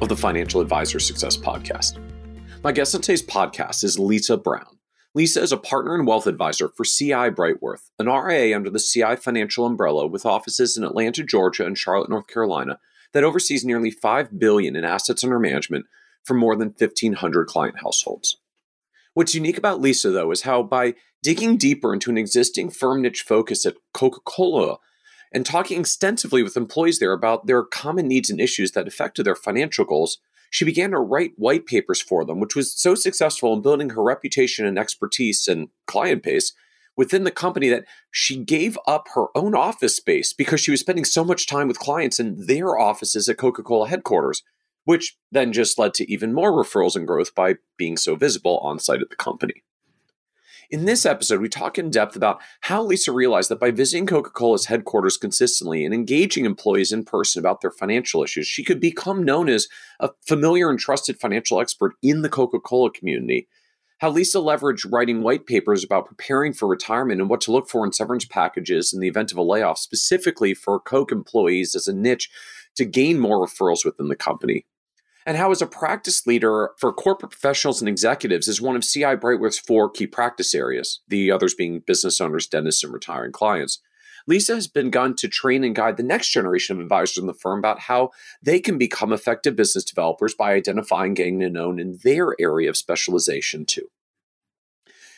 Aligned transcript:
of 0.00 0.08
the 0.08 0.16
Financial 0.16 0.60
Advisor 0.60 0.98
Success 0.98 1.36
Podcast. 1.36 1.98
My 2.64 2.72
guest 2.72 2.94
on 2.94 3.00
today's 3.00 3.22
podcast 3.22 3.84
is 3.84 3.98
Lisa 3.98 4.36
Brown. 4.36 4.78
Lisa 5.14 5.42
is 5.42 5.52
a 5.52 5.56
partner 5.56 5.94
and 5.94 6.06
wealth 6.06 6.26
advisor 6.26 6.68
for 6.68 6.84
CI 6.84 7.30
Brightworth, 7.30 7.90
an 7.98 8.06
RIA 8.06 8.54
under 8.54 8.70
the 8.70 8.78
CI 8.78 9.16
financial 9.16 9.66
umbrella 9.66 10.06
with 10.06 10.24
offices 10.24 10.76
in 10.76 10.84
Atlanta, 10.84 11.22
Georgia, 11.22 11.66
and 11.66 11.76
Charlotte, 11.76 12.08
North 12.08 12.28
Carolina, 12.28 12.78
that 13.12 13.24
oversees 13.24 13.64
nearly 13.64 13.90
5 13.90 14.38
billion 14.38 14.76
in 14.76 14.84
assets 14.84 15.24
under 15.24 15.38
management 15.38 15.86
for 16.24 16.34
more 16.34 16.56
than 16.56 16.68
1,500 16.68 17.46
client 17.46 17.80
households. 17.80 18.36
What's 19.14 19.34
unique 19.34 19.58
about 19.58 19.80
Lisa, 19.80 20.10
though, 20.10 20.30
is 20.30 20.42
how 20.42 20.62
by 20.62 20.94
digging 21.22 21.56
deeper 21.56 21.92
into 21.92 22.10
an 22.10 22.18
existing 22.18 22.70
firm 22.70 23.02
niche 23.02 23.24
focus 23.26 23.66
at 23.66 23.74
Coca 23.92 24.20
Cola 24.24 24.78
and 25.32 25.46
talking 25.46 25.80
extensively 25.80 26.42
with 26.42 26.56
employees 26.56 26.98
there 26.98 27.12
about 27.12 27.46
their 27.46 27.62
common 27.62 28.08
needs 28.08 28.30
and 28.30 28.40
issues 28.40 28.72
that 28.72 28.88
affected 28.88 29.24
their 29.24 29.36
financial 29.36 29.84
goals, 29.84 30.18
she 30.50 30.64
began 30.64 30.90
to 30.90 30.98
write 30.98 31.32
white 31.36 31.66
papers 31.66 32.00
for 32.00 32.24
them, 32.24 32.40
which 32.40 32.56
was 32.56 32.74
so 32.74 32.94
successful 32.94 33.52
in 33.54 33.62
building 33.62 33.90
her 33.90 34.02
reputation 34.02 34.66
and 34.66 34.78
expertise 34.78 35.46
and 35.46 35.68
client 35.86 36.22
base 36.22 36.52
within 36.96 37.24
the 37.24 37.30
company 37.30 37.68
that 37.68 37.84
she 38.10 38.36
gave 38.36 38.76
up 38.86 39.08
her 39.14 39.26
own 39.36 39.54
office 39.54 39.96
space 39.96 40.32
because 40.32 40.60
she 40.60 40.72
was 40.72 40.80
spending 40.80 41.04
so 41.04 41.24
much 41.24 41.46
time 41.46 41.68
with 41.68 41.78
clients 41.78 42.18
in 42.18 42.46
their 42.46 42.78
offices 42.78 43.28
at 43.28 43.38
Coca 43.38 43.62
Cola 43.62 43.88
headquarters, 43.88 44.42
which 44.84 45.16
then 45.30 45.52
just 45.52 45.78
led 45.78 45.94
to 45.94 46.12
even 46.12 46.34
more 46.34 46.52
referrals 46.52 46.96
and 46.96 47.06
growth 47.06 47.34
by 47.34 47.54
being 47.76 47.96
so 47.96 48.16
visible 48.16 48.58
on 48.58 48.78
site 48.78 49.00
at 49.00 49.08
the 49.08 49.16
company. 49.16 49.62
In 50.70 50.84
this 50.84 51.04
episode, 51.04 51.40
we 51.40 51.48
talk 51.48 51.78
in 51.78 51.90
depth 51.90 52.14
about 52.14 52.40
how 52.60 52.80
Lisa 52.84 53.10
realized 53.10 53.50
that 53.50 53.58
by 53.58 53.72
visiting 53.72 54.06
Coca 54.06 54.30
Cola's 54.30 54.66
headquarters 54.66 55.16
consistently 55.16 55.84
and 55.84 55.92
engaging 55.92 56.44
employees 56.44 56.92
in 56.92 57.04
person 57.04 57.40
about 57.40 57.60
their 57.60 57.72
financial 57.72 58.22
issues, 58.22 58.46
she 58.46 58.62
could 58.62 58.78
become 58.78 59.24
known 59.24 59.48
as 59.48 59.66
a 59.98 60.10
familiar 60.28 60.70
and 60.70 60.78
trusted 60.78 61.18
financial 61.18 61.60
expert 61.60 61.94
in 62.02 62.22
the 62.22 62.28
Coca 62.28 62.60
Cola 62.60 62.92
community. 62.92 63.48
How 63.98 64.10
Lisa 64.10 64.38
leveraged 64.38 64.92
writing 64.92 65.22
white 65.22 65.44
papers 65.44 65.82
about 65.82 66.06
preparing 66.06 66.52
for 66.52 66.68
retirement 66.68 67.20
and 67.20 67.28
what 67.28 67.40
to 67.42 67.52
look 67.52 67.68
for 67.68 67.84
in 67.84 67.92
severance 67.92 68.24
packages 68.24 68.92
in 68.94 69.00
the 69.00 69.08
event 69.08 69.32
of 69.32 69.38
a 69.38 69.42
layoff, 69.42 69.78
specifically 69.80 70.54
for 70.54 70.78
Coke 70.78 71.10
employees 71.10 71.74
as 71.74 71.88
a 71.88 71.92
niche 71.92 72.30
to 72.76 72.84
gain 72.84 73.18
more 73.18 73.44
referrals 73.44 73.84
within 73.84 74.06
the 74.06 74.14
company 74.14 74.66
and 75.26 75.36
how, 75.36 75.50
as 75.50 75.62
a 75.62 75.66
practice 75.66 76.26
leader 76.26 76.70
for 76.78 76.92
corporate 76.92 77.32
professionals 77.32 77.80
and 77.80 77.88
executives, 77.88 78.48
is 78.48 78.60
one 78.60 78.76
of 78.76 78.82
CI 78.82 79.16
Brightworth's 79.16 79.58
four 79.58 79.90
key 79.90 80.06
practice 80.06 80.54
areas, 80.54 81.00
the 81.08 81.30
others 81.30 81.54
being 81.54 81.80
business 81.80 82.20
owners, 82.20 82.46
dentists, 82.46 82.82
and 82.82 82.92
retiring 82.92 83.32
clients. 83.32 83.80
Lisa 84.26 84.54
has 84.54 84.68
begun 84.68 85.14
to 85.16 85.28
train 85.28 85.64
and 85.64 85.74
guide 85.74 85.96
the 85.96 86.02
next 86.02 86.30
generation 86.30 86.76
of 86.76 86.82
advisors 86.82 87.18
in 87.18 87.26
the 87.26 87.34
firm 87.34 87.58
about 87.58 87.80
how 87.80 88.10
they 88.42 88.60
can 88.60 88.78
become 88.78 89.12
effective 89.12 89.56
business 89.56 89.84
developers 89.84 90.34
by 90.34 90.52
identifying, 90.52 91.14
getting 91.14 91.40
to 91.40 91.50
know 91.50 91.70
in 91.70 91.98
their 92.04 92.34
area 92.38 92.68
of 92.68 92.76
specialization 92.76 93.64
too. 93.64 93.88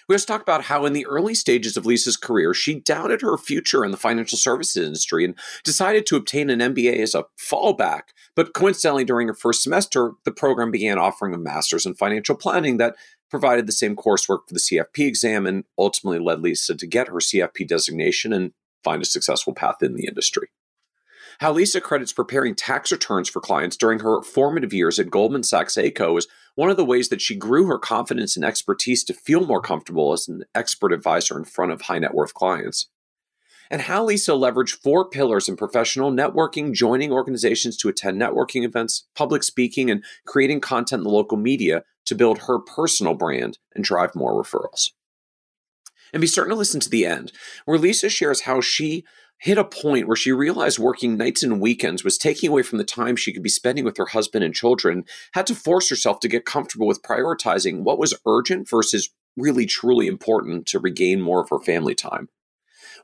We 0.08 0.14
also 0.14 0.26
talk 0.26 0.42
about 0.42 0.64
how, 0.64 0.84
in 0.84 0.92
the 0.92 1.06
early 1.06 1.34
stages 1.34 1.76
of 1.76 1.86
Lisa's 1.86 2.16
career, 2.16 2.54
she 2.54 2.80
doubted 2.80 3.20
her 3.22 3.36
future 3.38 3.84
in 3.84 3.90
the 3.90 3.96
financial 3.96 4.38
services 4.38 4.84
industry 4.84 5.24
and 5.24 5.38
decided 5.64 6.06
to 6.06 6.16
obtain 6.16 6.50
an 6.50 6.60
MBA 6.60 6.98
as 6.98 7.14
a 7.14 7.24
fallback. 7.38 8.02
But 8.34 8.54
coincidentally, 8.54 9.04
during 9.04 9.28
her 9.28 9.34
first 9.34 9.62
semester, 9.62 10.12
the 10.24 10.32
program 10.32 10.70
began 10.70 10.98
offering 10.98 11.34
a 11.34 11.38
master's 11.38 11.86
in 11.86 11.94
financial 11.94 12.34
planning 12.34 12.78
that 12.78 12.96
provided 13.30 13.66
the 13.66 13.72
same 13.72 13.96
coursework 13.96 14.40
for 14.46 14.52
the 14.52 14.60
CFP 14.60 15.06
exam 15.06 15.46
and 15.46 15.64
ultimately 15.78 16.18
led 16.18 16.40
Lisa 16.40 16.74
to 16.74 16.86
get 16.86 17.08
her 17.08 17.14
CFP 17.14 17.66
designation 17.66 18.32
and 18.32 18.52
find 18.84 19.02
a 19.02 19.06
successful 19.06 19.54
path 19.54 19.82
in 19.82 19.94
the 19.94 20.06
industry. 20.06 20.48
How 21.38 21.52
Lisa 21.52 21.80
credits 21.80 22.12
preparing 22.12 22.54
tax 22.54 22.92
returns 22.92 23.28
for 23.28 23.40
clients 23.40 23.76
during 23.76 24.00
her 24.00 24.22
formative 24.22 24.72
years 24.72 24.98
at 24.98 25.10
Goldman 25.10 25.42
Sachs 25.42 25.76
Ayco 25.76 26.18
is 26.18 26.26
one 26.54 26.70
of 26.70 26.76
the 26.76 26.84
ways 26.84 27.08
that 27.08 27.20
she 27.20 27.34
grew 27.34 27.66
her 27.66 27.78
confidence 27.78 28.36
and 28.36 28.44
expertise 28.44 29.04
to 29.04 29.14
feel 29.14 29.46
more 29.46 29.60
comfortable 29.60 30.12
as 30.12 30.28
an 30.28 30.44
expert 30.54 30.92
advisor 30.92 31.38
in 31.38 31.44
front 31.44 31.72
of 31.72 31.82
high 31.82 31.98
net 31.98 32.14
worth 32.14 32.34
clients. 32.34 32.88
And 33.70 33.80
how 33.80 34.04
Lisa 34.04 34.32
leveraged 34.32 34.82
four 34.82 35.08
pillars 35.08 35.48
in 35.48 35.56
professional 35.56 36.12
networking, 36.12 36.74
joining 36.74 37.10
organizations 37.10 37.78
to 37.78 37.88
attend 37.88 38.20
networking 38.20 38.64
events, 38.64 39.06
public 39.14 39.42
speaking, 39.42 39.90
and 39.90 40.04
creating 40.26 40.60
content 40.60 41.00
in 41.00 41.04
the 41.04 41.10
local 41.10 41.38
media 41.38 41.82
to 42.04 42.14
build 42.14 42.40
her 42.40 42.58
personal 42.58 43.14
brand 43.14 43.58
and 43.74 43.82
drive 43.82 44.14
more 44.14 44.32
referrals. 44.32 44.90
And 46.12 46.20
be 46.20 46.26
certain 46.26 46.50
to 46.50 46.56
listen 46.56 46.80
to 46.80 46.90
the 46.90 47.06
end, 47.06 47.32
where 47.64 47.78
Lisa 47.78 48.10
shares 48.10 48.42
how 48.42 48.60
she 48.60 49.04
hit 49.42 49.58
a 49.58 49.64
point 49.64 50.06
where 50.06 50.16
she 50.16 50.30
realized 50.30 50.78
working 50.78 51.16
nights 51.16 51.42
and 51.42 51.60
weekends 51.60 52.04
was 52.04 52.16
taking 52.16 52.48
away 52.48 52.62
from 52.62 52.78
the 52.78 52.84
time 52.84 53.16
she 53.16 53.32
could 53.32 53.42
be 53.42 53.48
spending 53.48 53.84
with 53.84 53.96
her 53.96 54.06
husband 54.06 54.44
and 54.44 54.54
children, 54.54 55.04
had 55.34 55.48
to 55.48 55.54
force 55.54 55.90
herself 55.90 56.20
to 56.20 56.28
get 56.28 56.44
comfortable 56.44 56.86
with 56.86 57.02
prioritizing 57.02 57.80
what 57.80 57.98
was 57.98 58.14
urgent 58.24 58.70
versus 58.70 59.10
really 59.36 59.66
truly 59.66 60.06
important 60.06 60.64
to 60.64 60.78
regain 60.78 61.20
more 61.20 61.40
of 61.40 61.50
her 61.50 61.58
family 61.58 61.92
time. 61.92 62.28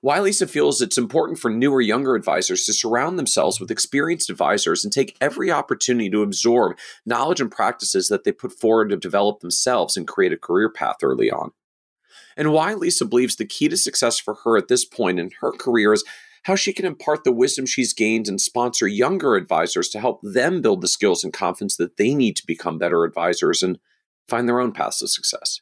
Why 0.00 0.20
Lisa 0.20 0.46
feels 0.46 0.80
it's 0.80 0.96
important 0.96 1.40
for 1.40 1.50
newer, 1.50 1.80
younger 1.80 2.14
advisors 2.14 2.64
to 2.66 2.72
surround 2.72 3.18
themselves 3.18 3.58
with 3.58 3.72
experienced 3.72 4.30
advisors 4.30 4.84
and 4.84 4.92
take 4.92 5.16
every 5.20 5.50
opportunity 5.50 6.08
to 6.10 6.22
absorb 6.22 6.78
knowledge 7.04 7.40
and 7.40 7.50
practices 7.50 8.06
that 8.08 8.22
they 8.22 8.30
put 8.30 8.52
forward 8.52 8.90
to 8.90 8.96
develop 8.96 9.40
themselves 9.40 9.96
and 9.96 10.06
create 10.06 10.32
a 10.32 10.36
career 10.36 10.70
path 10.70 10.98
early 11.02 11.32
on. 11.32 11.50
And 12.36 12.52
why 12.52 12.74
Lisa 12.74 13.04
believes 13.04 13.34
the 13.34 13.44
key 13.44 13.68
to 13.68 13.76
success 13.76 14.20
for 14.20 14.34
her 14.44 14.56
at 14.56 14.68
this 14.68 14.84
point 14.84 15.18
in 15.18 15.32
her 15.40 15.50
career 15.50 15.92
is 15.92 16.04
how 16.48 16.56
she 16.56 16.72
can 16.72 16.86
impart 16.86 17.24
the 17.24 17.30
wisdom 17.30 17.66
she's 17.66 17.92
gained 17.92 18.26
and 18.26 18.40
sponsor 18.40 18.88
younger 18.88 19.36
advisors 19.36 19.90
to 19.90 20.00
help 20.00 20.18
them 20.22 20.62
build 20.62 20.80
the 20.80 20.88
skills 20.88 21.22
and 21.22 21.30
confidence 21.30 21.76
that 21.76 21.98
they 21.98 22.14
need 22.14 22.34
to 22.34 22.46
become 22.46 22.78
better 22.78 23.04
advisors 23.04 23.62
and 23.62 23.78
find 24.28 24.48
their 24.48 24.58
own 24.58 24.72
paths 24.72 25.00
to 25.00 25.08
success. 25.08 25.60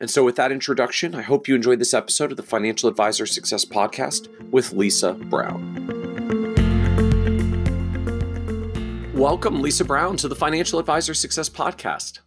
And 0.00 0.08
so, 0.08 0.22
with 0.24 0.36
that 0.36 0.52
introduction, 0.52 1.16
I 1.16 1.22
hope 1.22 1.48
you 1.48 1.56
enjoyed 1.56 1.80
this 1.80 1.94
episode 1.94 2.30
of 2.30 2.36
the 2.36 2.44
Financial 2.44 2.88
Advisor 2.88 3.26
Success 3.26 3.64
Podcast 3.64 4.28
with 4.52 4.72
Lisa 4.72 5.14
Brown. 5.14 5.74
Welcome, 9.14 9.62
Lisa 9.62 9.84
Brown, 9.84 10.16
to 10.18 10.28
the 10.28 10.36
Financial 10.36 10.78
Advisor 10.78 11.12
Success 11.12 11.48
Podcast. 11.48 12.20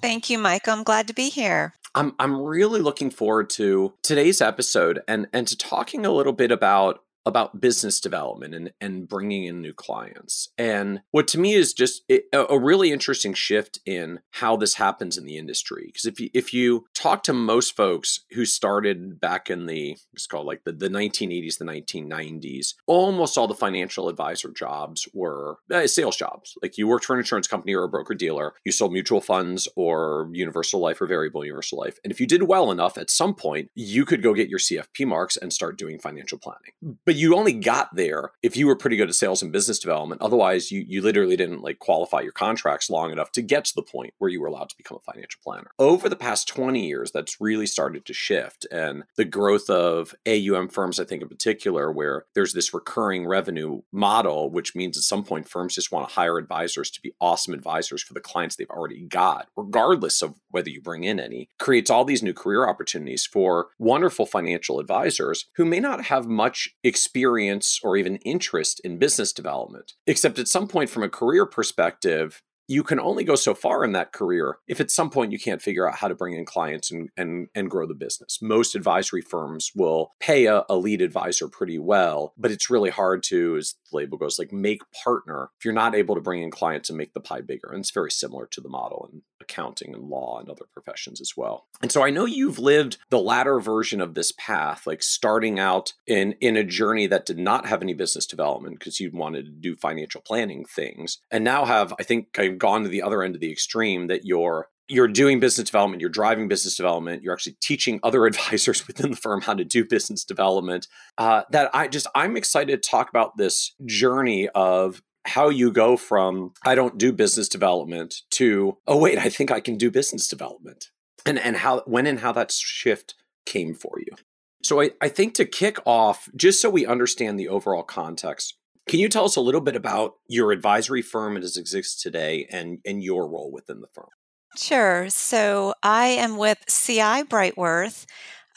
Thank 0.00 0.30
you, 0.30 0.38
Mike. 0.38 0.66
I'm 0.68 0.82
glad 0.82 1.06
to 1.08 1.14
be 1.14 1.28
here. 1.28 1.74
I'm 1.94 2.14
I'm 2.18 2.40
really 2.40 2.80
looking 2.80 3.10
forward 3.10 3.50
to 3.50 3.92
today's 4.02 4.40
episode 4.40 5.00
and 5.06 5.28
and 5.32 5.46
to 5.46 5.56
talking 5.56 6.04
a 6.04 6.12
little 6.12 6.32
bit 6.32 6.50
about 6.50 7.03
about 7.26 7.60
business 7.60 8.00
development 8.00 8.54
and, 8.54 8.72
and 8.80 9.08
bringing 9.08 9.44
in 9.44 9.60
new 9.60 9.72
clients. 9.72 10.48
And 10.58 11.00
what 11.10 11.28
to 11.28 11.38
me 11.38 11.54
is 11.54 11.72
just 11.72 12.02
a, 12.10 12.58
really 12.64 12.92
interesting 12.92 13.34
shift 13.34 13.78
in 13.84 14.20
how 14.32 14.56
this 14.56 14.74
happens 14.74 15.18
in 15.18 15.26
the 15.26 15.36
industry. 15.36 15.84
Because 15.86 16.06
if 16.06 16.18
you, 16.20 16.30
if 16.32 16.54
you 16.54 16.86
talk 16.94 17.22
to 17.24 17.32
most 17.32 17.76
folks 17.76 18.20
who 18.32 18.44
started 18.46 19.20
back 19.20 19.50
in 19.50 19.66
the, 19.66 19.96
it's 20.12 20.26
called 20.26 20.46
like 20.46 20.64
the, 20.64 20.72
the 20.72 20.88
1980s, 20.88 21.58
the 21.58 21.64
1990s, 21.64 22.74
almost 22.86 23.36
all 23.36 23.48
the 23.48 23.54
financial 23.54 24.08
advisor 24.08 24.50
jobs 24.50 25.06
were 25.12 25.56
uh, 25.72 25.86
sales 25.86 26.16
jobs. 26.16 26.54
Like 26.62 26.78
you 26.78 26.86
worked 26.86 27.04
for 27.04 27.14
an 27.14 27.20
insurance 27.20 27.48
company 27.48 27.74
or 27.74 27.84
a 27.84 27.88
broker 27.88 28.14
dealer, 28.14 28.54
you 28.64 28.72
sold 28.72 28.92
mutual 28.92 29.20
funds 29.20 29.68
or 29.76 30.30
universal 30.32 30.80
life 30.80 31.00
or 31.00 31.06
variable 31.06 31.44
universal 31.44 31.78
life. 31.78 31.98
And 32.04 32.12
if 32.12 32.20
you 32.20 32.26
did 32.26 32.44
well 32.44 32.70
enough 32.70 32.96
at 32.96 33.10
some 33.10 33.34
point, 33.34 33.70
you 33.74 34.04
could 34.04 34.22
go 34.22 34.34
get 34.34 34.48
your 34.48 34.58
CFP 34.58 35.06
marks 35.06 35.36
and 35.36 35.52
start 35.52 35.78
doing 35.78 35.98
financial 35.98 36.38
planning. 36.38 36.72
But 37.04 37.13
but 37.14 37.20
you 37.20 37.36
only 37.36 37.52
got 37.52 37.94
there 37.94 38.32
if 38.42 38.56
you 38.56 38.66
were 38.66 38.74
pretty 38.74 38.96
good 38.96 39.08
at 39.08 39.14
sales 39.14 39.40
and 39.40 39.52
business 39.52 39.78
development. 39.78 40.20
Otherwise, 40.20 40.72
you 40.72 40.84
you 40.88 41.00
literally 41.00 41.36
didn't 41.36 41.62
like 41.62 41.78
qualify 41.78 42.20
your 42.20 42.32
contracts 42.32 42.90
long 42.90 43.12
enough 43.12 43.30
to 43.30 43.40
get 43.40 43.64
to 43.66 43.74
the 43.76 43.82
point 43.82 44.12
where 44.18 44.28
you 44.28 44.40
were 44.40 44.48
allowed 44.48 44.68
to 44.68 44.76
become 44.76 44.96
a 44.96 45.12
financial 45.12 45.40
planner. 45.44 45.70
Over 45.78 46.08
the 46.08 46.16
past 46.16 46.48
20 46.48 46.84
years, 46.84 47.12
that's 47.12 47.40
really 47.40 47.68
started 47.68 48.04
to 48.06 48.12
shift. 48.12 48.66
And 48.72 49.04
the 49.16 49.24
growth 49.24 49.70
of 49.70 50.12
AUM 50.26 50.70
firms, 50.70 50.98
I 50.98 51.04
think 51.04 51.22
in 51.22 51.28
particular, 51.28 51.92
where 51.92 52.24
there's 52.34 52.52
this 52.52 52.74
recurring 52.74 53.28
revenue 53.28 53.82
model, 53.92 54.50
which 54.50 54.74
means 54.74 54.96
at 54.96 55.04
some 55.04 55.22
point 55.22 55.48
firms 55.48 55.76
just 55.76 55.92
want 55.92 56.08
to 56.08 56.14
hire 56.16 56.36
advisors 56.36 56.90
to 56.90 57.00
be 57.00 57.14
awesome 57.20 57.54
advisors 57.54 58.02
for 58.02 58.14
the 58.14 58.18
clients 58.18 58.56
they've 58.56 58.68
already 58.70 59.02
got, 59.02 59.46
regardless 59.56 60.20
of 60.20 60.34
whether 60.50 60.68
you 60.68 60.80
bring 60.80 61.04
in 61.04 61.20
any, 61.20 61.48
creates 61.60 61.90
all 61.90 62.04
these 62.04 62.24
new 62.24 62.34
career 62.34 62.68
opportunities 62.68 63.24
for 63.24 63.68
wonderful 63.78 64.26
financial 64.26 64.80
advisors 64.80 65.46
who 65.54 65.64
may 65.64 65.78
not 65.78 66.06
have 66.06 66.26
much 66.26 66.70
experience 66.82 67.03
experience 67.04 67.80
or 67.82 67.98
even 67.98 68.16
interest 68.16 68.80
in 68.80 68.98
business 68.98 69.32
development. 69.32 69.92
Except 70.06 70.38
at 70.38 70.48
some 70.48 70.66
point, 70.66 70.88
from 70.88 71.02
a 71.02 71.08
career 71.08 71.44
perspective, 71.44 72.42
you 72.66 72.82
can 72.82 73.00
only 73.00 73.24
go 73.24 73.34
so 73.34 73.54
far 73.54 73.84
in 73.84 73.92
that 73.92 74.12
career 74.12 74.58
if 74.66 74.80
at 74.80 74.90
some 74.90 75.10
point 75.10 75.32
you 75.32 75.38
can't 75.38 75.62
figure 75.62 75.88
out 75.88 75.96
how 75.96 76.08
to 76.08 76.14
bring 76.14 76.34
in 76.34 76.44
clients 76.44 76.90
and 76.90 77.10
and, 77.16 77.48
and 77.54 77.70
grow 77.70 77.86
the 77.86 77.94
business. 77.94 78.40
Most 78.40 78.74
advisory 78.74 79.20
firms 79.20 79.70
will 79.74 80.12
pay 80.20 80.46
a, 80.46 80.64
a 80.68 80.76
lead 80.76 81.02
advisor 81.02 81.48
pretty 81.48 81.78
well, 81.78 82.32
but 82.36 82.50
it's 82.50 82.70
really 82.70 82.90
hard 82.90 83.22
to, 83.24 83.56
as 83.56 83.74
the 83.90 83.96
label 83.96 84.18
goes, 84.18 84.38
like 84.38 84.52
make 84.52 84.82
partner 85.04 85.50
if 85.58 85.64
you're 85.64 85.74
not 85.74 85.94
able 85.94 86.14
to 86.14 86.20
bring 86.20 86.42
in 86.42 86.50
clients 86.50 86.88
and 86.88 86.98
make 86.98 87.14
the 87.14 87.20
pie 87.20 87.40
bigger. 87.40 87.70
And 87.70 87.80
it's 87.80 87.90
very 87.90 88.10
similar 88.10 88.46
to 88.46 88.60
the 88.60 88.68
model 88.68 89.08
in 89.12 89.22
accounting 89.40 89.94
and 89.94 90.08
law 90.08 90.38
and 90.40 90.48
other 90.48 90.64
professions 90.72 91.20
as 91.20 91.32
well. 91.36 91.66
And 91.82 91.92
so 91.92 92.02
I 92.02 92.10
know 92.10 92.24
you've 92.24 92.58
lived 92.58 92.96
the 93.10 93.18
latter 93.18 93.60
version 93.60 94.00
of 94.00 94.14
this 94.14 94.32
path, 94.32 94.86
like 94.86 95.02
starting 95.02 95.58
out 95.58 95.92
in 96.06 96.32
in 96.40 96.56
a 96.56 96.64
journey 96.64 97.06
that 97.08 97.26
did 97.26 97.38
not 97.38 97.66
have 97.66 97.82
any 97.82 97.94
business 97.94 98.26
development 98.26 98.78
because 98.78 99.00
you 99.00 99.10
wanted 99.12 99.44
to 99.44 99.50
do 99.50 99.76
financial 99.76 100.20
planning 100.20 100.64
things, 100.64 101.18
and 101.30 101.44
now 101.44 101.64
have 101.64 101.92
I 101.98 102.02
think 102.02 102.32
kind 102.32 102.53
gone 102.54 102.82
to 102.82 102.88
the 102.88 103.02
other 103.02 103.22
end 103.22 103.34
of 103.34 103.40
the 103.40 103.50
extreme 103.52 104.06
that 104.08 104.24
you're 104.24 104.68
you're 104.86 105.08
doing 105.08 105.40
business 105.40 105.66
development, 105.66 106.02
you're 106.02 106.10
driving 106.10 106.46
business 106.46 106.76
development, 106.76 107.22
you're 107.22 107.32
actually 107.32 107.56
teaching 107.60 108.00
other 108.02 108.26
advisors 108.26 108.86
within 108.86 109.10
the 109.10 109.16
firm 109.16 109.40
how 109.40 109.54
to 109.54 109.64
do 109.64 109.84
business 109.84 110.24
development. 110.24 110.86
Uh, 111.18 111.42
that 111.50 111.70
I 111.74 111.88
just 111.88 112.06
I'm 112.14 112.36
excited 112.36 112.82
to 112.82 112.88
talk 112.88 113.08
about 113.08 113.36
this 113.36 113.74
journey 113.84 114.48
of 114.50 115.02
how 115.26 115.48
you 115.48 115.72
go 115.72 115.96
from 115.96 116.52
I 116.64 116.74
don't 116.74 116.98
do 116.98 117.12
business 117.12 117.48
development 117.48 118.16
to 118.32 118.76
oh 118.86 118.98
wait 118.98 119.18
I 119.18 119.30
think 119.30 119.50
I 119.50 119.60
can 119.60 119.76
do 119.76 119.90
business 119.90 120.28
development 120.28 120.90
and 121.24 121.38
and 121.38 121.56
how 121.56 121.80
when 121.86 122.06
and 122.06 122.20
how 122.20 122.32
that 122.32 122.52
shift 122.52 123.14
came 123.46 123.74
for 123.74 123.98
you. 123.98 124.16
So 124.62 124.80
I, 124.80 124.92
I 125.00 125.08
think 125.08 125.34
to 125.34 125.44
kick 125.44 125.78
off, 125.84 126.28
just 126.34 126.60
so 126.60 126.70
we 126.70 126.86
understand 126.86 127.38
the 127.38 127.48
overall 127.48 127.82
context, 127.82 128.54
can 128.86 129.00
you 129.00 129.08
tell 129.08 129.24
us 129.24 129.36
a 129.36 129.40
little 129.40 129.60
bit 129.60 129.76
about 129.76 130.14
your 130.28 130.52
advisory 130.52 131.02
firm 131.02 131.36
as 131.36 131.56
it 131.56 131.60
exists 131.60 132.02
today 132.02 132.46
and, 132.50 132.78
and 132.84 133.02
your 133.02 133.28
role 133.28 133.50
within 133.50 133.80
the 133.80 133.88
firm? 133.88 134.08
Sure. 134.56 135.08
So 135.08 135.74
I 135.82 136.06
am 136.06 136.36
with 136.36 136.58
CI 136.68 137.24
Brightworth. 137.24 138.06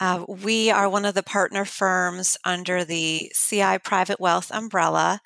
Uh, 0.00 0.24
we 0.28 0.70
are 0.70 0.88
one 0.88 1.04
of 1.04 1.14
the 1.14 1.22
partner 1.22 1.64
firms 1.64 2.36
under 2.44 2.84
the 2.84 3.32
CI 3.34 3.78
Private 3.82 4.20
Wealth 4.20 4.50
umbrella. 4.52 5.20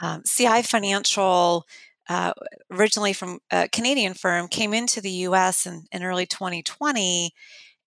Um, 0.00 0.22
CI 0.24 0.62
Financial, 0.62 1.64
uh, 2.08 2.32
originally 2.70 3.12
from 3.12 3.40
a 3.50 3.68
Canadian 3.68 4.14
firm, 4.14 4.48
came 4.48 4.74
into 4.74 5.00
the 5.00 5.10
US 5.10 5.66
in, 5.66 5.86
in 5.90 6.04
early 6.04 6.26
2020 6.26 7.32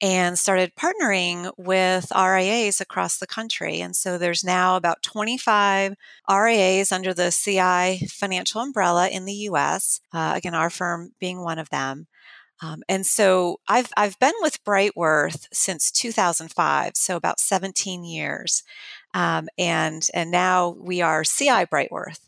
and 0.01 0.37
started 0.37 0.73
partnering 0.75 1.51
with 1.57 2.11
RIAs 2.15 2.81
across 2.81 3.17
the 3.17 3.27
country. 3.27 3.79
And 3.79 3.95
so 3.95 4.17
there's 4.17 4.43
now 4.43 4.75
about 4.75 5.01
25 5.03 5.95
RIAs 6.29 6.91
under 6.91 7.13
the 7.13 7.31
CI 7.31 8.05
financial 8.07 8.61
umbrella 8.61 9.07
in 9.07 9.25
the 9.25 9.33
US, 9.49 10.01
uh, 10.13 10.33
again, 10.35 10.53
our 10.53 10.69
firm 10.69 11.11
being 11.19 11.41
one 11.41 11.59
of 11.59 11.69
them. 11.69 12.07
Um, 12.61 12.83
and 12.87 13.05
so 13.05 13.59
I've, 13.67 13.91
I've 13.97 14.17
been 14.19 14.33
with 14.41 14.63
Brightworth 14.63 15.47
since 15.51 15.91
2005, 15.91 16.93
so 16.95 17.15
about 17.15 17.39
17 17.39 18.03
years. 18.05 18.63
Um, 19.13 19.47
and, 19.57 20.07
and 20.13 20.31
now 20.31 20.75
we 20.79 21.01
are 21.01 21.23
CI 21.23 21.65
Brightworth. 21.65 22.19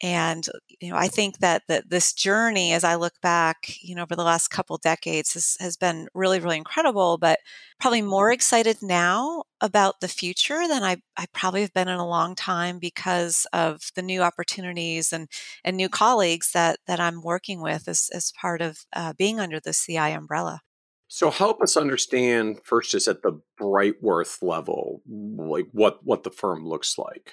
And 0.00 0.46
you 0.80 0.90
know, 0.90 0.96
I 0.96 1.08
think 1.08 1.38
that 1.38 1.62
that 1.68 1.90
this 1.90 2.12
journey, 2.12 2.72
as 2.72 2.84
I 2.84 2.94
look 2.94 3.20
back, 3.20 3.74
you 3.80 3.94
know, 3.96 4.02
over 4.02 4.14
the 4.14 4.22
last 4.22 4.48
couple 4.48 4.76
decades, 4.78 5.34
has, 5.34 5.56
has 5.58 5.76
been 5.76 6.08
really, 6.14 6.38
really 6.38 6.56
incredible. 6.56 7.18
But 7.18 7.40
probably 7.80 8.02
more 8.02 8.30
excited 8.30 8.78
now 8.80 9.42
about 9.60 10.00
the 10.00 10.08
future 10.08 10.68
than 10.68 10.84
I, 10.84 10.98
I 11.16 11.26
probably 11.32 11.62
have 11.62 11.74
been 11.74 11.88
in 11.88 11.98
a 11.98 12.06
long 12.06 12.36
time 12.36 12.78
because 12.78 13.46
of 13.52 13.90
the 13.96 14.02
new 14.02 14.22
opportunities 14.22 15.12
and 15.12 15.28
and 15.64 15.76
new 15.76 15.88
colleagues 15.88 16.52
that 16.52 16.78
that 16.86 17.00
I'm 17.00 17.22
working 17.22 17.60
with 17.60 17.88
as 17.88 18.08
as 18.14 18.32
part 18.32 18.62
of 18.62 18.86
uh, 18.92 19.14
being 19.18 19.40
under 19.40 19.58
the 19.58 19.72
CI 19.72 20.12
umbrella. 20.12 20.60
So 21.08 21.30
help 21.30 21.62
us 21.62 21.76
understand 21.76 22.60
first, 22.62 22.90
just 22.92 23.08
at 23.08 23.22
the 23.22 23.40
Brightworth 23.58 24.42
level, 24.42 25.02
like 25.08 25.66
what 25.72 26.04
what 26.04 26.22
the 26.22 26.30
firm 26.30 26.66
looks 26.66 26.98
like. 26.98 27.32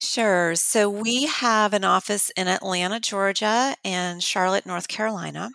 Sure. 0.00 0.54
So 0.54 0.88
we 0.88 1.24
have 1.24 1.72
an 1.72 1.84
office 1.84 2.30
in 2.36 2.46
Atlanta, 2.48 3.00
Georgia, 3.00 3.74
and 3.84 4.22
Charlotte, 4.22 4.66
North 4.66 4.88
Carolina. 4.88 5.50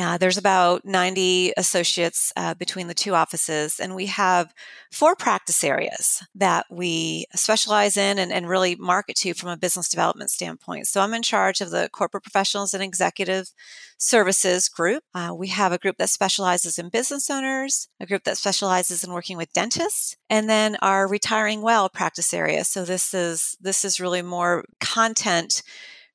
Uh, 0.00 0.16
there's 0.18 0.38
about 0.38 0.84
90 0.84 1.52
associates 1.56 2.32
uh, 2.36 2.54
between 2.54 2.86
the 2.86 2.94
two 2.94 3.14
offices, 3.14 3.78
and 3.78 3.94
we 3.94 4.06
have 4.06 4.54
four 4.90 5.14
practice 5.14 5.62
areas 5.62 6.22
that 6.34 6.66
we 6.70 7.26
specialize 7.34 7.96
in 7.96 8.18
and, 8.18 8.32
and, 8.32 8.48
really 8.48 8.74
market 8.76 9.14
to 9.14 9.34
from 9.34 9.50
a 9.50 9.56
business 9.56 9.88
development 9.88 10.30
standpoint. 10.30 10.86
So 10.86 11.00
I'm 11.00 11.14
in 11.14 11.22
charge 11.22 11.60
of 11.60 11.70
the 11.70 11.88
corporate 11.92 12.22
professionals 12.22 12.74
and 12.74 12.82
executive 12.82 13.52
services 13.98 14.68
group. 14.68 15.04
Uh, 15.14 15.34
we 15.36 15.48
have 15.48 15.72
a 15.72 15.78
group 15.78 15.96
that 15.98 16.08
specializes 16.08 16.78
in 16.78 16.88
business 16.88 17.28
owners, 17.28 17.88
a 18.00 18.06
group 18.06 18.24
that 18.24 18.38
specializes 18.38 19.04
in 19.04 19.12
working 19.12 19.36
with 19.36 19.52
dentists, 19.52 20.16
and 20.28 20.48
then 20.48 20.76
our 20.82 21.06
retiring 21.06 21.62
well 21.62 21.88
practice 21.88 22.32
area. 22.32 22.64
So 22.64 22.84
this 22.84 23.12
is 23.12 23.56
this 23.60 23.84
is 23.84 24.00
really 24.00 24.22
more 24.22 24.64
content 24.80 25.62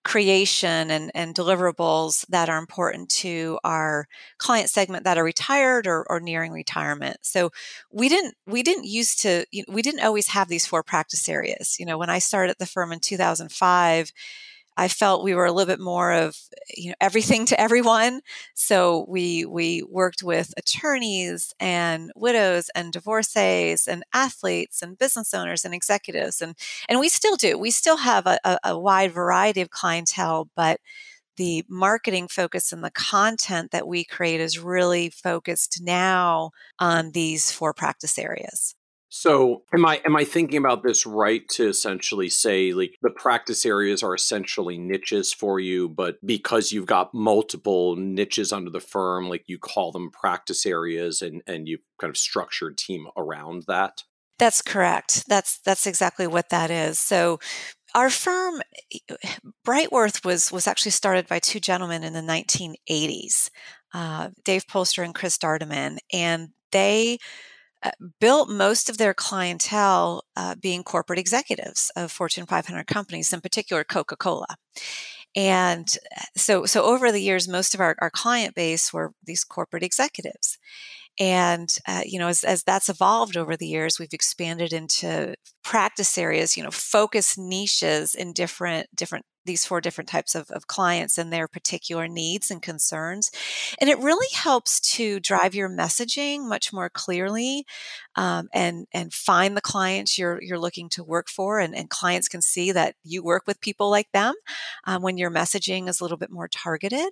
creation 0.05 0.91
and, 0.91 1.11
and 1.15 1.33
deliverables 1.33 2.25
that 2.29 2.47
are 2.47 2.59
important 2.59 3.09
to 3.09 3.57
our 3.63 4.07
client 4.37 4.69
segment 4.69 5.03
that 5.03 5.17
are 5.17 5.23
retired 5.23 5.87
or, 5.87 6.05
or 6.07 6.19
nearing 6.19 6.51
retirement. 6.51 7.17
So 7.23 7.51
we 7.91 8.07
didn't 8.07 8.35
we 8.45 8.61
didn't 8.61 8.85
used 8.85 9.19
to 9.23 9.45
we 9.67 9.81
didn't 9.81 10.05
always 10.05 10.27
have 10.27 10.47
these 10.47 10.67
four 10.67 10.83
practice 10.83 11.27
areas. 11.27 11.77
You 11.79 11.87
know 11.87 11.97
when 11.97 12.11
i 12.11 12.19
started 12.19 12.55
the 12.59 12.67
firm 12.67 12.91
in 12.91 12.99
2005 12.99 14.11
I 14.77 14.87
felt 14.87 15.23
we 15.23 15.35
were 15.35 15.45
a 15.45 15.51
little 15.51 15.71
bit 15.71 15.79
more 15.79 16.11
of 16.11 16.37
you 16.75 16.89
know 16.89 16.95
everything 17.01 17.45
to 17.47 17.59
everyone. 17.59 18.21
So 18.55 19.05
we 19.07 19.45
we 19.45 19.83
worked 19.89 20.23
with 20.23 20.53
attorneys 20.57 21.53
and 21.59 22.11
widows 22.15 22.69
and 22.75 22.91
divorcees 22.91 23.87
and 23.87 24.03
athletes 24.13 24.81
and 24.81 24.97
business 24.97 25.33
owners 25.33 25.65
and 25.65 25.73
executives 25.73 26.41
and 26.41 26.55
and 26.89 26.99
we 26.99 27.09
still 27.09 27.35
do. 27.35 27.57
We 27.57 27.71
still 27.71 27.97
have 27.97 28.25
a, 28.27 28.39
a, 28.43 28.57
a 28.65 28.79
wide 28.79 29.11
variety 29.11 29.61
of 29.61 29.69
clientele, 29.69 30.49
but 30.55 30.79
the 31.37 31.63
marketing 31.69 32.27
focus 32.27 32.71
and 32.71 32.83
the 32.83 32.91
content 32.91 33.71
that 33.71 33.87
we 33.87 34.03
create 34.03 34.39
is 34.41 34.59
really 34.59 35.09
focused 35.09 35.81
now 35.81 36.51
on 36.79 37.11
these 37.11 37.51
four 37.51 37.73
practice 37.73 38.17
areas. 38.17 38.75
So 39.17 39.63
am 39.73 39.85
I 39.85 40.01
am 40.03 40.17
I 40.17 40.25
thinking 40.25 40.57
about 40.57 40.83
this 40.83 41.05
right 41.05 41.47
to 41.51 41.69
essentially 41.69 42.27
say 42.27 42.73
like 42.73 42.97
the 43.01 43.09
practice 43.09 43.65
areas 43.65 44.03
are 44.03 44.13
essentially 44.13 44.77
niches 44.77 45.31
for 45.31 45.57
you, 45.57 45.87
but 45.87 46.17
because 46.25 46.73
you've 46.73 46.85
got 46.85 47.13
multiple 47.13 47.95
niches 47.95 48.51
under 48.51 48.69
the 48.69 48.81
firm, 48.81 49.29
like 49.29 49.45
you 49.47 49.57
call 49.57 49.93
them 49.93 50.11
practice 50.11 50.65
areas 50.65 51.21
and 51.21 51.41
and 51.47 51.65
you've 51.65 51.79
kind 51.97 52.09
of 52.09 52.17
structured 52.17 52.77
team 52.77 53.07
around 53.15 53.63
that? 53.69 54.03
That's 54.37 54.61
correct. 54.61 55.23
That's 55.29 55.59
that's 55.59 55.87
exactly 55.87 56.27
what 56.27 56.49
that 56.49 56.69
is. 56.69 56.99
So 56.99 57.39
our 57.95 58.09
firm 58.09 58.61
Brightworth 59.65 60.25
was 60.25 60.51
was 60.51 60.67
actually 60.67 60.91
started 60.91 61.25
by 61.29 61.39
two 61.39 61.61
gentlemen 61.61 62.03
in 62.03 62.11
the 62.11 62.19
1980s, 62.19 63.49
uh, 63.93 64.31
Dave 64.43 64.67
Polster 64.67 65.05
and 65.05 65.15
Chris 65.15 65.37
Dardeman, 65.37 65.99
and 66.11 66.49
they 66.73 67.19
built 68.19 68.49
most 68.49 68.89
of 68.89 68.97
their 68.97 69.13
clientele 69.13 70.23
uh, 70.35 70.55
being 70.55 70.83
corporate 70.83 71.19
executives 71.19 71.91
of 71.95 72.11
Fortune 72.11 72.45
500 72.45 72.87
companies, 72.87 73.33
in 73.33 73.41
particular 73.41 73.83
Coca 73.83 74.15
Cola. 74.15 74.57
And 75.35 75.87
uh, 76.17 76.21
so, 76.37 76.65
so 76.65 76.83
over 76.83 77.11
the 77.11 77.21
years, 77.21 77.47
most 77.47 77.73
of 77.73 77.81
our, 77.81 77.95
our 77.99 78.09
client 78.09 78.55
base 78.55 78.93
were 78.93 79.11
these 79.23 79.43
corporate 79.43 79.83
executives. 79.83 80.57
And 81.19 81.69
uh, 81.87 82.01
you 82.05 82.19
know, 82.19 82.27
as, 82.27 82.43
as 82.43 82.63
that's 82.63 82.89
evolved 82.89 83.37
over 83.37 83.55
the 83.55 83.67
years, 83.67 83.99
we've 83.99 84.13
expanded 84.13 84.73
into 84.73 85.35
practice 85.63 86.17
areas, 86.17 86.57
you 86.57 86.63
know, 86.63 86.71
focus 86.71 87.37
niches 87.37 88.15
in 88.15 88.33
different 88.33 88.87
different 88.93 89.25
these 89.45 89.65
four 89.65 89.81
different 89.81 90.09
types 90.09 90.35
of, 90.35 90.49
of 90.51 90.67
clients 90.67 91.17
and 91.17 91.31
their 91.31 91.47
particular 91.47 92.07
needs 92.07 92.51
and 92.51 92.61
concerns. 92.61 93.31
And 93.79 93.89
it 93.89 93.99
really 93.99 94.27
helps 94.33 94.79
to 94.95 95.19
drive 95.19 95.55
your 95.55 95.69
messaging 95.69 96.47
much 96.47 96.73
more 96.73 96.89
clearly 96.89 97.65
um, 98.15 98.49
and, 98.53 98.87
and 98.93 99.13
find 99.13 99.55
the 99.55 99.61
clients 99.61 100.17
you're, 100.17 100.41
you're 100.41 100.59
looking 100.59 100.89
to 100.89 101.03
work 101.03 101.29
for. 101.29 101.59
And, 101.59 101.75
and 101.75 101.89
clients 101.89 102.27
can 102.27 102.41
see 102.41 102.71
that 102.71 102.95
you 103.03 103.23
work 103.23 103.43
with 103.47 103.61
people 103.61 103.89
like 103.89 104.11
them 104.11 104.33
um, 104.85 105.01
when 105.01 105.17
your 105.17 105.31
messaging 105.31 105.87
is 105.87 105.99
a 105.99 106.03
little 106.03 106.17
bit 106.17 106.31
more 106.31 106.47
targeted 106.47 107.09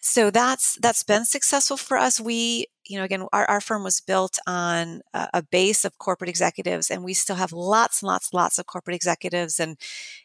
so 0.00 0.30
that's 0.30 0.78
that's 0.80 1.02
been 1.02 1.26
successful 1.26 1.76
for 1.76 1.98
us. 1.98 2.18
We 2.20 2.66
you 2.86 2.98
know 2.98 3.04
again 3.04 3.26
our, 3.32 3.44
our 3.46 3.60
firm 3.60 3.84
was 3.84 4.00
built 4.00 4.38
on 4.46 5.02
a, 5.12 5.28
a, 5.34 5.42
base 5.42 5.84
of 5.84 5.98
corporate 5.98 6.30
executives 6.30 6.90
and 6.90 7.04
we 7.04 7.12
still 7.14 7.36
have 7.36 7.52
lots 7.52 8.02
and 8.02 8.08
lots 8.08 8.30
and 8.32 8.38
lots 8.38 8.58
of 8.58 8.66
corporate 8.66 8.96
executives 8.96 9.60
and 9.60 9.76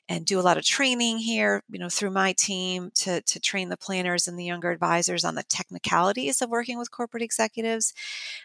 and 0.08 0.26
do 0.26 0.40
a 0.40 0.42
lot 0.42 0.58
of 0.58 0.64
training 0.64 1.18
here 1.18 1.62
you 1.70 1.78
know 1.78 1.90
through 1.90 2.12
my 2.12 2.34
team 2.38 2.90
to 2.96 3.22
to 3.24 3.40
train 3.40 3.68
the 3.70 3.78
planners 3.78 4.28
and 4.28 4.40
the 4.40 4.46
younger 4.46 4.72
advisors 4.72 5.26
on 5.26 5.36
the 5.36 5.44
technicalities 5.44 6.42
of 6.42 6.50
working 6.50 6.78
with 6.78 6.90
corporate 6.92 7.24
executives. 7.24 7.94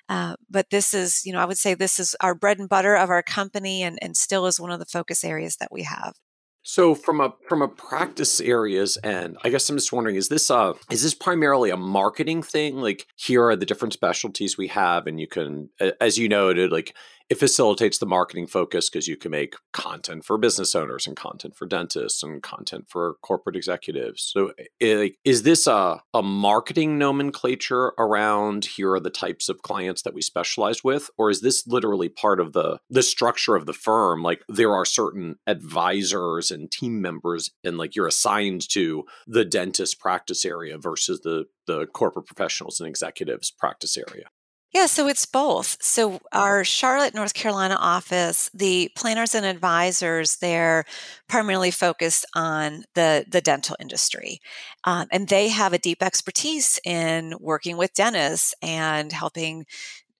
Uh, 0.08 0.34
but 0.50 0.70
this 0.70 0.92
is 0.92 1.24
you 1.24 1.32
know 1.32 1.40
i 1.40 1.44
would 1.44 1.58
say 1.58 1.74
this 1.74 1.98
is 2.00 2.16
our 2.20 2.34
bread 2.34 2.58
and 2.58 2.68
butter 2.68 2.96
of 2.96 3.08
our 3.08 3.22
company 3.22 3.82
and 3.82 3.98
and 4.02 4.16
still 4.16 4.46
is 4.46 4.60
one 4.60 4.70
of 4.72 4.80
the 4.80 4.86
focus 4.86 5.24
areas 5.24 5.56
that 5.56 5.72
we 5.72 5.84
have 5.84 6.14
So 6.62 6.94
from 6.94 7.20
a 7.20 7.34
from 7.48 7.62
a 7.62 7.68
practice 7.68 8.40
areas 8.40 8.98
end, 9.02 9.38
I 9.42 9.48
guess 9.48 9.68
I'm 9.68 9.76
just 9.76 9.92
wondering, 9.92 10.16
is 10.16 10.28
this 10.28 10.50
uh 10.50 10.74
is 10.90 11.02
this 11.02 11.14
primarily 11.14 11.70
a 11.70 11.76
marketing 11.76 12.42
thing? 12.42 12.76
Like 12.76 13.06
here 13.16 13.44
are 13.44 13.56
the 13.56 13.66
different 13.66 13.94
specialties 13.94 14.58
we 14.58 14.68
have, 14.68 15.06
and 15.06 15.18
you 15.18 15.26
can, 15.26 15.70
as 16.00 16.18
you 16.18 16.28
noted, 16.28 16.70
like 16.70 16.94
it 17.30 17.38
facilitates 17.38 17.98
the 17.98 18.06
marketing 18.06 18.48
focus 18.48 18.90
because 18.90 19.06
you 19.06 19.16
can 19.16 19.30
make 19.30 19.54
content 19.72 20.24
for 20.24 20.36
business 20.36 20.74
owners 20.74 21.06
and 21.06 21.16
content 21.16 21.56
for 21.56 21.64
dentists 21.64 22.24
and 22.24 22.42
content 22.42 22.86
for 22.88 23.14
corporate 23.22 23.54
executives. 23.54 24.32
So, 24.34 24.48
eh, 24.58 24.64
eh, 24.80 24.86
it, 25.02 25.12
is 25.24 25.44
this 25.44 25.68
a, 25.68 26.02
a 26.12 26.22
marketing 26.22 26.98
nomenclature 26.98 27.92
around 27.98 28.64
here 28.64 28.94
are 28.94 29.00
the 29.00 29.10
types 29.10 29.48
of 29.48 29.62
clients 29.62 30.02
that 30.02 30.12
we 30.12 30.22
specialize 30.22 30.82
with, 30.82 31.08
or 31.16 31.30
is 31.30 31.40
this 31.40 31.68
literally 31.68 32.08
part 32.08 32.40
of 32.40 32.52
the 32.52 32.80
the 32.90 33.02
structure 33.02 33.54
of 33.54 33.66
the 33.66 33.72
firm? 33.72 34.24
Like 34.24 34.42
there 34.48 34.74
are 34.74 34.84
certain 34.84 35.36
advisors 35.46 36.50
and 36.50 36.68
team 36.68 37.00
members, 37.00 37.52
and 37.62 37.78
like 37.78 37.94
you're 37.94 38.08
assigned 38.08 38.68
to 38.70 39.04
the 39.28 39.44
dentist 39.44 40.00
practice 40.00 40.44
area 40.44 40.78
versus 40.78 41.20
the 41.20 41.46
the 41.68 41.86
corporate 41.86 42.26
professionals 42.26 42.80
and 42.80 42.88
executives 42.88 43.52
practice 43.52 43.96
area. 43.96 44.24
Yeah, 44.72 44.86
so 44.86 45.08
it's 45.08 45.26
both. 45.26 45.76
So 45.80 46.20
our 46.32 46.62
Charlotte, 46.62 47.12
North 47.14 47.34
Carolina 47.34 47.76
office, 47.80 48.48
the 48.54 48.90
planners 48.96 49.34
and 49.34 49.44
advisors, 49.44 50.36
they're 50.36 50.84
primarily 51.28 51.72
focused 51.72 52.24
on 52.36 52.84
the 52.94 53.24
the 53.28 53.40
dental 53.40 53.74
industry, 53.80 54.40
um, 54.84 55.08
and 55.10 55.26
they 55.28 55.48
have 55.48 55.72
a 55.72 55.78
deep 55.78 56.02
expertise 56.02 56.78
in 56.84 57.34
working 57.40 57.76
with 57.76 57.94
dentists 57.94 58.54
and 58.62 59.10
helping 59.12 59.66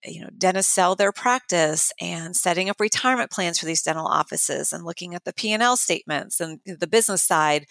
you 0.05 0.21
know 0.21 0.29
dentists 0.37 0.73
sell 0.73 0.95
their 0.95 1.11
practice 1.11 1.91
and 2.01 2.35
setting 2.35 2.69
up 2.69 2.79
retirement 2.79 3.31
plans 3.31 3.59
for 3.59 3.65
these 3.65 3.83
dental 3.83 4.07
offices 4.07 4.73
and 4.73 4.85
looking 4.85 5.15
at 5.15 5.25
the 5.25 5.33
p&l 5.33 5.77
statements 5.77 6.39
and 6.41 6.59
the 6.65 6.87
business 6.87 7.23
side 7.23 7.65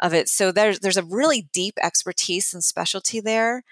of 0.00 0.14
it 0.14 0.28
so 0.28 0.52
there's 0.52 0.80
there's 0.80 0.96
a 0.96 1.04
really 1.04 1.48
deep 1.52 1.74
expertise 1.82 2.54
and 2.54 2.64
specialty 2.64 3.20
there 3.20 3.62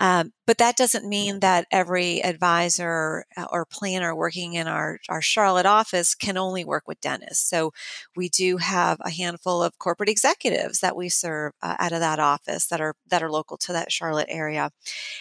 um, 0.00 0.32
but 0.46 0.56
that 0.58 0.78
doesn't 0.78 1.06
mean 1.06 1.40
that 1.40 1.66
every 1.70 2.24
advisor 2.24 3.26
uh, 3.36 3.46
or 3.52 3.66
planner 3.66 4.16
working 4.16 4.54
in 4.54 4.66
our, 4.66 4.98
our 5.10 5.20
Charlotte 5.20 5.66
office 5.66 6.14
can 6.14 6.38
only 6.38 6.64
work 6.64 6.88
with 6.88 7.02
dentists. 7.02 7.48
So 7.48 7.72
we 8.16 8.30
do 8.30 8.56
have 8.56 8.98
a 9.02 9.10
handful 9.10 9.62
of 9.62 9.78
corporate 9.78 10.08
executives 10.08 10.80
that 10.80 10.96
we 10.96 11.10
serve 11.10 11.52
uh, 11.62 11.76
out 11.78 11.92
of 11.92 12.00
that 12.00 12.18
office 12.18 12.66
that 12.68 12.80
are 12.80 12.94
that 13.08 13.22
are 13.22 13.30
local 13.30 13.58
to 13.58 13.74
that 13.74 13.92
Charlotte 13.92 14.28
area. 14.30 14.70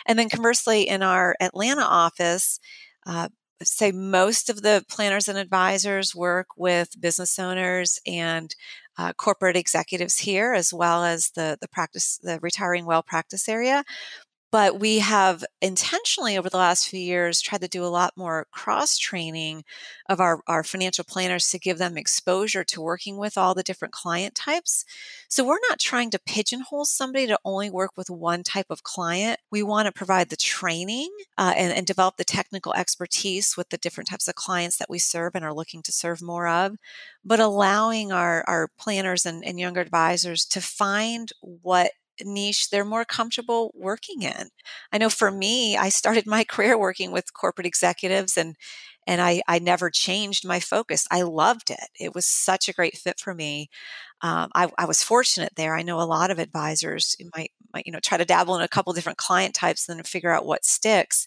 And 0.08 0.18
then 0.18 0.30
conversely, 0.30 0.88
in 0.88 1.04
our 1.04 1.36
Atlanta 1.42 1.84
office, 1.84 2.60
uh, 3.06 3.28
say 3.62 3.92
most 3.92 4.50
of 4.50 4.62
the 4.62 4.86
planners 4.88 5.28
and 5.28 5.38
advisors 5.38 6.16
work 6.16 6.48
with 6.56 7.02
business 7.02 7.38
owners 7.38 8.00
and 8.08 8.56
uh, 8.98 9.14
corporate 9.14 9.56
executives 9.56 10.20
here 10.20 10.54
as 10.54 10.74
well 10.74 11.04
as 11.04 11.32
the 11.32 11.58
the 11.62 11.68
practice 11.68 12.20
the 12.22 12.40
retiring 12.42 12.86
well 12.86 13.04
practice 13.04 13.48
area 13.48 13.84
but 14.52 14.80
we 14.80 15.00
have 15.00 15.44
intentionally 15.62 16.38
over 16.38 16.50
the 16.50 16.58
last 16.58 16.88
few 16.88 17.00
years 17.00 17.42
tried 17.42 17.62
to 17.62 17.68
do 17.68 17.84
a 17.84 17.88
lot 17.88 18.14
more 18.16 18.48
cross 18.52 18.98
training 18.98 19.64
of 20.08 20.20
our, 20.20 20.42
our 20.48 20.64
financial 20.64 21.04
planners 21.04 21.50
to 21.50 21.60
give 21.60 21.78
them 21.78 21.98
exposure 21.98 22.64
to 22.64 22.82
working 22.82 23.18
with 23.18 23.38
all 23.38 23.54
the 23.54 23.64
different 23.64 23.94
client 23.94 24.34
types. 24.34 24.86
So 25.28 25.46
we're 25.46 25.60
not 25.70 25.80
trying 25.80 26.10
to 26.12 26.20
pigeonhole 26.26 26.86
somebody 26.86 27.28
to 27.28 27.40
only 27.46 27.70
work 27.70 27.92
with 27.96 28.10
one 28.10 28.42
type 28.42 28.68
of 28.72 28.82
client. 28.84 29.40
We 29.52 29.62
want 29.62 29.86
to 29.86 29.92
provide 29.92 30.30
the 30.30 30.36
training 30.36 31.10
uh, 31.38 31.54
and, 31.56 31.72
and 31.72 31.86
develop 31.86 32.18
the 32.18 32.24
technical 32.24 32.74
expertise 32.74 33.56
with 33.56 33.70
the 33.70 33.78
different 33.78 34.10
types 34.10 34.28
of 34.28 34.36
clients 34.36 34.78
that 34.78 34.90
we 34.90 34.98
serve 34.98 35.36
and 35.36 35.46
are 35.46 35.54
looking 35.54 35.84
to 35.84 35.92
serve 35.92 36.22
more 36.22 36.48
of, 36.48 36.76
but 37.24 37.40
allowing 37.40 38.12
our, 38.12 38.44
our 38.48 38.70
planners 38.80 39.28
and, 39.28 39.44
and 39.46 39.60
younger 39.60 39.82
advisors 39.82 40.46
to 40.46 40.62
find 40.62 41.32
what 41.42 41.92
niche 42.26 42.70
they're 42.70 42.86
more 42.86 43.06
comfortable 43.06 43.72
working 43.76 44.22
in. 44.24 44.50
I 44.92 44.98
know 44.98 45.10
for 45.10 45.32
me, 45.32 45.78
I 45.78 45.90
started 45.90 46.28
my 46.28 46.44
career 46.50 46.78
working 46.78 47.12
with 47.12 47.34
corporate 47.34 47.68
executives 47.68 48.38
and 48.38 48.56
and 49.08 49.22
I, 49.22 49.42
I 49.48 49.58
never 49.60 49.90
changed 49.90 50.46
my 50.48 50.60
focus. 50.60 51.08
I 51.10 51.24
loved 51.24 51.72
it. 51.72 51.90
It 52.00 52.14
was 52.14 52.28
such 52.28 52.70
a 52.70 52.74
great 52.74 52.96
fit 52.98 53.20
for 53.20 53.34
me. 53.34 53.70
Um, 54.22 54.50
I, 54.54 54.70
I, 54.78 54.86
was 54.86 55.02
fortunate 55.02 55.54
there. 55.56 55.76
I 55.76 55.82
know 55.82 56.00
a 56.00 56.04
lot 56.04 56.30
of 56.30 56.40
advisors 56.40 57.16
might, 57.36 57.52
might, 57.74 57.86
you 57.86 57.94
know, 57.94 58.00
try 58.02 58.18
to 58.18 58.26
dabble 58.26 58.56
in 58.56 58.62
a 58.62 58.68
couple 58.68 58.92
different 58.92 59.18
client 59.18 59.54
types 59.54 59.88
and 59.88 59.98
then 59.98 60.04
figure 60.04 60.32
out 60.32 60.46
what 60.46 60.66
sticks. 60.66 61.26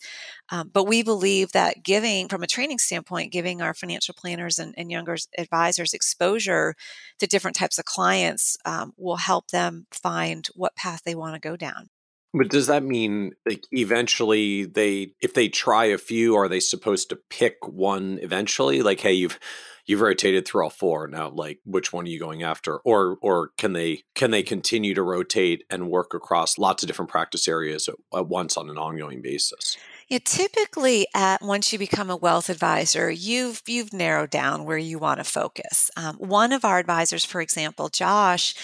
Um, 0.50 0.70
but 0.72 0.84
we 0.84 1.02
believe 1.02 1.52
that 1.52 1.82
giving, 1.82 2.28
from 2.28 2.42
a 2.42 2.46
training 2.46 2.78
standpoint, 2.78 3.32
giving 3.32 3.62
our 3.62 3.72
financial 3.72 4.14
planners 4.14 4.58
and, 4.58 4.74
and 4.76 4.90
younger 4.90 5.16
advisors 5.38 5.94
exposure 5.94 6.74
to 7.18 7.26
different 7.26 7.56
types 7.56 7.78
of 7.78 7.86
clients 7.86 8.58
um, 8.66 8.92
will 8.98 9.16
help 9.16 9.48
them 9.48 9.86
find 9.90 10.48
what 10.54 10.76
path 10.76 11.00
they 11.04 11.14
want 11.14 11.34
to 11.34 11.40
go 11.40 11.56
down. 11.56 11.88
But 12.34 12.48
does 12.48 12.66
that 12.68 12.82
mean 12.82 13.32
like 13.46 13.64
eventually 13.72 14.64
they 14.64 15.12
if 15.20 15.34
they 15.34 15.48
try 15.48 15.86
a 15.86 15.98
few 15.98 16.34
are 16.34 16.48
they 16.48 16.60
supposed 16.60 17.10
to 17.10 17.16
pick 17.28 17.56
one 17.68 18.18
eventually 18.22 18.80
like 18.80 19.00
hey 19.00 19.12
you've 19.12 19.38
you've 19.86 20.00
rotated 20.00 20.46
through 20.46 20.64
all 20.64 20.70
four 20.70 21.06
now 21.06 21.28
like 21.28 21.58
which 21.64 21.92
one 21.92 22.04
are 22.04 22.08
you 22.08 22.18
going 22.18 22.42
after 22.42 22.78
or 22.78 23.16
or 23.20 23.50
can 23.56 23.72
they 23.72 24.02
can 24.14 24.30
they 24.30 24.42
continue 24.42 24.94
to 24.94 25.02
rotate 25.02 25.64
and 25.70 25.90
work 25.90 26.14
across 26.14 26.58
lots 26.58 26.82
of 26.82 26.86
different 26.86 27.10
practice 27.10 27.48
areas 27.48 27.88
at, 27.88 27.94
at 28.14 28.28
once 28.28 28.56
on 28.56 28.70
an 28.70 28.78
ongoing 28.78 29.22
basis? 29.22 29.76
Yeah, 30.08 30.18
typically, 30.24 31.06
at 31.14 31.40
once 31.40 31.72
you 31.72 31.78
become 31.78 32.10
a 32.10 32.16
wealth 32.16 32.50
advisor, 32.50 33.10
you've 33.10 33.62
you've 33.66 33.94
narrowed 33.94 34.28
down 34.28 34.64
where 34.64 34.76
you 34.76 34.98
want 34.98 35.18
to 35.20 35.24
focus. 35.24 35.90
Um, 35.96 36.16
one 36.16 36.52
of 36.52 36.66
our 36.66 36.78
advisors, 36.78 37.24
for 37.24 37.40
example, 37.40 37.88
Josh, 37.88 38.54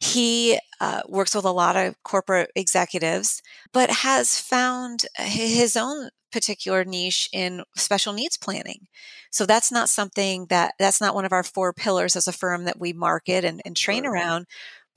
he 0.00 0.58
uh, 0.80 1.02
works 1.06 1.34
with 1.34 1.44
a 1.44 1.50
lot 1.50 1.76
of 1.76 2.02
corporate 2.04 2.50
executives, 2.56 3.42
but 3.72 3.90
has 3.90 4.40
found 4.40 5.04
his 5.18 5.76
own 5.76 6.08
particular 6.34 6.84
niche 6.84 7.30
in 7.32 7.62
special 7.76 8.12
needs 8.12 8.36
planning. 8.36 8.88
So 9.30 9.46
that's 9.46 9.70
not 9.70 9.88
something 9.88 10.46
that 10.46 10.74
that's 10.80 11.00
not 11.00 11.14
one 11.14 11.24
of 11.24 11.32
our 11.32 11.44
four 11.44 11.72
pillars 11.72 12.16
as 12.16 12.26
a 12.26 12.32
firm 12.32 12.64
that 12.64 12.80
we 12.80 12.92
market 12.92 13.44
and, 13.44 13.62
and 13.64 13.76
train 13.76 14.04
right. 14.04 14.12
around. 14.12 14.46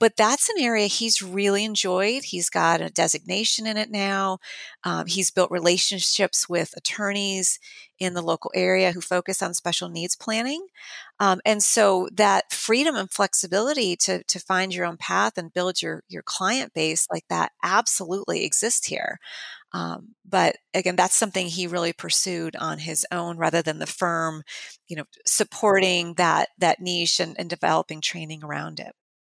But 0.00 0.16
that's 0.16 0.48
an 0.48 0.56
area 0.60 0.86
he's 0.86 1.22
really 1.22 1.64
enjoyed. 1.64 2.24
He's 2.24 2.50
got 2.50 2.80
a 2.80 2.90
designation 2.90 3.66
in 3.66 3.76
it 3.76 3.90
now. 3.90 4.38
Um, 4.84 5.06
he's 5.06 5.30
built 5.30 5.50
relationships 5.50 6.48
with 6.48 6.74
attorneys 6.76 7.58
in 7.98 8.14
the 8.14 8.22
local 8.22 8.52
area 8.54 8.92
who 8.92 9.00
focus 9.00 9.42
on 9.42 9.54
special 9.54 9.88
needs 9.88 10.14
planning. 10.14 10.66
Um, 11.18 11.40
and 11.44 11.62
so 11.62 12.08
that 12.12 12.52
freedom 12.52 12.94
and 12.94 13.10
flexibility 13.10 13.96
to, 13.96 14.22
to 14.22 14.38
find 14.38 14.72
your 14.72 14.86
own 14.86 14.98
path 14.98 15.36
and 15.36 15.52
build 15.52 15.82
your, 15.82 16.04
your 16.08 16.22
client 16.22 16.74
base 16.74 17.08
like 17.10 17.24
that 17.28 17.50
absolutely 17.64 18.44
exists 18.44 18.86
here. 18.86 19.18
Um, 19.72 20.14
but 20.24 20.56
again, 20.74 20.96
that's 20.96 21.16
something 21.16 21.46
he 21.46 21.66
really 21.66 21.92
pursued 21.92 22.56
on 22.56 22.78
his 22.78 23.06
own 23.12 23.36
rather 23.36 23.62
than 23.62 23.78
the 23.78 23.86
firm, 23.86 24.42
you 24.88 24.96
know, 24.96 25.04
supporting 25.26 26.14
that 26.14 26.48
that 26.58 26.80
niche 26.80 27.20
and, 27.20 27.36
and 27.38 27.50
developing 27.50 28.00
training 28.00 28.42
around 28.42 28.80
it. 28.80 28.92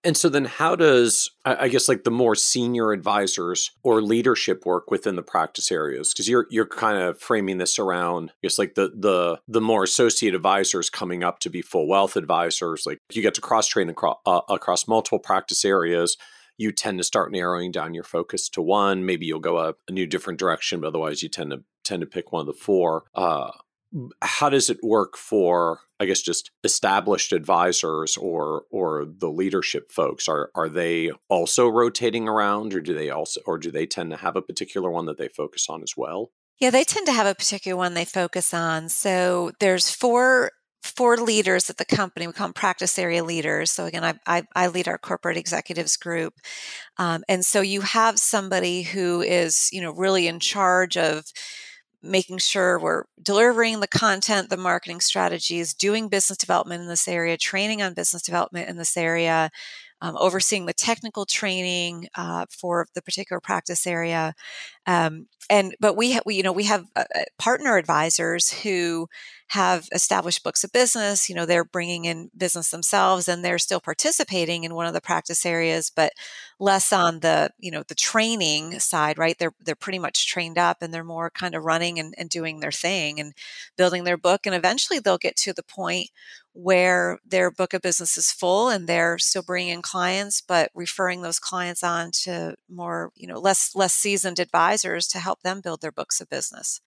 And 0.05 0.17
so 0.17 0.29
then 0.29 0.45
how 0.45 0.77
does 0.77 1.29
I 1.45 1.69
guess 1.69 1.89
like 1.89 2.05
the 2.05 2.11
more 2.11 2.37
senior 2.37 2.93
advisors 2.93 3.73
or 3.83 4.01
leadership 4.01 4.65
work 4.65 4.93
within 4.93 5.17
the 5.17 5.23
practice 5.23 5.73
areas 5.73 6.13
because 6.13 6.29
you're 6.29 6.47
you're 6.51 6.67
kind 6.67 6.99
of 6.99 7.21
framing 7.21 7.59
this 7.59 7.81
around 7.81 8.31
I 8.31 8.35
guess 8.45 8.59
like 8.61 8.75
the 8.75 8.93
the 8.97 9.41
the 9.49 9.61
more 9.61 9.83
associate 9.83 10.37
advisors 10.37 10.89
coming 10.89 11.25
up 11.25 11.41
to 11.41 11.51
be 11.51 11.63
full 11.63 11.89
wealth 11.89 12.17
advisors 12.17 12.85
like 12.87 12.99
you 13.13 13.23
get 13.23 13.35
to 13.35 13.41
cross 13.41 13.67
train 13.67 13.89
across 13.89 14.19
uh, 14.25 14.41
across 14.49 14.87
multiple 14.87 15.19
practice 15.19 15.65
areas 15.65 16.17
you 16.59 16.73
tend 16.73 16.99
to 16.99 17.05
start 17.05 17.33
narrowing 17.33 17.71
down 17.71 17.95
your 17.95 18.05
focus 18.05 18.49
to 18.51 18.61
one. 18.61 19.07
Maybe 19.07 19.25
you'll 19.25 19.41
go 19.41 19.59
a, 19.59 19.75
a 19.89 19.93
new 19.93 20.07
different 20.07 20.39
direction 20.39 20.81
but 20.81 20.89
otherwise 20.89 21.23
you 21.23 21.29
tend 21.31 21.53
to 21.53 21.63
tend 21.85 22.01
to 22.03 22.07
pick 22.07 22.33
one 22.33 22.41
of 22.41 22.47
the 22.47 22.53
four. 22.53 23.05
Uh, 23.15 23.51
how 24.21 24.51
does 24.51 24.69
it 24.69 24.79
work 24.83 25.17
for 25.17 25.81
i 25.99 26.05
guess 26.05 26.21
just 26.21 26.51
established 26.63 27.33
advisors 27.33 28.17
or 28.17 28.65
or 28.71 29.07
the 29.07 29.31
leadership 29.31 29.91
folks? 29.91 30.29
Are 30.29 30.51
are 30.55 30.69
they 30.69 31.11
also 31.29 31.69
rotating 31.69 32.29
around 32.29 32.75
or 32.75 32.81
do 32.81 32.95
they 32.95 33.11
also 33.11 33.41
or 33.47 33.59
do 33.59 33.71
they 33.71 33.87
tend 33.87 34.11
to 34.11 34.17
have 34.17 34.37
a 34.37 34.43
particular 34.43 34.91
one 34.91 35.07
that 35.07 35.19
they 35.19 35.29
focus 35.29 35.67
on 35.69 35.83
as 35.83 35.95
well? 35.97 36.31
Yeah 36.59 36.71
they 36.71 36.85
tend 36.85 37.07
to 37.07 37.13
have 37.13 37.27
a 37.27 37.35
particular 37.35 37.77
one 37.77 37.95
they 37.95 38.05
focus 38.05 38.53
on. 38.53 38.89
So 38.89 39.53
there's 39.59 39.91
four 39.91 40.53
four 40.83 41.17
leaders 41.17 41.69
at 41.69 41.77
the 41.77 41.85
company 41.85 42.27
we 42.27 42.33
call 42.33 42.47
them 42.47 42.53
practice 42.53 42.99
area 42.99 43.23
leaders 43.25 43.71
so 43.71 43.87
again 43.87 44.05
i, 44.05 44.15
I, 44.27 44.43
I 44.55 44.67
lead 44.69 44.89
our 44.89 44.99
corporate 44.99 45.37
executives 45.37 45.97
group 45.97 46.35
um, 46.99 47.25
and 47.29 47.45
so 47.45 47.61
you 47.61 47.81
have 47.81 48.19
somebody 48.19 48.83
who 48.83 49.21
is 49.21 49.69
you 49.73 49.83
know 49.83 49.93
really 49.93 50.27
in 50.27 50.41
charge 50.41 50.97
of 50.97 51.25
making 52.03 52.39
sure 52.39 52.79
we're 52.79 53.05
delivering 53.21 53.81
the 53.81 53.89
content, 53.89 54.51
the 54.51 54.57
marketing 54.57 55.01
strategies, 55.01 55.75
doing 55.75 56.09
business 56.09 56.39
development 56.39 56.83
in 56.83 56.89
this 56.89 57.09
area, 57.09 57.37
training 57.37 57.83
on 57.83 57.95
business 57.95 58.23
development 58.23 58.69
in 58.69 58.77
this 58.77 58.97
area, 58.97 59.51
um, 60.01 60.17
overseeing 60.19 60.67
the 60.67 60.73
technical 60.73 61.27
training 61.27 62.07
uh, 62.17 62.47
for 62.51 62.87
the 62.95 63.03
particular 63.03 63.41
practice 63.41 63.87
area. 63.87 64.33
Um, 64.89 65.27
and 65.51 65.77
but 65.81 65.97
we, 65.97 66.13
ha- 66.15 66.23
we, 66.27 66.35
you 66.35 66.43
know, 66.43 66.53
we 66.53 66.65
have 66.65 66.87
uh, 66.97 67.05
uh 67.15 67.21
partner 67.39 67.77
advisors 67.77 68.51
who 68.51 69.09
have 69.49 69.89
established 69.93 70.45
books 70.45 70.63
of 70.63 70.73
business. 70.73 71.29
You 71.29 71.35
know, 71.35 71.47
they're 71.47 71.65
bringing 71.65 72.05
in 72.05 72.31
business 72.37 72.71
themselves 72.71 73.29
and 73.29 73.43
they're 73.43 73.59
still 73.59 73.81
participating 73.81 74.65
in 74.65 74.75
one 74.75 74.87
of 74.87 74.93
the 74.93 75.01
practice 75.01 75.47
areas, 75.47 75.91
but 75.95 76.13
less 76.59 76.93
on 76.93 77.21
the, 77.21 77.51
you 77.59 77.71
know, 77.71 77.83
the 77.83 77.95
training 77.95 78.79
side, 78.79 79.17
right? 79.17 79.37
They're, 79.39 79.55
they're 79.65 79.75
pretty 79.75 79.99
much 79.99 80.29
trained 80.29 80.59
up 80.59 80.79
and 80.83 80.93
they're 80.93 81.05
more 81.05 81.31
kind 81.31 81.55
of 81.55 81.65
running 81.65 81.99
and, 81.99 82.15
and 82.19 82.29
doing 82.29 82.61
their 82.61 82.73
thing 82.73 83.19
and 83.21 83.33
building 83.77 84.05
their 84.05 84.19
book. 84.19 84.45
And 84.45 84.55
eventually 84.55 84.99
they'll 84.99 85.17
get 85.17 85.37
to 85.37 85.55
the 85.55 85.63
point 85.63 86.11
where 86.53 87.19
their 87.25 87.53
book 87.53 87.73
of 87.73 87.81
business 87.81 88.19
is 88.19 88.33
full 88.33 88.69
and 88.69 88.87
they're 88.87 89.17
still 89.17 89.43
bringing 89.43 89.75
in 89.75 89.81
clients 89.81 90.41
but 90.41 90.73
referring 90.75 91.23
those 91.23 91.39
clients 91.39 91.85
on 91.85 92.11
to 92.11 92.57
more 92.69 93.13
you 93.15 93.29
know 93.29 93.39
less 93.39 93.77
less 93.77 93.95
seasoned 93.95 94.41
advisors 94.41 94.78
to 94.83 95.19
help 95.19 95.43
them 95.43 95.61
build 95.61 95.81
their 95.81 95.93
books 95.93 96.21
of 96.21 96.29
business 96.29 96.81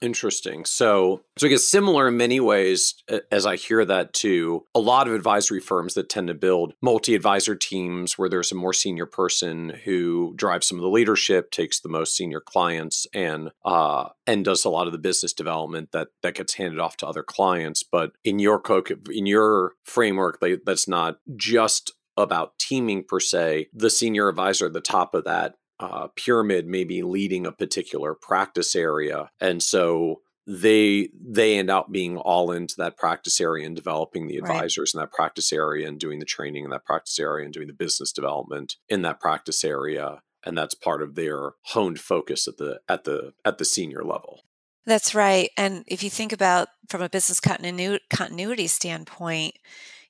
Interesting. 0.00 0.64
So, 0.64 1.22
so 1.36 1.46
I 1.46 1.50
guess 1.50 1.64
similar 1.64 2.08
in 2.08 2.16
many 2.16 2.38
ways, 2.38 2.94
as 3.32 3.46
I 3.46 3.56
hear 3.56 3.84
that 3.84 4.12
too, 4.12 4.64
a 4.74 4.80
lot 4.80 5.08
of 5.08 5.14
advisory 5.14 5.60
firms 5.60 5.94
that 5.94 6.08
tend 6.08 6.28
to 6.28 6.34
build 6.34 6.74
multi-advisor 6.80 7.56
teams 7.56 8.16
where 8.16 8.28
there's 8.28 8.52
a 8.52 8.56
more 8.56 8.72
senior 8.72 9.06
person 9.06 9.70
who 9.84 10.34
drives 10.36 10.68
some 10.68 10.78
of 10.78 10.82
the 10.82 10.88
leadership, 10.88 11.50
takes 11.50 11.80
the 11.80 11.88
most 11.88 12.16
senior 12.16 12.40
clients, 12.40 13.06
and 13.12 13.50
uh, 13.64 14.08
and 14.26 14.44
does 14.44 14.64
a 14.64 14.70
lot 14.70 14.86
of 14.86 14.92
the 14.92 14.98
business 14.98 15.32
development 15.32 15.90
that 15.92 16.08
that 16.22 16.36
gets 16.36 16.54
handed 16.54 16.78
off 16.78 16.96
to 16.98 17.06
other 17.06 17.24
clients. 17.24 17.82
But 17.82 18.12
in 18.24 18.38
your 18.38 18.60
cook, 18.60 18.90
in 19.10 19.26
your 19.26 19.72
framework, 19.82 20.40
that's 20.64 20.86
not 20.86 21.18
just 21.36 21.92
about 22.16 22.58
teaming 22.58 23.02
per 23.04 23.18
se. 23.18 23.68
The 23.72 23.90
senior 23.90 24.28
advisor 24.28 24.66
at 24.66 24.72
the 24.72 24.80
top 24.80 25.14
of 25.14 25.24
that 25.24 25.54
uh, 25.80 26.08
pyramid 26.16 26.66
maybe 26.66 27.02
leading 27.02 27.46
a 27.46 27.52
particular 27.52 28.14
practice 28.14 28.74
area 28.74 29.30
and 29.40 29.62
so 29.62 30.20
they 30.48 31.10
they 31.14 31.58
end 31.58 31.68
up 31.68 31.92
being 31.92 32.16
all 32.16 32.50
into 32.50 32.74
that 32.78 32.96
practice 32.96 33.38
area 33.38 33.66
and 33.66 33.76
developing 33.76 34.26
the 34.26 34.38
advisors 34.38 34.94
right. 34.94 35.00
in 35.00 35.04
that 35.04 35.12
practice 35.12 35.52
area 35.52 35.86
and 35.86 36.00
doing 36.00 36.20
the 36.20 36.24
training 36.24 36.64
in 36.64 36.70
that 36.70 36.86
practice 36.86 37.18
area 37.18 37.44
and 37.44 37.52
doing 37.52 37.66
the 37.66 37.72
business 37.74 38.12
development 38.12 38.76
in 38.88 39.02
that 39.02 39.20
practice 39.20 39.62
area 39.62 40.22
and 40.44 40.56
that's 40.56 40.74
part 40.74 41.02
of 41.02 41.16
their 41.16 41.50
honed 41.66 42.00
focus 42.00 42.48
at 42.48 42.56
the 42.56 42.80
at 42.88 43.04
the 43.04 43.34
at 43.44 43.58
the 43.58 43.64
senior 43.64 44.02
level 44.02 44.40
that's 44.86 45.14
right 45.14 45.50
and 45.58 45.84
if 45.86 46.02
you 46.02 46.08
think 46.08 46.32
about 46.32 46.68
from 46.88 47.02
a 47.02 47.10
business 47.10 47.40
continuity 47.40 48.02
continuity 48.08 48.66
standpoint 48.66 49.54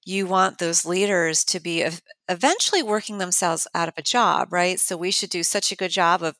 you 0.08 0.26
want 0.26 0.58
those 0.58 0.86
leaders 0.86 1.44
to 1.44 1.60
be 1.60 1.86
eventually 2.28 2.82
working 2.82 3.18
themselves 3.18 3.66
out 3.74 3.88
of 3.88 3.94
a 3.96 4.02
job, 4.02 4.52
right? 4.52 4.80
So 4.80 4.96
we 4.96 5.10
should 5.10 5.30
do 5.30 5.42
such 5.42 5.70
a 5.72 5.76
good 5.76 5.90
job 5.90 6.22
of 6.22 6.36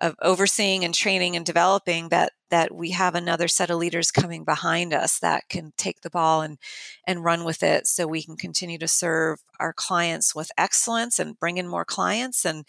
of 0.00 0.16
overseeing 0.22 0.84
and 0.84 0.94
training 0.94 1.36
and 1.36 1.46
developing 1.46 2.08
that 2.08 2.32
that 2.50 2.74
we 2.74 2.90
have 2.90 3.14
another 3.14 3.48
set 3.48 3.70
of 3.70 3.78
leaders 3.78 4.10
coming 4.10 4.44
behind 4.44 4.92
us 4.92 5.18
that 5.20 5.48
can 5.48 5.72
take 5.78 6.00
the 6.00 6.10
ball 6.10 6.42
and 6.42 6.58
and 7.06 7.24
run 7.24 7.44
with 7.44 7.62
it 7.62 7.86
so 7.86 8.06
we 8.06 8.22
can 8.22 8.36
continue 8.36 8.78
to 8.78 8.88
serve 8.88 9.38
our 9.60 9.72
clients 9.72 10.34
with 10.34 10.50
excellence 10.58 11.18
and 11.18 11.38
bring 11.38 11.58
in 11.58 11.68
more 11.68 11.84
clients 11.84 12.44
and 12.44 12.66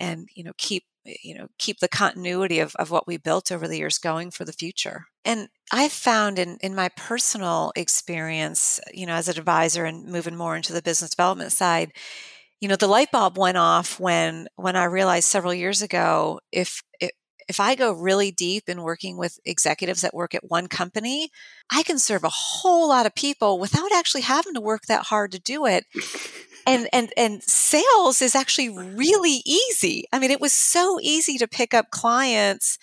and 0.00 0.28
you 0.34 0.44
know 0.44 0.52
keep 0.58 0.84
Eh, 1.06 1.14
you 1.22 1.34
know 1.34 1.48
keep 1.58 1.80
the 1.80 1.88
continuity 1.88 2.58
of, 2.60 2.74
of 2.76 2.90
what 2.90 3.06
we 3.06 3.16
built 3.16 3.50
over 3.52 3.66
the 3.68 3.78
years 3.78 3.98
going 3.98 4.30
for 4.30 4.44
the 4.44 4.52
future. 4.52 5.06
And 5.24 5.48
i've 5.72 5.92
found 5.92 6.38
in, 6.38 6.58
in 6.62 6.74
my 6.74 6.88
personal 6.96 7.72
experience 7.76 8.80
you 8.92 9.06
know 9.06 9.14
as 9.14 9.28
an 9.28 9.38
advisor 9.38 9.84
and 9.84 10.06
moving 10.06 10.36
more 10.36 10.56
into 10.56 10.72
the 10.72 10.82
business 10.82 11.10
development 11.10 11.52
side 11.52 11.92
you 12.60 12.68
know 12.68 12.76
the 12.76 12.88
light 12.88 13.10
bulb 13.12 13.38
went 13.38 13.56
off 13.58 14.00
when 14.00 14.48
when 14.56 14.76
i 14.76 14.84
realized 14.84 15.28
several 15.28 15.54
years 15.54 15.82
ago 15.82 16.40
if, 16.52 16.82
if 17.00 17.10
if 17.48 17.60
I 17.60 17.74
go 17.74 17.92
really 17.92 18.30
deep 18.30 18.68
in 18.68 18.82
working 18.82 19.16
with 19.16 19.38
executives 19.44 20.00
that 20.00 20.14
work 20.14 20.34
at 20.34 20.50
one 20.50 20.66
company, 20.66 21.30
I 21.70 21.82
can 21.82 21.98
serve 21.98 22.24
a 22.24 22.30
whole 22.30 22.88
lot 22.88 23.06
of 23.06 23.14
people 23.14 23.58
without 23.58 23.92
actually 23.92 24.22
having 24.22 24.54
to 24.54 24.60
work 24.60 24.86
that 24.86 25.06
hard 25.06 25.32
to 25.32 25.38
do 25.38 25.66
it 25.66 25.84
and 26.66 26.88
and 26.92 27.12
and 27.16 27.42
sales 27.42 28.22
is 28.22 28.34
actually 28.34 28.68
really 28.68 29.42
easy. 29.44 30.04
I 30.12 30.18
mean, 30.18 30.30
it 30.30 30.40
was 30.40 30.52
so 30.52 30.98
easy 31.00 31.38
to 31.38 31.48
pick 31.48 31.74
up 31.74 31.90
clients 31.90 32.78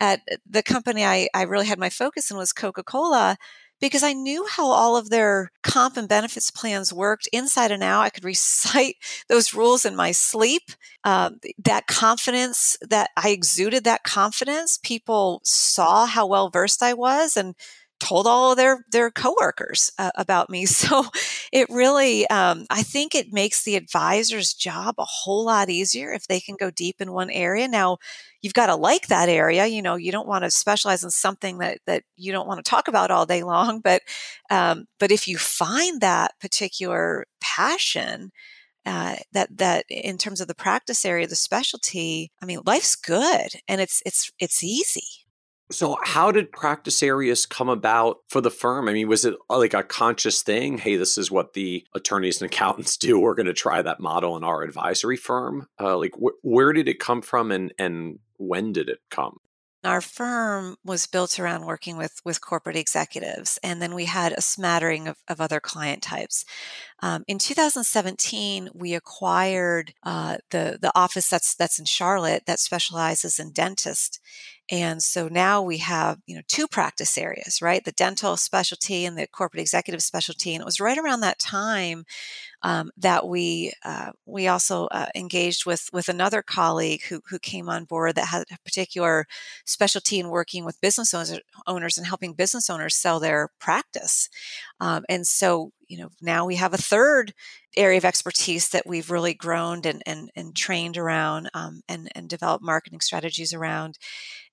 at 0.00 0.20
uh, 0.30 0.36
the 0.48 0.62
company 0.62 1.04
I, 1.04 1.28
I 1.34 1.42
really 1.42 1.66
had 1.66 1.78
my 1.78 1.90
focus 1.90 2.30
in 2.30 2.36
was 2.36 2.52
Coca-Cola 2.52 3.36
because 3.82 4.02
I 4.04 4.14
knew 4.14 4.46
how 4.48 4.68
all 4.70 4.96
of 4.96 5.10
their 5.10 5.50
comp 5.62 5.98
and 5.98 6.08
benefits 6.08 6.50
plans 6.50 6.94
worked 6.94 7.28
inside 7.34 7.70
and 7.72 7.82
out. 7.82 8.02
I 8.02 8.10
could 8.10 8.24
recite 8.34 8.96
those 9.28 9.52
rules 9.54 9.84
in 9.84 9.96
my 9.96 10.12
sleep. 10.12 10.62
Um, 11.04 11.40
that 11.64 11.88
confidence 11.88 12.78
that 12.80 13.10
I 13.16 13.30
exuded, 13.30 13.84
that 13.84 14.04
confidence, 14.04 14.78
people 14.82 15.42
saw 15.44 16.06
how 16.06 16.26
well 16.26 16.48
versed 16.48 16.82
I 16.82 16.94
was, 16.94 17.36
and 17.36 17.56
told 18.02 18.26
all 18.26 18.54
their 18.56 18.84
their 18.90 19.10
coworkers 19.10 19.90
uh, 19.98 20.10
about 20.16 20.50
me. 20.50 20.66
So 20.82 21.04
it 21.52 21.68
really, 21.70 22.26
um, 22.28 22.66
I 22.70 22.82
think 22.82 23.14
it 23.14 23.32
makes 23.32 23.62
the 23.62 23.76
advisor's 23.76 24.52
job 24.52 24.96
a 24.98 25.04
whole 25.06 25.44
lot 25.44 25.70
easier 25.70 26.12
if 26.12 26.26
they 26.26 26.40
can 26.40 26.56
go 26.58 26.70
deep 26.70 26.96
in 27.00 27.12
one 27.12 27.30
area. 27.30 27.68
Now, 27.68 27.98
you've 28.40 28.54
got 28.54 28.66
to 28.66 28.74
like 28.74 29.06
that 29.06 29.28
area. 29.28 29.66
You 29.66 29.80
know, 29.82 29.94
you 29.94 30.10
don't 30.10 30.26
want 30.26 30.42
to 30.44 30.50
specialize 30.50 31.04
in 31.04 31.10
something 31.10 31.58
that 31.58 31.78
that 31.86 32.02
you 32.16 32.32
don't 32.32 32.48
want 32.48 32.64
to 32.64 32.68
talk 32.68 32.88
about 32.88 33.10
all 33.12 33.26
day 33.26 33.44
long. 33.44 33.80
But 33.80 34.02
um, 34.50 34.86
but 34.98 35.12
if 35.12 35.28
you 35.28 35.38
find 35.38 36.00
that 36.00 36.32
particular 36.40 37.24
passion. 37.40 38.32
Uh, 38.84 39.14
that 39.32 39.48
that 39.56 39.84
in 39.88 40.18
terms 40.18 40.40
of 40.40 40.48
the 40.48 40.56
practice 40.56 41.04
area, 41.04 41.24
the 41.26 41.36
specialty, 41.36 42.32
I 42.42 42.46
mean, 42.46 42.60
life's 42.66 42.96
good 42.96 43.52
and 43.68 43.80
it's 43.80 44.02
it's 44.04 44.32
it's 44.40 44.64
easy. 44.64 45.21
So, 45.72 45.96
how 46.02 46.30
did 46.30 46.52
practice 46.52 47.02
areas 47.02 47.46
come 47.46 47.68
about 47.68 48.18
for 48.28 48.40
the 48.40 48.50
firm? 48.50 48.88
I 48.88 48.92
mean, 48.92 49.08
was 49.08 49.24
it 49.24 49.34
uh, 49.48 49.58
like 49.58 49.74
a 49.74 49.82
conscious 49.82 50.42
thing? 50.42 50.78
Hey, 50.78 50.96
this 50.96 51.16
is 51.16 51.30
what 51.30 51.54
the 51.54 51.84
attorneys 51.94 52.40
and 52.40 52.50
accountants 52.50 52.96
do. 52.98 53.18
We're 53.18 53.34
going 53.34 53.46
to 53.46 53.52
try 53.52 53.82
that 53.82 54.00
model 54.00 54.36
in 54.36 54.44
our 54.44 54.62
advisory 54.62 55.16
firm. 55.16 55.66
Uh, 55.80 55.96
like, 55.96 56.14
wh- 56.14 56.44
where 56.44 56.72
did 56.72 56.88
it 56.88 57.00
come 57.00 57.22
from, 57.22 57.50
and 57.50 57.72
and 57.78 58.18
when 58.36 58.72
did 58.72 58.88
it 58.88 59.00
come? 59.10 59.38
Our 59.84 60.00
firm 60.00 60.76
was 60.84 61.08
built 61.08 61.40
around 61.40 61.66
working 61.66 61.96
with 61.96 62.20
with 62.24 62.40
corporate 62.40 62.76
executives, 62.76 63.58
and 63.64 63.82
then 63.82 63.96
we 63.96 64.04
had 64.04 64.32
a 64.32 64.40
smattering 64.40 65.08
of, 65.08 65.16
of 65.26 65.40
other 65.40 65.58
client 65.58 66.02
types. 66.02 66.44
Um, 67.00 67.24
in 67.26 67.38
2017, 67.38 68.68
we 68.74 68.94
acquired 68.94 69.92
uh, 70.04 70.36
the 70.50 70.78
the 70.80 70.92
office 70.94 71.28
that's 71.28 71.56
that's 71.56 71.80
in 71.80 71.84
Charlotte 71.84 72.44
that 72.46 72.60
specializes 72.60 73.40
in 73.40 73.50
dentists, 73.50 74.20
and 74.72 75.02
so 75.02 75.28
now 75.28 75.60
we 75.60 75.76
have, 75.78 76.18
you 76.26 76.34
know, 76.34 76.40
two 76.48 76.66
practice 76.66 77.18
areas, 77.18 77.60
right? 77.60 77.84
The 77.84 77.92
dental 77.92 78.38
specialty 78.38 79.04
and 79.04 79.18
the 79.18 79.26
corporate 79.26 79.60
executive 79.60 80.02
specialty. 80.02 80.54
And 80.54 80.62
it 80.62 80.64
was 80.64 80.80
right 80.80 80.96
around 80.96 81.20
that 81.20 81.38
time 81.38 82.06
um, 82.62 82.90
that 82.96 83.28
we 83.28 83.72
uh, 83.84 84.12
we 84.24 84.48
also 84.48 84.86
uh, 84.86 85.08
engaged 85.14 85.66
with 85.66 85.90
with 85.92 86.08
another 86.08 86.40
colleague 86.40 87.02
who 87.10 87.20
who 87.28 87.38
came 87.38 87.68
on 87.68 87.84
board 87.84 88.14
that 88.14 88.28
had 88.28 88.44
a 88.50 88.58
particular 88.64 89.26
specialty 89.66 90.18
in 90.18 90.30
working 90.30 90.64
with 90.64 90.80
business 90.80 91.12
owners, 91.12 91.38
owners 91.66 91.98
and 91.98 92.06
helping 92.06 92.32
business 92.32 92.70
owners 92.70 92.96
sell 92.96 93.20
their 93.20 93.50
practice. 93.58 94.30
Um, 94.80 95.04
and 95.06 95.26
so 95.26 95.72
you 95.92 95.98
know 95.98 96.08
now 96.22 96.46
we 96.46 96.56
have 96.56 96.72
a 96.72 96.78
third 96.78 97.34
area 97.76 97.98
of 97.98 98.04
expertise 98.04 98.70
that 98.70 98.86
we've 98.86 99.10
really 99.10 99.34
grown 99.34 99.82
and 99.84 100.02
and, 100.06 100.30
and 100.34 100.56
trained 100.56 100.96
around 100.96 101.50
um, 101.52 101.82
and 101.86 102.08
and 102.14 102.30
developed 102.30 102.64
marketing 102.64 103.00
strategies 103.00 103.52
around. 103.52 103.98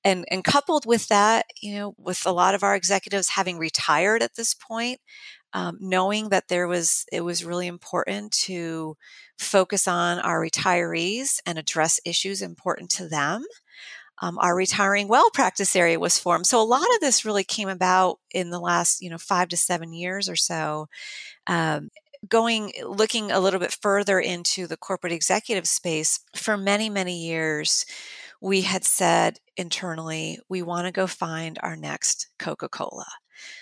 And 0.04 0.25
and 0.30 0.43
coupled 0.43 0.86
with 0.86 1.08
that 1.08 1.45
you 1.62 1.75
know 1.75 1.93
with 1.97 2.25
a 2.25 2.32
lot 2.32 2.56
of 2.56 2.63
our 2.63 2.75
executives 2.75 3.30
having 3.30 3.58
retired 3.58 4.21
at 4.21 4.36
this 4.36 4.54
point 4.54 4.99
um, 5.54 5.78
knowing 5.80 6.30
that 6.30 6.47
there 6.49 6.67
was 6.67 7.06
it 7.12 7.21
was 7.21 7.45
really 7.45 7.67
important 7.67 8.32
to 8.45 8.95
focus 9.38 9.88
on 9.88 10.19
our 10.19 10.41
retirees 10.41 11.39
and 11.45 11.58
address 11.58 11.99
issues 12.06 12.41
important 12.41 12.89
to 12.91 13.08
them 13.08 13.45
um, 14.21 14.38
our 14.39 14.55
retiring 14.55 15.08
well 15.08 15.29
practice 15.32 15.75
area 15.75 15.99
was 15.99 16.17
formed 16.17 16.45
so 16.45 16.62
a 16.62 16.63
lot 16.63 16.82
of 16.95 17.01
this 17.01 17.25
really 17.25 17.43
came 17.43 17.69
about 17.69 18.19
in 18.32 18.49
the 18.49 18.60
last 18.60 19.01
you 19.01 19.10
know 19.10 19.17
five 19.17 19.47
to 19.49 19.58
seven 19.58 19.93
years 19.93 20.29
or 20.29 20.36
so 20.36 20.88
um, 21.47 21.89
going 22.27 22.71
looking 22.86 23.32
a 23.32 23.39
little 23.39 23.60
bit 23.60 23.77
further 23.82 24.19
into 24.19 24.67
the 24.67 24.77
corporate 24.77 25.13
executive 25.13 25.67
space 25.67 26.19
for 26.36 26.58
many 26.58 26.89
many 26.89 27.25
years 27.25 27.86
we 28.41 28.62
had 28.62 28.84
said 28.84 29.39
internally, 29.58 30.39
we 30.47 30.62
want 30.62 30.86
to 30.86 30.91
go 30.91 31.08
find 31.08 31.60
our 31.62 31.75
next 31.75 32.29
Coca 32.39 32.69
Cola. 32.69 33.05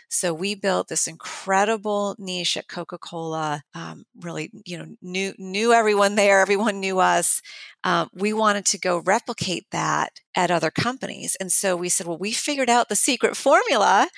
So 0.10 0.34
we 0.34 0.56
built 0.56 0.88
this 0.88 1.08
incredible 1.08 2.16
niche 2.18 2.58
at 2.58 2.68
Coca 2.68 2.98
Cola. 2.98 3.64
Um, 3.74 4.06
really, 4.20 4.52
you 4.66 4.78
know, 4.78 4.96
knew 5.02 5.34
knew 5.38 5.74
everyone 5.74 6.16
there. 6.16 6.42
Everyone 6.42 6.80
knew 6.80 7.00
us, 7.00 7.42
um, 7.84 8.10
we 8.14 8.34
wanted 8.34 8.66
to 8.66 8.78
go 8.78 9.00
replicate 9.06 9.66
that 9.72 10.20
at 10.36 10.52
other 10.52 10.70
companies 10.70 11.36
and 11.40 11.52
so 11.52 11.76
we 11.76 11.90
said 11.90 12.06
well 12.06 12.18
we 12.18 12.32
figured 12.32 12.70
out 12.70 12.90
the 12.90 12.96
secret 12.96 13.36
formula 13.36 14.10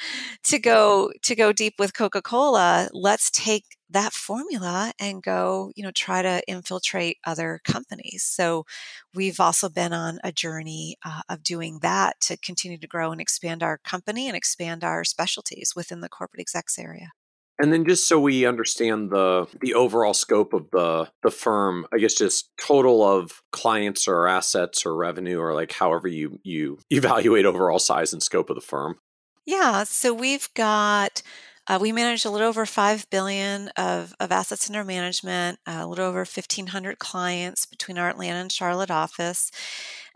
to 0.43 0.59
go 0.59 1.11
to 1.21 1.35
go 1.35 1.53
deep 1.53 1.75
with 1.79 1.93
coca-cola 1.93 2.89
let's 2.93 3.29
take 3.31 3.77
that 3.89 4.13
formula 4.13 4.93
and 4.99 5.23
go 5.23 5.71
you 5.75 5.83
know 5.83 5.91
try 5.91 6.21
to 6.21 6.41
infiltrate 6.47 7.17
other 7.25 7.59
companies 7.63 8.23
so 8.23 8.65
we've 9.13 9.39
also 9.39 9.69
been 9.69 9.93
on 9.93 10.19
a 10.23 10.31
journey 10.31 10.95
uh, 11.05 11.21
of 11.29 11.43
doing 11.43 11.79
that 11.81 12.19
to 12.19 12.37
continue 12.37 12.77
to 12.77 12.87
grow 12.87 13.11
and 13.11 13.21
expand 13.21 13.63
our 13.63 13.77
company 13.79 14.27
and 14.27 14.37
expand 14.37 14.83
our 14.83 15.03
specialties 15.03 15.73
within 15.75 16.01
the 16.01 16.09
corporate 16.09 16.41
execs 16.41 16.77
area 16.77 17.11
and 17.61 17.73
then 17.73 17.85
just 17.85 18.07
so 18.07 18.19
we 18.19 18.45
understand 18.45 19.11
the 19.11 19.45
the 19.59 19.73
overall 19.73 20.13
scope 20.13 20.53
of 20.53 20.71
the 20.71 21.09
the 21.23 21.29
firm, 21.29 21.85
I 21.93 21.97
guess 21.97 22.13
just 22.13 22.49
total 22.57 23.03
of 23.03 23.41
clients 23.51 24.07
or 24.07 24.27
assets 24.27 24.85
or 24.85 24.95
revenue 24.95 25.39
or 25.39 25.53
like 25.53 25.73
however 25.73 26.07
you 26.07 26.39
you 26.43 26.79
evaluate 26.89 27.45
overall 27.45 27.79
size 27.79 28.13
and 28.13 28.23
scope 28.23 28.49
of 28.49 28.55
the 28.55 28.61
firm. 28.61 28.97
Yeah, 29.45 29.83
so 29.83 30.13
we've 30.13 30.47
got 30.53 31.21
uh, 31.69 31.77
we 31.79 31.91
manage 31.91 32.25
a 32.25 32.29
little 32.31 32.47
over 32.47 32.65
five 32.65 33.09
billion 33.09 33.69
of, 33.77 34.13
of 34.19 34.31
assets 34.31 34.69
under 34.69 34.83
management, 34.83 35.59
uh, 35.67 35.79
a 35.81 35.87
little 35.87 36.05
over 36.05 36.25
fifteen 36.25 36.67
hundred 36.67 36.97
clients 36.97 37.65
between 37.65 37.97
our 37.97 38.09
Atlanta 38.09 38.39
and 38.39 38.51
Charlotte 38.51 38.91
office. 38.91 39.51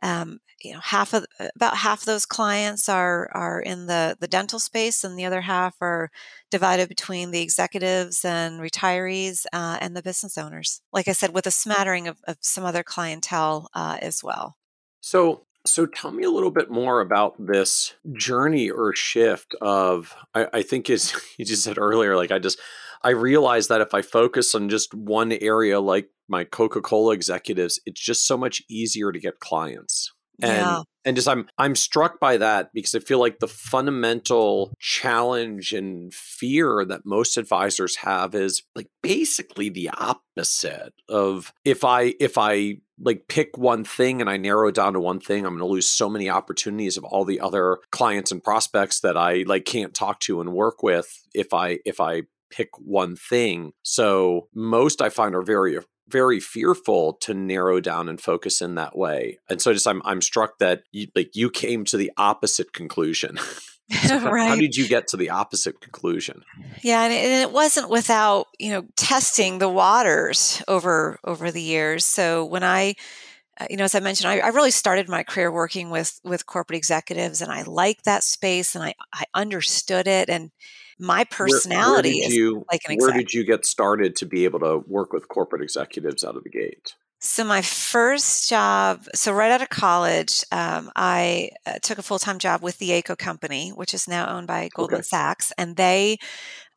Um, 0.01 0.39
you 0.61 0.73
know, 0.73 0.79
half 0.81 1.13
of 1.13 1.25
about 1.55 1.77
half 1.77 2.03
those 2.03 2.25
clients 2.25 2.89
are 2.89 3.29
are 3.33 3.61
in 3.61 3.85
the 3.85 4.17
the 4.19 4.27
dental 4.27 4.59
space, 4.59 5.03
and 5.03 5.17
the 5.17 5.25
other 5.25 5.41
half 5.41 5.75
are 5.79 6.09
divided 6.49 6.89
between 6.89 7.31
the 7.31 7.41
executives 7.41 8.25
and 8.25 8.59
retirees 8.59 9.45
uh, 9.53 9.77
and 9.79 9.95
the 9.95 10.01
business 10.01 10.37
owners. 10.37 10.81
Like 10.91 11.07
I 11.07 11.13
said, 11.13 11.33
with 11.33 11.47
a 11.47 11.51
smattering 11.51 12.07
of, 12.07 12.17
of 12.27 12.37
some 12.41 12.65
other 12.65 12.83
clientele 12.83 13.69
uh, 13.73 13.97
as 14.01 14.23
well. 14.23 14.57
So, 15.01 15.45
so 15.65 15.85
tell 15.85 16.11
me 16.11 16.23
a 16.23 16.29
little 16.29 16.51
bit 16.51 16.69
more 16.69 16.99
about 16.99 17.35
this 17.39 17.93
journey 18.13 18.69
or 18.69 18.93
shift 18.93 19.55
of 19.61 20.13
I, 20.33 20.47
I 20.53 20.61
think 20.61 20.89
as 20.89 21.13
you 21.37 21.45
just 21.45 21.63
said 21.63 21.77
earlier, 21.77 22.15
like 22.15 22.31
I 22.31 22.39
just 22.39 22.59
I 23.03 23.09
realized 23.09 23.69
that 23.69 23.81
if 23.81 23.93
I 23.93 24.01
focus 24.01 24.55
on 24.55 24.69
just 24.69 24.93
one 24.93 25.31
area 25.33 25.79
like 25.79 26.09
my 26.29 26.45
Coca-Cola 26.45 27.13
executives, 27.13 27.79
it's 27.85 27.99
just 27.99 28.25
so 28.25 28.37
much 28.37 28.61
easier 28.69 29.11
to 29.11 29.19
get 29.19 29.39
clients. 29.39 30.13
And 30.41 30.51
yeah. 30.51 30.81
and 31.05 31.15
just 31.15 31.27
I'm 31.27 31.47
I'm 31.57 31.75
struck 31.75 32.19
by 32.19 32.37
that 32.37 32.71
because 32.73 32.95
I 32.95 32.99
feel 32.99 33.19
like 33.19 33.39
the 33.39 33.47
fundamental 33.47 34.73
challenge 34.79 35.73
and 35.73 36.13
fear 36.13 36.83
that 36.85 37.05
most 37.05 37.37
advisors 37.37 37.97
have 37.97 38.33
is 38.33 38.63
like 38.75 38.87
basically 39.01 39.69
the 39.69 39.89
opposite 39.89 40.93
of 41.09 41.53
if 41.63 41.83
I 41.83 42.15
if 42.19 42.37
I 42.37 42.77
like 42.99 43.27
pick 43.27 43.57
one 43.57 43.83
thing 43.83 44.21
and 44.21 44.29
I 44.29 44.37
narrow 44.37 44.69
it 44.69 44.75
down 44.75 44.93
to 44.93 44.99
one 44.99 45.19
thing, 45.19 45.45
I'm 45.45 45.53
going 45.53 45.67
to 45.67 45.71
lose 45.73 45.89
so 45.89 46.09
many 46.09 46.29
opportunities 46.29 46.97
of 46.97 47.03
all 47.03 47.25
the 47.25 47.39
other 47.39 47.79
clients 47.91 48.31
and 48.31 48.43
prospects 48.43 49.01
that 49.01 49.17
I 49.17 49.43
like 49.45 49.65
can't 49.65 49.93
talk 49.93 50.19
to 50.21 50.41
and 50.41 50.53
work 50.53 50.81
with 50.81 51.27
if 51.33 51.53
I 51.53 51.79
if 51.85 51.99
I 51.99 52.23
pick 52.49 52.69
one 52.79 53.15
thing. 53.15 53.73
So 53.83 54.47
most 54.53 55.01
I 55.01 55.09
find 55.09 55.35
are 55.35 55.41
very 55.41 55.77
very 56.07 56.39
fearful 56.39 57.13
to 57.13 57.33
narrow 57.33 57.79
down 57.79 58.09
and 58.09 58.19
focus 58.19 58.61
in 58.61 58.75
that 58.75 58.97
way. 58.97 59.39
And 59.49 59.61
so 59.61 59.73
just 59.73 59.87
I'm 59.87 60.01
I'm 60.05 60.21
struck 60.21 60.59
that 60.59 60.83
you, 60.91 61.07
like 61.15 61.35
you 61.35 61.49
came 61.49 61.85
to 61.85 61.97
the 61.97 62.11
opposite 62.17 62.73
conclusion. 62.73 63.39
so 64.07 64.19
right. 64.31 64.47
How 64.47 64.55
did 64.55 64.75
you 64.75 64.87
get 64.87 65.07
to 65.09 65.17
the 65.17 65.29
opposite 65.29 65.81
conclusion? 65.81 66.43
Yeah, 66.81 67.03
and 67.03 67.13
it, 67.13 67.17
and 67.17 67.43
it, 67.43 67.51
wasn't 67.51 67.89
without 67.89 68.47
you 68.57 68.71
know 68.71 68.85
testing 68.95 69.59
the 69.59 69.69
waters 69.69 70.63
over 70.67 71.19
over 71.23 71.51
the 71.51 71.61
years. 71.61 72.05
So 72.05 72.45
when 72.45 72.63
I, 72.63 72.95
uh, 73.59 73.67
you 73.69 73.77
know, 73.77 73.83
as 73.83 73.93
I 73.93 73.99
mentioned, 73.99 74.31
I, 74.31 74.39
I, 74.39 74.47
really 74.49 74.71
started 74.71 75.09
my 75.09 75.23
career 75.23 75.51
working 75.51 75.89
with 75.89 76.19
with 76.23 76.45
corporate 76.45 76.77
executives, 76.77 77.41
and 77.41 77.51
I 77.51 77.63
liked 77.63 78.05
that 78.05 78.23
space, 78.23 78.73
and 78.73 78.83
I 78.83 78.95
I 79.13 79.25
understood 79.33 80.07
it, 80.07 80.29
and 80.29 80.51
my 80.99 81.23
personality 81.23 82.19
where, 82.21 82.29
where 82.29 82.37
you, 82.37 82.65
like 82.71 82.81
an 82.87 82.97
Where 82.97 83.11
did 83.11 83.33
you 83.33 83.43
get 83.43 83.65
started 83.65 84.15
to 84.17 84.25
be 84.25 84.45
able 84.45 84.59
to 84.59 84.83
work 84.87 85.13
with 85.13 85.27
corporate 85.27 85.61
executives 85.61 86.23
out 86.23 86.35
of 86.35 86.43
the 86.43 86.49
gate? 86.49 86.95
So 87.25 87.45
my 87.45 87.61
first 87.61 88.49
job, 88.49 89.05
so 89.15 89.31
right 89.31 89.49
out 89.49 89.61
of 89.61 89.69
college, 89.69 90.43
um, 90.51 90.91
I 90.93 91.51
uh, 91.65 91.79
took 91.81 91.97
a 91.97 92.03
full 92.03 92.19
time 92.19 92.37
job 92.37 92.61
with 92.61 92.79
the 92.79 92.89
Ayco 92.89 93.17
company, 93.17 93.69
which 93.69 93.93
is 93.93 94.09
now 94.09 94.27
owned 94.27 94.45
by 94.45 94.69
Goldman 94.75 94.99
okay. 94.99 95.03
Sachs, 95.03 95.53
and 95.57 95.77
they 95.77 96.17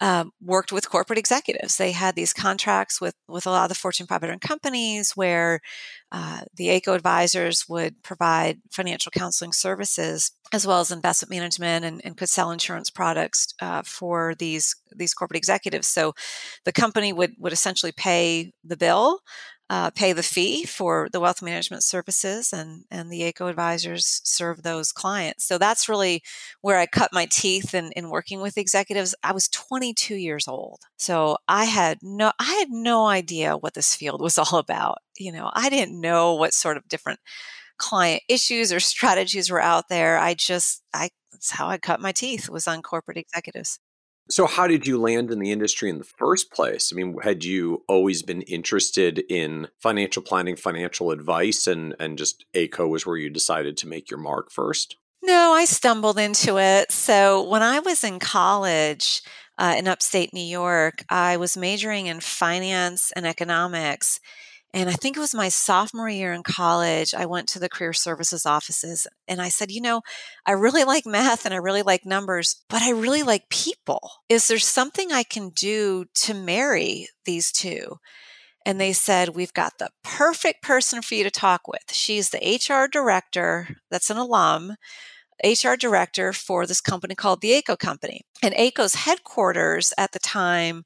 um, 0.01 0.31
worked 0.41 0.71
with 0.71 0.89
corporate 0.89 1.19
executives. 1.19 1.77
They 1.77 1.91
had 1.91 2.15
these 2.15 2.33
contracts 2.33 3.01
with 3.01 3.17
with 3.27 3.45
a 3.47 3.51
lot 3.51 3.65
of 3.65 3.71
the 3.71 3.75
Fortune 3.75 4.07
500 4.07 4.41
companies 4.41 5.17
where 5.17 5.61
uh, 6.13 6.43
the 6.55 6.69
Ayco 6.69 6.95
advisors 6.95 7.65
would 7.69 8.01
provide 8.05 8.61
financial 8.71 9.11
counseling 9.11 9.53
services 9.53 10.31
as 10.53 10.65
well 10.65 10.79
as 10.79 10.93
investment 10.93 11.31
management 11.31 11.85
and, 11.85 12.01
and 12.05 12.17
could 12.17 12.29
sell 12.29 12.53
insurance 12.53 12.89
products 12.89 13.49
uh, 13.61 13.83
for 13.85 14.37
these 14.39 14.77
these 14.95 15.13
corporate 15.13 15.39
executives. 15.39 15.89
So 15.89 16.15
the 16.65 16.73
company 16.73 17.13
would 17.13 17.33
would 17.41 17.53
essentially 17.53 17.93
pay 17.93 18.53
the 18.63 18.77
bill 18.77 19.19
uh, 19.69 19.91
pay 19.91 20.13
the 20.13 20.23
fee 20.23 20.65
for 20.65 21.09
the 21.13 21.21
wealth 21.21 21.43
management 21.43 21.83
services, 21.83 22.53
and 22.53 22.85
and 22.91 23.11
the 23.11 23.21
Ayco 23.23 23.51
advisors 23.51 24.21
serve 24.25 24.63
those 24.63 24.93
clients. 24.93 25.45
So 25.45 25.59
that's 25.59 25.89
really 25.89 26.23
where 26.61 26.79
I 26.79 26.87
cut 26.87 27.13
my 27.13 27.27
teeth 27.27 27.75
in, 27.75 27.93
in 27.93 28.11
working 28.11 28.41
with 28.41 28.59
executives. 28.59 29.15
I 29.25 29.33
was 29.33 29.49
22 29.49 30.15
years 30.15 30.47
old, 30.49 30.81
so 30.97 31.39
I 31.49 31.65
had 31.65 31.99
no 32.03 32.33
I 32.39 32.55
had 32.55 32.71
no 32.71 33.07
idea 33.07 33.57
what 33.57 33.75
this 33.75 33.95
field 33.95 34.21
was 34.21 34.39
all 34.39 34.59
about. 34.59 34.99
You 35.19 35.33
know, 35.33 35.51
I 35.55 35.69
didn't 35.71 36.01
know 36.01 36.35
what 36.35 36.55
sort 36.55 36.77
of 36.77 36.89
different 36.89 37.21
client 37.79 38.23
issues 38.29 38.73
or 38.73 38.81
strategies 38.95 39.51
were 39.51 39.63
out 39.63 39.89
there. 39.89 40.19
I 40.19 40.35
just 40.35 40.83
I 40.95 41.11
that's 41.33 41.51
how 41.51 41.69
I 41.69 41.79
cut 41.79 42.01
my 42.01 42.13
teeth 42.13 42.49
was 42.49 42.67
on 42.69 42.83
corporate 42.83 43.19
executives. 43.19 43.79
So, 44.29 44.47
how 44.47 44.67
did 44.67 44.87
you 44.87 45.01
land 45.01 45.31
in 45.31 45.39
the 45.39 45.53
industry 45.53 45.89
in 45.89 45.99
the 45.99 46.05
first 46.05 46.51
place? 46.51 46.93
I 46.93 46.97
mean, 46.97 47.17
had 47.23 47.45
you 47.45 47.85
always 47.89 48.23
been 48.23 48.43
interested 48.43 49.21
in 49.29 49.69
financial 49.81 50.23
planning, 50.23 50.57
financial 50.57 51.13
advice, 51.13 51.67
and 51.67 51.95
and 52.01 52.19
just 52.19 52.45
Ayco 52.55 52.89
was 52.89 53.07
where 53.07 53.17
you 53.17 53.31
decided 53.31 53.77
to 53.79 53.89
make 53.89 54.11
your 54.11 54.19
mark 54.19 54.51
first? 54.51 54.97
No, 55.23 55.53
I 55.53 55.65
stumbled 55.65 56.19
into 56.19 56.59
it. 56.59 56.91
So, 56.91 57.49
when 57.49 57.63
I 57.63 57.79
was 57.79 58.03
in 58.03 58.19
college 58.19 59.23
uh, 59.59 59.77
in 59.79 59.87
upstate 59.87 60.35
New 60.35 60.41
York, 60.41 61.05
I 61.09 61.37
was 61.37 61.57
majoring 61.57 62.07
in 62.07 62.21
finance 62.21 63.13
and 63.13 63.27
economics. 63.27 64.19
And 64.77 64.91
I 64.91 64.93
think 64.93 65.17
it 65.17 65.21
was 65.21 65.35
my 65.35 65.49
sophomore 65.49 66.11
year 66.11 66.35
in 66.35 66.43
college, 66.43 67.15
I 67.15 67.25
went 67.25 67.49
to 67.49 67.59
the 67.59 67.71
career 67.71 67.95
services 67.95 68.45
offices 68.45 69.07
and 69.27 69.41
I 69.41 69.49
said, 69.49 69.71
you 69.71 69.81
know, 69.81 70.03
I 70.45 70.53
really 70.53 70.85
like 70.85 71.07
math 71.07 71.47
and 71.47 71.55
I 71.55 71.57
really 71.57 71.81
like 71.81 72.05
numbers, 72.05 72.63
but 72.69 72.83
I 72.83 72.91
really 72.91 73.23
like 73.23 73.49
people. 73.49 74.11
Is 74.29 74.49
there 74.49 74.59
something 74.59 75.11
I 75.11 75.23
can 75.23 75.49
do 75.49 76.05
to 76.17 76.35
marry 76.35 77.09
these 77.25 77.51
two? 77.51 77.97
And 78.67 78.79
they 78.79 78.93
said, 78.93 79.31
We've 79.31 79.55
got 79.55 79.79
the 79.79 79.89
perfect 80.05 80.63
person 80.63 81.01
for 81.01 81.15
you 81.15 81.25
to 81.25 81.31
talk 81.31 81.67
with. 81.67 81.93
She's 81.93 82.29
the 82.29 82.61
HR 82.61 82.87
director, 82.87 83.79
that's 83.91 84.11
an 84.11 84.19
alum. 84.19 84.75
HR 85.43 85.77
director 85.79 86.35
for 86.35 86.67
this 86.67 86.83
company 86.83 87.15
called 87.15 87.41
the 87.41 87.53
Ayco 87.53 87.79
Company. 87.79 88.27
And 88.43 88.55
Ayco's 88.55 88.95
headquarters 88.95 89.95
at 89.97 90.13
the 90.13 90.19
time 90.19 90.85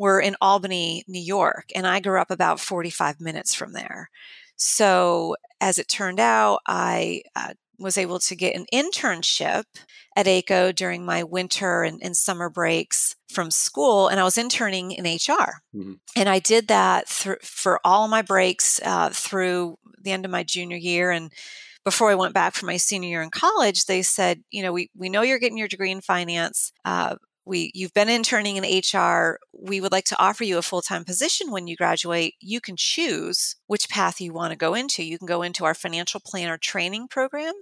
were 0.00 0.18
in 0.18 0.34
Albany, 0.40 1.04
New 1.06 1.20
York, 1.20 1.66
and 1.74 1.86
I 1.86 2.00
grew 2.00 2.18
up 2.18 2.30
about 2.30 2.58
45 2.58 3.20
minutes 3.20 3.54
from 3.54 3.74
there. 3.74 4.08
So, 4.56 5.36
as 5.60 5.78
it 5.78 5.88
turned 5.88 6.18
out, 6.18 6.60
I 6.66 7.20
uh, 7.36 7.52
was 7.78 7.98
able 7.98 8.18
to 8.20 8.34
get 8.34 8.56
an 8.56 8.64
internship 8.72 9.64
at 10.16 10.24
Ayco 10.24 10.74
during 10.74 11.04
my 11.04 11.22
winter 11.22 11.82
and, 11.82 12.02
and, 12.02 12.16
summer 12.16 12.48
breaks 12.48 13.14
from 13.30 13.50
school, 13.50 14.08
and 14.08 14.18
I 14.18 14.24
was 14.24 14.38
interning 14.38 14.92
in 14.92 15.04
HR. 15.04 15.60
Mm-hmm. 15.76 15.92
And 16.16 16.28
I 16.30 16.38
did 16.38 16.68
that 16.68 17.06
th- 17.08 17.38
for 17.42 17.78
all 17.84 18.08
my 18.08 18.22
breaks 18.22 18.80
uh, 18.82 19.10
through 19.10 19.76
the 20.00 20.12
end 20.12 20.24
of 20.24 20.30
my 20.30 20.44
junior 20.44 20.78
year. 20.78 21.10
And 21.10 21.30
before 21.84 22.10
I 22.10 22.14
went 22.14 22.32
back 22.32 22.54
for 22.54 22.64
my 22.64 22.78
senior 22.78 23.10
year 23.10 23.22
in 23.22 23.30
college, 23.30 23.84
they 23.84 24.00
said, 24.00 24.42
you 24.50 24.62
know, 24.62 24.72
we, 24.72 24.88
we 24.96 25.10
know 25.10 25.20
you're 25.20 25.38
getting 25.38 25.58
your 25.58 25.68
degree 25.68 25.90
in 25.90 26.00
finance. 26.00 26.72
Uh, 26.86 27.16
we 27.50 27.72
you've 27.74 27.92
been 27.92 28.08
interning 28.08 28.56
in 28.56 28.64
HR. 28.64 29.38
We 29.52 29.80
would 29.80 29.92
like 29.92 30.04
to 30.06 30.18
offer 30.18 30.44
you 30.44 30.56
a 30.56 30.62
full-time 30.62 31.04
position 31.04 31.50
when 31.50 31.66
you 31.66 31.76
graduate. 31.76 32.34
You 32.40 32.60
can 32.60 32.76
choose 32.78 33.56
which 33.66 33.90
path 33.90 34.20
you 34.20 34.32
want 34.32 34.52
to 34.52 34.56
go 34.56 34.72
into. 34.72 35.02
You 35.02 35.18
can 35.18 35.26
go 35.26 35.42
into 35.42 35.64
our 35.64 35.74
financial 35.74 36.20
planner 36.24 36.56
training 36.56 37.08
program 37.08 37.52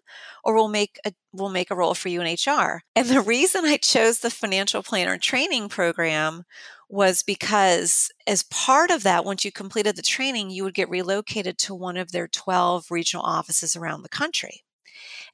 or 0.44 0.55
we'll 0.55 0.68
make 0.68 0.98
a 1.05 1.12
we'll 1.33 1.48
make 1.48 1.70
a 1.70 1.74
role 1.74 1.94
for 1.94 2.09
you 2.11 2.20
in 2.20 2.33
HR. 2.33 2.83
And 2.94 3.09
the 3.09 3.20
reason 3.37 3.64
I 3.64 3.79
chose 3.79 4.20
the 4.20 4.31
financial 4.31 4.83
planner 4.83 5.18
training 5.18 5.70
program 5.70 6.44
was 6.90 7.22
because 7.22 8.11
as 8.27 8.42
part 8.44 8.90
of 8.90 9.03
that 9.03 9.24
once 9.24 9.44
you 9.44 9.53
completed 9.53 9.96
the 9.96 10.03
training 10.03 10.51
you 10.51 10.64
would 10.64 10.74
get 10.74 10.88
relocated 10.88 11.59
to 11.59 11.74
one 11.74 11.96
of 11.96 12.12
their 12.12 12.29
12 12.29 12.87
regional 12.90 13.24
offices 13.24 13.74
around 13.74 14.03
the 14.03 14.09
country. 14.09 14.62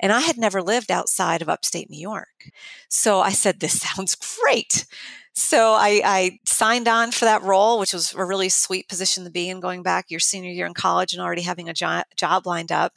And 0.00 0.12
I 0.12 0.20
had 0.20 0.38
never 0.38 0.62
lived 0.62 0.90
outside 0.90 1.42
of 1.42 1.48
upstate 1.48 1.90
New 1.90 2.00
York. 2.00 2.50
So 2.88 3.20
I 3.20 3.30
said, 3.30 3.60
This 3.60 3.80
sounds 3.96 4.14
great. 4.14 4.86
so 5.34 5.72
I, 5.72 6.00
I, 6.04 6.38
signed 6.44 6.86
on 6.86 7.10
for 7.10 7.24
that 7.24 7.42
role, 7.42 7.78
which 7.80 7.92
was 7.92 8.14
a 8.14 8.24
really 8.24 8.48
sweet 8.48 8.88
position 8.88 9.24
to 9.24 9.30
be 9.30 9.48
in 9.48 9.60
going 9.60 9.82
back 9.82 10.10
your 10.10 10.20
senior 10.20 10.52
year 10.52 10.66
in 10.66 10.74
college 10.74 11.12
and 11.12 11.20
already 11.20 11.42
having 11.42 11.68
a 11.68 11.74
jo- 11.74 12.02
job 12.16 12.46
lined 12.46 12.70
up. 12.70 12.92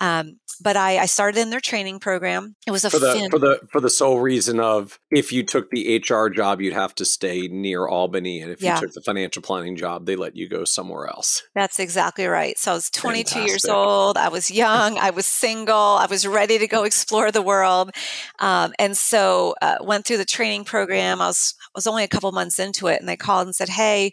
Um, 0.00 0.38
but 0.60 0.76
I, 0.76 0.98
I, 0.98 1.06
started 1.06 1.40
in 1.40 1.50
their 1.50 1.60
training 1.60 2.00
program. 2.00 2.56
It 2.66 2.70
was 2.70 2.84
a 2.84 2.90
for 2.90 2.98
the 2.98 3.12
fin- 3.12 3.30
for 3.30 3.38
the 3.38 3.60
for 3.70 3.80
the 3.80 3.90
sole 3.90 4.20
reason 4.20 4.60
of 4.60 4.98
if 5.10 5.32
you 5.32 5.44
took 5.44 5.70
the 5.70 5.98
HR 5.98 6.28
job, 6.28 6.60
you'd 6.60 6.72
have 6.72 6.94
to 6.96 7.04
stay 7.04 7.48
near 7.48 7.86
Albany, 7.86 8.40
and 8.40 8.50
if 8.50 8.60
yeah. 8.60 8.74
you 8.74 8.80
took 8.80 8.92
the 8.92 9.00
financial 9.00 9.42
planning 9.42 9.76
job, 9.76 10.06
they 10.06 10.16
let 10.16 10.36
you 10.36 10.48
go 10.48 10.64
somewhere 10.64 11.06
else. 11.06 11.42
That's 11.54 11.78
exactly 11.78 12.26
right. 12.26 12.58
So 12.58 12.72
I 12.72 12.74
was 12.74 12.90
22 12.90 13.28
Fantastic. 13.28 13.48
years 13.48 13.64
old. 13.66 14.16
I 14.16 14.28
was 14.28 14.50
young. 14.50 14.98
I 14.98 15.10
was 15.10 15.26
single. 15.26 15.74
I 15.74 16.06
was 16.06 16.26
ready 16.26 16.58
to 16.58 16.66
go 16.66 16.84
explore 16.84 17.30
the 17.30 17.42
world, 17.42 17.90
um, 18.38 18.72
and 18.78 18.96
so 18.96 19.54
uh, 19.62 19.76
went 19.80 20.06
through 20.06 20.18
the 20.18 20.24
training 20.24 20.64
program. 20.64 21.20
I 21.20 21.26
was 21.26 21.54
I 21.60 21.70
was 21.74 21.86
only 21.86 22.04
a 22.04 22.08
couple 22.08 22.30
months 22.32 22.58
into 22.58 22.88
it, 22.88 23.00
and 23.00 23.08
they 23.08 23.16
called 23.16 23.46
and 23.46 23.54
said, 23.54 23.68
"Hey." 23.68 24.12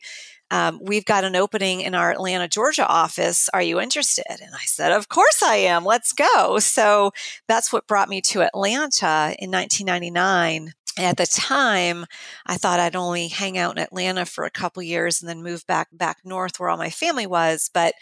Um, 0.51 0.79
we've 0.81 1.05
got 1.05 1.23
an 1.23 1.36
opening 1.36 1.81
in 1.81 1.95
our 1.95 2.12
Atlanta, 2.12 2.47
Georgia 2.47 2.88
office. 2.88 3.49
Are 3.53 3.62
you 3.62 3.79
interested? 3.79 4.25
And 4.29 4.53
I 4.53 4.65
said, 4.65 4.91
Of 4.91 5.10
course 5.10 5.41
I 5.41 5.55
am. 5.55 5.86
Let's 5.86 6.13
go. 6.13 6.60
So 6.60 7.12
that's 7.47 7.73
what 7.73 7.88
brought 7.88 8.10
me 8.10 8.21
to 8.21 8.43
Atlanta 8.43 9.36
in 9.39 9.51
1999 9.51 10.73
at 10.97 11.17
the 11.17 11.25
time 11.25 12.05
i 12.45 12.55
thought 12.55 12.79
i'd 12.79 12.95
only 12.95 13.27
hang 13.27 13.58
out 13.58 13.75
in 13.75 13.84
atlanta 13.84 14.25
for 14.25 14.45
a 14.45 14.49
couple 14.49 14.81
years 14.81 15.21
and 15.21 15.27
then 15.27 15.43
move 15.43 15.67
back 15.67 15.89
back 15.91 16.19
north 16.23 16.58
where 16.58 16.69
all 16.69 16.77
my 16.77 16.89
family 16.89 17.27
was 17.27 17.69
but 17.73 17.93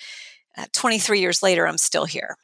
uh, 0.58 0.66
23 0.74 1.20
years 1.20 1.42
later 1.42 1.68
i'm 1.68 1.78
still 1.78 2.06
here 2.06 2.38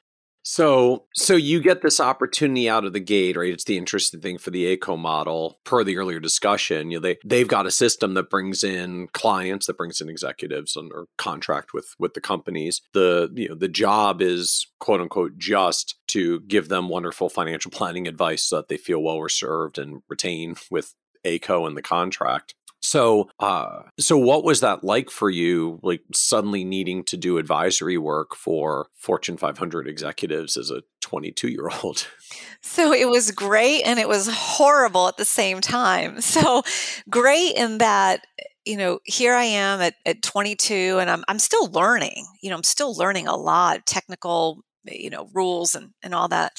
so, 0.51 1.05
so 1.13 1.35
you 1.35 1.61
get 1.61 1.83
this 1.83 1.99
opportunity 1.99 2.67
out 2.67 2.83
of 2.83 2.91
the 2.91 2.99
gate, 2.99 3.37
right? 3.37 3.53
It's 3.53 3.65
the 3.65 3.77
interesting 3.77 4.19
thing 4.19 4.39
for 4.39 4.49
the 4.49 4.75
Ayco 4.75 4.97
model. 4.97 5.59
Per 5.63 5.83
the 5.83 5.97
earlier 5.97 6.19
discussion, 6.19 6.89
you 6.89 6.97
know, 6.97 7.01
they 7.03 7.17
they've 7.23 7.47
got 7.47 7.67
a 7.67 7.71
system 7.71 8.15
that 8.15 8.31
brings 8.31 8.63
in 8.63 9.09
clients, 9.13 9.67
that 9.67 9.77
brings 9.77 10.01
in 10.01 10.09
executives 10.09 10.75
under 10.75 11.05
contract 11.19 11.71
with 11.71 11.93
with 11.99 12.15
the 12.15 12.19
companies. 12.19 12.81
The 12.93 13.29
you 13.35 13.49
know 13.49 13.53
the 13.53 13.67
job 13.67 14.23
is 14.23 14.65
quote 14.79 15.01
unquote 15.01 15.37
just 15.37 15.93
to 16.07 16.39
give 16.39 16.67
them 16.67 16.89
wonderful 16.89 17.29
financial 17.29 17.69
planning 17.69 18.07
advice 18.07 18.41
so 18.45 18.55
that 18.55 18.69
they 18.69 18.77
feel 18.77 19.03
well 19.03 19.29
served 19.29 19.77
and 19.77 20.01
retain 20.09 20.55
with 20.71 20.95
Ayco 21.25 21.67
and 21.67 21.77
the 21.77 21.83
contract. 21.83 22.55
So, 22.81 23.29
uh, 23.39 23.81
so 23.99 24.17
what 24.17 24.43
was 24.43 24.61
that 24.61 24.83
like 24.83 25.09
for 25.09 25.29
you? 25.29 25.79
Like 25.83 26.01
suddenly 26.13 26.63
needing 26.63 27.03
to 27.05 27.17
do 27.17 27.37
advisory 27.37 27.97
work 27.97 28.35
for 28.35 28.87
Fortune 28.95 29.37
500 29.37 29.87
executives 29.87 30.55
as 30.55 30.71
a 30.71 30.83
22 31.01 31.49
year 31.49 31.69
old. 31.83 32.07
So 32.61 32.91
it 32.91 33.07
was 33.07 33.31
great 33.31 33.83
and 33.83 33.99
it 33.99 34.07
was 34.09 34.27
horrible 34.29 35.07
at 35.07 35.17
the 35.17 35.25
same 35.25 35.61
time. 35.61 36.21
So 36.29 36.61
great 37.09 37.55
in 37.55 37.79
that 37.79 38.25
you 38.65 38.77
know, 38.77 38.99
here 39.03 39.33
I 39.33 39.45
am 39.45 39.81
at, 39.81 39.95
at 40.05 40.21
22 40.21 40.99
and 40.99 41.09
I'm, 41.09 41.23
I'm 41.27 41.39
still 41.39 41.71
learning, 41.71 42.27
you 42.43 42.51
know, 42.51 42.55
I'm 42.55 42.63
still 42.63 42.95
learning 42.95 43.27
a 43.27 43.35
lot 43.35 43.87
technical, 43.87 44.61
you 44.85 45.09
know, 45.09 45.27
rules 45.33 45.73
and, 45.73 45.89
and 46.03 46.13
all 46.13 46.27
that. 46.27 46.51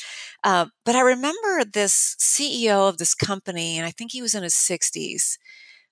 Uh, 0.42 0.66
but 0.84 0.96
I 0.96 1.02
remember 1.02 1.62
this 1.64 2.16
CEO 2.18 2.88
of 2.88 2.98
this 2.98 3.14
company, 3.14 3.78
and 3.78 3.86
I 3.86 3.90
think 3.90 4.10
he 4.10 4.22
was 4.22 4.34
in 4.34 4.42
his 4.42 4.54
60s 4.54 5.36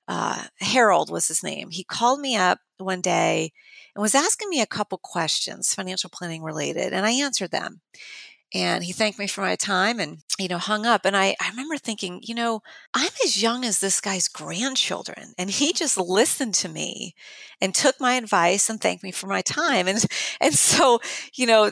uh, 0.09 0.45
Harold 0.61 1.11
was 1.11 1.29
his 1.29 1.43
name. 1.43 1.71
He 1.71 1.85
called 1.85 2.21
me 2.21 2.37
up 2.37 2.59
one 2.79 3.01
day 3.03 3.53
and 3.95 4.03
was 4.03 4.15
asking 4.15 4.49
me 4.49 4.61
a 4.61 4.67
couple 4.67 4.99
questions, 4.99 5.75
financial 5.75 6.11
planning 6.11 6.43
related, 6.43 6.93
and 6.93 7.07
I 7.07 7.13
answered 7.13 7.51
them 7.51 7.83
and 8.55 8.83
he 8.85 8.93
thanked 8.93 9.19
me 9.19 9.27
for 9.27 9.43
my 9.43 9.57
time 9.57 10.01
and 10.01 10.19
you 10.39 10.49
know 10.49 10.59
hung 10.59 10.87
up 10.87 11.05
and 11.05 11.17
I, 11.17 11.37
I 11.41 11.51
remember 11.51 11.77
thinking 11.77 12.21
you 12.23 12.35
know 12.35 12.63
i'm 12.95 13.11
as 13.25 13.43
young 13.43 13.65
as 13.65 13.81
this 13.81 14.01
guy's 14.01 14.29
grandchildren 14.29 15.35
and 15.37 15.51
he 15.51 15.73
just 15.73 15.99
listened 15.99 16.55
to 16.55 16.69
me 16.69 17.15
and 17.61 17.75
took 17.75 18.01
my 18.01 18.15
advice 18.15 18.71
and 18.71 18.81
thanked 18.81 19.03
me 19.03 19.11
for 19.11 19.27
my 19.27 19.43
time 19.43 19.87
and 19.87 20.03
and 20.41 20.55
so 20.55 21.01
you 21.35 21.47
know 21.47 21.65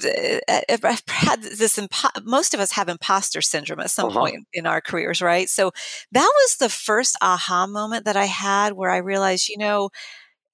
i've 0.48 1.02
had 1.08 1.42
this 1.42 1.78
impo- 1.78 2.24
most 2.24 2.52
of 2.52 2.60
us 2.60 2.72
have 2.72 2.88
imposter 2.88 3.40
syndrome 3.40 3.80
at 3.80 3.90
some 3.90 4.10
uh-huh. 4.10 4.20
point 4.20 4.46
in 4.52 4.66
our 4.66 4.80
careers 4.80 5.22
right 5.22 5.48
so 5.48 5.70
that 6.12 6.30
was 6.42 6.56
the 6.56 6.68
first 6.68 7.16
aha 7.22 7.66
moment 7.66 8.04
that 8.04 8.16
i 8.16 8.26
had 8.26 8.74
where 8.74 8.90
i 8.90 8.98
realized 8.98 9.48
you 9.48 9.58
know 9.58 9.90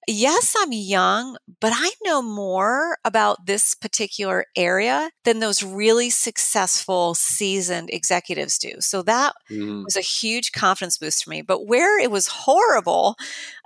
yes, 0.07 0.55
I'm 0.57 0.71
young, 0.71 1.37
but 1.59 1.73
I 1.75 1.91
know 2.03 2.21
more 2.21 2.97
about 3.05 3.45
this 3.45 3.75
particular 3.75 4.45
area 4.55 5.11
than 5.23 5.39
those 5.39 5.63
really 5.63 6.09
successful, 6.09 7.15
seasoned 7.15 7.89
executives 7.91 8.57
do. 8.57 8.73
So 8.79 9.01
that 9.03 9.33
mm. 9.49 9.83
was 9.83 9.95
a 9.95 10.01
huge 10.01 10.51
confidence 10.51 10.97
boost 10.97 11.23
for 11.23 11.29
me. 11.29 11.41
But 11.41 11.65
where 11.65 11.99
it 11.99 12.11
was 12.11 12.27
horrible 12.27 13.15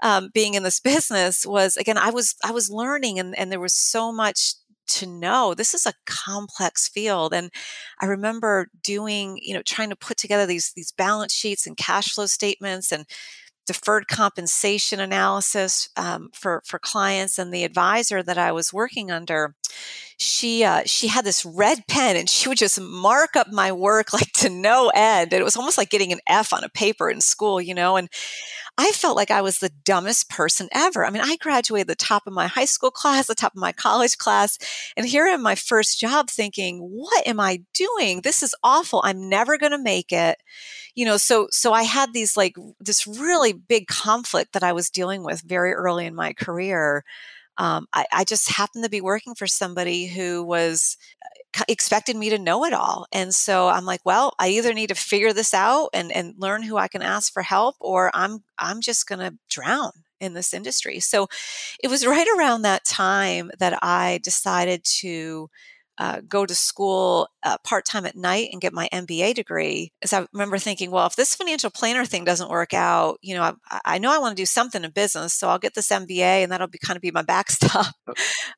um, 0.02 0.30
being 0.34 0.54
in 0.54 0.64
this 0.64 0.80
business 0.88 1.46
was 1.46 1.78
again, 1.78 1.98
I 1.98 2.10
was 2.10 2.36
I 2.44 2.52
was 2.52 2.70
learning, 2.70 3.20
and, 3.20 3.38
and 3.38 3.52
there 3.52 3.60
was 3.60 3.74
so 3.74 4.12
much 4.12 4.54
to 4.88 5.06
know 5.06 5.54
this 5.54 5.74
is 5.74 5.86
a 5.86 5.94
complex 6.06 6.88
field 6.88 7.34
and 7.34 7.52
i 8.00 8.06
remember 8.06 8.70
doing 8.82 9.38
you 9.42 9.54
know 9.54 9.62
trying 9.62 9.90
to 9.90 9.98
put 9.98 10.18
together 10.18 10.46
these 10.46 10.72
these 10.76 10.94
balance 10.94 11.34
sheets 11.34 11.68
and 11.68 11.76
cash 11.76 12.14
flow 12.14 12.26
statements 12.26 12.92
and 12.92 13.06
deferred 13.68 14.08
compensation 14.08 15.00
analysis 15.00 15.90
um, 15.98 16.30
for 16.34 16.64
for 16.66 16.80
clients 16.80 17.38
and 17.38 17.54
the 17.54 17.64
advisor 17.64 18.24
that 18.24 18.38
I 18.38 18.52
was 18.52 18.74
working 18.74 19.12
under 19.12 19.56
she 20.18 20.64
uh, 20.64 20.82
she 20.86 21.08
had 21.08 21.26
this 21.26 21.46
red 21.46 21.86
pen 21.88 22.16
and 22.16 22.28
she 22.30 22.50
would 22.50 22.58
just 22.58 22.82
mark 22.82 23.36
up 23.36 23.52
my 23.52 23.72
work 23.72 24.14
like 24.14 24.32
to 24.34 24.50
no 24.50 24.92
end. 24.96 25.34
It 25.34 25.44
was 25.44 25.56
almost 25.56 25.78
like 25.78 25.90
getting 25.90 26.12
an 26.12 26.20
F 26.28 26.54
on 26.54 26.64
a 26.64 26.70
paper 26.70 27.10
in 27.10 27.22
school 27.22 27.62
you 27.62 27.76
know 27.76 27.98
and 27.98 28.10
I 28.78 28.92
felt 28.92 29.16
like 29.16 29.32
I 29.32 29.42
was 29.42 29.58
the 29.58 29.72
dumbest 29.84 30.30
person 30.30 30.70
ever. 30.72 31.04
I 31.04 31.10
mean, 31.10 31.24
I 31.24 31.38
graduated 31.38 31.88
the 31.88 31.96
top 31.96 32.28
of 32.28 32.34
my 32.34 32.46
high 32.46 32.66
school 32.66 32.92
class, 32.92 33.26
the 33.26 33.34
top 33.34 33.54
of 33.54 33.60
my 33.60 33.72
college 33.72 34.18
class, 34.18 34.60
and 34.96 35.06
here 35.06 35.26
in 35.28 35.42
my 35.42 35.56
first 35.56 36.00
job 36.00 36.30
thinking, 36.30 36.80
what 36.80 37.26
am 37.28 37.40
I 37.40 37.64
doing? 37.74 38.22
This 38.22 38.44
is 38.44 38.54
awful. 38.64 39.02
I'm 39.04 39.30
never 39.30 39.58
going 39.58 39.72
to 39.72 39.78
make 39.80 40.12
it. 40.12 40.38
You 40.94 41.06
know, 41.06 41.18
so 41.18 41.48
so 41.52 41.74
I 41.74 41.84
had 41.84 42.14
these 42.14 42.38
like 42.38 42.56
this 42.80 43.08
really 43.08 43.54
big 43.54 43.88
conflict 43.88 44.54
that 44.54 44.64
I 44.64 44.74
was 44.74 44.90
dealing 44.90 45.24
with 45.24 45.42
very 45.42 45.74
early 45.74 46.06
in 46.06 46.16
my 46.16 46.34
career. 46.34 47.04
Um, 47.60 47.88
I, 47.92 48.06
I, 48.12 48.24
just 48.24 48.52
happened 48.52 48.84
to 48.84 48.90
be 48.90 49.02
working 49.02 49.34
for 49.34 49.48
somebody 49.48 50.06
who 50.06 50.44
was 50.44 50.96
expected 51.68 52.16
me 52.16 52.30
to 52.30 52.38
know 52.40 52.66
it 52.66 52.74
all. 52.74 53.08
And 53.12 53.34
so 53.34 53.68
I'm 53.68 53.86
like, 53.86 54.02
well, 54.06 54.34
I 54.40 54.50
either 54.50 54.74
need 54.74 54.90
to 54.90 54.96
figure 54.96 55.34
this 55.34 55.54
out 55.54 55.90
and, 55.94 56.12
and 56.12 56.36
learn 56.38 56.64
who 56.64 56.78
I 56.78 56.88
can 56.88 57.02
ask 57.02 57.32
for 57.32 57.44
help, 57.44 57.76
or 57.80 58.12
I'm 58.14 58.44
I'm 58.60 58.82
just 58.82 59.08
gonna 59.08 59.34
drown 59.50 59.92
in 60.20 60.34
this 60.34 60.54
industry. 60.54 61.00
So 61.00 61.28
it 61.84 61.90
was 61.90 62.06
right 62.06 62.28
around 62.38 62.64
that 62.64 62.86
time 62.86 63.52
that 63.60 63.78
I 63.82 64.20
decided 64.24 64.84
to 65.00 65.50
uh, 65.98 66.22
go 66.28 66.46
to 66.46 66.56
school 66.56 67.30
uh, 67.44 67.58
part 67.64 67.86
time 67.86 68.06
at 68.06 68.16
night 68.16 68.50
and 68.52 68.62
get 68.62 68.74
my 68.74 68.90
MBA 68.94 69.36
degree. 69.36 69.92
As 70.02 70.14
I 70.14 70.26
remember 70.34 70.58
thinking, 70.58 70.92
well, 70.92 71.08
if 71.08 71.16
this 71.16 71.36
financial 71.36 71.70
planner 71.70 72.06
thing 72.06 72.24
doesn't 72.24 72.50
work 72.50 72.74
out, 72.74 73.18
you 73.22 73.36
know, 73.36 73.56
I, 73.70 73.80
I 73.86 73.98
know 73.98 74.14
I 74.14 74.20
want 74.20 74.36
to 74.36 74.42
do 74.42 74.46
something 74.46 74.84
in 74.84 74.92
business, 74.92 75.34
so 75.34 75.50
I'll 75.50 75.60
get 75.60 75.74
this 75.74 75.90
MBA, 75.90 76.44
and 76.44 76.52
that'll 76.52 76.68
be 76.68 76.78
kind 76.78 76.96
of 76.96 77.02
be 77.02 77.12
my 77.12 77.22
backstop. 77.22 77.88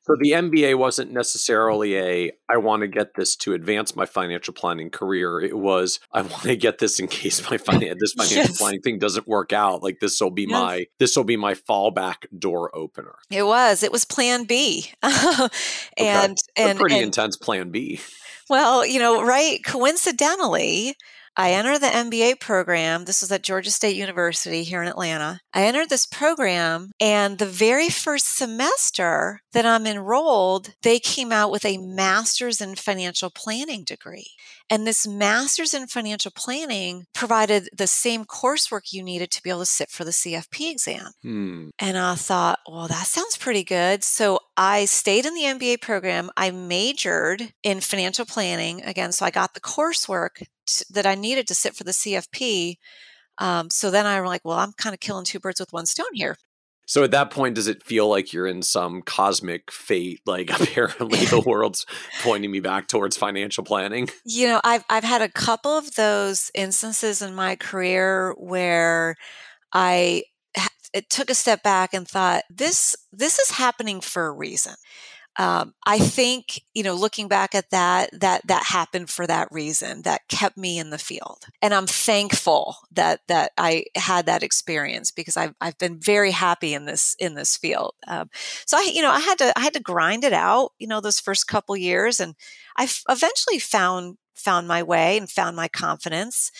So 0.02 0.16
the 0.20 0.32
MBA 0.32 0.76
wasn't 0.78 1.12
necessarily 1.12 1.96
a 1.96 2.32
I 2.48 2.56
want 2.56 2.82
to 2.82 2.88
get 2.88 3.14
this 3.14 3.36
to 3.36 3.52
advance 3.52 3.94
my 3.94 4.06
financial 4.06 4.54
planning 4.54 4.90
career. 4.90 5.40
It 5.40 5.56
was 5.56 6.00
I 6.12 6.22
want 6.22 6.42
to 6.42 6.56
get 6.56 6.78
this 6.78 6.98
in 6.98 7.08
case 7.08 7.48
my 7.50 7.58
finan- 7.58 7.96
this 8.00 8.12
financial 8.12 8.52
yes. 8.52 8.58
planning 8.58 8.80
thing 8.80 8.98
doesn't 8.98 9.26
work 9.26 9.52
out. 9.52 9.82
Like 9.82 10.00
this 10.00 10.20
will 10.20 10.30
be 10.30 10.42
yes. 10.42 10.50
my 10.50 10.86
this 10.98 11.16
will 11.16 11.24
be 11.24 11.36
my 11.36 11.54
fallback 11.54 12.26
door 12.36 12.74
opener. 12.76 13.16
It 13.30 13.44
was. 13.44 13.82
It 13.82 13.92
was 13.92 14.04
Plan 14.04 14.44
B, 14.44 14.90
and 15.02 15.12
okay. 15.98 16.30
and 16.56 16.78
pretty 16.78 16.96
and, 16.96 17.04
intense 17.04 17.29
Plan 17.36 17.70
B. 17.70 18.00
Well, 18.48 18.84
you 18.84 18.98
know, 18.98 19.22
right? 19.22 19.62
Coincidentally, 19.64 20.96
I 21.36 21.52
entered 21.52 21.78
the 21.78 21.86
MBA 21.86 22.40
program. 22.40 23.04
This 23.04 23.20
was 23.20 23.30
at 23.30 23.42
Georgia 23.42 23.70
State 23.70 23.96
University 23.96 24.64
here 24.64 24.82
in 24.82 24.88
Atlanta. 24.88 25.40
I 25.54 25.62
entered 25.62 25.88
this 25.88 26.04
program, 26.04 26.90
and 27.00 27.38
the 27.38 27.46
very 27.46 27.88
first 27.88 28.36
semester 28.36 29.40
that 29.52 29.64
I'm 29.64 29.86
enrolled, 29.86 30.74
they 30.82 30.98
came 30.98 31.32
out 31.32 31.50
with 31.50 31.64
a 31.64 31.78
master's 31.78 32.60
in 32.60 32.74
financial 32.74 33.30
planning 33.30 33.84
degree. 33.84 34.32
And 34.68 34.86
this 34.86 35.06
master's 35.06 35.74
in 35.74 35.86
financial 35.86 36.30
planning 36.30 37.06
provided 37.12 37.68
the 37.76 37.86
same 37.88 38.24
coursework 38.24 38.92
you 38.92 39.02
needed 39.02 39.30
to 39.32 39.42
be 39.42 39.50
able 39.50 39.60
to 39.60 39.66
sit 39.66 39.90
for 39.90 40.04
the 40.04 40.12
CFP 40.12 40.70
exam. 40.70 41.12
Hmm. 41.22 41.68
And 41.78 41.96
I 41.98 42.14
thought, 42.14 42.60
well, 42.68 42.86
that 42.86 43.06
sounds 43.06 43.36
pretty 43.36 43.64
good. 43.64 44.04
So 44.04 44.40
I 44.56 44.84
stayed 44.84 45.26
in 45.26 45.34
the 45.34 45.42
MBA 45.42 45.80
program. 45.80 46.30
I 46.36 46.50
majored 46.50 47.52
in 47.62 47.80
financial 47.80 48.24
planning 48.26 48.82
again. 48.82 49.12
So 49.12 49.24
I 49.24 49.30
got 49.30 49.54
the 49.54 49.60
coursework 49.60 50.46
that 50.90 51.06
I 51.06 51.14
needed 51.14 51.46
to 51.48 51.54
sit 51.54 51.74
for 51.74 51.84
the 51.84 51.92
CFP. 51.92 52.76
Um, 53.38 53.70
so 53.70 53.90
then 53.90 54.06
I'm 54.06 54.24
like, 54.24 54.42
well, 54.44 54.58
I'm 54.58 54.72
kind 54.72 54.92
of 54.92 55.00
killing 55.00 55.24
two 55.24 55.40
birds 55.40 55.60
with 55.60 55.72
one 55.72 55.86
stone 55.86 56.12
here. 56.12 56.36
So 56.90 57.04
at 57.04 57.12
that 57.12 57.30
point, 57.30 57.54
does 57.54 57.68
it 57.68 57.84
feel 57.84 58.08
like 58.08 58.32
you're 58.32 58.48
in 58.48 58.62
some 58.62 59.02
cosmic 59.02 59.70
fate? 59.70 60.20
Like 60.26 60.50
apparently 60.50 61.24
the 61.24 61.40
world's 61.46 61.86
pointing 62.22 62.50
me 62.50 62.58
back 62.58 62.88
towards 62.88 63.16
financial 63.16 63.64
planning. 63.64 64.08
You 64.24 64.48
know, 64.48 64.60
I've 64.64 64.84
I've 64.90 65.04
had 65.04 65.22
a 65.22 65.28
couple 65.28 65.70
of 65.70 65.94
those 65.94 66.50
instances 66.54 67.22
in 67.22 67.34
my 67.34 67.56
career 67.56 68.34
where 68.36 69.16
I 69.72 70.24
it 70.92 71.08
took 71.08 71.30
a 71.30 71.34
step 71.34 71.62
back 71.62 71.94
and 71.94 72.06
thought 72.06 72.44
this 72.50 72.96
this 73.12 73.38
is 73.38 73.52
happening 73.52 74.00
for 74.00 74.26
a 74.26 74.32
reason 74.32 74.74
um, 75.40 75.74
I 75.86 75.98
think 75.98 76.64
you 76.74 76.82
know, 76.82 76.94
looking 76.94 77.28
back 77.28 77.54
at 77.54 77.70
that, 77.70 78.10
that 78.20 78.46
that 78.46 78.64
happened 78.64 79.10
for 79.10 79.26
that 79.26 79.48
reason. 79.50 80.02
That 80.02 80.28
kept 80.28 80.56
me 80.56 80.78
in 80.78 80.90
the 80.90 80.98
field, 80.98 81.46
and 81.62 81.72
I'm 81.72 81.86
thankful 81.86 82.76
that 82.92 83.20
that 83.28 83.52
I 83.56 83.84
had 83.96 84.26
that 84.26 84.42
experience 84.42 85.10
because 85.10 85.36
I've 85.36 85.54
I've 85.60 85.78
been 85.78 85.98
very 86.00 86.32
happy 86.32 86.74
in 86.74 86.84
this 86.84 87.14
in 87.18 87.36
this 87.36 87.56
field. 87.56 87.94
Um, 88.08 88.28
so 88.66 88.76
I, 88.76 88.90
you 88.92 89.02
know, 89.02 89.10
I 89.10 89.20
had 89.20 89.38
to 89.38 89.58
I 89.58 89.62
had 89.62 89.74
to 89.74 89.80
grind 89.80 90.24
it 90.24 90.32
out, 90.32 90.72
you 90.78 90.88
know, 90.88 91.00
those 91.00 91.20
first 91.20 91.46
couple 91.46 91.76
years, 91.76 92.18
and 92.18 92.34
I 92.76 92.88
eventually 93.08 93.60
found 93.60 94.18
found 94.34 94.66
my 94.66 94.82
way 94.82 95.16
and 95.16 95.30
found 95.30 95.54
my 95.54 95.68
confidence. 95.68 96.50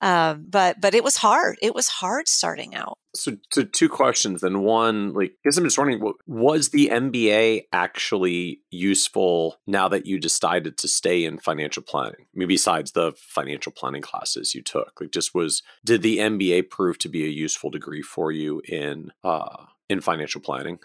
Um, 0.00 0.46
but 0.48 0.80
but 0.80 0.94
it 0.94 1.02
was 1.04 1.16
hard. 1.18 1.58
It 1.60 1.74
was 1.74 1.88
hard 1.88 2.28
starting 2.28 2.74
out. 2.76 2.99
So, 3.14 3.36
so 3.52 3.64
two 3.64 3.88
questions. 3.88 4.40
Then 4.40 4.60
one, 4.60 5.12
like, 5.14 5.32
I 5.32 5.36
guess 5.44 5.56
I'm 5.56 5.64
just 5.64 5.78
wondering, 5.78 6.12
was 6.26 6.68
the 6.68 6.88
MBA 6.92 7.64
actually 7.72 8.60
useful 8.70 9.56
now 9.66 9.88
that 9.88 10.06
you 10.06 10.18
decided 10.18 10.78
to 10.78 10.88
stay 10.88 11.24
in 11.24 11.38
financial 11.38 11.82
planning? 11.82 12.20
I 12.20 12.38
mean, 12.38 12.48
besides 12.48 12.92
the 12.92 13.12
financial 13.16 13.72
planning 13.72 14.02
classes 14.02 14.54
you 14.54 14.62
took, 14.62 15.00
like, 15.00 15.10
just 15.10 15.34
was 15.34 15.62
did 15.84 16.02
the 16.02 16.18
MBA 16.18 16.70
prove 16.70 16.98
to 16.98 17.08
be 17.08 17.24
a 17.24 17.28
useful 17.28 17.70
degree 17.70 18.02
for 18.02 18.30
you 18.30 18.62
in 18.68 19.10
uh 19.24 19.64
in 19.88 20.00
financial 20.00 20.40
planning? 20.40 20.78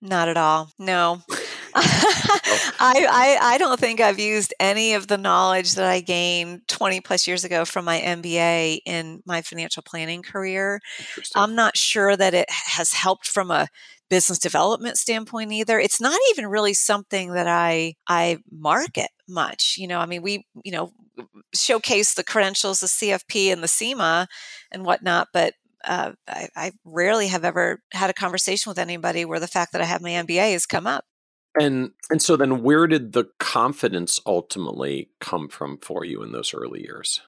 Not 0.00 0.28
at 0.28 0.36
all. 0.36 0.70
No. 0.78 1.22
I, 1.74 3.06
I, 3.10 3.38
I 3.54 3.58
don't 3.58 3.78
think 3.78 4.00
I've 4.00 4.18
used 4.18 4.54
any 4.60 4.94
of 4.94 5.08
the 5.08 5.18
knowledge 5.18 5.74
that 5.74 5.84
I 5.84 6.00
gained 6.00 6.62
20 6.68 7.00
plus 7.00 7.26
years 7.26 7.44
ago 7.44 7.64
from 7.64 7.84
my 7.84 8.00
MBA 8.00 8.80
in 8.86 9.22
my 9.26 9.42
financial 9.42 9.82
planning 9.82 10.22
career. 10.22 10.80
I'm 11.34 11.54
not 11.54 11.76
sure 11.76 12.16
that 12.16 12.32
it 12.32 12.48
has 12.48 12.92
helped 12.92 13.26
from 13.26 13.50
a 13.50 13.68
business 14.08 14.38
development 14.38 14.96
standpoint 14.96 15.52
either. 15.52 15.78
It's 15.78 16.00
not 16.00 16.18
even 16.30 16.46
really 16.46 16.74
something 16.74 17.32
that 17.32 17.46
I 17.46 17.94
I 18.08 18.38
market 18.50 19.10
much. 19.28 19.76
You 19.78 19.88
know, 19.88 19.98
I 19.98 20.06
mean, 20.06 20.22
we 20.22 20.46
you 20.64 20.72
know 20.72 20.92
showcase 21.54 22.14
the 22.14 22.24
credentials, 22.24 22.80
the 22.80 22.86
CFP 22.86 23.52
and 23.52 23.62
the 23.62 23.68
CIMA 23.68 24.28
and 24.72 24.84
whatnot, 24.84 25.28
but 25.32 25.54
uh, 25.84 26.12
I, 26.28 26.48
I 26.56 26.72
rarely 26.84 27.28
have 27.28 27.44
ever 27.44 27.80
had 27.92 28.10
a 28.10 28.14
conversation 28.14 28.70
with 28.70 28.78
anybody 28.78 29.24
where 29.24 29.40
the 29.40 29.46
fact 29.46 29.72
that 29.72 29.80
I 29.80 29.84
have 29.84 30.02
my 30.02 30.10
MBA 30.10 30.52
has 30.52 30.66
come 30.66 30.86
up. 30.86 31.04
And 31.58 31.90
and 32.10 32.22
so 32.22 32.36
then 32.36 32.62
where 32.62 32.86
did 32.86 33.12
the 33.12 33.24
confidence 33.38 34.20
ultimately 34.26 35.10
come 35.20 35.48
from 35.48 35.78
for 35.78 36.04
you 36.04 36.22
in 36.22 36.32
those 36.32 36.54
early 36.54 36.82
years? 36.82 37.20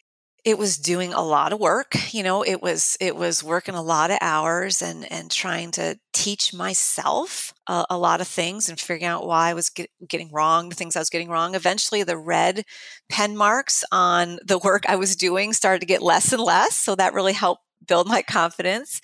It 0.43 0.57
was 0.57 0.79
doing 0.79 1.13
a 1.13 1.23
lot 1.23 1.53
of 1.53 1.61
work, 1.61 1.95
you 2.15 2.23
know, 2.23 2.43
it 2.43 2.63
was 2.63 2.97
it 3.01 3.17
was 3.17 3.43
working 3.43 3.75
a 3.75 3.83
lot 3.83 4.11
of 4.11 4.19
hours 4.21 4.83
and 4.83 5.11
and 5.11 5.31
trying 5.31 5.71
to 5.73 5.99
teach 6.13 6.55
myself 6.55 7.53
a, 7.67 7.85
a 7.91 7.99
lot 7.99 8.21
of 8.21 8.29
things 8.29 8.69
and 8.69 8.79
figuring 8.79 9.05
out 9.05 9.27
why 9.27 9.51
I 9.51 9.55
was 9.55 9.69
get, 9.69 9.91
getting 10.09 10.31
wrong, 10.33 10.69
the 10.69 10.77
things 10.77 10.97
I 10.97 11.01
was 11.01 11.11
getting 11.11 11.29
wrong. 11.29 11.55
Eventually 11.55 12.03
the 12.05 12.17
red 12.17 12.65
pen 13.11 13.37
marks 13.37 13.85
on 13.91 14.39
the 14.47 14.59
work 14.59 14.85
I 14.89 14.97
was 14.97 15.17
doing 15.17 15.53
started 15.53 15.81
to 15.81 15.87
get 15.87 16.03
less 16.03 16.33
and 16.33 16.43
less, 16.43 16.77
so 16.77 16.95
that 16.95 17.15
really 17.15 17.35
helped 17.35 17.63
build 17.87 18.07
my 18.07 18.23
confidence. 18.23 19.01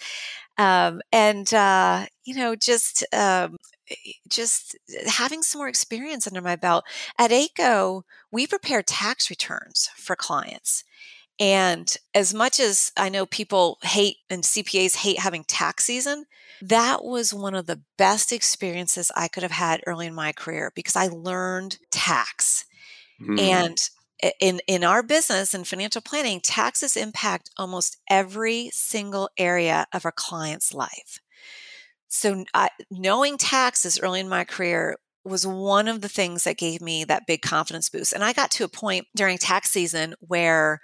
Um, 0.59 1.01
and 1.13 1.53
uh, 1.53 2.07
you 2.25 2.35
know, 2.35 2.55
just 2.57 3.05
um, 3.13 3.57
just 4.29 4.77
having 5.07 5.43
some 5.43 5.61
more 5.61 5.69
experience 5.69 6.27
under 6.27 6.41
my 6.41 6.57
belt. 6.57 6.85
At 7.19 7.31
Ayco, 7.31 8.03
we 8.33 8.47
prepare 8.47 8.83
tax 8.83 9.31
returns 9.31 9.91
for 9.97 10.17
clients. 10.17 10.85
And 11.39 11.95
as 12.15 12.33
much 12.33 12.59
as 12.59 12.93
I 12.97 13.11
know 13.11 13.27
people 13.27 13.79
hate 13.83 14.17
and 14.31 14.43
CPAs 14.43 14.97
hate 14.97 15.19
having 15.19 15.45
tax 15.45 15.85
season, 15.85 16.25
that 16.63 17.05
was 17.05 17.35
one 17.35 17.55
of 17.55 17.67
the 17.67 17.83
best 17.99 18.33
experiences 18.33 19.13
I 19.15 19.29
could 19.29 19.43
have 19.43 19.53
had 19.53 19.83
early 19.87 20.07
in 20.07 20.15
my 20.15 20.33
career 20.33 20.73
because 20.75 20.97
I 20.97 21.09
learned 21.09 21.77
tax. 21.91 22.65
Mm. 23.21 23.39
And 23.39 23.91
in 24.41 24.61
in 24.67 24.85
our 24.85 25.03
business 25.03 25.55
and 25.55 25.67
financial 25.67 26.03
planning, 26.03 26.41
taxes 26.41 26.97
impact 26.97 27.51
almost 27.57 27.99
every 28.09 28.71
single 28.73 29.29
area 29.37 29.87
of 29.93 30.05
our 30.05 30.13
client's 30.13 30.73
life. 30.73 31.21
So, 32.09 32.45
I, 32.55 32.71
knowing 32.91 33.37
taxes 33.37 34.01
early 34.01 34.21
in 34.21 34.29
my 34.29 34.45
career 34.45 34.97
was 35.25 35.47
one 35.47 35.89
of 35.89 36.01
the 36.01 36.09
things 36.09 36.45
that 36.45 36.57
gave 36.57 36.81
me 36.81 37.05
that 37.05 37.27
big 37.27 37.43
confidence 37.43 37.89
boost. 37.89 38.13
And 38.13 38.23
I 38.23 38.33
got 38.33 38.51
to 38.53 38.65
a 38.65 38.69
point 38.69 39.07
during 39.15 39.39
tax 39.39 39.71
season 39.71 40.15
where 40.21 40.81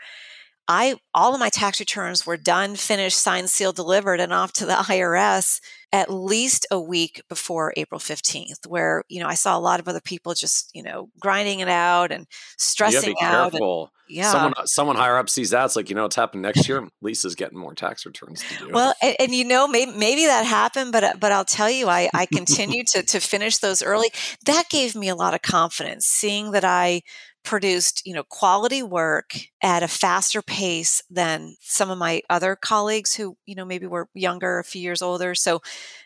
I 0.68 0.96
all 1.14 1.34
of 1.34 1.40
my 1.40 1.48
tax 1.48 1.80
returns 1.80 2.26
were 2.26 2.36
done, 2.36 2.76
finished, 2.76 3.18
signed, 3.18 3.50
sealed, 3.50 3.76
delivered, 3.76 4.20
and 4.20 4.32
off 4.32 4.52
to 4.54 4.66
the 4.66 4.72
IRS 4.88 5.60
at 5.92 6.10
least 6.10 6.66
a 6.70 6.80
week 6.80 7.22
before 7.28 7.74
April 7.76 8.00
15th, 8.00 8.66
where, 8.66 9.04
you 9.08 9.20
know, 9.20 9.26
I 9.26 9.34
saw 9.34 9.58
a 9.58 9.60
lot 9.60 9.78
of 9.78 9.88
other 9.88 10.00
people 10.00 10.32
just, 10.32 10.70
you 10.72 10.82
know, 10.82 11.10
grinding 11.20 11.60
it 11.60 11.68
out 11.68 12.10
and 12.10 12.26
stressing 12.56 13.10
you 13.10 13.26
out. 13.26 13.52
Careful. 13.52 13.82
And, 14.08 14.16
yeah. 14.16 14.30
Someone 14.30 14.54
someone 14.66 14.96
higher 14.96 15.18
up 15.18 15.28
sees 15.28 15.50
that. 15.50 15.64
It's 15.66 15.76
like, 15.76 15.90
you 15.90 15.94
know, 15.94 16.02
what's 16.02 16.16
happened 16.16 16.42
next 16.42 16.68
year. 16.68 16.86
Lisa's 17.02 17.34
getting 17.34 17.58
more 17.58 17.74
tax 17.74 18.06
returns 18.06 18.42
to 18.42 18.66
do. 18.66 18.70
Well, 18.72 18.94
and, 19.02 19.16
and 19.18 19.34
you 19.34 19.44
know, 19.44 19.68
maybe, 19.68 19.92
maybe 19.92 20.26
that 20.26 20.44
happened, 20.44 20.92
but 20.92 21.04
uh, 21.04 21.12
but 21.18 21.32
I'll 21.32 21.44
tell 21.44 21.70
you, 21.70 21.88
I, 21.88 22.08
I 22.14 22.26
continued 22.34 22.88
to 22.88 23.02
to 23.02 23.20
finish 23.20 23.58
those 23.58 23.82
early. 23.82 24.08
That 24.46 24.68
gave 24.70 24.94
me 24.94 25.08
a 25.08 25.14
lot 25.14 25.34
of 25.34 25.42
confidence, 25.42 26.06
seeing 26.06 26.52
that 26.52 26.64
I 26.64 27.02
produced 27.44 28.02
you 28.06 28.14
know 28.14 28.22
quality 28.24 28.82
work 28.82 29.36
at 29.62 29.82
a 29.82 29.88
faster 29.88 30.42
pace 30.42 31.02
than 31.10 31.56
some 31.60 31.90
of 31.90 31.98
my 31.98 32.22
other 32.30 32.56
colleagues 32.56 33.14
who 33.14 33.36
you 33.46 33.54
know 33.54 33.64
maybe 33.64 33.86
were 33.86 34.08
younger 34.14 34.58
a 34.58 34.64
few 34.64 34.80
years 34.80 35.02
older. 35.02 35.34
So 35.34 35.60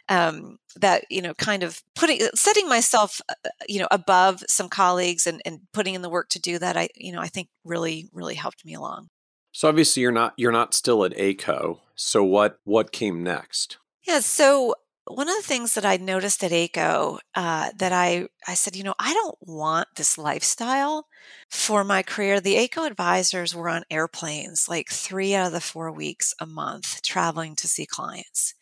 um, 0.09 0.59
that 0.77 1.05
you 1.11 1.22
know 1.22 1.35
kind 1.35 1.62
of 1.62 1.83
putting 1.94 2.22
uh, 2.22 2.29
setting 2.35 2.68
myself 2.68 3.20
uh, 3.29 3.35
uh, 3.44 3.51
you 3.68 3.81
know 3.81 3.88
above 3.90 4.42
some 4.49 4.68
colleagues 4.68 5.27
and, 5.27 5.40
and 5.44 5.61
putting 5.72 5.94
in 5.94 6.03
the 6.03 6.11
work 6.11 6.29
to 6.31 6.40
do 6.40 6.59
that 6.59 6.77
i 6.77 6.88
you 6.94 7.12
know 7.12 7.20
i 7.20 7.29
think 7.29 7.49
really 7.64 8.09
really 8.12 8.35
helped 8.35 8.64
me 8.64 8.75
along. 8.75 9.09
So 9.53 9.68
obviously 9.68 10.03
you're 10.03 10.12
not 10.12 10.35
you're 10.37 10.53
not 10.53 10.75
still 10.75 11.05
at 11.05 11.16
Ayco 11.16 11.81
so 11.94 12.22
what 12.22 12.59
what 12.64 12.92
came 12.92 13.22
next? 13.22 13.79
Yeah 14.07 14.20
so 14.20 14.75
one 15.07 15.29
of 15.29 15.37
the 15.37 15.42
things 15.42 15.75
that 15.75 15.85
I 15.85 15.97
noticed 15.99 16.42
at 16.42 16.51
Ayco 16.51 17.19
uh, 17.35 17.71
that 17.79 17.92
I, 17.92 18.29
I 18.47 18.55
said, 18.55 18.75
you 18.77 18.83
know, 18.83 18.95
I 18.99 19.14
don't 19.14 19.37
want 19.40 19.88
this 19.97 20.19
lifestyle 20.19 21.07
for 21.51 21.85
my 21.85 22.03
career. 22.03 22.40
The 22.40 22.57
Ayco 22.57 22.87
advisors 22.87 23.55
were 23.55 23.69
on 23.69 23.85
airplanes 23.90 24.69
like 24.69 24.88
three 24.90 25.35
out 25.35 25.47
of 25.47 25.53
the 25.53 25.61
four 25.61 25.92
weeks 25.92 26.35
a 26.40 26.47
month 26.47 27.03
traveling 27.03 27.55
to 27.57 27.69
see 27.69 27.87
clients. 27.87 28.55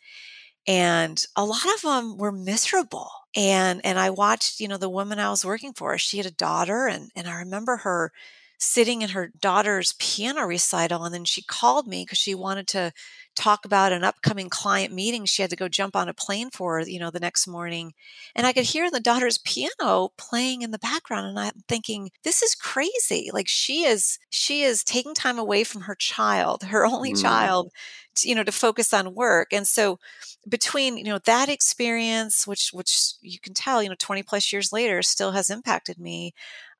And 0.67 1.23
a 1.35 1.45
lot 1.45 1.65
of 1.75 1.81
them 1.81 2.17
were 2.17 2.31
miserable. 2.31 3.09
And, 3.35 3.81
and 3.83 3.99
I 3.99 4.09
watched, 4.09 4.59
you 4.59 4.67
know, 4.67 4.77
the 4.77 4.89
woman 4.89 5.19
I 5.19 5.29
was 5.29 5.45
working 5.45 5.73
for, 5.73 5.97
she 5.97 6.17
had 6.17 6.25
a 6.25 6.31
daughter 6.31 6.87
and, 6.87 7.11
and 7.15 7.27
I 7.27 7.35
remember 7.39 7.77
her 7.77 8.11
sitting 8.57 9.01
in 9.01 9.09
her 9.09 9.31
daughter's 9.39 9.93
piano 9.99 10.45
recital 10.45 11.03
and 11.03 11.13
then 11.13 11.25
she 11.25 11.43
called 11.43 11.87
me 11.87 12.03
because 12.03 12.17
she 12.17 12.33
wanted 12.33 12.67
to 12.67 12.91
talk 13.35 13.65
about 13.65 13.91
an 13.91 14.03
upcoming 14.03 14.49
client 14.49 14.93
meeting 14.93 15.25
she 15.25 15.41
had 15.41 15.49
to 15.49 15.57
go 15.57 15.67
jump 15.67 15.95
on 15.95 16.07
a 16.07 16.13
plane 16.13 16.49
for 16.49 16.79
you 16.81 16.99
know 16.99 17.11
the 17.11 17.19
next 17.19 17.47
morning 17.47 17.93
and 18.33 18.47
i 18.47 18.53
could 18.53 18.63
hear 18.63 18.89
the 18.89 18.99
daughter's 18.99 19.37
piano 19.39 20.09
playing 20.17 20.61
in 20.61 20.71
the 20.71 20.79
background 20.79 21.27
and 21.27 21.37
i'm 21.37 21.51
thinking 21.67 22.09
this 22.23 22.41
is 22.41 22.55
crazy 22.55 23.29
like 23.33 23.47
she 23.47 23.83
is 23.83 24.17
she 24.29 24.61
is 24.63 24.83
taking 24.83 25.13
time 25.13 25.37
away 25.37 25.63
from 25.63 25.81
her 25.81 25.95
child 25.95 26.63
her 26.63 26.85
only 26.85 27.11
mm. 27.11 27.21
child 27.21 27.71
to, 28.15 28.29
you 28.29 28.35
know 28.35 28.43
to 28.43 28.51
focus 28.51 28.93
on 28.93 29.13
work 29.13 29.51
and 29.51 29.67
so 29.67 29.99
between 30.47 30.97
you 30.97 31.03
know 31.03 31.19
that 31.25 31.49
experience 31.49 32.47
which 32.47 32.69
which 32.71 33.13
you 33.21 33.39
can 33.39 33.53
tell 33.53 33.83
you 33.83 33.89
know 33.89 33.95
20 33.99 34.23
plus 34.23 34.53
years 34.53 34.71
later 34.71 35.01
still 35.01 35.31
has 35.31 35.49
impacted 35.49 35.97
me 35.99 36.33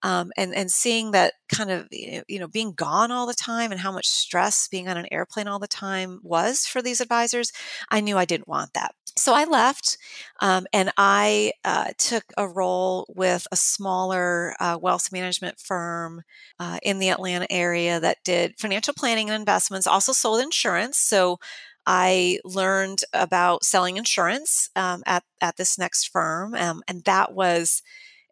um, 0.05 0.31
and 0.37 0.53
and 0.53 0.71
seeing 0.71 1.11
that 1.11 1.33
kind 1.51 1.71
of 1.71 1.87
you 1.91 2.39
know 2.39 2.47
being 2.47 2.73
gone 2.73 3.11
all 3.11 3.25
the 3.25 3.33
time 3.33 3.71
and 3.71 3.81
how 3.81 3.91
much 3.91 4.07
stress 4.07 4.67
being 4.67 4.87
on 4.87 4.97
an 4.97 5.07
airplane 5.11 5.47
all 5.47 5.57
the 5.57 5.67
time 5.67 6.19
was 6.21 6.67
for 6.67 6.79
these 6.81 7.01
advisors, 7.01 7.51
I 7.89 8.01
knew 8.01 8.15
I 8.15 8.25
didn't 8.25 8.47
want 8.47 8.73
that. 8.75 8.93
So 9.17 9.33
I 9.33 9.45
left, 9.45 9.97
um, 10.41 10.67
and 10.73 10.91
I 10.97 11.53
uh, 11.63 11.93
took 11.97 12.25
a 12.37 12.47
role 12.47 13.07
with 13.15 13.47
a 13.51 13.55
smaller 13.55 14.53
uh, 14.59 14.77
wealth 14.79 15.11
management 15.11 15.59
firm 15.59 16.21
uh, 16.59 16.77
in 16.83 16.99
the 16.99 17.09
Atlanta 17.09 17.47
area 17.51 17.99
that 17.99 18.17
did 18.23 18.59
financial 18.59 18.93
planning 18.93 19.29
and 19.31 19.39
investments, 19.39 19.87
also 19.87 20.11
sold 20.13 20.41
insurance. 20.41 20.99
So 20.99 21.39
I 21.87 22.39
learned 22.45 22.99
about 23.13 23.63
selling 23.63 23.97
insurance 23.97 24.69
um, 24.75 25.01
at 25.07 25.23
at 25.41 25.57
this 25.57 25.79
next 25.79 26.09
firm, 26.11 26.53
um, 26.53 26.83
and 26.87 27.03
that 27.05 27.33
was 27.33 27.81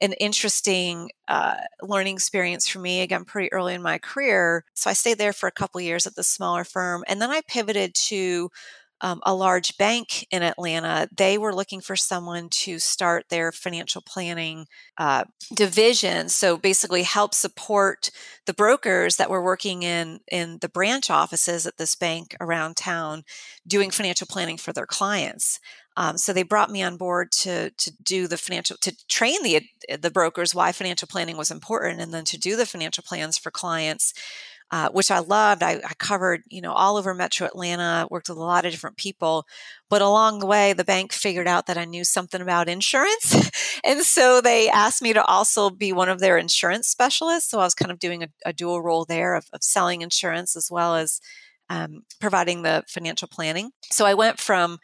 an 0.04 0.14
interesting 0.16 1.12
uh, 1.30 1.56
learning 1.82 2.16
experience 2.16 2.68
for 2.68 2.80
me 2.80 3.02
again 3.02 3.26
pretty 3.26 3.52
early 3.54 3.74
in 3.76 3.82
my 3.84 3.98
career. 4.00 4.66
So 4.76 4.90
i 4.92 4.94
stayed 4.94 5.18
there 5.20 5.34
for 5.34 5.48
a 5.48 5.52
couple 5.54 5.82
years 5.82 6.08
at 6.08 6.16
the 6.16 6.24
smaller 6.24 6.66
firm 6.66 7.04
and 7.08 7.22
then 7.22 7.32
i 7.32 7.42
pivoted 7.48 7.96
to 7.96 8.52
um, 9.02 9.20
a 9.26 9.36
large 9.36 9.78
bank 9.78 10.26
in 10.32 10.44
Atlanta, 10.44 11.10
they 11.16 11.38
were 11.38 11.54
looking 11.54 11.82
for 11.82 11.96
someone 11.96 12.48
to 12.50 12.80
start 12.80 13.26
their 13.30 13.52
financial 13.52 14.02
planning 14.02 14.66
uh, 14.98 15.26
division. 15.54 16.30
So 16.30 16.58
basically, 16.58 17.04
help 17.04 17.34
support 17.34 18.10
the 18.46 18.54
brokers 18.54 19.18
that 19.18 19.30
were 19.30 19.44
working 19.44 19.84
in 19.84 20.20
in 20.32 20.60
the 20.62 20.70
branch 20.70 21.10
offices 21.10 21.66
at 21.66 21.78
this 21.78 21.96
bank 21.96 22.36
around 22.40 22.78
town, 22.78 23.24
doing 23.68 23.92
financial 23.92 24.28
planning 24.28 24.58
for 24.58 24.72
their 24.72 24.88
clients. 24.88 25.60
Um, 25.96 26.18
so 26.18 26.34
they 26.34 26.44
brought 26.44 26.72
me 26.72 26.82
on 26.82 26.98
board 26.98 27.32
to 27.34 27.70
to 27.72 27.92
do 28.02 28.28
the 28.28 28.38
financial 28.38 28.78
to 28.78 28.96
train 29.08 29.44
the 29.44 29.62
the 29.98 30.12
brokers 30.12 30.56
why 30.56 30.72
financial 30.72 31.08
planning 31.08 31.38
was 31.38 31.52
important, 31.52 32.02
and 32.02 32.14
then 32.14 32.26
to 32.26 32.38
do 32.38 32.56
the 32.56 32.66
financial 32.66 33.04
plans 33.04 33.38
for 33.38 33.52
clients 33.52 34.14
uh, 34.74 34.90
which 34.90 35.12
I 35.12 35.20
loved. 35.20 35.62
I, 35.62 35.74
I, 35.86 35.94
covered, 36.00 36.42
you 36.50 36.60
know, 36.60 36.74
all 36.74 36.98
over 36.98 37.14
Metro 37.14 37.46
Atlanta, 37.46 38.08
worked 38.10 38.28
with 38.28 38.40
a 38.40 38.42
lot 38.42 38.66
of 38.66 38.72
different 38.72 38.98
people. 38.98 39.46
But 39.88 40.02
along 40.02 40.40
the 40.40 40.48
way, 40.48 40.74
the 40.74 40.84
bank 40.84 41.14
figured 41.14 41.48
out 41.48 41.68
that 41.68 41.78
I 41.78 41.86
knew 41.86 42.04
something 42.04 42.42
about 42.42 42.68
insurance. 42.68 43.52
and 43.84 44.02
so 44.02 44.42
they 44.42 44.70
asked 44.70 45.04
me 45.04 45.14
to 45.14 45.24
also 45.26 45.70
be 45.70 45.94
one 45.94 46.10
of 46.10 46.20
their 46.20 46.40
insurance 46.40 46.88
specialists. 46.88 47.52
So 47.52 47.60
I 47.60 47.66
was 47.66 47.76
kind 47.76 47.92
of 47.92 48.00
doing 48.00 48.24
a, 48.24 48.30
a 48.48 48.52
dual 48.52 48.82
role 48.82 49.06
there 49.06 49.36
of, 49.36 49.46
of, 49.54 49.62
selling 49.62 50.02
insurance 50.02 50.56
as 50.56 50.72
well 50.72 50.96
as 50.96 51.22
um, 51.70 52.02
providing 52.20 52.64
the 52.64 52.84
financial 52.88 53.28
planning. 53.28 53.70
So 53.92 54.08
I 54.08 54.16
went 54.16 54.40
from 54.40 54.80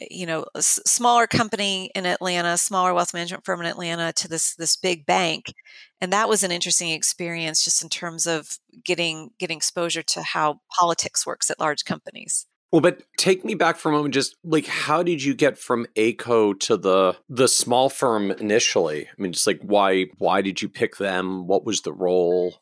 Eh, 0.00 0.06
you 0.10 0.26
know 0.26 0.44
a 0.54 0.58
s- 0.58 0.80
smaller 0.86 1.26
company 1.26 1.90
in 1.94 2.06
Atlanta, 2.06 2.56
smaller 2.58 2.94
wealth 2.94 3.14
management 3.14 3.44
firm 3.44 3.60
in 3.60 3.66
Atlanta 3.66 4.12
to 4.14 4.28
this 4.28 4.54
this 4.56 4.76
big 4.76 5.06
bank, 5.06 5.52
and 6.00 6.12
that 6.12 6.28
was 6.28 6.42
an 6.42 6.50
interesting 6.52 6.90
experience 6.90 7.64
just 7.64 7.82
in 7.82 7.88
terms 7.88 8.26
of 8.26 8.58
getting 8.84 9.30
getting 9.38 9.56
exposure 9.56 10.02
to 10.02 10.22
how 10.22 10.60
politics 10.78 11.26
works 11.26 11.50
at 11.50 11.60
large 11.60 11.84
companies. 11.84 12.46
Well, 12.72 12.80
but 12.80 13.02
take 13.18 13.44
me 13.44 13.54
back 13.54 13.76
for 13.76 13.88
a 13.88 13.92
moment. 13.92 14.14
Just 14.14 14.34
like 14.42 14.66
how 14.66 15.02
did 15.04 15.22
you 15.22 15.32
get 15.34 15.56
from 15.58 15.86
Ayco 15.96 16.58
to 16.60 16.76
the 16.76 17.16
the 17.28 17.46
small 17.48 17.88
firm 17.88 18.32
initially? 18.32 19.06
I 19.06 19.22
mean, 19.22 19.32
just 19.32 19.46
like 19.46 19.60
why 19.62 20.06
why 20.18 20.42
did 20.42 20.60
you 20.60 20.68
pick 20.68 20.96
them? 20.96 21.46
What 21.46 21.64
was 21.64 21.82
the 21.82 21.92
role? 21.92 22.56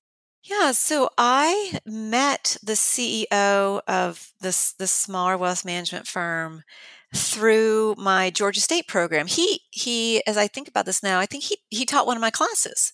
Yeah, 0.45 0.72
so 0.72 1.09
I 1.16 1.78
met 1.87 2.57
the 2.62 2.72
CEO 2.72 3.80
of 3.87 4.33
this 4.41 4.72
this 4.72 4.91
smaller 4.91 5.39
wealth 5.39 5.64
management 5.64 6.07
firm 6.09 6.64
through 7.14 7.94
my 7.98 8.30
Georgia 8.30 8.60
State 8.60 8.88
program. 8.88 9.26
He 9.26 9.60
he, 9.70 10.22
as 10.26 10.36
I 10.36 10.46
think 10.46 10.68
about 10.68 10.86
this 10.86 11.02
now, 11.02 11.18
I 11.18 11.26
think 11.26 11.44
he 11.44 11.58
he 11.70 11.84
taught 11.84 12.06
one 12.06 12.16
of 12.16 12.20
my 12.20 12.30
classes, 12.30 12.92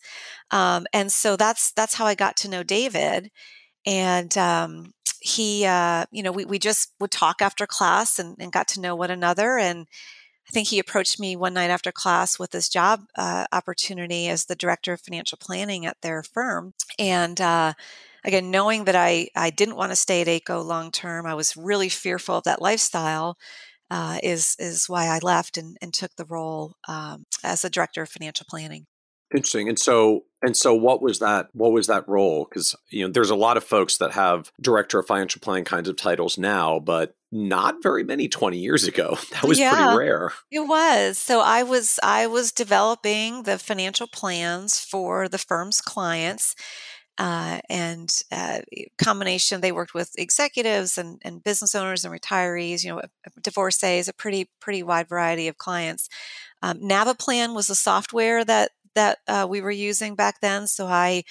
um, 0.50 0.86
and 0.92 1.12
so 1.12 1.36
that's 1.36 1.72
that's 1.72 1.94
how 1.94 2.06
I 2.06 2.14
got 2.14 2.36
to 2.38 2.50
know 2.50 2.62
David. 2.62 3.30
And 3.86 4.36
um, 4.36 4.92
he, 5.20 5.64
uh, 5.64 6.06
you 6.10 6.22
know, 6.22 6.32
we 6.32 6.44
we 6.44 6.58
just 6.58 6.92
would 7.00 7.12
talk 7.12 7.40
after 7.40 7.66
class 7.66 8.18
and, 8.18 8.36
and 8.40 8.52
got 8.52 8.68
to 8.68 8.80
know 8.80 8.96
one 8.96 9.10
another. 9.10 9.56
And 9.56 9.86
I 10.48 10.50
think 10.50 10.68
he 10.68 10.78
approached 10.78 11.20
me 11.20 11.36
one 11.36 11.54
night 11.54 11.70
after 11.70 11.92
class 11.92 12.38
with 12.38 12.50
this 12.50 12.68
job 12.68 13.02
uh, 13.16 13.46
opportunity 13.52 14.28
as 14.28 14.46
the 14.46 14.56
director 14.56 14.92
of 14.92 15.00
financial 15.00 15.38
planning 15.40 15.86
at 15.86 16.00
their 16.02 16.22
firm, 16.22 16.74
and. 16.98 17.40
Uh, 17.40 17.74
again, 18.24 18.50
knowing 18.50 18.84
that 18.84 18.96
I, 18.96 19.28
I 19.36 19.50
didn't 19.50 19.76
want 19.76 19.92
to 19.92 19.96
stay 19.96 20.20
at 20.20 20.26
Ayco 20.26 20.62
long 20.62 20.90
term, 20.90 21.24
I 21.24 21.34
was 21.34 21.56
really 21.56 21.88
fearful 21.88 22.36
of 22.36 22.44
that 22.44 22.60
lifestyle 22.60 23.38
uh, 23.90 24.18
is 24.22 24.56
is 24.58 24.88
why 24.88 25.06
I 25.06 25.18
left 25.22 25.56
and, 25.56 25.76
and 25.80 25.92
took 25.92 26.14
the 26.16 26.24
role 26.24 26.76
um, 26.86 27.26
as 27.42 27.64
a 27.64 27.70
director 27.70 28.02
of 28.02 28.08
financial 28.08 28.46
planning. 28.48 28.86
Interesting. 29.34 29.68
And 29.68 29.78
so 29.78 30.24
and 30.42 30.56
so 30.56 30.74
what 30.74 31.02
was 31.02 31.18
that 31.18 31.48
what 31.52 31.72
was 31.72 31.86
that 31.88 32.08
role? 32.08 32.46
Because 32.48 32.74
you 32.90 33.06
know, 33.06 33.12
there's 33.12 33.30
a 33.30 33.36
lot 33.36 33.56
of 33.56 33.64
folks 33.64 33.98
that 33.98 34.12
have 34.12 34.50
director 34.60 34.98
of 34.98 35.06
financial 35.06 35.40
planning 35.40 35.64
kinds 35.64 35.88
of 35.88 35.96
titles 35.96 36.38
now, 36.38 36.78
but 36.78 37.14
not 37.30 37.82
very 37.82 38.04
many 38.04 38.26
20 38.26 38.56
years 38.56 38.84
ago. 38.84 39.18
That 39.32 39.44
was 39.44 39.58
yeah, 39.58 39.74
pretty 39.74 39.98
rare. 39.98 40.32
It 40.50 40.60
was. 40.60 41.18
So 41.18 41.40
I 41.40 41.62
was 41.62 42.00
I 42.02 42.26
was 42.26 42.52
developing 42.52 43.42
the 43.42 43.58
financial 43.58 44.06
plans 44.06 44.80
for 44.80 45.28
the 45.28 45.38
firm's 45.38 45.82
clients 45.82 46.54
uh, 47.18 47.58
and 47.68 48.22
uh, 48.30 48.60
combination 48.96 49.60
they 49.60 49.72
worked 49.72 49.94
with 49.94 50.12
executives 50.16 50.96
and, 50.96 51.20
and, 51.24 51.42
business 51.42 51.74
owners 51.74 52.04
and 52.04 52.14
retirees 52.14 52.84
you 52.84 52.90
know 52.90 53.02
divorcees 53.42 54.08
a 54.08 54.12
pretty 54.12 54.50
pretty 54.60 54.82
wide 54.82 55.08
variety 55.08 55.48
of 55.48 55.58
clients. 55.58 56.08
Um, 56.62 56.78
naviplan 56.80 57.54
was 57.54 57.66
the 57.66 57.74
software 57.74 58.44
that 58.44 58.70
that 58.94 59.18
uh, 59.26 59.46
we 59.48 59.60
were 59.60 59.70
using 59.70 60.14
back 60.14 60.40
then 60.40 60.66
so 60.66 60.86
i 60.86 61.22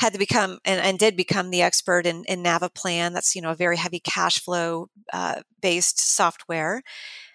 had 0.00 0.12
to 0.12 0.18
become 0.18 0.58
and, 0.64 0.80
and 0.80 0.98
did 0.98 1.16
become 1.16 1.50
the 1.50 1.62
expert 1.62 2.06
in, 2.06 2.24
in 2.24 2.42
naviplan 2.42 3.12
that's 3.12 3.36
you 3.36 3.42
know 3.42 3.50
a 3.50 3.56
very 3.56 3.76
heavy 3.76 4.00
cash 4.00 4.40
flow 4.40 4.88
uh, 5.12 5.40
based 5.60 6.00
software 6.00 6.82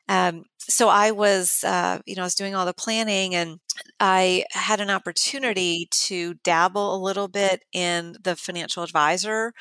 um, 0.09 0.45
so 0.59 0.89
I 0.89 1.11
was, 1.11 1.63
uh, 1.65 1.99
you 2.07 2.15
know, 2.15 2.23
I 2.23 2.25
was 2.25 2.35
doing 2.35 2.55
all 2.55 2.65
the 2.67 2.73
planning 2.73 3.35
and 3.35 3.59
I 3.99 4.45
had 4.51 4.81
an 4.81 4.91
opportunity 4.91 5.87
to 5.91 6.35
dabble 6.43 6.95
a 6.95 7.03
little 7.03 7.29
bit 7.29 7.63
in 7.73 8.17
the 8.23 8.35
financial 8.35 8.83
advisor 8.83 9.53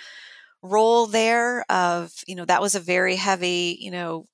role 0.63 1.07
there 1.07 1.65
of 1.71 2.13
you 2.27 2.35
know 2.35 2.45
that 2.45 2.61
was 2.61 2.75
a 2.75 2.81
very 2.81 3.15
heavy 3.15 3.77
you 3.81 3.93
know 3.93 4.27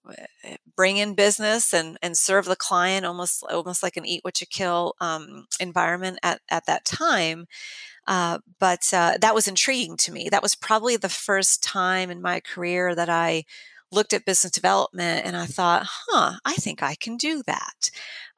eh, 0.45 0.57
bring 0.75 0.97
in 0.97 1.15
business 1.15 1.75
and 1.75 1.99
and 2.03 2.17
serve 2.17 2.47
the 2.47 2.57
client 2.57 3.05
almost 3.05 3.45
almost 3.51 3.83
like 3.83 3.97
an 3.99 4.07
eat 4.07 4.21
what 4.25 4.41
you 4.41 4.47
kill 4.47 4.95
um, 5.01 5.47
environment 5.61 6.19
at 6.23 6.41
at 6.51 6.65
that 6.67 6.85
time. 6.87 7.47
Uh, 8.07 8.39
but 8.61 8.83
uh, 8.93 9.17
that 9.21 9.35
was 9.35 9.49
intriguing 9.49 9.97
to 9.97 10.13
me. 10.13 10.29
That 10.31 10.43
was 10.43 10.55
probably 10.55 10.97
the 10.97 11.09
first 11.09 11.63
time 11.63 12.11
in 12.11 12.21
my 12.23 12.41
career 12.41 12.95
that 12.95 13.09
i 13.09 13.45
looked 13.95 14.13
at 14.13 14.25
business 14.25 14.53
development 14.53 15.25
and 15.25 15.37
I 15.37 15.47
thought, 15.47 15.87
huh, 15.87 16.39
I 16.45 16.55
think 16.55 16.83
I 16.83 16.95
can 16.95 17.17
do 17.17 17.43
that. 17.47 17.91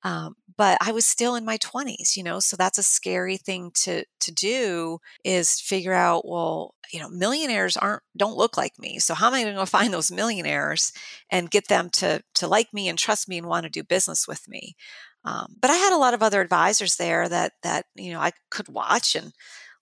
Um, 0.02 0.36
but 0.56 0.78
I 0.80 0.92
was 0.92 1.04
still 1.04 1.34
in 1.34 1.44
my 1.44 1.58
20s, 1.58 2.16
you 2.16 2.22
know, 2.22 2.38
so 2.38 2.56
that's 2.56 2.78
a 2.78 2.82
scary 2.82 3.36
thing 3.36 3.72
to 3.82 4.04
to 4.20 4.32
do 4.32 4.98
is 5.24 5.60
figure 5.60 5.92
out, 5.92 6.28
well, 6.28 6.74
you 6.92 7.00
know, 7.00 7.08
millionaires 7.08 7.76
aren't 7.76 8.02
don't 8.16 8.36
look 8.36 8.56
like 8.56 8.78
me. 8.78 8.98
So 8.98 9.14
how 9.14 9.26
am 9.28 9.34
I 9.34 9.42
going 9.42 9.56
to 9.56 9.66
find 9.66 9.92
those 9.92 10.12
millionaires 10.12 10.92
and 11.30 11.50
get 11.50 11.68
them 11.68 11.90
to 11.94 12.22
to 12.34 12.46
like 12.46 12.72
me 12.72 12.88
and 12.88 12.98
trust 12.98 13.28
me 13.28 13.38
and 13.38 13.48
want 13.48 13.64
to 13.64 13.70
do 13.70 13.82
business 13.82 14.28
with 14.28 14.46
me? 14.48 14.76
Um, 15.24 15.56
but 15.60 15.70
I 15.72 15.74
had 15.74 15.92
a 15.92 15.98
lot 15.98 16.14
of 16.14 16.22
other 16.22 16.40
advisors 16.40 16.96
there 16.96 17.28
that 17.28 17.54
that 17.62 17.86
you 17.96 18.12
know 18.12 18.20
I 18.20 18.32
could 18.50 18.68
watch 18.68 19.16
and 19.16 19.32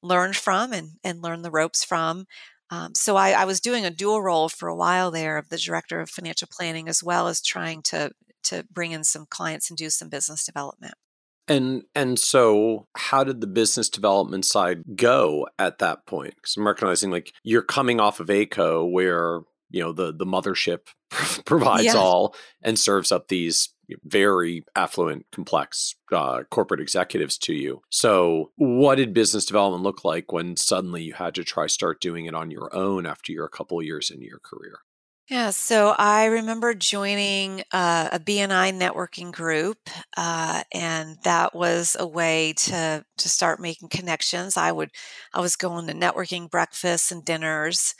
learn 0.02 0.32
from 0.32 0.72
and 0.72 0.92
and 1.04 1.22
learn 1.22 1.42
the 1.42 1.50
ropes 1.50 1.84
from. 1.84 2.26
Um, 2.74 2.94
so 2.94 3.16
I, 3.16 3.30
I 3.30 3.44
was 3.44 3.60
doing 3.60 3.84
a 3.84 3.90
dual 3.90 4.20
role 4.20 4.48
for 4.48 4.68
a 4.68 4.74
while 4.74 5.10
there 5.10 5.36
of 5.38 5.48
the 5.48 5.56
director 5.56 6.00
of 6.00 6.10
financial 6.10 6.48
planning 6.50 6.88
as 6.88 7.02
well 7.02 7.28
as 7.28 7.40
trying 7.40 7.82
to 7.82 8.10
to 8.44 8.64
bring 8.70 8.92
in 8.92 9.04
some 9.04 9.26
clients 9.30 9.70
and 9.70 9.76
do 9.76 9.88
some 9.88 10.08
business 10.08 10.44
development. 10.44 10.94
And 11.46 11.82
and 11.94 12.18
so 12.18 12.88
how 12.96 13.22
did 13.22 13.40
the 13.40 13.46
business 13.46 13.88
development 13.88 14.44
side 14.44 14.96
go 14.96 15.46
at 15.58 15.78
that 15.78 16.06
point? 16.06 16.34
Because 16.34 16.56
I'm 16.56 16.66
recognizing 16.66 17.10
like 17.10 17.32
you're 17.42 17.62
coming 17.62 18.00
off 18.00 18.18
of 18.18 18.26
Ayco 18.28 18.90
where 18.90 19.40
you 19.70 19.82
know 19.82 19.92
the 19.92 20.12
the 20.12 20.26
mothership 20.26 20.88
provides 21.44 21.84
yeah. 21.84 21.96
all 21.96 22.34
and 22.62 22.78
serves 22.78 23.12
up 23.12 23.28
these 23.28 23.68
very 24.04 24.64
affluent, 24.76 25.26
complex 25.32 25.94
uh, 26.12 26.44
corporate 26.50 26.80
executives 26.80 27.38
to 27.38 27.54
you. 27.54 27.82
So, 27.90 28.50
what 28.56 28.96
did 28.96 29.14
business 29.14 29.44
development 29.44 29.82
look 29.82 30.04
like 30.04 30.32
when 30.32 30.56
suddenly 30.56 31.02
you 31.02 31.14
had 31.14 31.34
to 31.36 31.44
try 31.44 31.66
start 31.66 32.00
doing 32.00 32.26
it 32.26 32.34
on 32.34 32.50
your 32.50 32.74
own 32.74 33.06
after 33.06 33.32
you're 33.32 33.46
a 33.46 33.50
couple 33.50 33.82
years 33.82 34.10
into 34.10 34.26
your 34.26 34.40
career? 34.40 34.78
Yeah, 35.30 35.50
so 35.50 35.94
I 35.96 36.26
remember 36.26 36.74
joining 36.74 37.62
uh, 37.72 38.10
a 38.12 38.20
BNI 38.20 38.78
networking 38.78 39.32
group, 39.32 39.78
uh, 40.18 40.62
and 40.70 41.16
that 41.22 41.54
was 41.54 41.96
a 41.98 42.06
way 42.06 42.52
to 42.58 43.02
to 43.16 43.28
start 43.28 43.58
making 43.58 43.88
connections. 43.88 44.58
I 44.58 44.70
would 44.70 44.90
I 45.32 45.40
was 45.40 45.56
going 45.56 45.86
to 45.86 45.94
networking 45.94 46.50
breakfasts 46.50 47.10
and 47.10 47.24
dinners 47.24 47.94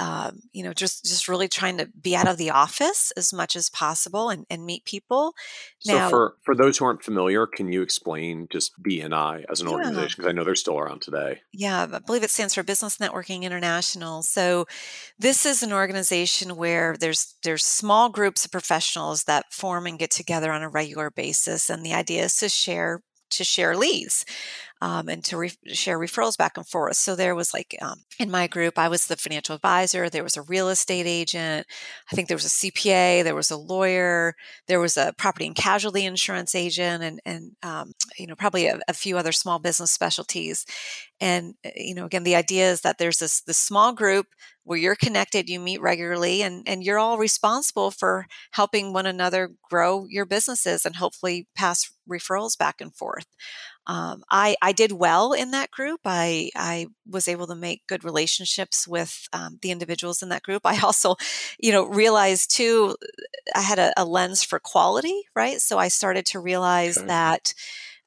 um, 0.00 0.40
you 0.52 0.64
know, 0.64 0.72
just 0.72 1.04
just 1.04 1.28
really 1.28 1.46
trying 1.46 1.76
to 1.76 1.86
be 2.00 2.16
out 2.16 2.26
of 2.26 2.38
the 2.38 2.50
office 2.50 3.12
as 3.18 3.34
much 3.34 3.54
as 3.54 3.68
possible 3.68 4.30
and, 4.30 4.46
and 4.48 4.64
meet 4.64 4.86
people. 4.86 5.34
So 5.80 5.94
now, 5.94 6.08
for 6.08 6.36
for 6.42 6.54
those 6.54 6.78
who 6.78 6.86
aren't 6.86 7.04
familiar, 7.04 7.46
can 7.46 7.70
you 7.70 7.82
explain 7.82 8.48
just 8.50 8.72
BNI 8.82 9.44
as 9.50 9.60
an 9.60 9.68
yeah. 9.68 9.74
organization? 9.74 10.14
Because 10.16 10.30
I 10.30 10.32
know 10.32 10.42
they're 10.42 10.54
still 10.54 10.78
around 10.78 11.02
today. 11.02 11.42
Yeah, 11.52 11.86
I 11.92 11.98
believe 11.98 12.22
it 12.22 12.30
stands 12.30 12.54
for 12.54 12.62
Business 12.62 12.96
Networking 12.96 13.42
International. 13.42 14.22
So 14.22 14.66
this 15.18 15.44
is 15.44 15.62
an 15.62 15.72
organization 15.72 16.56
where 16.56 16.96
there's 16.98 17.34
there's 17.44 17.66
small 17.66 18.08
groups 18.08 18.46
of 18.46 18.50
professionals 18.50 19.24
that 19.24 19.52
form 19.52 19.86
and 19.86 19.98
get 19.98 20.10
together 20.10 20.50
on 20.50 20.62
a 20.62 20.70
regular 20.70 21.10
basis, 21.10 21.68
and 21.68 21.84
the 21.84 21.92
idea 21.92 22.24
is 22.24 22.36
to 22.38 22.48
share 22.48 23.02
to 23.32 23.44
share 23.44 23.76
leads. 23.76 24.24
Um, 24.82 25.08
and 25.08 25.22
to 25.24 25.36
re- 25.36 25.52
share 25.66 25.98
referrals 25.98 26.38
back 26.38 26.56
and 26.56 26.66
forth. 26.66 26.96
So 26.96 27.14
there 27.14 27.34
was 27.34 27.52
like 27.52 27.76
um, 27.82 28.02
in 28.18 28.30
my 28.30 28.46
group, 28.46 28.78
I 28.78 28.88
was 28.88 29.06
the 29.06 29.16
financial 29.16 29.54
advisor. 29.54 30.08
There 30.08 30.22
was 30.22 30.36
a 30.36 30.42
real 30.42 30.68
estate 30.68 31.06
agent. 31.06 31.66
I 32.10 32.14
think 32.14 32.28
there 32.28 32.36
was 32.36 32.46
a 32.46 32.48
CPA. 32.48 33.22
There 33.22 33.34
was 33.34 33.50
a 33.50 33.56
lawyer. 33.56 34.34
There 34.68 34.80
was 34.80 34.96
a 34.96 35.12
property 35.18 35.46
and 35.46 35.54
casualty 35.54 36.04
insurance 36.04 36.54
agent, 36.54 37.02
and 37.02 37.20
and 37.24 37.52
um, 37.62 37.92
you 38.18 38.26
know 38.26 38.34
probably 38.36 38.66
a, 38.66 38.80
a 38.88 38.94
few 38.94 39.18
other 39.18 39.32
small 39.32 39.58
business 39.58 39.92
specialties. 39.92 40.64
And 41.20 41.54
uh, 41.64 41.70
you 41.76 41.94
know, 41.94 42.06
again, 42.06 42.24
the 42.24 42.36
idea 42.36 42.70
is 42.70 42.80
that 42.80 42.98
there's 42.98 43.18
this 43.18 43.42
this 43.42 43.58
small 43.58 43.92
group 43.92 44.26
where 44.64 44.78
you're 44.78 44.94
connected, 44.94 45.48
you 45.48 45.60
meet 45.60 45.80
regularly, 45.80 46.42
and 46.42 46.62
and 46.66 46.82
you're 46.82 46.98
all 46.98 47.18
responsible 47.18 47.90
for 47.90 48.26
helping 48.52 48.92
one 48.92 49.06
another 49.06 49.50
grow 49.68 50.06
your 50.08 50.24
businesses 50.24 50.86
and 50.86 50.96
hopefully 50.96 51.46
pass 51.54 51.90
referrals 52.08 52.56
back 52.56 52.80
and 52.80 52.94
forth. 52.94 53.26
Um, 53.86 54.22
I 54.30 54.56
I 54.62 54.72
did 54.72 54.92
well 54.92 55.32
in 55.32 55.50
that 55.52 55.70
group. 55.70 56.00
I 56.04 56.50
I 56.54 56.86
was 57.06 57.28
able 57.28 57.46
to 57.48 57.54
make 57.54 57.86
good 57.86 58.04
relationships 58.04 58.86
with 58.86 59.28
um, 59.32 59.58
the 59.62 59.70
individuals 59.70 60.22
in 60.22 60.28
that 60.28 60.42
group. 60.42 60.62
I 60.64 60.78
also, 60.80 61.16
you 61.58 61.72
know, 61.72 61.84
realized 61.84 62.54
too, 62.54 62.96
I 63.54 63.60
had 63.62 63.78
a, 63.78 63.92
a 63.96 64.04
lens 64.04 64.44
for 64.44 64.58
quality, 64.58 65.22
right? 65.34 65.60
So 65.60 65.78
I 65.78 65.88
started 65.88 66.26
to 66.26 66.40
realize 66.40 66.98
okay. 66.98 67.06
that 67.06 67.54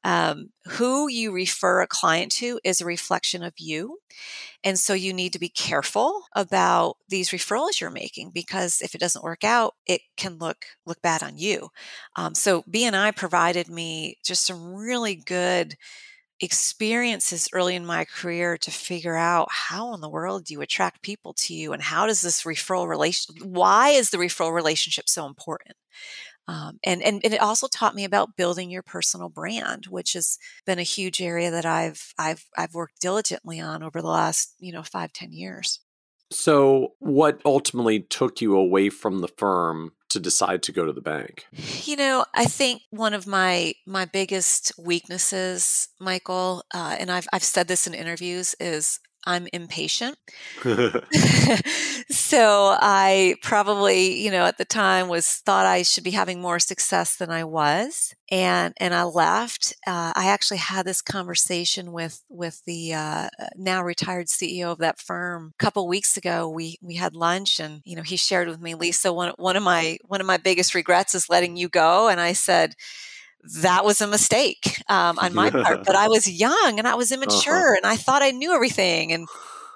um, 0.04 0.50
who 0.66 1.08
you 1.08 1.32
refer 1.32 1.80
a 1.80 1.86
client 1.86 2.30
to 2.32 2.60
is 2.62 2.80
a 2.80 2.86
reflection 2.86 3.42
of 3.42 3.54
you. 3.58 3.98
And 4.62 4.78
so 4.78 4.92
you 4.92 5.12
need 5.12 5.32
to 5.32 5.38
be 5.38 5.48
careful 5.48 6.24
about 6.34 6.96
these 7.08 7.30
referrals 7.30 7.80
you're 7.80 7.90
making 7.90 8.30
because 8.30 8.80
if 8.80 8.94
it 8.94 9.00
doesn't 9.00 9.24
work 9.24 9.44
out, 9.44 9.74
it 9.86 10.02
can 10.16 10.38
look 10.38 10.64
look 10.86 11.00
bad 11.02 11.22
on 11.22 11.38
you. 11.38 11.70
Um, 12.16 12.34
so 12.34 12.62
BNI 12.62 13.16
provided 13.16 13.68
me 13.68 14.18
just 14.24 14.46
some 14.46 14.74
really 14.74 15.16
good 15.16 15.76
experiences 16.40 17.48
early 17.52 17.74
in 17.76 17.86
my 17.86 18.04
career 18.04 18.58
to 18.58 18.70
figure 18.70 19.16
out 19.16 19.48
how 19.50 19.94
in 19.94 20.00
the 20.00 20.08
world 20.08 20.44
do 20.44 20.52
you 20.54 20.60
attract 20.60 21.02
people 21.02 21.32
to 21.32 21.54
you 21.54 21.72
and 21.72 21.80
how 21.80 22.06
does 22.06 22.22
this 22.22 22.42
referral 22.42 22.88
relation 22.88 23.36
why 23.40 23.90
is 23.90 24.10
the 24.10 24.18
referral 24.18 24.52
relationship 24.52 25.08
so 25.08 25.26
important 25.26 25.76
um, 26.46 26.78
and, 26.84 27.02
and, 27.02 27.20
and 27.24 27.34
it 27.34 27.40
also 27.40 27.66
taught 27.68 27.94
me 27.94 28.04
about 28.04 28.36
building 28.36 28.70
your 28.70 28.82
personal 28.82 29.28
brand, 29.28 29.86
which 29.88 30.12
has 30.12 30.38
been 30.66 30.78
a 30.78 30.82
huge 30.82 31.20
area 31.22 31.50
that 31.50 31.64
I've 31.64 32.12
I've 32.18 32.44
I've 32.56 32.74
worked 32.74 33.00
diligently 33.00 33.60
on 33.60 33.82
over 33.82 34.02
the 34.02 34.08
last 34.08 34.54
you 34.58 34.72
know 34.72 34.82
five 34.82 35.12
ten 35.12 35.32
years. 35.32 35.80
So, 36.30 36.94
what 36.98 37.40
ultimately 37.44 38.00
took 38.00 38.40
you 38.40 38.56
away 38.56 38.90
from 38.90 39.20
the 39.20 39.28
firm 39.28 39.92
to 40.10 40.20
decide 40.20 40.62
to 40.64 40.72
go 40.72 40.84
to 40.84 40.92
the 40.92 41.00
bank? 41.00 41.46
You 41.84 41.96
know, 41.96 42.24
I 42.34 42.44
think 42.46 42.82
one 42.90 43.14
of 43.14 43.26
my 43.26 43.74
my 43.86 44.04
biggest 44.04 44.72
weaknesses, 44.78 45.88
Michael, 45.98 46.64
uh, 46.74 46.96
and 46.98 47.10
I've 47.10 47.28
I've 47.32 47.44
said 47.44 47.68
this 47.68 47.86
in 47.86 47.94
interviews, 47.94 48.54
is 48.60 49.00
I'm 49.26 49.48
impatient. 49.52 50.18
so 52.10 52.76
I 52.80 53.36
probably, 53.42 54.20
you 54.22 54.30
know, 54.30 54.44
at 54.44 54.58
the 54.58 54.64
time 54.64 55.08
was 55.08 55.26
thought 55.26 55.66
I 55.66 55.82
should 55.82 56.04
be 56.04 56.10
having 56.10 56.40
more 56.40 56.58
success 56.58 57.16
than 57.16 57.30
I 57.30 57.44
was, 57.44 58.14
and 58.30 58.74
and 58.78 58.94
I 58.94 59.04
left. 59.04 59.74
Uh, 59.86 60.12
I 60.14 60.26
actually 60.28 60.58
had 60.58 60.86
this 60.86 61.02
conversation 61.02 61.92
with 61.92 62.22
with 62.28 62.62
the 62.66 62.94
uh, 62.94 63.28
now 63.56 63.82
retired 63.82 64.26
CEO 64.26 64.72
of 64.72 64.78
that 64.78 64.98
firm 64.98 65.52
a 65.58 65.62
couple 65.62 65.86
weeks 65.88 66.16
ago. 66.16 66.48
We 66.48 66.78
we 66.82 66.94
had 66.96 67.14
lunch, 67.16 67.60
and 67.60 67.80
you 67.84 67.96
know, 67.96 68.02
he 68.02 68.16
shared 68.16 68.48
with 68.48 68.60
me, 68.60 68.74
Lisa, 68.74 69.12
one 69.12 69.32
one 69.36 69.56
of 69.56 69.62
my 69.62 69.98
one 70.04 70.20
of 70.20 70.26
my 70.26 70.36
biggest 70.36 70.74
regrets 70.74 71.14
is 71.14 71.30
letting 71.30 71.56
you 71.56 71.68
go, 71.68 72.08
and 72.08 72.20
I 72.20 72.32
said 72.32 72.74
that 73.62 73.84
was 73.84 74.00
a 74.00 74.06
mistake 74.06 74.82
um, 74.88 75.18
on 75.18 75.34
my 75.34 75.50
part. 75.50 75.84
But 75.84 75.96
I 75.96 76.08
was 76.16 76.28
young 76.30 76.78
and 76.78 76.88
I 76.88 76.94
was 76.94 77.12
uh-huh. 77.12 77.22
immature 77.22 77.72
uh-huh. 77.72 77.80
and 77.82 77.86
I 77.86 77.96
thought 77.96 78.22
I 78.22 78.30
knew 78.30 78.54
everything 78.54 79.12
and 79.12 79.28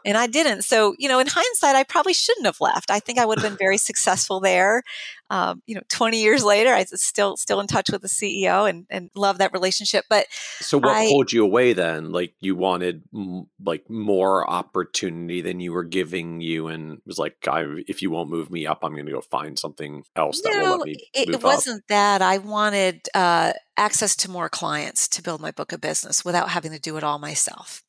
and 0.05 0.17
I 0.17 0.27
didn't. 0.27 0.63
So 0.63 0.95
you 0.99 1.09
know, 1.09 1.19
in 1.19 1.27
hindsight, 1.27 1.77
I 1.77 1.85
probably 1.85 2.15
shouldn't 2.15 2.47
have 2.47 2.61
left. 2.61 2.91
I 2.91 3.01
think 3.01 3.19
I 3.19 3.27
would 3.27 3.39
have 3.39 3.49
been 3.49 3.59
very 3.59 3.79
successful 3.79 4.41
there 4.41 4.83
um, 5.31 5.63
you 5.67 5.75
know, 5.75 5.83
20 5.89 6.21
years 6.21 6.43
later, 6.43 6.73
I 6.73 6.85
still 6.85 7.37
still 7.37 7.61
in 7.61 7.67
touch 7.67 7.91
with 7.91 8.03
the 8.03 8.09
CEO 8.09 8.69
and, 8.69 8.87
and 8.89 9.11
love 9.15 9.39
that 9.39 9.53
relationship. 9.53 10.07
But 10.09 10.27
so, 10.61 10.79
what 10.79 10.97
I, 10.97 11.09
pulled 11.09 11.33
you 11.33 11.45
away 11.45 11.75
then? 11.75 12.13
Like 12.13 12.35
you 12.41 12.57
wanted 12.57 13.03
m- 13.15 13.47
like 13.63 13.89
more 13.91 14.49
opportunity 14.49 15.41
than 15.43 15.61
you 15.61 15.73
were 15.73 15.85
giving 15.85 16.41
you, 16.41 16.69
and 16.69 17.01
was 17.05 17.19
like, 17.19 17.37
I, 17.47 17.65
if 17.87 18.01
you 18.01 18.11
won't 18.11 18.31
move 18.31 18.51
me 18.51 18.67
up, 18.67 18.81
I'm 18.83 18.93
going 18.93 19.07
to 19.07 19.13
go 19.13 19.21
find 19.21 19.59
something 19.59 20.05
else 20.17 20.41
that 20.43 20.53
no, 20.53 20.63
will 20.63 20.79
let 20.79 20.87
me. 20.87 20.97
It, 21.13 21.29
it 21.29 21.43
wasn't 21.43 21.87
that 21.89 22.23
I 22.23 22.39
wanted 22.39 23.09
uh, 23.15 23.53
access 23.79 24.17
to 24.17 24.31
more 24.31 24.49
clients 24.49 25.09
to 25.09 25.23
build 25.23 25.41
my 25.41 25.53
book 25.53 25.73
of 25.73 25.81
business 25.81 26.25
without 26.25 26.51
having 26.51 26.73
to 26.73 26.81
do 26.81 26.97
it 26.97 27.05
all 27.05 27.19
myself. 27.19 27.83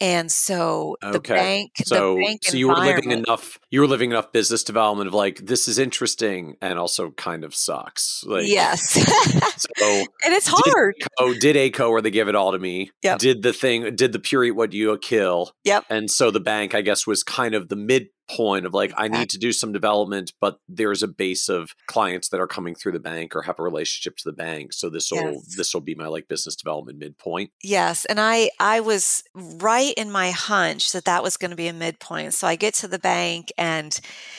And 0.00 0.30
so 0.30 0.96
okay. 1.02 1.12
the 1.12 1.20
bank, 1.20 1.72
so, 1.84 2.16
the 2.16 2.24
bank 2.24 2.40
so 2.44 2.56
you 2.56 2.68
were 2.68 2.76
living 2.76 3.10
enough, 3.10 3.58
you 3.70 3.80
were 3.80 3.86
living 3.86 4.10
enough 4.10 4.32
business 4.32 4.64
development 4.64 5.08
of 5.08 5.14
like, 5.14 5.38
this 5.38 5.68
is 5.68 5.78
interesting 5.78 6.56
and 6.70 6.78
also 6.78 7.10
kind 7.10 7.44
of 7.44 7.54
sucks. 7.54 8.24
Like, 8.24 8.46
yes. 8.46 8.92
so, 9.76 9.86
and 9.86 10.34
it's 10.34 10.46
hard. 10.48 10.94
Oh, 11.18 11.34
did 11.34 11.56
Ayco 11.56 11.90
where 11.90 12.00
they 12.00 12.10
give 12.10 12.28
it 12.28 12.34
all 12.34 12.52
to 12.52 12.58
me? 12.58 12.90
Yep. 13.02 13.18
Did 13.18 13.42
the 13.42 13.52
thing, 13.52 13.96
did 13.96 14.12
the 14.12 14.20
period 14.20 14.54
what 14.54 14.72
you 14.72 14.96
kill? 14.98 15.52
Yep. 15.64 15.84
And 15.90 16.10
so 16.10 16.30
the 16.30 16.40
bank, 16.40 16.74
I 16.74 16.80
guess, 16.80 17.06
was 17.06 17.22
kind 17.22 17.54
of 17.54 17.68
the 17.68 17.76
mid 17.76 18.08
point 18.36 18.66
of 18.66 18.74
like 18.74 18.92
I 18.96 19.08
need 19.08 19.30
to 19.30 19.38
do 19.38 19.52
some 19.52 19.72
development, 19.72 20.32
but 20.40 20.58
there's 20.68 21.02
a 21.02 21.08
base 21.08 21.48
of 21.48 21.74
clients 21.86 22.28
that 22.28 22.40
are 22.40 22.46
coming 22.46 22.74
through 22.74 22.92
the 22.92 23.00
bank 23.00 23.34
or 23.34 23.42
have 23.42 23.58
a 23.58 23.62
relationship 23.62 24.16
to 24.18 24.24
the 24.24 24.32
bank. 24.32 24.72
So 24.72 24.88
this 24.88 25.10
will 25.10 25.32
yes. 25.32 25.54
this 25.56 25.74
will 25.74 25.80
be 25.80 25.94
my 25.94 26.06
like 26.06 26.28
business 26.28 26.56
development 26.56 26.98
midpoint. 26.98 27.50
Yes, 27.62 28.04
and 28.04 28.20
I 28.20 28.50
I 28.58 28.80
was 28.80 29.22
right 29.34 29.94
in 29.96 30.10
my 30.10 30.30
hunch 30.30 30.92
that 30.92 31.04
that 31.04 31.22
was 31.22 31.36
going 31.36 31.50
to 31.50 31.56
be 31.56 31.68
a 31.68 31.72
midpoint. 31.72 32.34
So 32.34 32.46
I 32.46 32.56
get 32.56 32.74
to 32.74 32.88
the 32.88 32.98
bank 32.98 33.52
and 33.58 33.98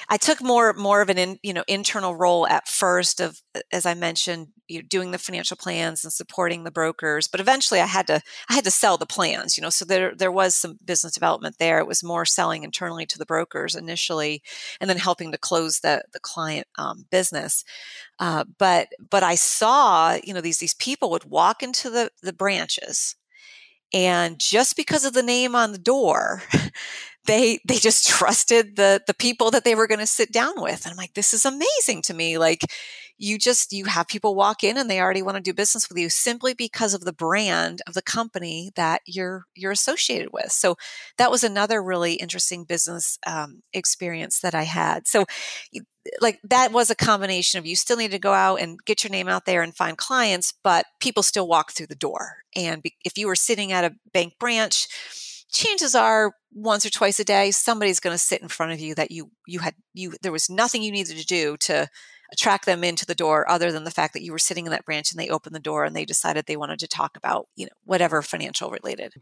I 0.10 0.18
took 0.18 0.42
more 0.42 0.74
more 0.74 1.02
of 1.02 1.10
an 1.10 1.18
in, 1.18 1.40
you 1.44 1.54
know 1.54 1.64
internal 1.68 2.16
role 2.16 2.48
at 2.48 2.68
first 2.68 3.20
of 3.20 3.42
as 3.72 3.86
I 3.86 3.94
mentioned 3.94 4.48
you 4.72 4.80
know, 4.80 4.88
doing 4.88 5.12
the 5.12 5.18
financial 5.18 5.58
plans 5.58 6.04
and 6.04 6.14
supporting 6.14 6.64
the 6.64 6.72
brokers 6.72 7.28
but 7.28 7.42
eventually 7.42 7.82
i 7.82 7.86
had 7.86 8.08
to 8.08 8.22
i 8.50 8.54
had 8.54 8.64
to 8.64 8.72
sell 8.72 8.98
the 8.98 9.06
plans 9.06 9.58
you 9.58 9.62
know 9.62 9.70
so 9.70 9.84
there 9.84 10.16
there 10.16 10.32
was 10.32 10.56
some 10.56 10.78
business 10.86 11.14
development 11.14 11.58
there 11.60 11.80
it 11.80 11.88
was 11.88 12.04
more 12.04 12.24
selling 12.24 12.64
internally 12.64 13.06
to 13.06 13.18
the 13.18 13.26
brokers 13.26 13.76
initially 13.82 14.42
and 14.82 14.90
then 14.90 14.98
helping 14.98 15.32
to 15.32 15.38
close 15.38 15.82
the 15.82 16.04
the 16.14 16.22
client 16.22 16.68
um, 16.78 17.06
business. 17.12 17.66
Uh, 18.20 18.46
but 18.60 18.90
but 19.12 19.24
i 19.24 19.36
saw 19.36 20.18
you 20.24 20.34
know 20.34 20.42
these 20.42 20.60
these 20.60 20.76
people 20.76 21.10
would 21.12 21.26
walk 21.26 21.64
into 21.64 21.90
the 21.90 22.10
the 22.24 22.34
branches 22.34 23.16
and 23.94 24.40
just 24.40 24.76
because 24.78 25.06
of 25.06 25.14
the 25.14 25.24
name 25.24 25.56
on 25.56 25.72
the 25.72 25.78
door 25.78 26.44
they 27.26 27.60
they 27.68 27.78
just 27.78 28.08
trusted 28.08 28.76
the 28.76 29.02
the 29.06 29.14
people 29.14 29.52
that 29.52 29.64
they 29.64 29.76
were 29.76 29.88
going 29.88 30.00
to 30.00 30.08
sit 30.08 30.32
down 30.32 30.54
with. 30.62 30.86
And 30.86 30.92
i'm 30.92 30.98
like 30.98 31.14
this 31.14 31.34
is 31.34 31.46
amazing 31.46 32.02
to 32.04 32.14
me. 32.14 32.38
Like 32.38 32.62
you 33.18 33.38
just 33.38 33.72
you 33.72 33.86
have 33.86 34.08
people 34.08 34.34
walk 34.34 34.64
in 34.64 34.78
and 34.78 34.90
they 34.90 35.00
already 35.00 35.22
want 35.22 35.36
to 35.38 35.44
do 35.44 35.54
business 35.54 35.88
with 35.88 35.98
you 36.00 36.10
simply 36.10 36.56
because 36.56 36.96
of 36.96 37.06
the 37.06 37.14
brand 37.14 37.82
of 37.88 37.94
the 37.94 38.02
company 38.02 38.72
that 38.76 39.02
you're 39.06 39.46
you're 39.56 39.72
associated 39.72 40.30
with. 40.34 40.52
So 40.52 40.76
that 41.18 41.30
was 41.30 41.44
another 41.44 41.84
really 41.84 42.14
interesting 42.14 42.64
business 42.64 43.20
um, 43.28 43.62
experience 43.74 44.40
that 44.40 44.56
i 44.56 44.64
had. 44.64 45.08
So 45.08 45.26
like 46.20 46.40
that 46.44 46.72
was 46.72 46.90
a 46.90 46.96
combination 46.96 47.60
of 47.60 47.66
you 47.68 47.76
still 47.76 47.98
need 47.98 48.12
to 48.12 48.20
go 48.20 48.34
out 48.34 48.56
and 48.56 48.80
get 48.86 49.04
your 49.04 49.12
name 49.12 49.28
out 49.28 49.46
there 49.46 49.62
and 49.62 49.76
find 49.76 49.98
clients 49.98 50.52
but 50.64 50.88
people 51.00 51.22
still 51.22 51.48
walk 51.48 51.72
through 51.72 51.88
the 51.88 51.96
door. 51.96 52.38
And 52.56 52.82
be, 52.82 52.96
if 53.06 53.20
you 53.20 53.28
were 53.28 53.36
sitting 53.36 53.72
at 53.72 53.86
a 53.86 53.96
bank 54.12 54.34
branch 54.40 54.88
chances 55.52 55.96
are 55.96 56.34
once 56.54 56.86
or 56.86 56.90
twice 56.90 57.20
a 57.20 57.24
day 57.24 57.52
somebody's 57.52 58.00
going 58.00 58.14
to 58.14 58.18
sit 58.18 58.42
in 58.42 58.48
front 58.48 58.72
of 58.72 58.80
you 58.80 58.96
that 58.96 59.12
you 59.12 59.32
you 59.48 59.60
had 59.60 59.76
you 59.94 60.14
there 60.22 60.32
was 60.32 60.50
nothing 60.50 60.82
you 60.82 60.92
needed 60.92 61.18
to 61.18 61.26
do 61.26 61.58
to 61.58 61.88
attract 62.32 62.66
them 62.66 62.84
into 62.84 63.06
the 63.06 63.16
door 63.16 63.50
other 63.50 63.72
than 63.72 63.84
the 63.84 63.92
fact 63.92 64.14
that 64.14 64.24
you 64.24 64.32
were 64.32 64.40
sitting 64.40 64.66
in 64.66 64.72
that 64.72 64.86
branch 64.86 65.12
and 65.12 65.20
they 65.20 65.30
opened 65.30 65.54
the 65.54 65.60
door 65.60 65.84
and 65.84 65.96
they 65.96 66.06
decided 66.06 66.46
they 66.46 66.58
wanted 66.58 66.80
to 66.80 66.88
talk 66.88 67.18
about 67.18 67.48
you 67.56 67.66
know 67.66 67.72
whatever 67.84 68.22
financial 68.22 68.70
related 68.70 69.14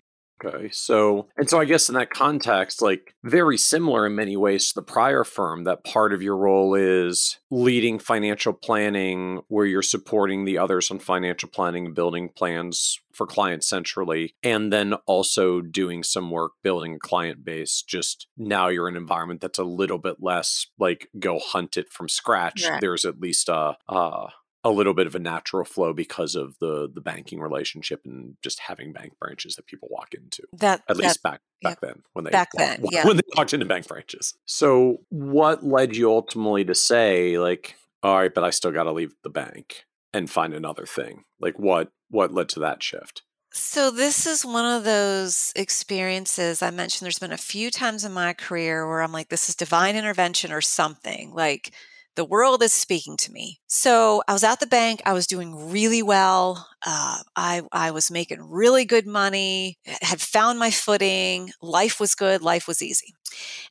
Okay. 0.43 0.69
So, 0.71 1.27
and 1.37 1.49
so 1.49 1.59
I 1.59 1.65
guess 1.65 1.89
in 1.89 1.95
that 1.95 2.09
context, 2.09 2.81
like 2.81 3.13
very 3.23 3.57
similar 3.57 4.05
in 4.05 4.15
many 4.15 4.37
ways 4.37 4.69
to 4.69 4.75
the 4.75 4.81
prior 4.81 5.23
firm, 5.23 5.65
that 5.65 5.83
part 5.83 6.13
of 6.13 6.21
your 6.21 6.37
role 6.37 6.75
is 6.75 7.39
leading 7.51 7.99
financial 7.99 8.53
planning 8.53 9.41
where 9.47 9.65
you're 9.65 9.81
supporting 9.81 10.45
the 10.45 10.57
others 10.57 10.91
on 10.91 10.99
financial 10.99 11.49
planning, 11.49 11.93
building 11.93 12.29
plans 12.29 12.99
for 13.11 13.27
clients 13.27 13.67
centrally, 13.67 14.33
and 14.43 14.71
then 14.71 14.93
also 15.05 15.59
doing 15.59 16.03
some 16.03 16.31
work 16.31 16.53
building 16.63 16.95
a 16.95 16.99
client 16.99 17.43
base. 17.43 17.81
Just 17.81 18.27
now 18.37 18.69
you're 18.69 18.87
in 18.87 18.95
an 18.95 19.01
environment 19.01 19.41
that's 19.41 19.59
a 19.59 19.63
little 19.63 19.97
bit 19.97 20.17
less 20.21 20.67
like 20.77 21.09
go 21.19 21.39
hunt 21.39 21.75
it 21.75 21.89
from 21.89 22.07
scratch. 22.07 22.63
There's 22.79 23.03
at 23.03 23.19
least 23.19 23.49
a, 23.49 23.75
uh, 23.89 24.27
a 24.64 24.70
little 24.70 24.93
bit 24.93 25.07
of 25.07 25.16
a 25.16 25.20
natural 25.20 25.64
flow 25.64 25.93
because 25.93 26.36
of 26.36 26.57
the 26.60 26.89
the 26.93 27.01
banking 27.01 27.39
relationship 27.39 28.01
and 28.05 28.36
just 28.43 28.60
having 28.60 28.91
bank 28.91 29.14
branches 29.20 29.55
that 29.55 29.68
people 29.68 29.88
walk 29.91 30.14
into. 30.14 30.43
That 30.53 30.84
at 30.89 30.97
least 30.97 31.24
back 31.24 31.41
back 31.62 31.80
yeah, 31.82 31.89
then 31.89 32.03
when 32.14 32.26
they 32.26 32.32
back 32.32 32.49
then 32.57 32.84
yeah. 32.91 33.05
when 33.05 33.18
they 33.18 33.24
walked 33.36 33.53
into 33.53 33.66
bank 33.66 33.88
branches. 33.88 34.36
So 34.45 34.97
what 35.10 35.64
led 35.64 35.95
you 35.95 36.12
ultimately 36.12 36.66
to 36.66 36.76
say 36.76 37.38
like, 37.38 37.76
all 38.03 38.18
right, 38.18 38.34
but 38.34 38.43
I 38.43 38.49
still 38.49 38.72
got 38.72 38.84
to 38.84 38.91
leave 38.91 39.14
the 39.24 39.30
bank 39.30 39.86
and 40.14 40.30
find 40.30 40.53
another 40.53 40.86
thing? 40.86 41.24
Like 41.39 41.57
what 41.57 41.91
what 42.10 42.34
led 42.34 42.49
to 42.49 42.60
that 42.62 42.84
shift? 42.84 43.24
So, 43.51 43.89
this 43.89 44.28
is 44.28 44.45
one 44.45 44.66
of 44.66 44.84
those 44.84 45.51
experiences 45.55 46.62
I 46.62 46.70
mentioned. 46.70 47.05
There's 47.05 47.18
been 47.18 47.32
a 47.32 47.38
few 47.38 47.72
times 47.72 48.05
in 48.05 48.14
my 48.14 48.34
career 48.34 48.88
where 48.88 49.01
I'm 49.01 49.12
like, 49.12 49.30
this 49.30 49.49
is 49.49 49.55
divine 49.55 49.95
intervention 49.95 50.51
or 50.51 50.62
something. 50.62 51.34
Like, 51.34 51.72
the 52.16 52.26
world 52.26 52.62
is 52.62 52.74
speaking 52.74 53.18
to 53.18 53.32
me. 53.32 53.60
So 53.68 54.24
I 54.28 54.34
was 54.34 54.43
at 54.43 54.60
the 54.60 54.68
bank. 54.68 55.01
I 55.05 55.14
was 55.14 55.28
doing 55.28 55.72
really 55.72 56.01
well. 56.01 56.68
Uh, 56.86 57.20
I, 57.36 57.62
I 57.72 57.91
was 57.91 58.12
making 58.12 58.49
really 58.49 58.86
good 58.86 59.07
money, 59.07 59.78
had 60.01 60.22
found 60.22 60.60
my 60.60 60.72
footing. 60.72 61.51
Life 61.62 61.99
was 61.99 62.16
good. 62.16 62.41
Life 62.41 62.68
was 62.68 62.82
easy. 62.82 63.14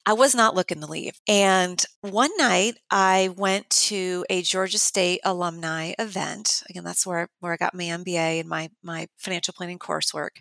I 0.07 0.13
was 0.13 0.35
not 0.35 0.55
looking 0.55 0.81
to 0.81 0.87
leave. 0.87 1.21
And 1.29 1.85
one 2.01 2.31
night 2.39 2.79
I 2.91 3.31
went 3.37 3.69
to 3.71 4.25
a 4.31 4.43
Georgia 4.43 4.79
State 4.79 5.21
alumni 5.25 5.93
event. 5.99 6.63
Again, 6.71 6.85
that's 6.85 7.07
where, 7.07 7.29
where 7.41 7.53
I 7.53 7.57
got 7.57 7.75
my 7.75 7.85
MBA 7.85 8.41
and 8.41 8.49
my, 8.49 8.71
my 8.83 9.09
financial 9.19 9.55
planning 9.55 9.79
coursework. 9.79 10.41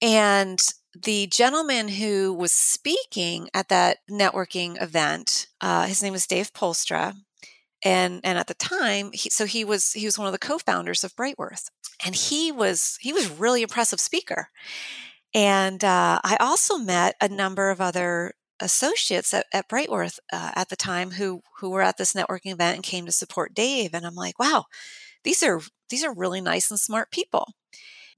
And 0.00 0.60
the 0.94 1.26
gentleman 1.26 1.88
who 1.88 2.32
was 2.32 2.52
speaking 2.52 3.48
at 3.54 3.68
that 3.68 3.98
networking 4.10 4.80
event, 4.82 5.46
uh, 5.60 5.86
his 5.86 6.02
name 6.02 6.12
was 6.12 6.26
Dave 6.26 6.52
Polstra, 6.52 7.14
and 7.84 8.20
and 8.24 8.38
at 8.38 8.46
the 8.46 8.54
time, 8.54 9.10
he, 9.12 9.30
so 9.30 9.46
he 9.46 9.64
was 9.64 9.92
he 9.92 10.04
was 10.04 10.18
one 10.18 10.26
of 10.26 10.32
the 10.32 10.38
co-founders 10.38 11.04
of 11.04 11.14
Brightworth, 11.14 11.70
and 12.04 12.14
he 12.14 12.50
was 12.50 12.98
he 13.00 13.12
was 13.12 13.30
really 13.30 13.62
impressive 13.62 14.00
speaker. 14.00 14.48
And 15.34 15.84
uh, 15.84 16.20
I 16.24 16.36
also 16.40 16.78
met 16.78 17.14
a 17.20 17.28
number 17.28 17.70
of 17.70 17.80
other 17.80 18.32
associates 18.60 19.32
at, 19.34 19.46
at 19.52 19.68
Brightworth 19.68 20.18
uh, 20.32 20.52
at 20.56 20.68
the 20.68 20.76
time 20.76 21.12
who 21.12 21.42
who 21.58 21.70
were 21.70 21.82
at 21.82 21.98
this 21.98 22.14
networking 22.14 22.52
event 22.52 22.76
and 22.76 22.82
came 22.84 23.06
to 23.06 23.12
support 23.12 23.54
Dave. 23.54 23.94
And 23.94 24.06
I'm 24.06 24.14
like, 24.14 24.38
wow, 24.38 24.64
these 25.24 25.42
are 25.42 25.60
these 25.90 26.04
are 26.04 26.14
really 26.14 26.40
nice 26.40 26.70
and 26.70 26.80
smart 26.80 27.10
people. 27.10 27.52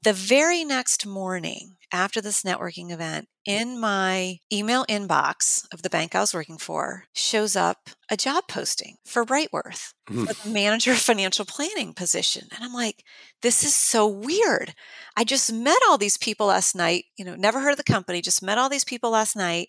The 0.03 0.13
very 0.13 0.65
next 0.65 1.07
morning 1.07 1.77
after 1.93 2.21
this 2.21 2.43
networking 2.43 2.91
event, 2.91 3.29
in 3.45 3.81
my 3.81 4.39
email 4.53 4.85
inbox 4.87 5.67
of 5.73 5.83
the 5.83 5.91
bank 5.91 6.15
I 6.15 6.21
was 6.21 6.35
working 6.35 6.59
for, 6.59 7.05
shows 7.15 7.57
up 7.57 7.91
a 8.11 8.17
job 8.17 8.45
posting 8.49 8.97
for 9.05 9.25
Brightworth 9.25 9.93
mm. 10.09 10.27
for 10.27 10.49
the 10.49 10.53
manager 10.53 10.93
of 10.93 10.99
financial 10.99 11.45
planning 11.45 11.93
position. 11.95 12.49
And 12.55 12.65
I'm 12.65 12.75
like, 12.75 13.03
this 13.43 13.65
is 13.65 13.75
so 13.75 14.07
weird. 14.07 14.75
I 15.17 15.25
just 15.25 15.53
met 15.53 15.79
all 15.89 15.99
these 15.99 16.17
people 16.17 16.47
last 16.49 16.75
night, 16.75 17.05
you 17.17 17.25
know, 17.25 17.35
never 17.35 17.61
heard 17.61 17.73
of 17.73 17.79
the 17.79 17.85
company, 17.85 18.21
just 18.21 18.43
met 18.43 18.59
all 18.59 18.69
these 18.69 18.85
people 18.85 19.11
last 19.11 19.37
night, 19.37 19.69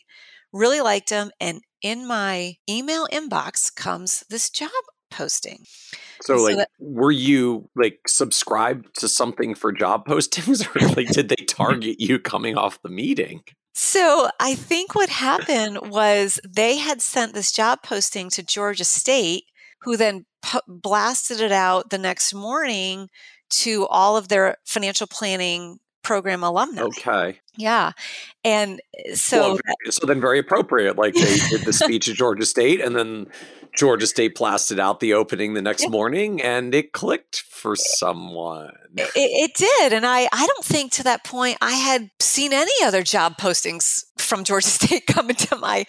really 0.54 0.82
liked 0.82 1.10
them. 1.10 1.32
And 1.40 1.62
in 1.82 2.06
my 2.06 2.56
email 2.70 3.08
inbox 3.12 3.74
comes 3.74 4.24
this 4.30 4.50
job 4.50 4.70
posting. 5.12 5.66
So, 6.22 6.38
so 6.38 6.44
like, 6.44 6.58
that, 6.58 6.70
were 6.80 7.12
you 7.12 7.70
like 7.76 8.00
subscribed 8.08 9.00
to 9.00 9.08
something 9.08 9.56
for 9.56 9.72
job 9.72 10.06
postings, 10.08 10.66
or 10.76 10.96
like 10.96 11.10
did 11.10 11.30
they 11.30 11.44
target 11.46 12.00
you 12.00 12.20
coming 12.20 12.58
off 12.58 12.82
the 12.82 12.90
meeting? 12.90 13.44
So, 13.74 14.30
I 14.40 14.56
think 14.56 14.96
what 14.96 15.10
happened 15.10 15.92
was 15.92 16.42
they 16.48 16.78
had 16.78 17.02
sent 17.02 17.34
this 17.34 17.54
job 17.54 17.84
posting 17.84 18.30
to 18.32 18.44
Georgia 18.44 18.84
State, 18.84 19.46
who 19.82 19.96
then 19.96 20.26
blasted 20.68 21.40
it 21.40 21.54
out 21.54 21.90
the 21.90 21.98
next 21.98 22.34
morning 22.34 23.10
to 23.50 23.88
all 23.88 24.18
of 24.18 24.28
their 24.28 24.58
financial 24.66 25.08
planning 25.08 25.80
program 26.04 26.44
alumni. 26.44 26.82
Okay. 26.82 27.40
Yeah. 27.58 27.92
And 28.44 28.82
eh, 28.98 29.16
so 29.16 29.54
well, 29.54 29.60
so 29.90 30.06
then 30.06 30.22
very 30.22 30.40
appropriate. 30.40 30.98
Like 30.98 31.14
they 31.14 31.38
did 31.50 31.62
the 31.62 31.74
speech 31.74 32.08
at 32.08 32.16
Georgia 32.16 32.46
State 32.46 32.82
and 32.82 32.96
then 32.96 33.28
Georgia 33.76 34.08
State 34.08 34.36
blasted 34.36 34.80
out 34.80 35.00
the 35.00 35.14
opening 35.14 35.54
the 35.54 35.62
next 35.62 35.84
yeah. 35.84 35.90
morning 35.90 36.42
and 36.42 36.76
it 36.76 36.92
clicked 36.92 37.42
for 37.42 37.76
someone. 37.76 38.72
It, 38.98 39.12
it, 39.16 39.52
did. 39.56 39.94
And 39.94 40.06
I, 40.06 40.28
I 40.32 40.46
don't 40.46 40.66
think 40.66 40.92
to 40.94 41.04
that 41.04 41.24
point 41.24 41.58
I 41.62 41.72
had 41.72 42.10
seen 42.20 42.52
any 42.52 42.72
other 42.84 43.04
job 43.04 43.38
postings 43.38 44.04
from 44.18 44.44
Georgia 44.44 44.68
State 44.68 45.08
come 45.08 45.30
into 45.30 45.56
my 45.56 45.86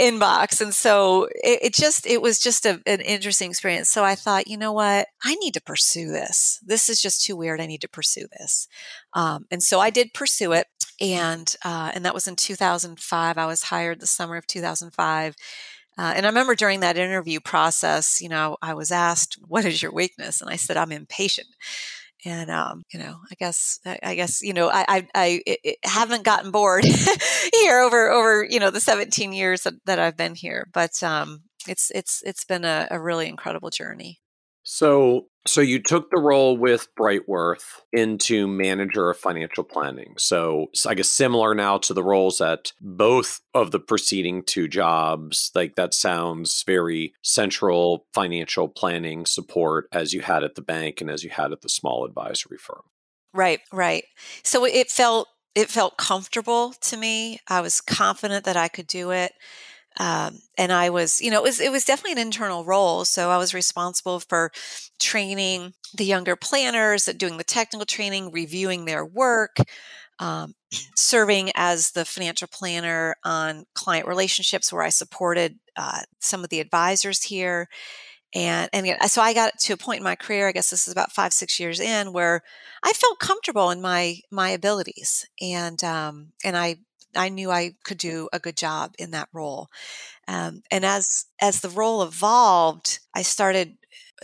inbox. 0.00 0.60
And 0.60 0.72
so 0.72 1.24
it, 1.42 1.60
it 1.62 1.74
just, 1.74 2.06
it 2.06 2.22
was 2.22 2.38
just 2.38 2.66
a, 2.66 2.80
an 2.86 3.00
interesting 3.00 3.50
experience. 3.50 3.88
So 3.88 4.04
I 4.04 4.14
thought, 4.14 4.46
you 4.46 4.56
know 4.56 4.72
what? 4.72 5.08
I 5.24 5.34
need 5.36 5.54
to 5.54 5.62
pursue 5.62 6.08
this. 6.08 6.60
This 6.64 6.88
is 6.88 7.00
just 7.00 7.24
too 7.24 7.34
weird. 7.34 7.60
I 7.60 7.66
need 7.66 7.80
to 7.80 7.88
pursue 7.88 8.26
this. 8.38 8.68
Um, 9.14 9.46
and 9.50 9.62
so 9.62 9.80
I 9.80 9.90
did 9.90 10.14
pursue 10.14 10.52
it. 10.52 10.66
And, 11.04 11.54
uh, 11.64 11.92
and 11.94 12.04
that 12.04 12.14
was 12.14 12.26
in 12.26 12.36
2005. 12.36 13.38
I 13.38 13.46
was 13.46 13.64
hired 13.64 14.00
the 14.00 14.06
summer 14.06 14.36
of 14.36 14.46
2005 14.46 15.36
uh, 15.96 16.12
and 16.16 16.26
I 16.26 16.28
remember 16.28 16.54
during 16.54 16.80
that 16.80 16.96
interview 16.96 17.38
process, 17.40 18.20
you 18.20 18.28
know, 18.28 18.56
I 18.60 18.74
was 18.74 18.90
asked, 18.90 19.38
"What 19.46 19.64
is 19.64 19.80
your 19.82 19.92
weakness?" 19.92 20.40
And 20.40 20.50
I 20.50 20.56
said, 20.56 20.76
"I'm 20.76 20.90
impatient." 20.92 21.48
And 22.24 22.50
um, 22.50 22.82
you 22.92 22.98
know, 22.98 23.18
I 23.30 23.34
guess 23.36 23.78
I 23.86 24.14
guess 24.16 24.42
you 24.42 24.54
know 24.54 24.70
I 24.70 24.84
I, 24.88 25.08
I, 25.14 25.42
I 25.64 25.76
haven't 25.84 26.24
gotten 26.24 26.50
bored 26.50 26.84
here 27.54 27.80
over 27.80 28.10
over 28.10 28.44
you 28.44 28.58
know 28.60 28.70
the 28.70 28.80
17 28.80 29.32
years 29.32 29.62
that, 29.62 29.74
that 29.86 29.98
I've 30.00 30.16
been 30.16 30.34
here, 30.34 30.68
but 30.72 31.00
um, 31.02 31.42
it's 31.68 31.90
it's 31.94 32.22
it's 32.24 32.44
been 32.44 32.64
a, 32.64 32.88
a 32.90 33.00
really 33.00 33.28
incredible 33.28 33.70
journey. 33.70 34.20
So, 34.74 35.26
so 35.46 35.60
you 35.60 35.80
took 35.80 36.10
the 36.10 36.20
role 36.20 36.56
with 36.56 36.88
Brightworth 36.98 37.62
into 37.92 38.48
manager 38.48 39.08
of 39.08 39.16
financial 39.16 39.62
planning. 39.62 40.14
So, 40.18 40.66
I 40.84 40.94
guess 40.94 41.08
similar 41.08 41.54
now 41.54 41.78
to 41.78 41.94
the 41.94 42.02
roles 42.02 42.40
at 42.40 42.72
both 42.80 43.40
of 43.54 43.70
the 43.70 43.78
preceding 43.78 44.42
two 44.42 44.66
jobs. 44.66 45.52
Like 45.54 45.76
that 45.76 45.94
sounds 45.94 46.64
very 46.66 47.14
central 47.22 48.06
financial 48.12 48.66
planning 48.66 49.26
support 49.26 49.86
as 49.92 50.12
you 50.12 50.22
had 50.22 50.42
at 50.42 50.56
the 50.56 50.60
bank 50.60 51.00
and 51.00 51.08
as 51.08 51.22
you 51.22 51.30
had 51.30 51.52
at 51.52 51.60
the 51.60 51.68
small 51.68 52.04
advisory 52.04 52.58
firm. 52.58 52.82
Right, 53.32 53.60
right. 53.72 54.02
So 54.42 54.64
it 54.64 54.90
felt 54.90 55.28
it 55.54 55.70
felt 55.70 55.98
comfortable 55.98 56.72
to 56.80 56.96
me. 56.96 57.38
I 57.46 57.60
was 57.60 57.80
confident 57.80 58.44
that 58.44 58.56
I 58.56 58.66
could 58.66 58.88
do 58.88 59.12
it. 59.12 59.34
Um, 59.98 60.40
and 60.58 60.72
I 60.72 60.90
was, 60.90 61.20
you 61.20 61.30
know, 61.30 61.38
it 61.38 61.44
was 61.44 61.60
it 61.60 61.70
was 61.70 61.84
definitely 61.84 62.20
an 62.20 62.26
internal 62.26 62.64
role. 62.64 63.04
So 63.04 63.30
I 63.30 63.36
was 63.36 63.54
responsible 63.54 64.20
for 64.20 64.50
training 64.98 65.74
the 65.96 66.04
younger 66.04 66.36
planners, 66.36 67.04
doing 67.04 67.36
the 67.36 67.44
technical 67.44 67.86
training, 67.86 68.32
reviewing 68.32 68.84
their 68.84 69.04
work, 69.04 69.56
um, 70.18 70.54
serving 70.96 71.52
as 71.54 71.92
the 71.92 72.04
financial 72.04 72.48
planner 72.48 73.16
on 73.24 73.66
client 73.74 74.08
relationships, 74.08 74.72
where 74.72 74.82
I 74.82 74.88
supported 74.88 75.58
uh, 75.76 76.00
some 76.20 76.42
of 76.42 76.50
the 76.50 76.60
advisors 76.60 77.22
here. 77.22 77.68
And 78.34 78.68
and 78.72 79.10
so 79.10 79.22
I 79.22 79.32
got 79.32 79.58
to 79.60 79.74
a 79.74 79.76
point 79.76 79.98
in 79.98 80.04
my 80.04 80.16
career, 80.16 80.48
I 80.48 80.52
guess 80.52 80.70
this 80.70 80.88
is 80.88 80.92
about 80.92 81.12
five 81.12 81.32
six 81.32 81.60
years 81.60 81.78
in, 81.78 82.12
where 82.12 82.42
I 82.82 82.92
felt 82.92 83.20
comfortable 83.20 83.70
in 83.70 83.80
my 83.80 84.18
my 84.32 84.50
abilities, 84.50 85.24
and 85.40 85.82
um, 85.84 86.32
and 86.42 86.56
I 86.56 86.78
I 87.16 87.28
knew 87.28 87.50
I 87.50 87.74
could 87.84 87.98
do 87.98 88.28
a 88.32 88.38
good 88.38 88.56
job 88.56 88.94
in 88.98 89.10
that 89.12 89.28
role. 89.32 89.68
Um, 90.28 90.62
and 90.70 90.84
as 90.84 91.26
as 91.40 91.60
the 91.60 91.70
role 91.70 92.02
evolved, 92.02 93.00
I 93.14 93.22
started 93.22 93.76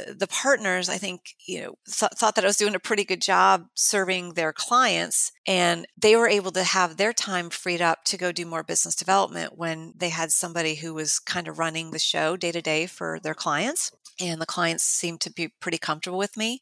the 0.08 0.26
partners 0.26 0.88
i 0.88 0.96
think 0.96 1.34
you 1.46 1.60
know 1.60 1.74
th- 1.86 2.12
thought 2.16 2.34
that 2.34 2.44
i 2.44 2.46
was 2.46 2.56
doing 2.56 2.74
a 2.74 2.80
pretty 2.80 3.04
good 3.04 3.20
job 3.20 3.66
serving 3.74 4.34
their 4.34 4.52
clients 4.52 5.32
and 5.46 5.86
they 5.96 6.16
were 6.16 6.28
able 6.28 6.50
to 6.50 6.62
have 6.62 6.96
their 6.96 7.12
time 7.12 7.50
freed 7.50 7.80
up 7.80 8.04
to 8.04 8.16
go 8.16 8.32
do 8.32 8.46
more 8.46 8.62
business 8.62 8.94
development 8.94 9.56
when 9.56 9.92
they 9.96 10.08
had 10.08 10.30
somebody 10.30 10.76
who 10.76 10.94
was 10.94 11.18
kind 11.18 11.48
of 11.48 11.58
running 11.58 11.90
the 11.90 11.98
show 11.98 12.36
day 12.36 12.52
to 12.52 12.62
day 12.62 12.86
for 12.86 13.18
their 13.22 13.34
clients 13.34 13.92
and 14.20 14.40
the 14.40 14.46
clients 14.46 14.84
seemed 14.84 15.20
to 15.22 15.32
be 15.32 15.48
pretty 15.60 15.78
comfortable 15.78 16.18
with 16.18 16.36
me. 16.36 16.60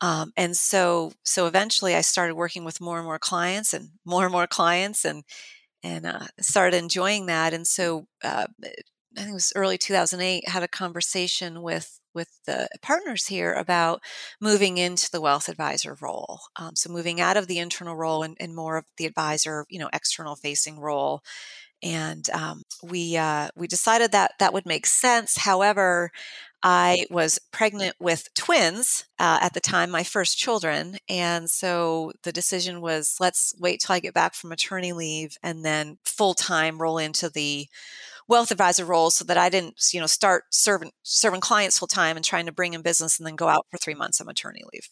Um, 0.00 0.32
and 0.36 0.56
so 0.56 1.12
so 1.24 1.46
eventually 1.46 1.94
i 1.94 2.02
started 2.02 2.34
working 2.34 2.64
with 2.64 2.80
more 2.80 2.98
and 2.98 3.06
more 3.06 3.18
clients 3.18 3.72
and 3.72 3.90
more 4.04 4.24
and 4.24 4.32
more 4.32 4.46
clients 4.46 5.04
and 5.04 5.24
and 5.82 6.04
uh, 6.06 6.26
started 6.40 6.76
enjoying 6.76 7.26
that 7.26 7.54
and 7.54 7.66
so 7.66 8.06
uh, 8.22 8.46
i 8.62 8.68
think 9.16 9.30
it 9.30 9.32
was 9.32 9.52
early 9.56 9.78
2008 9.78 10.48
had 10.48 10.62
a 10.62 10.68
conversation 10.68 11.62
with 11.62 11.98
with 12.16 12.40
the 12.46 12.68
partners 12.82 13.26
here 13.26 13.52
about 13.54 14.02
moving 14.40 14.78
into 14.78 15.08
the 15.12 15.20
wealth 15.20 15.48
advisor 15.48 15.96
role 16.00 16.40
um, 16.56 16.74
so 16.74 16.90
moving 16.90 17.20
out 17.20 17.36
of 17.36 17.46
the 17.46 17.60
internal 17.60 17.94
role 17.94 18.24
and, 18.24 18.36
and 18.40 18.56
more 18.56 18.76
of 18.78 18.84
the 18.96 19.06
advisor 19.06 19.64
you 19.68 19.78
know 19.78 19.90
external 19.92 20.34
facing 20.34 20.80
role 20.80 21.22
and 21.82 22.28
um, 22.30 22.62
we 22.82 23.16
uh, 23.16 23.48
we 23.54 23.66
decided 23.66 24.12
that 24.12 24.32
that 24.38 24.54
would 24.54 24.66
make 24.66 24.86
sense. 24.86 25.36
However, 25.36 26.10
I 26.62 27.06
was 27.10 27.38
pregnant 27.52 27.94
with 28.00 28.32
twins 28.34 29.04
uh, 29.18 29.38
at 29.40 29.54
the 29.54 29.60
time, 29.60 29.90
my 29.90 30.02
first 30.02 30.38
children. 30.38 30.96
And 31.08 31.48
so 31.50 32.12
the 32.24 32.32
decision 32.32 32.80
was 32.80 33.16
let's 33.20 33.54
wait 33.60 33.80
till 33.80 33.94
I 33.94 34.00
get 34.00 34.14
back 34.14 34.34
from 34.34 34.50
maternity 34.50 34.92
leave 34.92 35.36
and 35.42 35.64
then 35.64 35.98
full 36.04 36.34
time 36.34 36.80
roll 36.80 36.98
into 36.98 37.28
the 37.30 37.68
wealth 38.28 38.50
advisor 38.50 38.84
role 38.84 39.10
so 39.10 39.24
that 39.24 39.38
I 39.38 39.48
didn't, 39.48 39.74
you 39.92 40.00
know, 40.00 40.06
start 40.06 40.44
serving 40.50 40.92
serving 41.02 41.40
clients 41.40 41.78
full 41.78 41.88
time 41.88 42.16
and 42.16 42.24
trying 42.24 42.46
to 42.46 42.52
bring 42.52 42.74
in 42.74 42.82
business 42.82 43.18
and 43.18 43.26
then 43.26 43.36
go 43.36 43.48
out 43.48 43.66
for 43.70 43.78
three 43.78 43.94
months 43.94 44.20
on 44.20 44.26
maternity 44.26 44.62
leave. 44.72 44.88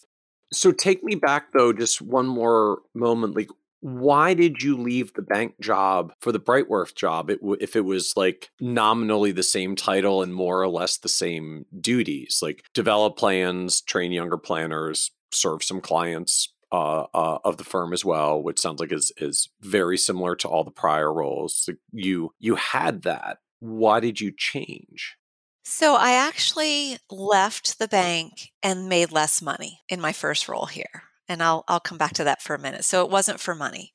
So 0.52 0.72
take 0.72 1.02
me 1.02 1.16
back 1.16 1.48
though, 1.52 1.72
just 1.72 2.00
one 2.00 2.26
more 2.26 2.82
moment. 2.94 3.34
Like, 3.34 3.48
why 3.80 4.32
did 4.32 4.62
you 4.62 4.78
leave 4.78 5.12
the 5.12 5.22
bank 5.22 5.60
job 5.60 6.12
for 6.20 6.32
the 6.32 6.40
Brightworth 6.40 6.94
job 6.94 7.28
it 7.28 7.40
w- 7.40 7.58
if 7.60 7.76
it 7.76 7.84
was 7.84 8.14
like 8.16 8.50
nominally 8.60 9.32
the 9.32 9.42
same 9.42 9.76
title 9.76 10.22
and 10.22 10.34
more 10.34 10.62
or 10.62 10.68
less 10.68 10.96
the 10.96 11.08
same 11.08 11.66
duties? 11.80 12.38
Like 12.40 12.64
develop 12.72 13.16
plans, 13.16 13.82
train 13.82 14.12
younger 14.12 14.38
planners, 14.38 15.10
serve 15.32 15.62
some 15.62 15.80
clients 15.80 16.53
uh, 16.74 17.06
uh, 17.14 17.38
of 17.44 17.56
the 17.56 17.62
firm 17.62 17.92
as 17.92 18.04
well, 18.04 18.42
which 18.42 18.58
sounds 18.58 18.80
like 18.80 18.90
is 18.90 19.12
is 19.16 19.48
very 19.60 19.96
similar 19.96 20.34
to 20.34 20.48
all 20.48 20.64
the 20.64 20.72
prior 20.72 21.12
roles. 21.12 21.56
So 21.56 21.74
you 21.92 22.34
you 22.40 22.56
had 22.56 23.02
that. 23.02 23.38
Why 23.60 24.00
did 24.00 24.20
you 24.20 24.32
change? 24.36 25.16
So 25.64 25.94
I 25.94 26.12
actually 26.12 26.98
left 27.08 27.78
the 27.78 27.86
bank 27.86 28.50
and 28.60 28.88
made 28.88 29.12
less 29.12 29.40
money 29.40 29.82
in 29.88 30.00
my 30.00 30.12
first 30.12 30.48
role 30.48 30.66
here 30.66 31.04
and 31.28 31.42
I'll 31.42 31.64
I'll 31.68 31.80
come 31.80 31.98
back 31.98 32.12
to 32.14 32.24
that 32.24 32.42
for 32.42 32.54
a 32.54 32.60
minute. 32.60 32.84
So 32.84 33.04
it 33.04 33.10
wasn't 33.10 33.40
for 33.40 33.54
money. 33.54 33.92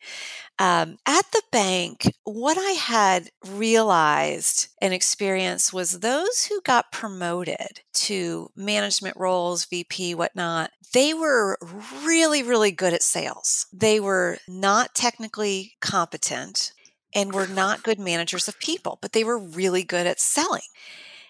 Um, 0.57 0.97
at 1.05 1.25
the 1.31 1.41
bank, 1.51 2.13
what 2.23 2.57
I 2.57 2.71
had 2.71 3.29
realized 3.47 4.67
and 4.81 4.93
experienced 4.93 5.73
was 5.73 5.99
those 5.99 6.45
who 6.45 6.61
got 6.61 6.91
promoted 6.91 7.81
to 7.93 8.49
management 8.55 9.15
roles, 9.17 9.65
VP, 9.65 10.15
whatnot, 10.15 10.71
they 10.93 11.13
were 11.13 11.57
really, 12.03 12.43
really 12.43 12.71
good 12.71 12.93
at 12.93 13.03
sales. 13.03 13.67
They 13.71 13.99
were 13.99 14.37
not 14.47 14.95
technically 14.95 15.73
competent 15.81 16.73
and 17.13 17.33
were 17.33 17.47
not 17.47 17.83
good 17.83 17.99
managers 17.99 18.47
of 18.47 18.59
people, 18.59 18.97
but 19.01 19.13
they 19.13 19.23
were 19.23 19.37
really 19.37 19.83
good 19.83 20.07
at 20.07 20.19
selling. 20.19 20.61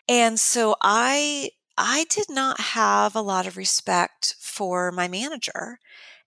And 0.08 0.40
so 0.40 0.76
I 0.82 1.52
I 1.82 2.06
did 2.10 2.26
not 2.30 2.60
have 2.60 3.16
a 3.16 3.22
lot 3.22 3.48
of 3.48 3.56
respect 3.56 4.36
for 4.40 4.92
my 4.92 5.08
manager. 5.08 5.80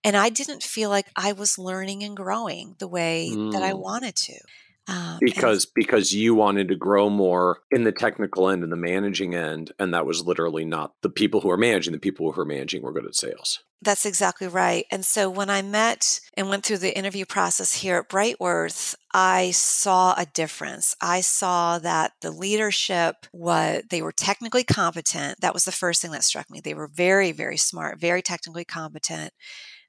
And 0.03 0.17
I 0.17 0.29
didn't 0.29 0.63
feel 0.63 0.89
like 0.89 1.07
I 1.15 1.31
was 1.33 1.57
learning 1.57 2.03
and 2.03 2.15
growing 2.15 2.75
the 2.79 2.87
way 2.87 3.31
mm. 3.31 3.51
that 3.51 3.63
I 3.63 3.71
mm. 3.71 3.79
wanted 3.79 4.15
to. 4.15 4.39
Um, 4.85 5.17
because 5.21 5.63
and, 5.63 5.73
because 5.75 6.11
you 6.11 6.35
wanted 6.35 6.67
to 6.67 6.75
grow 6.75 7.09
more 7.09 7.59
in 7.71 7.85
the 7.85 7.93
technical 7.93 8.49
end 8.49 8.63
and 8.63 8.71
the 8.71 8.77
managing 8.77 9.33
end, 9.33 9.71
and 9.79 9.93
that 9.93 10.05
was 10.05 10.25
literally 10.25 10.65
not 10.65 10.91
the 11.01 11.09
people 11.09 11.39
who 11.39 11.49
are 11.49 11.57
managing. 11.57 11.93
The 11.93 11.99
people 11.99 12.31
who 12.31 12.41
are 12.41 12.45
managing 12.45 12.81
were 12.81 12.91
good 12.91 13.05
at 13.05 13.15
sales. 13.15 13.63
That's 13.81 14.05
exactly 14.05 14.47
right. 14.47 14.85
And 14.91 15.05
so 15.05 15.29
when 15.29 15.49
I 15.49 15.61
met 15.61 16.19
and 16.35 16.49
went 16.49 16.65
through 16.65 16.79
the 16.79 16.97
interview 16.97 17.25
process 17.25 17.73
here 17.73 17.97
at 17.97 18.09
Brightworth, 18.09 18.95
I 19.13 19.51
saw 19.51 20.15
a 20.17 20.25
difference. 20.25 20.95
I 21.01 21.21
saw 21.21 21.79
that 21.79 22.13
the 22.21 22.31
leadership 22.31 23.25
was 23.31 23.83
they 23.89 24.01
were 24.01 24.11
technically 24.11 24.63
competent. 24.65 25.39
That 25.39 25.53
was 25.53 25.63
the 25.63 25.71
first 25.71 26.01
thing 26.01 26.11
that 26.11 26.23
struck 26.23 26.49
me. 26.49 26.59
They 26.59 26.73
were 26.73 26.87
very 26.87 27.31
very 27.31 27.57
smart, 27.57 27.99
very 27.99 28.21
technically 28.21 28.65
competent. 28.65 29.31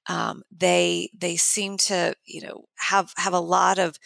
Um, 0.09 0.43
they 0.57 1.11
they 1.17 1.37
seem 1.37 1.77
to 1.79 2.15
you 2.25 2.43
know 2.43 2.65
have 2.77 3.13
have 3.17 3.33
a 3.33 3.41
lot 3.41 3.79
of 3.79 3.99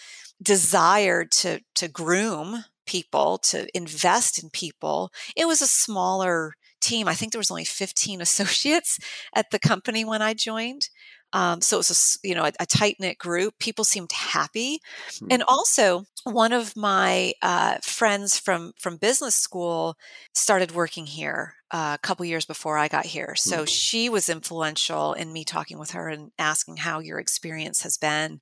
desire 0.42 1.24
to 1.24 1.60
to 1.74 1.88
groom 1.88 2.64
people 2.86 3.38
to 3.38 3.66
invest 3.76 4.42
in 4.42 4.50
people. 4.50 5.12
It 5.36 5.46
was 5.46 5.60
a 5.60 5.66
smaller 5.66 6.54
team. 6.80 7.06
I 7.06 7.14
think 7.14 7.32
there 7.32 7.40
was 7.40 7.50
only 7.50 7.64
15 7.64 8.20
associates 8.26 8.98
at 9.34 9.50
the 9.50 9.58
company 9.58 10.04
when 10.04 10.22
i 10.22 10.34
joined. 10.34 10.88
Um, 11.34 11.60
so 11.60 11.76
it 11.76 11.80
was 11.80 12.18
a 12.24 12.26
you 12.26 12.34
know 12.34 12.44
a, 12.44 12.52
a 12.60 12.66
tight 12.66 12.96
knit 12.98 13.18
group. 13.18 13.58
People 13.58 13.84
seemed 13.84 14.12
happy, 14.12 14.80
mm-hmm. 15.10 15.26
and 15.30 15.42
also 15.46 16.04
one 16.24 16.54
of 16.54 16.74
my 16.74 17.34
uh, 17.42 17.76
friends 17.82 18.38
from 18.38 18.72
from 18.78 18.96
business 18.96 19.34
school 19.34 19.96
started 20.32 20.72
working 20.72 21.04
here 21.04 21.57
a 21.70 21.98
couple 22.02 22.24
years 22.24 22.46
before 22.46 22.78
I 22.78 22.88
got 22.88 23.04
here. 23.04 23.34
So 23.34 23.58
mm-hmm. 23.58 23.64
she 23.66 24.08
was 24.08 24.28
influential 24.28 25.12
in 25.12 25.32
me 25.32 25.44
talking 25.44 25.78
with 25.78 25.90
her 25.90 26.08
and 26.08 26.30
asking 26.38 26.78
how 26.78 27.00
your 27.00 27.18
experience 27.18 27.82
has 27.82 27.98
been 27.98 28.40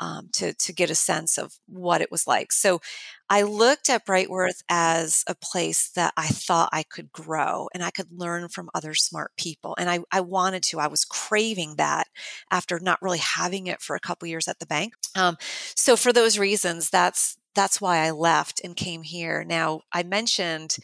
um, 0.00 0.30
to 0.32 0.54
to 0.54 0.72
get 0.72 0.90
a 0.90 0.94
sense 0.94 1.38
of 1.38 1.52
what 1.66 2.00
it 2.00 2.10
was 2.10 2.26
like. 2.26 2.50
So 2.50 2.80
I 3.28 3.42
looked 3.42 3.90
at 3.90 4.06
Brightworth 4.06 4.62
as 4.68 5.22
a 5.26 5.34
place 5.34 5.90
that 5.96 6.12
I 6.16 6.28
thought 6.28 6.70
I 6.72 6.82
could 6.82 7.12
grow 7.12 7.68
and 7.74 7.82
I 7.82 7.90
could 7.90 8.08
learn 8.10 8.48
from 8.48 8.70
other 8.74 8.94
smart 8.94 9.32
people, 9.36 9.74
and 9.78 9.90
I 9.90 10.00
I 10.10 10.20
wanted 10.20 10.62
to. 10.64 10.80
I 10.80 10.86
was 10.86 11.04
craving 11.04 11.76
that 11.76 12.08
after 12.50 12.80
not 12.80 13.02
really 13.02 13.18
having 13.18 13.66
it 13.66 13.82
for 13.82 13.94
a 13.94 14.00
couple 14.00 14.28
years 14.28 14.48
at 14.48 14.58
the 14.60 14.66
bank. 14.66 14.94
Um, 15.14 15.36
so 15.76 15.94
for 15.96 16.12
those 16.12 16.38
reasons, 16.38 16.88
that's 16.88 17.36
that's 17.54 17.80
why 17.80 17.98
I 17.98 18.10
left 18.12 18.60
and 18.64 18.74
came 18.74 19.02
here. 19.02 19.44
Now 19.44 19.82
I 19.92 20.02
mentioned 20.02 20.76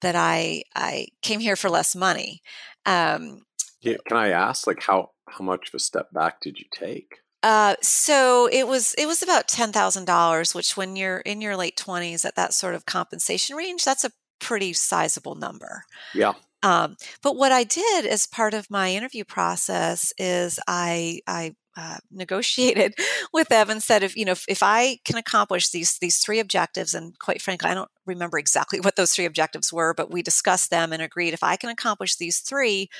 that 0.00 0.16
I 0.16 0.62
I 0.74 1.08
came 1.22 1.40
here 1.40 1.56
for 1.56 1.70
less 1.70 1.94
money. 1.94 2.42
Um, 2.86 3.42
yeah, 3.80 3.96
can 4.06 4.16
I 4.16 4.28
ask, 4.28 4.66
like, 4.66 4.82
how 4.82 5.10
how 5.28 5.44
much 5.44 5.68
of 5.68 5.74
a 5.74 5.78
step 5.78 6.12
back 6.12 6.40
did 6.40 6.58
you 6.58 6.66
take? 6.72 7.18
Uh, 7.42 7.74
so 7.80 8.48
it 8.52 8.66
was 8.66 8.94
it 8.98 9.06
was 9.06 9.22
about 9.22 9.48
ten 9.48 9.72
thousand 9.72 10.04
dollars, 10.04 10.54
which 10.54 10.76
when 10.76 10.96
you're 10.96 11.18
in 11.18 11.40
your 11.40 11.56
late 11.56 11.76
twenties 11.76 12.24
at 12.24 12.36
that 12.36 12.52
sort 12.52 12.74
of 12.74 12.84
compensation 12.84 13.56
range, 13.56 13.84
that's 13.84 14.04
a 14.04 14.12
pretty 14.40 14.72
sizable 14.72 15.34
number. 15.34 15.84
Yeah. 16.14 16.34
Um, 16.62 16.96
but 17.22 17.36
what 17.36 17.52
I 17.52 17.64
did 17.64 18.04
as 18.04 18.26
part 18.26 18.52
of 18.52 18.70
my 18.70 18.92
interview 18.92 19.24
process 19.24 20.12
is 20.18 20.60
I 20.68 21.20
I 21.26 21.54
uh, 21.80 21.96
negotiated 22.10 22.94
with 23.32 23.50
Evan 23.50 23.80
said 23.80 24.02
if 24.02 24.14
you 24.14 24.26
know 24.26 24.32
if, 24.32 24.44
if, 24.48 24.62
I 24.62 24.98
can 25.04 25.16
accomplish 25.16 25.70
these 25.70 25.96
these 25.98 26.18
three 26.18 26.38
objectives 26.38 26.92
and 26.92 27.18
quite 27.18 27.40
frankly 27.40 27.70
I 27.70 27.74
don't 27.74 27.90
remember 28.04 28.38
exactly 28.38 28.80
what 28.84 28.96
those 28.96 29.14
three 29.14 29.24
objectives 29.24 29.72
were 29.72 29.94
but 29.94 30.10
we 30.10 30.22
discussed 30.22 30.70
them 30.70 30.92
and 30.92 31.00
agreed 31.00 31.32
if 31.32 31.42
I 31.42 31.56
can 31.56 31.70
accomplish 31.70 32.16
these 32.16 32.40
three 32.40 32.90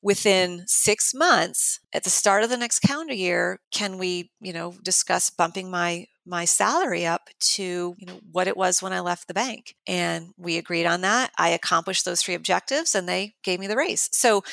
within 0.00 0.64
6 0.66 1.14
months 1.14 1.80
at 1.92 2.04
the 2.04 2.10
start 2.10 2.42
of 2.42 2.48
the 2.48 2.56
next 2.56 2.78
calendar 2.78 3.12
year 3.12 3.60
can 3.70 3.98
we 3.98 4.30
you 4.40 4.54
know 4.54 4.74
discuss 4.82 5.28
bumping 5.28 5.70
my 5.70 6.06
my 6.26 6.44
salary 6.44 7.04
up 7.04 7.28
to 7.40 7.94
you 7.98 8.06
know 8.06 8.20
what 8.30 8.46
it 8.48 8.56
was 8.56 8.80
when 8.80 8.92
I 8.92 9.00
left 9.00 9.26
the 9.26 9.34
bank? 9.34 9.74
And 9.86 10.28
we 10.36 10.58
agreed 10.58 10.86
on 10.86 11.00
that. 11.00 11.32
I 11.38 11.48
accomplished 11.48 12.04
those 12.04 12.22
three 12.22 12.34
objectives 12.34 12.94
and 12.94 13.08
they 13.08 13.34
gave 13.42 13.58
me 13.58 13.66
the 13.66 13.76
raise. 13.76 14.08
So 14.12 14.44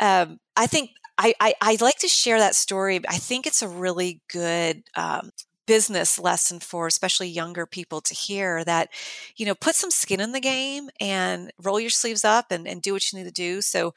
um, 0.00 0.38
I 0.56 0.66
think 0.66 0.90
I, 1.16 1.34
I, 1.40 1.54
I 1.60 1.76
like 1.80 1.98
to 1.98 2.08
share 2.08 2.38
that 2.38 2.54
story. 2.54 3.00
I 3.08 3.16
think 3.18 3.46
it's 3.46 3.62
a 3.62 3.68
really 3.68 4.20
good 4.28 4.82
um, 4.96 5.30
business 5.66 6.18
lesson 6.18 6.60
for 6.60 6.86
especially 6.86 7.28
younger 7.28 7.66
people 7.66 8.00
to 8.02 8.14
hear 8.14 8.64
that 8.64 8.90
you 9.36 9.46
know 9.46 9.54
put 9.54 9.74
some 9.74 9.90
skin 9.90 10.20
in 10.20 10.32
the 10.32 10.40
game 10.40 10.90
and 11.00 11.50
roll 11.62 11.80
your 11.80 11.90
sleeves 11.90 12.24
up 12.24 12.46
and, 12.50 12.68
and 12.68 12.82
do 12.82 12.92
what 12.92 13.12
you 13.12 13.18
need 13.18 13.24
to 13.24 13.30
do 13.32 13.62
so 13.62 13.94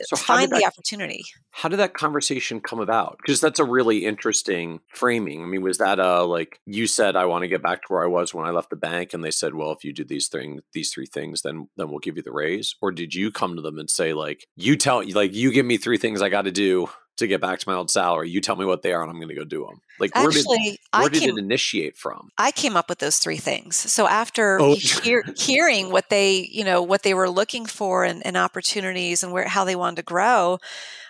so 0.00 0.16
find 0.16 0.52
the 0.52 0.64
opportunity. 0.64 1.24
How 1.50 1.68
did 1.68 1.78
that 1.78 1.94
conversation 1.94 2.60
come 2.60 2.78
about? 2.78 3.18
Because 3.18 3.40
that's 3.40 3.58
a 3.58 3.64
really 3.64 4.04
interesting 4.04 4.80
framing. 4.94 5.42
I 5.42 5.46
mean, 5.46 5.62
was 5.62 5.78
that 5.78 5.98
a 5.98 6.22
like 6.22 6.60
you 6.66 6.86
said 6.86 7.16
I 7.16 7.26
want 7.26 7.42
to 7.42 7.48
get 7.48 7.62
back 7.62 7.82
to 7.82 7.92
where 7.92 8.04
I 8.04 8.06
was 8.06 8.32
when 8.32 8.46
I 8.46 8.50
left 8.50 8.70
the 8.70 8.76
bank, 8.76 9.14
and 9.14 9.24
they 9.24 9.30
said, 9.30 9.54
well, 9.54 9.72
if 9.72 9.84
you 9.84 9.92
do 9.92 10.04
these 10.04 10.28
things, 10.28 10.62
these 10.72 10.92
three 10.92 11.06
things, 11.06 11.42
then 11.42 11.68
then 11.76 11.88
we'll 11.90 11.98
give 11.98 12.16
you 12.16 12.22
the 12.22 12.32
raise, 12.32 12.74
or 12.80 12.92
did 12.92 13.14
you 13.14 13.30
come 13.30 13.56
to 13.56 13.62
them 13.62 13.78
and 13.78 13.90
say 13.90 14.12
like 14.12 14.46
you 14.56 14.76
tell 14.76 15.02
like 15.12 15.34
you 15.34 15.50
give 15.50 15.66
me 15.66 15.76
three 15.76 15.98
things 15.98 16.22
I 16.22 16.28
got 16.28 16.42
to 16.42 16.52
do 16.52 16.88
to 17.18 17.26
get 17.26 17.40
back 17.40 17.58
to 17.58 17.68
my 17.68 17.74
old 17.74 17.90
salary. 17.90 18.30
You 18.30 18.40
tell 18.40 18.56
me 18.56 18.64
what 18.64 18.82
they 18.82 18.92
are, 18.92 19.02
and 19.02 19.10
I'm 19.10 19.16
going 19.16 19.28
to 19.28 19.34
go 19.34 19.44
do 19.44 19.66
them. 19.66 19.80
Like, 19.98 20.14
where 20.14 20.28
Actually, 20.28 20.58
did 20.58 20.78
where 20.92 21.08
did 21.08 21.22
came, 21.22 21.30
it 21.30 21.38
initiate 21.38 21.96
from? 21.96 22.30
I 22.38 22.52
came 22.52 22.76
up 22.76 22.88
with 22.88 23.00
those 23.00 23.18
three 23.18 23.36
things. 23.36 23.76
So 23.76 24.06
after 24.06 24.60
oh. 24.60 24.76
hear, 24.76 25.24
hearing 25.36 25.90
what 25.90 26.08
they, 26.08 26.48
you 26.50 26.64
know, 26.64 26.82
what 26.82 27.02
they 27.02 27.14
were 27.14 27.28
looking 27.28 27.66
for 27.66 28.04
and, 28.04 28.24
and 28.24 28.36
opportunities 28.36 29.22
and 29.22 29.32
where 29.32 29.46
how 29.46 29.64
they 29.64 29.76
wanted 29.76 29.96
to 29.96 30.02
grow, 30.02 30.58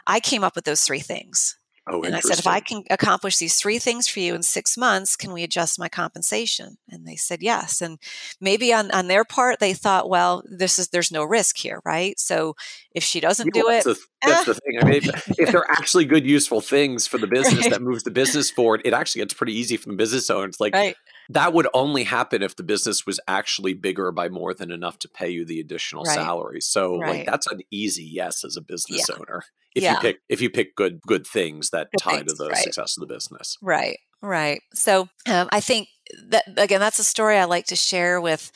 I 0.08 0.18
came 0.20 0.42
up 0.42 0.56
with 0.56 0.64
those 0.64 0.82
three 0.82 1.00
things. 1.00 1.56
Oh, 1.90 2.02
and 2.02 2.14
I 2.14 2.20
said, 2.20 2.38
if 2.38 2.46
I 2.46 2.60
can 2.60 2.84
accomplish 2.90 3.38
these 3.38 3.56
three 3.56 3.78
things 3.78 4.06
for 4.06 4.20
you 4.20 4.34
in 4.34 4.42
six 4.42 4.76
months, 4.76 5.16
can 5.16 5.32
we 5.32 5.42
adjust 5.42 5.78
my 5.78 5.88
compensation? 5.88 6.76
And 6.90 7.06
they 7.06 7.16
said 7.16 7.40
yes. 7.40 7.80
And 7.80 7.98
maybe 8.40 8.74
on, 8.74 8.90
on 8.90 9.08
their 9.08 9.24
part, 9.24 9.58
they 9.58 9.72
thought, 9.72 10.08
well, 10.08 10.42
this 10.44 10.78
is 10.78 10.88
there's 10.88 11.10
no 11.10 11.24
risk 11.24 11.56
here, 11.56 11.80
right? 11.86 12.18
So 12.18 12.56
if 12.94 13.02
she 13.02 13.20
doesn't 13.20 13.54
do 13.54 13.70
it, 13.70 13.84
the, 13.84 13.98
that's 14.22 14.44
the 14.44 14.54
thing. 14.54 14.78
I 14.80 14.84
mean, 14.84 14.96
if, 14.96 15.38
if, 15.38 15.50
they're 15.50 15.70
eh. 15.70 15.74
actually 15.78 16.04
good, 16.04 16.26
useful 16.26 16.60
things 16.60 17.06
for 17.06 17.16
the 17.16 17.26
business 17.38 17.62
right. 17.62 17.70
that 17.70 17.82
moves 17.82 18.02
the 18.02 18.10
business 18.10 18.50
forward, 18.50 18.82
it 18.84 18.92
actually 18.92 19.22
gets 19.22 19.32
pretty 19.32 19.54
easy 19.54 19.78
from 19.78 19.92
the 19.92 19.96
business 19.96 20.28
owner. 20.28 20.46
It's 20.46 20.60
like 20.60 20.74
right. 20.74 20.96
That 21.30 21.52
would 21.52 21.68
only 21.74 22.04
happen 22.04 22.42
if 22.42 22.56
the 22.56 22.62
business 22.62 23.04
was 23.04 23.20
actually 23.28 23.74
bigger 23.74 24.10
by 24.12 24.28
more 24.28 24.54
than 24.54 24.70
enough 24.70 24.98
to 25.00 25.08
pay 25.08 25.28
you 25.28 25.44
the 25.44 25.60
additional 25.60 26.04
right. 26.04 26.14
salary. 26.14 26.60
So, 26.60 26.94
like 26.94 27.26
that's 27.26 27.46
an 27.46 27.60
easy 27.70 28.04
yes 28.04 28.44
as 28.44 28.56
a 28.56 28.62
business 28.62 29.06
yeah. 29.08 29.14
owner 29.18 29.44
if 29.74 29.82
yeah. 29.82 29.94
you 29.94 30.00
pick 30.00 30.20
if 30.28 30.40
you 30.40 30.50
pick 30.50 30.74
good 30.74 31.00
good 31.02 31.26
things 31.26 31.70
that 31.70 31.90
good 31.90 31.98
tie 32.00 32.16
things, 32.16 32.32
to 32.32 32.44
the 32.44 32.50
right. 32.50 32.58
success 32.58 32.96
of 32.96 33.06
the 33.06 33.12
business. 33.12 33.56
Right. 33.62 33.98
Right. 34.20 34.62
So 34.74 35.08
um, 35.26 35.48
I 35.52 35.60
think 35.60 35.88
that 36.28 36.44
again, 36.56 36.80
that's 36.80 36.98
a 36.98 37.04
story 37.04 37.36
I 37.36 37.44
like 37.44 37.66
to 37.66 37.76
share 37.76 38.20
with 38.20 38.50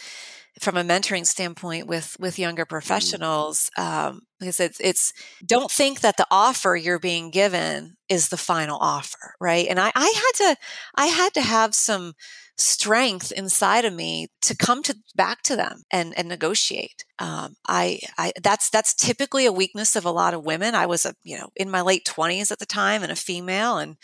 from 0.60 0.76
a 0.76 0.84
mentoring 0.84 1.26
standpoint 1.26 1.86
with 1.86 2.16
with 2.18 2.38
younger 2.38 2.64
mm-hmm. 2.64 2.70
professionals 2.70 3.70
um, 3.78 4.22
because 4.38 4.60
it's 4.60 4.80
it's 4.80 5.12
don't 5.44 5.70
think 5.70 6.00
that 6.00 6.16
the 6.16 6.26
offer 6.30 6.76
you're 6.76 6.98
being 6.98 7.30
given 7.30 7.96
is 8.08 8.28
the 8.28 8.36
final 8.36 8.78
offer 8.80 9.34
right 9.40 9.66
and 9.68 9.80
I, 9.80 9.90
I 9.94 10.12
had 10.14 10.54
to 10.54 10.56
i 10.96 11.06
had 11.06 11.32
to 11.34 11.40
have 11.40 11.74
some 11.74 12.14
strength 12.56 13.32
inside 13.32 13.84
of 13.84 13.94
me 13.94 14.28
to 14.42 14.56
come 14.56 14.82
to 14.82 14.96
back 15.14 15.42
to 15.42 15.56
them 15.56 15.82
and 15.90 16.16
and 16.16 16.28
negotiate. 16.28 17.04
Um, 17.18 17.56
I, 17.66 18.00
I 18.18 18.32
that's 18.42 18.70
that's 18.70 18.94
typically 18.94 19.46
a 19.46 19.52
weakness 19.52 19.96
of 19.96 20.04
a 20.04 20.10
lot 20.10 20.34
of 20.34 20.44
women. 20.44 20.74
I 20.74 20.86
was 20.86 21.04
a 21.04 21.14
you 21.24 21.38
know 21.38 21.50
in 21.56 21.70
my 21.70 21.80
late 21.80 22.04
twenties 22.04 22.50
at 22.50 22.58
the 22.58 22.66
time 22.66 23.02
and 23.02 23.12
a 23.12 23.16
female 23.16 23.78
and 23.78 23.96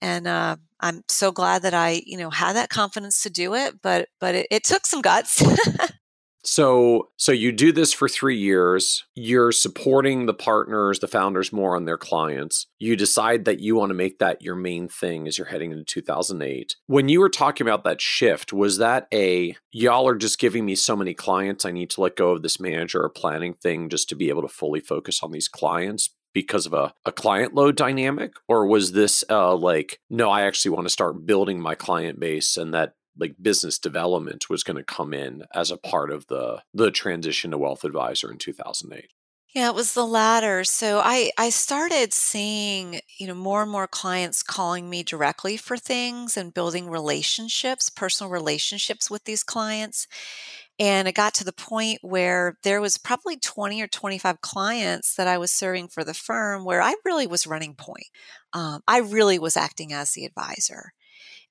and 0.00 0.26
uh, 0.26 0.56
I'm 0.80 1.02
so 1.08 1.32
glad 1.32 1.62
that 1.62 1.74
I 1.74 2.02
you 2.06 2.18
know 2.18 2.30
had 2.30 2.54
that 2.56 2.68
confidence 2.68 3.22
to 3.22 3.30
do 3.30 3.54
it. 3.54 3.80
But 3.82 4.08
but 4.20 4.34
it, 4.34 4.46
it 4.50 4.64
took 4.64 4.86
some 4.86 5.02
guts. 5.02 5.42
So 6.42 7.10
so 7.16 7.32
you 7.32 7.52
do 7.52 7.70
this 7.72 7.92
for 7.92 8.08
3 8.08 8.36
years. 8.36 9.04
You're 9.14 9.52
supporting 9.52 10.26
the 10.26 10.34
partners, 10.34 10.98
the 10.98 11.08
founders 11.08 11.52
more 11.52 11.76
on 11.76 11.84
their 11.84 11.98
clients. 11.98 12.66
You 12.78 12.96
decide 12.96 13.44
that 13.44 13.60
you 13.60 13.76
want 13.76 13.90
to 13.90 13.94
make 13.94 14.18
that 14.18 14.40
your 14.40 14.56
main 14.56 14.88
thing 14.88 15.28
as 15.28 15.36
you're 15.36 15.48
heading 15.48 15.70
into 15.70 15.84
2008. 15.84 16.76
When 16.86 17.08
you 17.08 17.20
were 17.20 17.28
talking 17.28 17.66
about 17.66 17.84
that 17.84 18.00
shift, 18.00 18.52
was 18.52 18.78
that 18.78 19.06
a 19.12 19.54
y'all 19.70 20.08
are 20.08 20.16
just 20.16 20.38
giving 20.38 20.64
me 20.64 20.74
so 20.74 20.96
many 20.96 21.14
clients 21.14 21.64
I 21.64 21.72
need 21.72 21.90
to 21.90 22.00
let 22.00 22.16
go 22.16 22.30
of 22.30 22.42
this 22.42 22.58
manager 22.58 23.02
or 23.02 23.10
planning 23.10 23.54
thing 23.54 23.88
just 23.88 24.08
to 24.08 24.14
be 24.14 24.30
able 24.30 24.42
to 24.42 24.48
fully 24.48 24.80
focus 24.80 25.22
on 25.22 25.32
these 25.32 25.48
clients? 25.48 26.10
Because 26.32 26.66
of 26.66 26.72
a, 26.72 26.94
a 27.04 27.12
client 27.12 27.54
load 27.54 27.76
dynamic? 27.76 28.32
Or 28.48 28.66
was 28.66 28.92
this 28.92 29.24
uh, 29.28 29.54
like 29.56 29.98
no 30.08 30.30
i 30.30 30.42
actually 30.42 30.70
want 30.70 30.86
to 30.86 30.90
start 30.90 31.26
building 31.26 31.60
my 31.60 31.74
client 31.74 32.18
base 32.18 32.56
and 32.56 32.74
that 32.74 32.94
like 33.18 33.34
business 33.40 33.78
development 33.78 34.48
was 34.48 34.62
going 34.62 34.76
to 34.76 34.84
come 34.84 35.12
in 35.12 35.44
as 35.54 35.70
a 35.70 35.76
part 35.76 36.10
of 36.10 36.26
the 36.28 36.62
the 36.72 36.90
transition 36.90 37.50
to 37.50 37.58
wealth 37.58 37.84
advisor 37.84 38.30
in 38.30 38.38
2008 38.38 39.10
yeah 39.54 39.68
it 39.68 39.74
was 39.74 39.94
the 39.94 40.06
latter. 40.06 40.64
So 40.64 41.00
i 41.04 41.30
i 41.38 41.50
started 41.50 42.12
seeing 42.12 43.00
you 43.18 43.26
know 43.26 43.34
more 43.34 43.62
and 43.62 43.70
more 43.70 43.86
clients 43.86 44.42
calling 44.42 44.88
me 44.88 45.02
directly 45.02 45.56
for 45.56 45.76
things 45.76 46.36
and 46.36 46.54
building 46.54 46.88
relationships 46.88 47.90
personal 47.90 48.30
relationships 48.30 49.10
with 49.10 49.24
these 49.24 49.42
clients 49.42 50.06
and 50.80 51.06
it 51.06 51.14
got 51.14 51.34
to 51.34 51.44
the 51.44 51.52
point 51.52 51.98
where 52.00 52.56
there 52.64 52.80
was 52.80 52.96
probably 52.96 53.36
20 53.36 53.82
or 53.82 53.86
25 53.86 54.40
clients 54.40 55.14
that 55.16 55.28
I 55.28 55.36
was 55.36 55.52
serving 55.52 55.88
for 55.88 56.02
the 56.04 56.14
firm 56.14 56.64
where 56.64 56.80
I 56.80 56.94
really 57.04 57.26
was 57.26 57.46
running 57.46 57.74
point. 57.74 58.06
Um, 58.54 58.80
I 58.88 58.98
really 59.00 59.38
was 59.38 59.58
acting 59.58 59.92
as 59.92 60.12
the 60.12 60.24
advisor. 60.24 60.92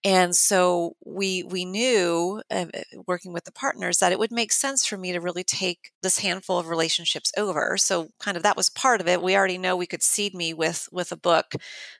And 0.03 0.33
so 0.35 0.95
we 1.05 1.43
we 1.43 1.65
knew, 1.65 2.41
uh, 2.49 2.67
working 3.05 3.33
with 3.33 3.43
the 3.43 3.51
partners, 3.51 3.99
that 3.99 4.13
it 4.13 4.19
would 4.19 4.31
make 4.31 4.53
sense 4.53 4.85
for 4.85 4.97
me 4.97 5.11
to 5.11 5.19
really 5.19 5.43
take 5.43 5.91
this 6.01 6.19
handful 6.19 6.57
of 6.57 6.69
relationships 6.69 7.33
over. 7.37 7.77
So 7.77 8.09
kind 8.19 8.37
of 8.37 8.43
that 8.43 8.55
was 8.55 8.69
part 8.69 9.01
of 9.01 9.09
it. 9.09 9.21
We 9.21 9.35
already 9.35 9.57
know 9.57 9.75
we 9.75 9.85
could 9.87 10.01
seed 10.03 10.33
me 10.33 10.53
with 10.53 10.87
with 10.93 11.11
a 11.11 11.17
book 11.17 11.53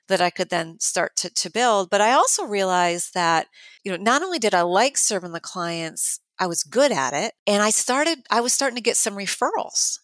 that 0.08 0.20
I 0.22 0.30
could 0.30 0.48
then 0.48 0.80
start 0.80 1.14
to 1.18 1.30
to 1.30 1.50
build. 1.50 1.90
But 1.90 2.00
I 2.00 2.12
also 2.12 2.44
realized 2.46 3.12
that 3.14 3.48
you 3.84 3.92
know 3.92 4.02
not 4.02 4.22
only 4.22 4.38
did 4.38 4.54
I 4.54 4.62
like 4.62 4.96
serving 4.96 5.32
the 5.32 5.40
clients, 5.40 6.20
I 6.40 6.46
was 6.46 6.64
good 6.64 6.90
at 6.90 7.12
it, 7.12 7.34
and 7.46 7.62
I 7.62 7.70
started 7.70 8.18
I 8.30 8.40
was 8.40 8.52
starting 8.52 8.76
to 8.76 8.82
get 8.82 8.96
some 8.96 9.14
referrals. 9.14 9.98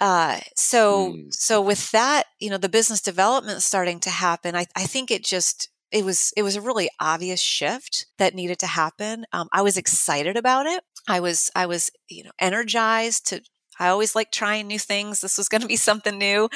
Uh, 0.00 0.40
so 0.56 1.12
mm. 1.12 1.32
so 1.32 1.62
with 1.62 1.90
that, 1.92 2.24
you 2.40 2.50
know, 2.50 2.58
the 2.58 2.68
business 2.68 3.00
development 3.00 3.62
starting 3.62 4.00
to 4.00 4.10
happen, 4.10 4.56
I, 4.56 4.66
I 4.74 4.84
think 4.84 5.10
it 5.10 5.24
just 5.24 5.68
it 5.92 6.04
was 6.04 6.32
it 6.36 6.42
was 6.42 6.56
a 6.56 6.60
really 6.60 6.88
obvious 7.00 7.40
shift 7.40 8.06
that 8.18 8.34
needed 8.34 8.58
to 8.60 8.66
happen. 8.66 9.24
Um, 9.32 9.48
I 9.52 9.62
was 9.62 9.76
excited 9.76 10.36
about 10.36 10.66
it. 10.66 10.82
I 11.08 11.20
was 11.20 11.50
I 11.54 11.66
was 11.66 11.90
you 12.08 12.24
know 12.24 12.32
energized 12.38 13.28
to. 13.28 13.42
I 13.78 13.88
always 13.88 14.14
like 14.14 14.30
trying 14.30 14.66
new 14.66 14.78
things. 14.78 15.20
This 15.20 15.38
was 15.38 15.48
going 15.48 15.62
to 15.62 15.66
be 15.68 15.76
something 15.88 16.18
new, 16.18 16.48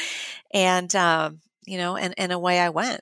and 0.52 0.94
um, 0.96 1.40
you 1.66 1.78
know, 1.78 1.96
and 1.96 2.14
and 2.16 2.32
away 2.32 2.58
I 2.60 2.70
went. 2.70 3.00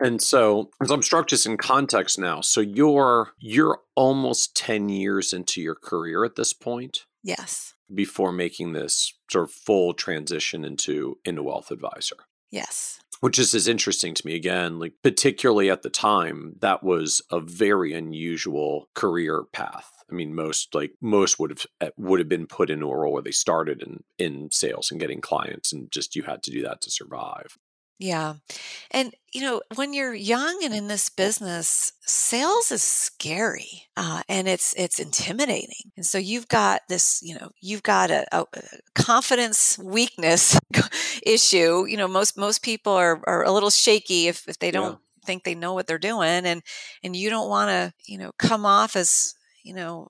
And 0.00 0.22
so, 0.22 0.70
as 0.82 0.90
I'm 0.90 1.02
struck 1.02 1.28
just 1.28 1.46
in 1.46 1.56
context 1.56 2.18
now, 2.18 2.40
so 2.40 2.60
you're 2.60 3.32
you're 3.38 3.80
almost 3.94 4.56
ten 4.56 4.88
years 4.88 5.32
into 5.32 5.60
your 5.60 5.74
career 5.74 6.24
at 6.24 6.36
this 6.36 6.52
point. 6.52 7.06
Yes. 7.22 7.74
Before 7.92 8.32
making 8.32 8.72
this 8.72 9.12
sort 9.30 9.44
of 9.44 9.52
full 9.52 9.92
transition 9.92 10.64
into 10.64 11.18
into 11.24 11.42
wealth 11.42 11.70
advisor. 11.70 12.16
Yes 12.50 13.00
which 13.20 13.38
is 13.38 13.54
is 13.54 13.68
interesting 13.68 14.14
to 14.14 14.26
me 14.26 14.34
again 14.34 14.78
like 14.78 14.94
particularly 15.02 15.70
at 15.70 15.82
the 15.82 15.90
time 15.90 16.56
that 16.60 16.82
was 16.82 17.22
a 17.30 17.40
very 17.40 17.92
unusual 17.92 18.88
career 18.94 19.44
path 19.52 19.92
i 20.10 20.14
mean 20.14 20.34
most 20.34 20.74
like 20.74 20.92
most 21.00 21.38
would 21.38 21.50
have 21.50 21.66
eh, 21.80 21.90
would 21.96 22.18
have 22.18 22.28
been 22.28 22.46
put 22.46 22.70
into 22.70 22.86
a 22.86 22.96
role 22.96 23.12
where 23.12 23.22
they 23.22 23.30
started 23.30 23.82
in 23.82 24.02
in 24.18 24.50
sales 24.50 24.90
and 24.90 25.00
getting 25.00 25.20
clients 25.20 25.72
and 25.72 25.90
just 25.90 26.16
you 26.16 26.22
had 26.24 26.42
to 26.42 26.50
do 26.50 26.62
that 26.62 26.80
to 26.80 26.90
survive 26.90 27.56
yeah. 28.00 28.36
And, 28.90 29.14
you 29.30 29.42
know, 29.42 29.60
when 29.74 29.92
you're 29.92 30.14
young 30.14 30.60
and 30.64 30.72
in 30.72 30.88
this 30.88 31.10
business, 31.10 31.92
sales 32.00 32.72
is 32.72 32.82
scary 32.82 33.88
uh, 33.94 34.22
and 34.26 34.48
it's 34.48 34.72
it's 34.78 34.98
intimidating. 34.98 35.92
And 35.98 36.06
so 36.06 36.16
you've 36.16 36.48
got 36.48 36.80
this, 36.88 37.20
you 37.22 37.34
know, 37.34 37.50
you've 37.60 37.82
got 37.82 38.10
a, 38.10 38.26
a 38.32 38.46
confidence 38.94 39.78
weakness 39.78 40.58
issue. 41.26 41.84
You 41.86 41.98
know, 41.98 42.08
most 42.08 42.38
most 42.38 42.62
people 42.62 42.94
are, 42.94 43.20
are 43.26 43.44
a 43.44 43.52
little 43.52 43.68
shaky 43.68 44.28
if, 44.28 44.48
if 44.48 44.58
they 44.58 44.70
don't 44.70 44.92
yeah. 44.92 45.26
think 45.26 45.44
they 45.44 45.54
know 45.54 45.74
what 45.74 45.86
they're 45.86 45.98
doing 45.98 46.46
and 46.46 46.62
and 47.04 47.14
you 47.14 47.28
don't 47.28 47.50
want 47.50 47.68
to, 47.68 47.92
you 48.10 48.16
know, 48.16 48.32
come 48.38 48.64
off 48.64 48.96
as 48.96 49.34
you 49.62 49.74
know 49.74 50.08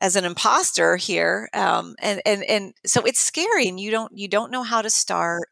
as 0.00 0.16
an 0.16 0.24
imposter 0.24 0.96
here 0.96 1.48
um, 1.52 1.96
and 2.00 2.22
and 2.24 2.44
and 2.44 2.74
so 2.86 3.02
it's 3.02 3.18
scary 3.20 3.66
and 3.66 3.80
you 3.80 3.90
don't 3.90 4.16
you 4.16 4.28
don't 4.28 4.52
know 4.52 4.62
how 4.62 4.80
to 4.80 4.90
start 4.90 5.48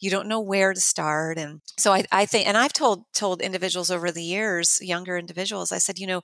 you 0.00 0.10
don't 0.10 0.28
know 0.28 0.40
where 0.40 0.72
to 0.72 0.80
start 0.80 1.38
and 1.38 1.60
so 1.76 1.92
I, 1.92 2.04
I 2.10 2.26
think 2.26 2.48
and 2.48 2.56
i've 2.56 2.72
told 2.72 3.04
told 3.14 3.40
individuals 3.40 3.90
over 3.90 4.10
the 4.10 4.22
years 4.22 4.78
younger 4.80 5.16
individuals 5.16 5.72
i 5.72 5.78
said 5.78 5.98
you 5.98 6.06
know 6.06 6.22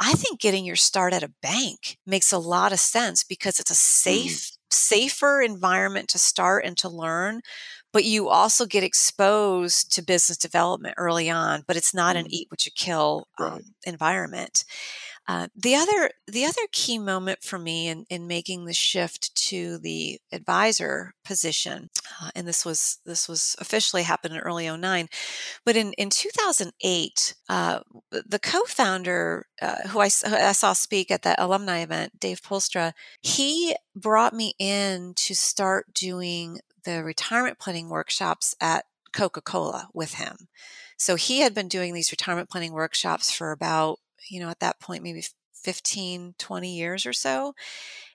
i 0.00 0.12
think 0.12 0.40
getting 0.40 0.64
your 0.64 0.76
start 0.76 1.12
at 1.12 1.22
a 1.22 1.32
bank 1.42 1.98
makes 2.06 2.32
a 2.32 2.38
lot 2.38 2.72
of 2.72 2.80
sense 2.80 3.24
because 3.24 3.58
it's 3.58 3.70
a 3.70 3.74
mm. 3.74 3.76
safe 3.76 4.32
mm. 4.32 4.56
safer 4.70 5.42
environment 5.42 6.08
to 6.08 6.18
start 6.18 6.64
and 6.64 6.76
to 6.78 6.88
learn 6.88 7.40
but 7.92 8.04
you 8.04 8.28
also 8.28 8.66
get 8.66 8.84
exposed 8.84 9.92
to 9.94 10.02
business 10.02 10.38
development 10.38 10.94
early 10.96 11.28
on 11.28 11.64
but 11.66 11.76
it's 11.76 11.94
not 11.94 12.16
mm. 12.16 12.20
an 12.20 12.26
eat 12.30 12.46
what 12.50 12.64
you 12.64 12.72
kill 12.74 13.26
um, 13.38 13.60
environment 13.84 14.64
uh, 15.28 15.46
the 15.54 15.74
other 15.74 16.10
the 16.26 16.46
other 16.46 16.62
key 16.72 16.98
moment 16.98 17.42
for 17.42 17.58
me 17.58 17.88
in, 17.88 18.06
in 18.08 18.26
making 18.26 18.64
the 18.64 18.72
shift 18.72 19.34
to 19.34 19.76
the 19.76 20.18
advisor 20.32 21.12
position, 21.22 21.90
uh, 22.22 22.30
and 22.34 22.48
this 22.48 22.64
was 22.64 22.98
this 23.04 23.28
was 23.28 23.54
officially 23.60 24.04
happened 24.04 24.34
in 24.34 24.40
early 24.40 24.74
09, 24.74 25.06
but 25.66 25.76
in, 25.76 25.92
in 25.92 26.08
2008, 26.08 27.34
uh, 27.50 27.80
the 28.10 28.38
co-founder 28.38 29.44
uh, 29.60 29.88
who 29.88 30.00
I, 30.00 30.08
who 30.08 30.34
I 30.34 30.52
saw 30.52 30.72
speak 30.72 31.10
at 31.10 31.22
that 31.22 31.38
alumni 31.38 31.80
event, 31.80 32.18
Dave 32.18 32.40
Polstra, 32.40 32.94
he 33.20 33.76
brought 33.94 34.32
me 34.32 34.54
in 34.58 35.12
to 35.16 35.34
start 35.34 35.92
doing 35.92 36.60
the 36.84 37.04
retirement 37.04 37.58
planning 37.58 37.90
workshops 37.90 38.54
at 38.62 38.86
Coca-Cola 39.12 39.88
with 39.92 40.14
him. 40.14 40.48
So 40.96 41.16
he 41.16 41.40
had 41.40 41.54
been 41.54 41.68
doing 41.68 41.92
these 41.92 42.10
retirement 42.10 42.48
planning 42.48 42.72
workshops 42.72 43.30
for 43.30 43.52
about 43.52 43.98
you 44.30 44.40
know, 44.40 44.48
at 44.48 44.60
that 44.60 44.80
point, 44.80 45.02
maybe 45.02 45.24
15, 45.54 46.34
20 46.38 46.76
years 46.76 47.06
or 47.06 47.12
so. 47.12 47.54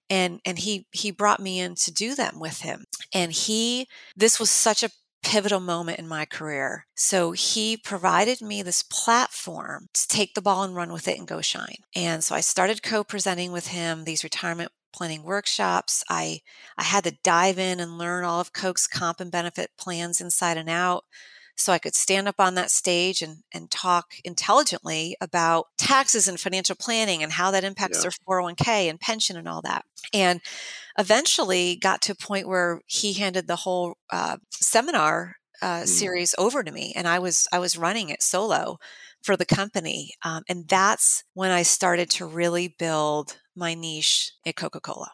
And, 0.10 0.39
and 0.45 0.60
he, 0.60 0.88
he 0.91 1.12
brought 1.12 1.39
me 1.39 1.60
in 1.60 1.76
to 1.76 1.91
do 1.91 2.16
them 2.16 2.39
with 2.39 2.62
him. 2.62 2.86
And 3.14 3.32
he, 3.32 3.88
this 4.16 4.39
was 4.39 4.49
such 4.49 4.84
a 4.84 4.91
pivotal 5.24 5.62
moment 5.62 5.99
in 5.99 6.08
my 6.08 6.26
career. 6.26 6.86
So 6.95 7.32
he 7.32 7.78
provided 7.78 8.41
me 8.41 8.62
this 8.62 8.84
platform 8.84 9.88
to 9.93 10.08
take 10.08 10.34
the 10.34 10.41
ball 10.41 10.64
and 10.64 10.76
run 10.76 10.91
with 10.91 11.08
it 11.08 11.18
and 11.18 11.28
go 11.28 11.41
shine. 11.41 11.78
And 11.95 12.24
so 12.24 12.36
I 12.36 12.41
started 12.41 12.84
co-presenting 12.84 13.51
with 13.51 13.68
him 13.68 14.04
these 14.04 14.24
retirement 14.24 14.72
planning 14.93 15.24
workshops. 15.24 16.04
I 16.10 16.41
I 16.78 16.84
had 16.84 17.04
to 17.06 17.18
dive 17.24 17.58
in 17.58 17.80
and 17.80 17.97
learn 17.97 18.26
all 18.26 18.39
of 18.39 18.54
Coke's 18.54 18.86
comp 18.86 19.20
and 19.20 19.32
benefit 19.32 19.72
plans 19.78 20.22
inside 20.22 20.58
and 20.58 20.70
out 20.70 21.06
so 21.56 21.72
I 21.72 21.80
could 21.80 21.95
stand 21.95 22.28
up 22.28 22.36
on 22.39 22.56
that 22.56 22.72
stage 22.72 23.22
and, 23.22 23.38
and 23.54 23.70
talk 23.70 24.16
intelligently 24.24 25.16
about 25.22 25.68
taxes 25.78 26.28
and 26.28 26.39
financial 26.39 26.76
planning 26.76 27.22
and 27.22 27.32
how 27.32 27.51
that 27.51 27.64
impacts 27.64 27.97
yeah. 27.97 28.10
their 28.10 28.41
401k 28.41 28.89
and 28.89 28.99
pension 28.99 29.38
and 29.38 29.47
all 29.47 29.62
that. 29.62 29.86
And 30.14 30.41
eventually 30.97 31.76
got 31.76 32.01
to 32.04 32.12
a 32.14 32.16
point 32.16 32.47
where 32.47 32.82
he 32.88 33.14
handed 33.14 33.47
the 33.47 33.58
whole 33.58 33.95
uh, 34.12 34.38
seminar 34.51 35.36
uh, 35.62 35.82
mm. 35.82 35.88
series 35.88 36.36
over 36.38 36.64
to 36.64 36.72
me, 36.72 36.93
and 36.95 37.08
I 37.08 37.20
was 37.20 37.47
I 37.51 37.60
was 37.60 37.78
running 37.78 38.10
it 38.10 38.22
solo 38.22 38.78
for 39.24 39.38
the 39.38 39.45
company, 39.45 40.14
um, 40.24 40.43
and 40.49 40.68
that's 40.68 41.24
when 41.34 41.51
I 41.51 41.64
started 41.64 42.10
to 42.12 42.26
really 42.26 42.68
build 42.68 43.38
my 43.56 43.74
niche 43.74 44.34
at 44.45 44.56
Coca 44.56 44.82
Cola. 44.82 45.12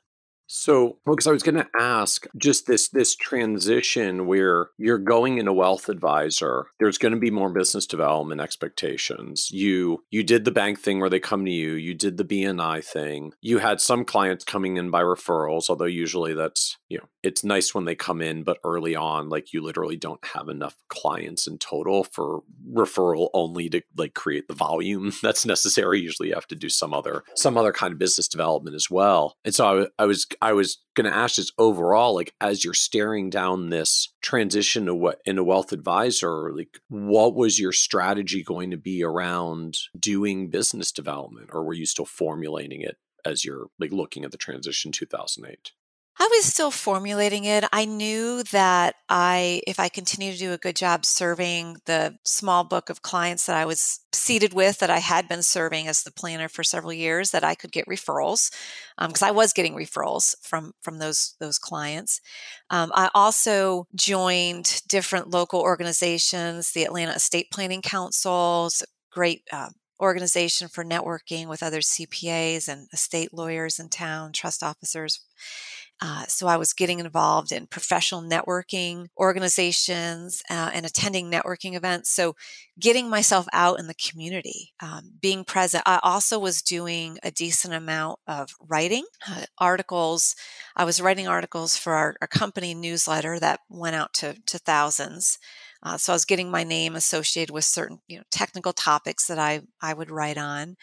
So, 0.51 0.97
because 1.05 1.27
I 1.27 1.31
was 1.31 1.43
going 1.43 1.55
to 1.55 1.67
ask 1.79 2.25
just 2.35 2.65
this 2.65 2.89
this 2.89 3.15
transition 3.15 4.25
where 4.25 4.69
you're 4.79 4.97
going 4.97 5.37
in 5.37 5.47
a 5.47 5.53
wealth 5.53 5.89
advisor, 5.89 6.65
there's 6.79 6.97
going 6.97 7.13
to 7.13 7.19
be 7.19 7.29
more 7.29 7.51
business 7.51 7.85
development 7.85 8.41
expectations. 8.41 9.51
You 9.51 10.03
you 10.09 10.23
did 10.23 10.45
the 10.45 10.51
bank 10.51 10.79
thing 10.79 10.99
where 10.99 11.09
they 11.09 11.19
come 11.19 11.45
to 11.45 11.51
you, 11.51 11.73
you 11.73 11.93
did 11.93 12.17
the 12.17 12.25
BNI 12.25 12.83
thing. 12.83 13.33
You 13.41 13.59
had 13.59 13.79
some 13.79 14.03
clients 14.03 14.43
coming 14.43 14.77
in 14.77 14.89
by 14.89 15.03
referrals, 15.03 15.69
although 15.69 15.85
usually 15.85 16.33
that's, 16.33 16.77
you 16.89 16.97
know, 16.97 17.07
it's 17.23 17.43
nice 17.43 17.75
when 17.75 17.85
they 17.85 17.95
come 17.95 18.21
in, 18.21 18.43
but 18.43 18.59
early 18.63 18.95
on 18.95 19.29
like 19.29 19.53
you 19.53 19.61
literally 19.61 19.97
don't 19.97 20.23
have 20.33 20.47
enough 20.47 20.75
clients 20.87 21.47
in 21.47 21.57
total 21.57 22.03
for 22.03 22.41
referral 22.71 23.29
only 23.33 23.69
to 23.69 23.81
like 23.97 24.13
create 24.13 24.47
the 24.47 24.53
volume 24.53 25.11
that's 25.21 25.45
necessary. 25.45 25.99
Usually 25.99 26.29
you 26.29 26.35
have 26.35 26.47
to 26.47 26.55
do 26.55 26.69
some 26.69 26.93
other 26.93 27.23
some 27.35 27.57
other 27.57 27.73
kind 27.73 27.91
of 27.93 27.99
business 27.99 28.27
development 28.27 28.75
as 28.75 28.89
well. 28.89 29.35
And 29.43 29.53
so 29.53 29.83
I, 29.99 30.03
I 30.03 30.05
was 30.05 30.27
I 30.41 30.53
was 30.53 30.77
going 30.95 31.09
to 31.09 31.17
ask 31.17 31.35
this 31.35 31.51
overall, 31.57 32.15
like 32.15 32.33
as 32.41 32.63
you're 32.63 32.73
staring 32.73 33.29
down 33.29 33.69
this 33.69 34.13
transition 34.21 34.85
to 34.85 34.95
what 34.95 35.21
in 35.25 35.37
a 35.37 35.43
wealth 35.43 35.71
advisor, 35.71 36.51
like 36.53 36.79
what 36.89 37.35
was 37.35 37.59
your 37.59 37.71
strategy 37.71 38.43
going 38.43 38.71
to 38.71 38.77
be 38.77 39.03
around 39.03 39.77
doing 39.97 40.49
business 40.49 40.91
development, 40.91 41.49
or 41.51 41.63
were 41.63 41.73
you 41.73 41.85
still 41.85 42.05
formulating 42.05 42.81
it 42.81 42.97
as 43.25 43.43
you're 43.43 43.67
like 43.79 43.91
looking 43.91 44.23
at 44.23 44.31
the 44.31 44.37
transition 44.37 44.91
2008? 44.91 45.71
I 46.21 46.27
was 46.31 46.43
still 46.43 46.69
formulating 46.69 47.45
it. 47.45 47.63
I 47.71 47.85
knew 47.85 48.43
that 48.51 48.95
I, 49.07 49.61
if 49.65 49.79
I 49.79 49.87
continued 49.87 50.33
to 50.33 50.39
do 50.39 50.51
a 50.51 50.57
good 50.57 50.75
job 50.75 51.05
serving 51.05 51.77
the 51.85 52.17
small 52.25 52.65
book 52.65 52.89
of 52.89 53.01
clients 53.01 53.45
that 53.45 53.55
I 53.55 53.65
was 53.65 54.01
seated 54.11 54.53
with, 54.53 54.79
that 54.79 54.89
I 54.89 54.97
had 54.97 55.29
been 55.29 55.41
serving 55.41 55.87
as 55.87 56.03
the 56.03 56.11
planner 56.11 56.49
for 56.49 56.61
several 56.61 56.91
years, 56.91 57.31
that 57.31 57.45
I 57.45 57.55
could 57.55 57.71
get 57.71 57.87
referrals 57.87 58.51
because 58.99 59.21
um, 59.21 59.29
I 59.29 59.31
was 59.31 59.53
getting 59.53 59.75
referrals 59.75 60.35
from 60.41 60.73
from 60.81 60.99
those 60.99 61.35
those 61.39 61.57
clients. 61.57 62.19
Um, 62.69 62.91
I 62.93 63.09
also 63.15 63.87
joined 63.95 64.81
different 64.89 65.29
local 65.29 65.61
organizations, 65.61 66.73
the 66.73 66.83
Atlanta 66.83 67.13
Estate 67.13 67.49
Planning 67.49 67.81
Council's 67.81 68.83
great 69.09 69.43
uh, 69.53 69.69
organization 70.01 70.67
for 70.67 70.83
networking 70.83 71.47
with 71.47 71.63
other 71.63 71.79
CPAs 71.79 72.67
and 72.67 72.87
estate 72.93 73.33
lawyers 73.33 73.79
in 73.79 73.89
town, 73.89 74.31
trust 74.33 74.63
officers. 74.63 75.21
Uh, 76.01 76.25
so 76.27 76.47
I 76.47 76.57
was 76.57 76.73
getting 76.73 76.99
involved 76.99 77.51
in 77.51 77.67
professional 77.67 78.21
networking 78.21 79.07
organizations 79.17 80.41
uh, 80.49 80.71
and 80.73 80.85
attending 80.85 81.29
networking 81.29 81.75
events. 81.75 82.09
So 82.09 82.35
getting 82.79 83.09
myself 83.09 83.47
out 83.51 83.79
in 83.79 83.87
the 83.87 83.93
community, 83.95 84.73
um, 84.81 85.11
being 85.21 85.43
present. 85.43 85.83
I 85.85 85.99
also 86.01 86.39
was 86.39 86.61
doing 86.61 87.17
a 87.23 87.31
decent 87.31 87.73
amount 87.73 88.19
of 88.27 88.51
writing 88.65 89.05
uh, 89.29 89.43
articles. 89.57 90.35
I 90.75 90.85
was 90.85 91.01
writing 91.01 91.27
articles 91.27 91.75
for 91.75 91.93
our, 91.93 92.15
our, 92.21 92.27
company 92.27 92.73
newsletter 92.73 93.39
that 93.39 93.59
went 93.69 93.95
out 93.95 94.13
to, 94.15 94.35
to 94.45 94.57
thousands. 94.59 95.39
Uh, 95.81 95.97
so 95.97 96.13
I 96.13 96.15
was 96.15 96.25
getting 96.25 96.51
my 96.51 96.63
name 96.63 96.95
associated 96.95 97.53
with 97.53 97.63
certain 97.63 97.99
you 98.07 98.17
know, 98.17 98.23
technical 98.31 98.73
topics 98.73 99.27
that 99.27 99.39
I, 99.39 99.61
I 99.81 99.93
would 99.93 100.11
write 100.11 100.37
on 100.37 100.75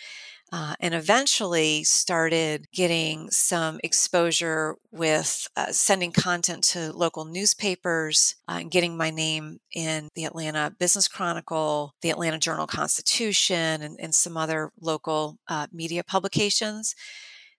uh, 0.53 0.75
and 0.79 0.95
eventually 0.95 1.83
started 1.83 2.69
getting 2.73 3.29
some 3.31 3.81
exposure 3.83 4.77
with 4.93 5.49
uh, 5.57 5.73
sending 5.73 6.13
content 6.13 6.63
to 6.63 6.93
local 6.93 7.25
newspapers 7.25 8.37
uh, 8.49 8.59
and 8.61 8.71
getting 8.71 8.97
my 8.97 9.11
name 9.11 9.59
in 9.75 10.09
the 10.15 10.25
Atlanta 10.25 10.73
Business 10.79 11.09
Chronicle, 11.09 11.95
the 12.01 12.11
Atlanta 12.11 12.39
Journal 12.39 12.67
Constitution, 12.67 13.83
and, 13.83 13.99
and 14.01 14.15
some 14.15 14.37
other 14.37 14.71
local 14.81 15.39
uh, 15.49 15.67
media 15.73 16.05
publications. 16.05 16.95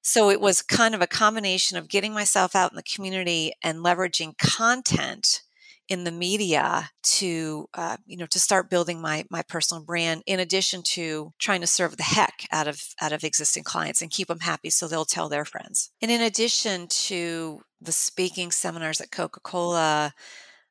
So 0.01 0.29
it 0.29 0.39
was 0.39 0.61
kind 0.61 0.95
of 0.95 1.01
a 1.01 1.07
combination 1.07 1.77
of 1.77 1.89
getting 1.89 2.13
myself 2.13 2.55
out 2.55 2.71
in 2.71 2.77
the 2.77 2.83
community 2.83 3.51
and 3.61 3.79
leveraging 3.79 4.37
content 4.37 5.41
in 5.89 6.03
the 6.03 6.11
media 6.11 6.89
to 7.03 7.67
uh, 7.73 7.97
you 8.05 8.17
know 8.17 8.25
to 8.27 8.39
start 8.39 8.69
building 8.69 9.01
my 9.01 9.25
my 9.29 9.41
personal 9.43 9.83
brand 9.83 10.21
in 10.25 10.39
addition 10.39 10.81
to 10.83 11.31
trying 11.39 11.61
to 11.61 11.67
serve 11.67 11.97
the 11.97 12.03
heck 12.03 12.47
out 12.51 12.67
of 12.67 12.81
out 13.01 13.13
of 13.13 13.23
existing 13.23 13.63
clients 13.63 14.01
and 14.01 14.11
keep 14.11 14.27
them 14.27 14.39
happy 14.39 14.69
so 14.69 14.87
they'll 14.87 15.05
tell 15.05 15.29
their 15.29 15.45
friends. 15.45 15.91
And 16.01 16.11
in 16.11 16.21
addition 16.21 16.87
to 16.87 17.61
the 17.81 17.91
speaking 17.91 18.51
seminars 18.51 18.99
at 19.01 19.11
coca-cola 19.11 20.13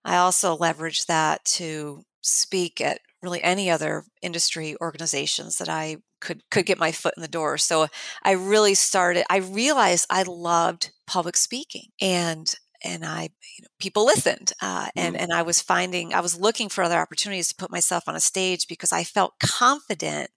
i 0.04 0.16
also 0.16 0.56
leveraged 0.56 1.06
that 1.06 1.44
to 1.44 2.02
speak 2.22 2.80
at 2.80 3.00
really 3.22 3.42
any 3.42 3.70
other 3.70 4.04
industry 4.22 4.76
organizations 4.80 5.58
that 5.58 5.68
i 5.68 5.96
could 6.20 6.42
could 6.50 6.66
get 6.66 6.78
my 6.78 6.92
foot 6.92 7.14
in 7.16 7.20
the 7.22 7.28
door. 7.28 7.58
So 7.58 7.86
i 8.24 8.32
really 8.32 8.74
started 8.74 9.24
i 9.30 9.36
realized 9.38 10.06
i 10.10 10.22
loved 10.22 10.90
public 11.06 11.36
speaking 11.36 11.86
and 12.00 12.54
and 12.86 13.04
I, 13.04 13.22
you 13.22 13.62
know, 13.62 13.68
people 13.78 14.04
listened, 14.04 14.52
uh, 14.62 14.88
and 14.94 15.14
mm. 15.14 15.20
and 15.20 15.32
I 15.32 15.42
was 15.42 15.60
finding, 15.60 16.14
I 16.14 16.20
was 16.20 16.38
looking 16.38 16.68
for 16.68 16.84
other 16.84 16.98
opportunities 16.98 17.48
to 17.48 17.54
put 17.56 17.70
myself 17.70 18.04
on 18.06 18.16
a 18.16 18.20
stage 18.20 18.66
because 18.68 18.92
I 18.92 19.04
felt 19.04 19.38
confident 19.40 20.30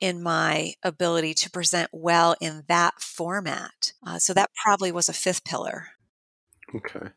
in 0.00 0.22
my 0.22 0.74
ability 0.82 1.34
to 1.34 1.50
present 1.50 1.90
well 1.92 2.36
in 2.40 2.64
that 2.68 2.94
format. 3.00 3.92
Uh, 4.06 4.18
so 4.18 4.32
that 4.34 4.50
probably 4.62 4.92
was 4.92 5.08
a 5.08 5.12
fifth 5.12 5.44
pillar. 5.44 5.88
Okay. 6.74 7.08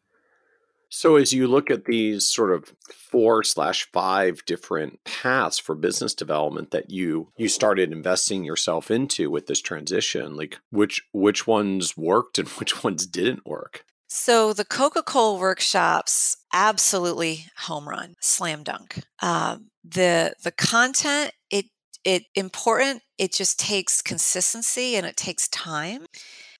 So 0.90 1.18
as 1.18 1.34
you 1.34 1.48
look 1.48 1.70
at 1.70 1.86
these 1.86 2.28
sort 2.28 2.52
of 2.54 2.74
four 2.94 3.44
slash 3.44 3.90
five 3.92 4.46
different 4.46 5.04
paths 5.04 5.60
for 5.60 5.76
business 5.76 6.14
development 6.14 6.72
that 6.72 6.90
you 6.90 7.32
you 7.38 7.50
started 7.50 7.92
investing 7.92 8.46
yourself 8.46 8.90
into 8.90 9.30
with 9.30 9.48
this 9.48 9.62
transition, 9.62 10.36
like 10.38 10.60
which 10.70 11.04
which 11.12 11.46
ones 11.46 11.98
worked 11.98 12.40
and 12.40 12.48
which 12.60 12.84
ones 12.84 13.06
didn't 13.06 13.46
work? 13.46 13.84
So 14.08 14.54
the 14.54 14.66
Coca 14.66 15.04
Cola 15.04 15.38
workshops, 15.40 16.38
absolutely 16.54 17.46
home 17.58 17.88
run, 17.88 18.16
slam 18.22 18.64
dunk. 18.64 19.00
Um, 19.22 19.70
the 19.84 20.34
the 20.44 20.52
content, 20.52 21.32
it 21.52 21.66
it 22.04 22.24
important. 22.36 23.02
It 23.18 23.34
just 23.34 23.60
takes 23.60 24.02
consistency 24.02 24.96
and 24.96 25.06
it 25.06 25.18
takes 25.18 25.48
time. 25.50 26.06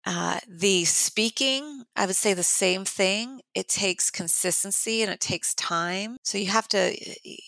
Uh, 0.10 0.40
the 0.48 0.86
speaking, 0.86 1.84
I 1.98 2.06
would 2.06 2.16
say 2.16 2.34
the 2.34 2.42
same 2.42 2.86
thing. 2.86 3.42
It 3.54 3.68
takes 3.68 4.10
consistency 4.10 5.02
and 5.02 5.12
it 5.12 5.20
takes 5.20 5.54
time. 5.56 6.16
So 6.24 6.38
you 6.38 6.48
have 6.48 6.70
to, 6.70 6.96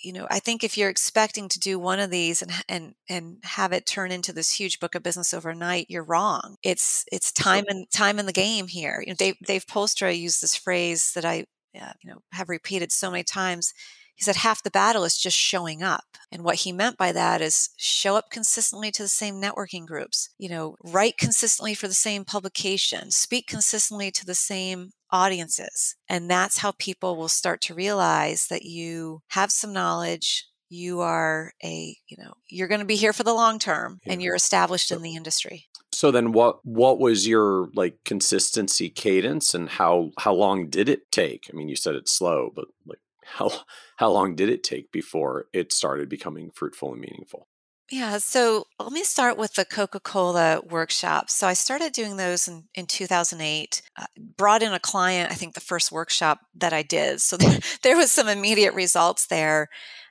you 0.03 0.11
know, 0.11 0.27
I 0.29 0.39
think 0.39 0.61
if 0.65 0.77
you're 0.77 0.89
expecting 0.89 1.47
to 1.47 1.59
do 1.59 1.79
one 1.79 2.01
of 2.01 2.11
these 2.11 2.41
and 2.41 2.51
and 2.67 2.95
and 3.07 3.37
have 3.43 3.71
it 3.71 3.85
turn 3.85 4.11
into 4.11 4.33
this 4.33 4.51
huge 4.51 4.81
book 4.81 4.93
of 4.93 5.03
business 5.03 5.33
overnight, 5.33 5.85
you're 5.89 6.03
wrong. 6.03 6.57
It's 6.61 7.05
it's 7.13 7.31
time 7.31 7.63
and 7.69 7.89
time 7.91 8.19
in 8.19 8.25
the 8.25 8.33
game 8.33 8.67
here. 8.67 9.01
You 9.05 9.13
know, 9.13 9.15
Dave 9.17 9.37
Dave 9.45 9.65
Poelstra 9.65 10.17
used 10.17 10.41
this 10.41 10.55
phrase 10.55 11.13
that 11.13 11.23
I, 11.23 11.45
uh, 11.79 11.93
you 12.03 12.11
know, 12.11 12.19
have 12.33 12.49
repeated 12.49 12.91
so 12.91 13.09
many 13.09 13.23
times 13.23 13.73
he 14.19 14.25
said 14.25 14.35
half 14.35 14.61
the 14.61 14.69
battle 14.69 15.05
is 15.05 15.17
just 15.17 15.37
showing 15.37 15.81
up. 15.81 16.03
And 16.29 16.43
what 16.43 16.57
he 16.57 16.73
meant 16.73 16.97
by 16.97 17.13
that 17.13 17.41
is 17.41 17.69
show 17.77 18.17
up 18.17 18.29
consistently 18.29 18.91
to 18.91 19.01
the 19.01 19.07
same 19.07 19.41
networking 19.41 19.85
groups, 19.85 20.29
you 20.37 20.49
know, 20.49 20.75
write 20.83 21.17
consistently 21.17 21.73
for 21.73 21.87
the 21.87 21.93
same 21.93 22.25
publication, 22.25 23.11
speak 23.11 23.47
consistently 23.47 24.11
to 24.11 24.25
the 24.25 24.35
same 24.35 24.89
audiences. 25.09 25.95
And 26.09 26.29
that's 26.29 26.57
how 26.57 26.73
people 26.77 27.15
will 27.15 27.29
start 27.29 27.61
to 27.61 27.73
realize 27.73 28.47
that 28.47 28.63
you 28.63 29.21
have 29.29 29.53
some 29.53 29.71
knowledge, 29.71 30.45
you 30.67 30.99
are 30.99 31.53
a, 31.63 31.95
you 32.09 32.17
know, 32.21 32.33
you're 32.49 32.67
going 32.67 32.81
to 32.81 32.85
be 32.85 32.97
here 32.97 33.13
for 33.13 33.23
the 33.23 33.33
long 33.33 33.57
term 33.57 33.99
yeah. 34.05 34.11
and 34.11 34.21
you're 34.21 34.35
established 34.35 34.91
in 34.91 35.01
the 35.01 35.15
industry. 35.15 35.67
So 35.93 36.11
then 36.11 36.33
what 36.33 36.59
what 36.65 36.99
was 36.99 37.25
your 37.25 37.69
like 37.73 37.95
consistency 38.03 38.89
cadence 38.89 39.53
and 39.53 39.69
how 39.69 40.11
how 40.19 40.33
long 40.33 40.69
did 40.69 40.89
it 40.89 41.09
take? 41.09 41.49
I 41.49 41.55
mean, 41.55 41.69
you 41.69 41.77
said 41.77 41.95
it's 41.95 42.11
slow, 42.11 42.51
but 42.53 42.65
like 42.85 42.99
how 43.35 43.51
how 43.97 44.11
long 44.11 44.35
did 44.35 44.49
it 44.49 44.63
take 44.63 44.91
before 44.91 45.45
it 45.53 45.73
started 45.73 46.09
becoming 46.09 46.51
fruitful 46.51 46.91
and 46.91 47.01
meaningful? 47.01 47.47
Yeah, 47.91 48.19
so 48.19 48.65
let 48.79 48.91
me 48.91 49.03
start 49.03 49.35
with 49.35 49.55
the 49.55 49.65
Coca 49.65 49.99
Cola 49.99 50.61
workshops. 50.63 51.33
So 51.33 51.47
I 51.47 51.53
started 51.53 51.91
doing 51.91 52.17
those 52.17 52.47
in, 52.47 52.65
in 52.75 52.85
2008. 52.85 53.81
Uh, 53.97 54.05
brought 54.37 54.61
in 54.61 54.73
a 54.73 54.79
client, 54.79 55.31
I 55.31 55.35
think 55.35 55.55
the 55.55 55.59
first 55.59 55.91
workshop 55.91 56.39
that 56.53 56.71
I 56.71 56.83
did. 56.83 57.19
So 57.19 57.35
there, 57.37 57.59
there 57.81 57.97
was 57.97 58.11
some 58.11 58.27
immediate 58.27 58.75
results 58.75 59.25
there. 59.25 59.69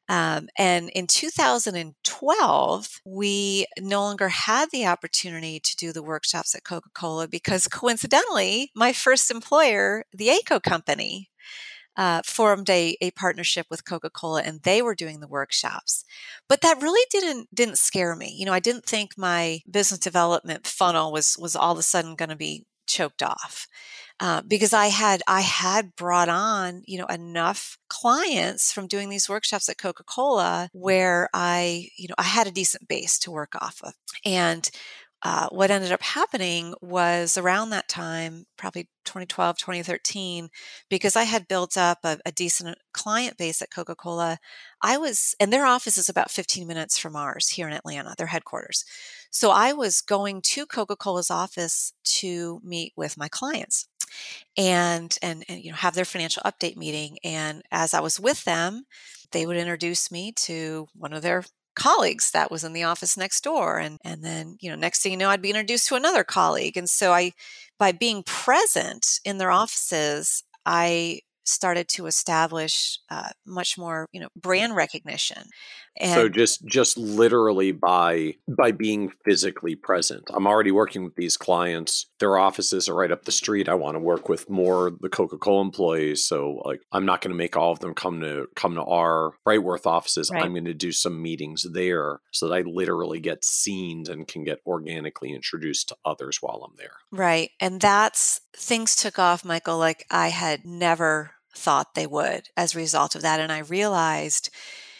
Um, 0.09 0.49
and 0.57 0.89
in 0.91 1.07
2012, 1.07 3.01
we 3.05 3.66
no 3.79 4.01
longer 4.01 4.29
had 4.29 4.71
the 4.73 4.87
opportunity 4.87 5.61
to 5.61 5.77
do 5.77 5.93
the 5.93 6.03
workshops 6.03 6.55
at 6.55 6.64
Coca 6.64 6.89
Cola 6.95 7.29
because 7.29 7.69
coincidentally, 7.69 8.73
my 8.75 8.93
first 8.93 9.31
employer, 9.31 10.05
the 10.12 10.29
Ayco 10.29 10.62
company, 10.62 11.29
uh, 11.99 12.22
formed 12.24 12.70
a, 12.70 12.96
a 13.03 13.11
partnership 13.11 13.66
with 13.68 13.84
coca-cola 13.84 14.40
and 14.42 14.62
they 14.62 14.80
were 14.80 14.94
doing 14.94 15.20
the 15.20 15.28
workshops. 15.28 16.05
But 16.49 16.62
that 16.62 16.80
really 16.80 17.05
didn't 17.11 17.55
didn't 17.55 17.76
scare 17.76 18.16
me. 18.16 18.34
You 18.38 18.46
know 18.46 18.53
i 18.53 18.61
didn't 18.61 18.86
think 18.86 19.18
my 19.18 19.61
business 19.70 20.01
development 20.01 20.66
funnel 20.66 21.12
was 21.12 21.36
was 21.38 21.55
all 21.57 21.72
of 21.72 21.78
a 21.78 21.82
sudden 21.82 22.14
going 22.14 22.28
to 22.30 22.36
be 22.36 22.64
choked 22.86 23.22
off 23.22 23.68
uh, 24.20 24.42
because 24.42 24.72
I 24.72 24.86
had 24.86 25.22
I 25.28 25.42
had 25.42 25.94
brought 25.94 26.28
on 26.28 26.82
you 26.86 26.99
know 26.99 27.07
enough 27.07 27.78
clients 27.88 28.72
from 28.72 28.88
doing 28.88 29.09
these 29.09 29.28
workshops 29.28 29.68
at 29.68 29.78
Coca 29.78 30.03
Cola 30.05 30.70
where 30.72 31.28
I 31.32 31.88
you 31.96 32.09
know 32.09 32.16
I 32.18 32.24
had 32.24 32.46
a 32.46 32.53
decent 32.53 32.88
base 32.88 33.18
to 33.20 33.30
work 33.30 33.55
off 33.61 33.80
of, 33.84 33.94
and 34.24 34.68
uh, 35.23 35.49
what 35.51 35.71
ended 35.71 35.91
up 35.91 36.03
happening 36.03 36.75
was 36.81 37.37
around 37.37 37.71
that 37.71 37.89
time, 37.89 38.47
probably 38.57 38.89
2012, 39.05 39.59
2013, 39.59 40.49
because 40.89 41.16
I 41.16 41.25
had 41.25 41.49
built 41.49 41.77
up 41.77 41.99
a, 42.05 42.19
a 42.25 42.31
decent 42.31 42.79
client 42.93 43.37
base 43.37 43.61
at 43.61 43.71
Coca 43.71 43.97
Cola. 43.97 44.39
I 44.81 44.97
was, 44.97 45.35
and 45.41 45.53
their 45.53 45.66
office 45.66 45.99
is 45.99 46.09
about 46.09 46.31
15 46.31 46.69
minutes 46.69 46.99
from 46.99 47.16
ours 47.16 47.49
here 47.49 47.66
in 47.66 47.75
Atlanta, 47.75 48.14
their 48.16 48.29
headquarters. 48.29 48.85
So 49.31 49.51
I 49.51 49.73
was 49.73 50.01
going 50.03 50.41
to 50.43 50.66
Coca 50.66 50.95
Cola's 50.95 51.31
office 51.31 51.93
to 52.05 52.61
meet 52.62 52.93
with 52.97 53.16
my 53.16 53.29
clients. 53.29 53.89
And, 54.57 55.16
and 55.21 55.45
and 55.51 55.62
you 55.62 55.71
know 55.71 55.77
have 55.77 55.95
their 55.95 56.07
financial 56.07 56.43
update 56.43 56.79
meeting 56.79 57.19
and 57.23 57.62
as 57.71 57.93
i 57.93 58.01
was 58.01 58.19
with 58.19 58.43
them 58.45 58.87
they 59.33 59.45
would 59.45 59.59
introduce 59.59 60.11
me 60.11 60.33
to 60.33 60.89
one 60.95 61.12
of 61.12 61.21
their 61.21 61.45
colleagues 61.79 62.31
that 62.33 62.51
was 62.51 62.64
in 62.64 62.72
the 62.72 62.83
office 62.83 63.16
next 63.16 63.43
door 63.43 63.79
and 63.79 63.99
and 64.05 64.24
then 64.24 64.57
you 64.61 64.68
know 64.70 64.76
next 64.76 65.03
thing 65.03 65.12
you 65.12 65.18
know 65.18 65.31
I'd 65.31 65.43
be 65.43 65.51
introduced 65.51 65.89
to 65.89 65.95
another 65.95 66.24
colleague 66.24 66.76
and 66.76 66.89
so 66.89 67.12
I 67.12 67.33
by 67.79 67.93
being 67.93 68.22
present 68.24 69.20
in 69.24 69.39
their 69.39 69.51
offices 69.51 70.43
I 70.66 71.20
started 71.49 71.89
to 71.89 72.07
establish 72.07 72.99
uh, 73.11 73.31
much 73.47 73.79
more, 73.79 74.07
you 74.12 74.20
know, 74.20 74.29
brand 74.37 74.76
recognition. 74.76 75.45
And 75.97 76.12
so 76.12 76.29
just 76.29 76.64
just 76.66 76.97
literally 76.97 77.72
by 77.72 78.35
by 78.47 78.70
being 78.70 79.11
physically 79.24 79.74
present. 79.74 80.24
I'm 80.33 80.47
already 80.47 80.70
working 80.70 81.05
with 81.05 81.16
these 81.16 81.37
clients. 81.37 82.07
Their 82.21 82.37
offices 82.39 82.89
are 82.89 82.95
right 82.95 83.12
up 83.12 83.25
the 83.25 83.33
street. 83.33 83.69
I 83.69 83.75
want 83.75 83.95
to 83.95 84.01
work 84.01 84.29
with 84.29 84.51
more 84.51 84.93
the 85.01 85.09
Coca-Cola 85.09 85.62
employees. 85.62 86.25
So 86.25 86.62
like 86.64 86.81
I'm 86.93 87.07
not 87.07 87.21
going 87.21 87.31
to 87.31 87.37
make 87.37 87.57
all 87.57 87.73
of 87.73 87.79
them 87.81 87.95
come 87.95 88.21
to 88.21 88.49
come 88.55 88.75
to 88.75 88.83
our 88.83 89.33
Brightworth 89.47 89.87
offices. 89.87 90.31
Right. 90.31 90.43
I'm 90.43 90.53
going 90.53 90.64
to 90.64 90.75
do 90.75 90.93
some 90.93 91.23
meetings 91.23 91.66
there 91.73 92.21
so 92.33 92.49
that 92.49 92.55
I 92.55 92.61
literally 92.62 93.21
get 93.21 93.45
seen 93.45 94.05
and 94.09 94.27
can 94.27 94.45
get 94.45 94.61
organically 94.66 95.33
introduced 95.33 95.89
to 95.89 95.97
others 96.05 96.39
while 96.41 96.64
I'm 96.64 96.77
there. 96.77 96.97
Right. 97.11 97.51
And 97.61 97.81
that's 97.81 98.41
things 98.55 98.97
took 98.97 99.19
off, 99.19 99.45
Michael, 99.45 99.79
like 99.79 100.05
I 100.11 100.29
had 100.29 100.64
never 100.64 101.33
thought 101.55 101.95
they 101.95 102.07
would 102.07 102.49
as 102.57 102.75
a 102.75 102.79
result 102.79 103.14
of 103.14 103.23
that. 103.23 103.41
And 103.41 103.51
I 103.51 103.61
realized, 103.61 104.51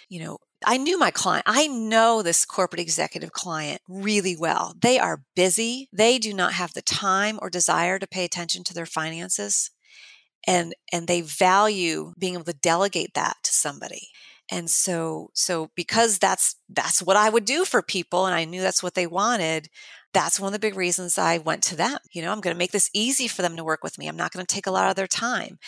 you 0.09 0.21
know, 0.21 0.39
I 0.65 0.77
knew 0.77 0.99
my 0.99 1.11
client. 1.11 1.45
I 1.47 1.69
know 1.69 2.23
this 2.23 2.45
corporate 2.45 2.81
executive 2.81 3.33
client 3.33 3.81
really 3.89 4.37
well. 4.37 4.75
They 4.81 4.99
are 4.99 5.23
busy. 5.37 5.89
They 5.93 6.19
do 6.19 6.35
not 6.35 6.53
have 6.55 6.75
the 6.75 6.83
time 6.83 7.39
or 7.41 7.49
desire 7.49 7.99
to 7.99 8.07
pay 8.07 8.25
attention 8.25 8.65
to 8.65 8.75
their 8.75 8.87
finances. 8.87 9.71
And 10.47 10.75
and 10.93 11.07
they 11.07 11.21
value 11.21 12.13
being 12.19 12.35
able 12.35 12.45
to 12.45 12.53
delegate 12.53 13.15
that 13.15 13.37
to 13.45 13.53
somebody. 13.53 14.09
And 14.51 14.71
so 14.71 15.31
so 15.35 15.71
because 15.77 16.19
that's 16.19 16.57
that's 16.69 17.03
what 17.03 17.17
I 17.17 17.29
would 17.29 17.45
do 17.45 17.65
for 17.65 17.83
people 17.83 18.27
and 18.27 18.35
I 18.35 18.45
knew 18.45 18.63
that's 18.63 18.83
what 18.83 18.95
they 18.95 19.07
wanted, 19.07 19.69
that's 20.13 20.41
one 20.41 20.49
of 20.49 20.53
the 20.53 20.59
big 20.59 20.77
reasons 20.77 21.19
I 21.19 21.39
went 21.39 21.63
to 21.65 21.77
them. 21.77 21.99
You 22.13 22.23
know, 22.23 22.33
I'm 22.33 22.41
going 22.41 22.55
to 22.55 22.59
make 22.59 22.73
this 22.73 22.91
easy 22.95 23.29
for 23.29 23.43
them 23.43 23.57
to 23.57 23.65
work 23.65 23.85
with 23.85 23.99
me. 23.99 24.09
I'm 24.09 24.17
not 24.17 24.33
going 24.33 24.45
to 24.45 24.55
take 24.55 24.67
a 24.67 24.73
lot 24.73 24.89
of 24.89 24.97
their 24.97 25.07
time. 25.07 25.59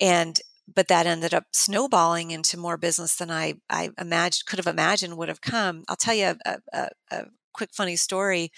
And 0.00 0.40
but 0.74 0.88
that 0.88 1.06
ended 1.06 1.34
up 1.34 1.44
snowballing 1.52 2.30
into 2.30 2.56
more 2.56 2.76
business 2.76 3.16
than 3.16 3.30
I 3.30 3.54
I 3.68 3.90
imagined 3.98 4.46
could 4.46 4.58
have 4.58 4.66
imagined 4.66 5.16
would 5.16 5.28
have 5.28 5.40
come. 5.40 5.84
I'll 5.88 5.96
tell 5.96 6.14
you 6.14 6.36
a, 6.46 6.58
a, 6.72 6.88
a 7.10 7.24
quick 7.52 7.70
funny 7.72 7.96
story. 7.96 8.50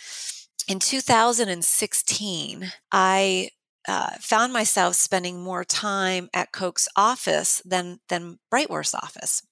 In 0.69 0.79
2016, 0.79 2.73
I 2.93 3.49
uh, 3.89 4.11
found 4.21 4.53
myself 4.53 4.95
spending 4.95 5.43
more 5.43 5.65
time 5.65 6.29
at 6.33 6.53
Coke's 6.53 6.89
office 6.97 7.63
than 7.65 7.99
than 8.09 8.39
Brightworth's 8.53 8.95
office 8.95 9.43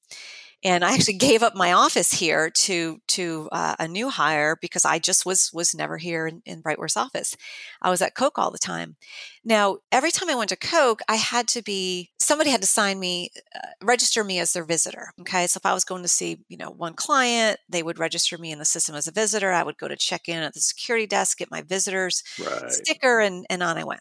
and 0.63 0.85
I 0.85 0.93
actually 0.93 1.15
gave 1.19 1.43
up 1.43 1.55
my 1.55 1.73
office 1.73 2.13
here 2.13 2.51
to 2.51 3.01
to 3.09 3.49
uh, 3.53 3.77
a 3.79 3.89
new 3.89 4.11
hire 4.11 4.57
because 4.61 4.85
I 4.85 4.99
just 4.99 5.25
was 5.25 5.51
was 5.53 5.75
never 5.75 5.97
here 5.97 6.27
in, 6.27 6.43
in 6.45 6.63
Brightworth's 6.63 6.97
office. 6.97 7.37
I 7.81 7.91
was 7.91 8.03
at 8.03 8.15
Coke 8.15 8.39
all 8.39 8.51
the 8.51 8.59
time. 8.59 8.97
Now, 9.45 9.79
every 9.91 10.11
time 10.11 10.29
I 10.29 10.35
went 10.35 10.51
to 10.51 10.57
Coke, 10.57 11.01
I 11.09 11.17
had 11.17 11.49
to 11.49 11.63
be 11.63 12.11
somebody 12.19 12.51
had 12.51 12.61
to 12.61 12.67
sign 12.67 13.01
me, 13.01 13.31
uh, 13.55 13.69
register 13.83 14.23
me 14.23 14.39
as 14.39 14.53
their 14.53 14.65
visitor. 14.65 15.13
Okay, 15.21 15.47
so 15.47 15.59
if 15.59 15.67
I 15.67 15.75
was 15.75 15.85
going 15.85 16.03
to 16.03 16.09
see 16.09 16.39
you 16.49 16.57
know 16.57 16.71
one 16.71 16.95
client, 16.95 17.59
they 17.69 17.83
would 17.83 17.99
register 17.99 18.37
me 18.37 18.53
in 18.53 18.59
the 18.59 18.65
system 18.65 18.95
as 18.95 19.09
a 19.09 19.13
visitor. 19.13 19.53
I 19.53 19.63
would 19.63 19.79
go 19.79 19.89
to 19.89 19.97
check 19.97 20.29
in 20.29 20.43
at 20.43 20.55
the 20.55 20.61
security 20.61 21.07
desk, 21.07 21.39
get 21.39 21.51
my 21.51 21.63
visitors 21.63 22.23
right. 22.39 22.71
sticker, 22.71 23.21
and 23.21 23.47
and 23.49 23.63
on 23.63 23.79
I 23.79 23.85
went. 23.85 24.01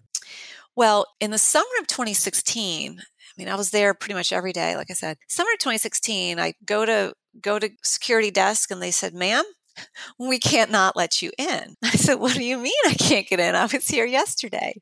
Well, 0.76 1.07
in 1.20 1.32
the 1.32 1.38
summer 1.38 1.66
of 1.82 1.88
2016, 1.88 2.99
I 2.99 3.03
mean, 3.39 3.49
I 3.49 3.55
was 3.55 3.71
there 3.71 3.93
pretty 3.93 4.13
much 4.13 4.33
every 4.33 4.53
day. 4.53 4.75
Like 4.75 4.91
I 4.91 4.93
said, 4.93 5.17
summer 5.27 5.51
2016, 5.53 6.39
I 6.39 6.53
go 6.65 6.85
to 6.85 7.13
go 7.41 7.57
to 7.57 7.69
security 7.83 8.31
desk 8.31 8.69
and 8.69 8.81
they 8.81 8.91
said, 8.91 9.13
ma'am, 9.13 9.43
we 10.19 10.39
can't 10.39 10.71
not 10.71 10.95
let 10.95 11.21
you 11.21 11.31
in. 11.37 11.75
I 11.83 11.91
said, 11.91 12.15
what 12.15 12.33
do 12.33 12.43
you 12.43 12.57
mean 12.57 12.73
I 12.85 12.93
can't 12.93 13.27
get 13.27 13.39
in? 13.39 13.55
I 13.55 13.63
was 13.63 13.87
here 13.87 14.05
yesterday. 14.05 14.81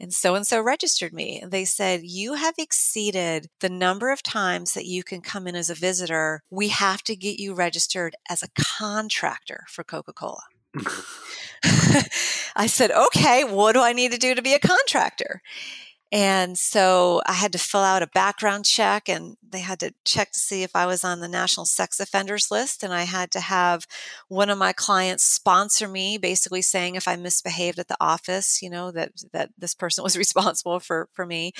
And 0.00 0.12
so 0.12 0.36
and 0.36 0.46
so 0.46 0.60
registered 0.60 1.12
me. 1.12 1.40
And 1.40 1.50
they 1.50 1.64
said, 1.64 2.02
You 2.04 2.34
have 2.34 2.54
exceeded 2.56 3.48
the 3.60 3.68
number 3.68 4.12
of 4.12 4.22
times 4.22 4.74
that 4.74 4.86
you 4.86 5.02
can 5.02 5.20
come 5.20 5.48
in 5.48 5.56
as 5.56 5.70
a 5.70 5.74
visitor. 5.74 6.42
We 6.50 6.68
have 6.68 7.02
to 7.04 7.16
get 7.16 7.40
you 7.40 7.52
registered 7.52 8.14
as 8.30 8.42
a 8.42 8.48
contractor 8.56 9.64
for 9.68 9.82
Coca 9.82 10.12
Cola. 10.12 10.42
I 12.54 12.68
said, 12.68 12.92
Okay, 12.92 13.42
what 13.42 13.72
do 13.72 13.80
I 13.80 13.92
need 13.92 14.12
to 14.12 14.18
do 14.18 14.36
to 14.36 14.42
be 14.42 14.54
a 14.54 14.60
contractor? 14.60 15.42
And 16.10 16.56
so 16.56 17.20
I 17.26 17.34
had 17.34 17.52
to 17.52 17.58
fill 17.58 17.82
out 17.82 18.02
a 18.02 18.06
background 18.06 18.64
check 18.64 19.08
and 19.08 19.36
they 19.46 19.60
had 19.60 19.78
to 19.80 19.92
check 20.04 20.32
to 20.32 20.38
see 20.38 20.62
if 20.62 20.74
I 20.74 20.86
was 20.86 21.04
on 21.04 21.20
the 21.20 21.28
national 21.28 21.66
sex 21.66 22.00
offenders 22.00 22.50
list. 22.50 22.82
And 22.82 22.94
I 22.94 23.02
had 23.02 23.30
to 23.32 23.40
have 23.40 23.86
one 24.28 24.48
of 24.48 24.56
my 24.56 24.72
clients 24.72 25.24
sponsor 25.24 25.86
me, 25.86 26.16
basically 26.16 26.62
saying 26.62 26.94
if 26.94 27.06
I 27.06 27.16
misbehaved 27.16 27.78
at 27.78 27.88
the 27.88 27.96
office, 28.00 28.62
you 28.62 28.70
know, 28.70 28.90
that, 28.92 29.12
that 29.32 29.50
this 29.58 29.74
person 29.74 30.02
was 30.02 30.16
responsible 30.18 30.80
for, 30.80 31.08
for 31.12 31.26
me. 31.26 31.52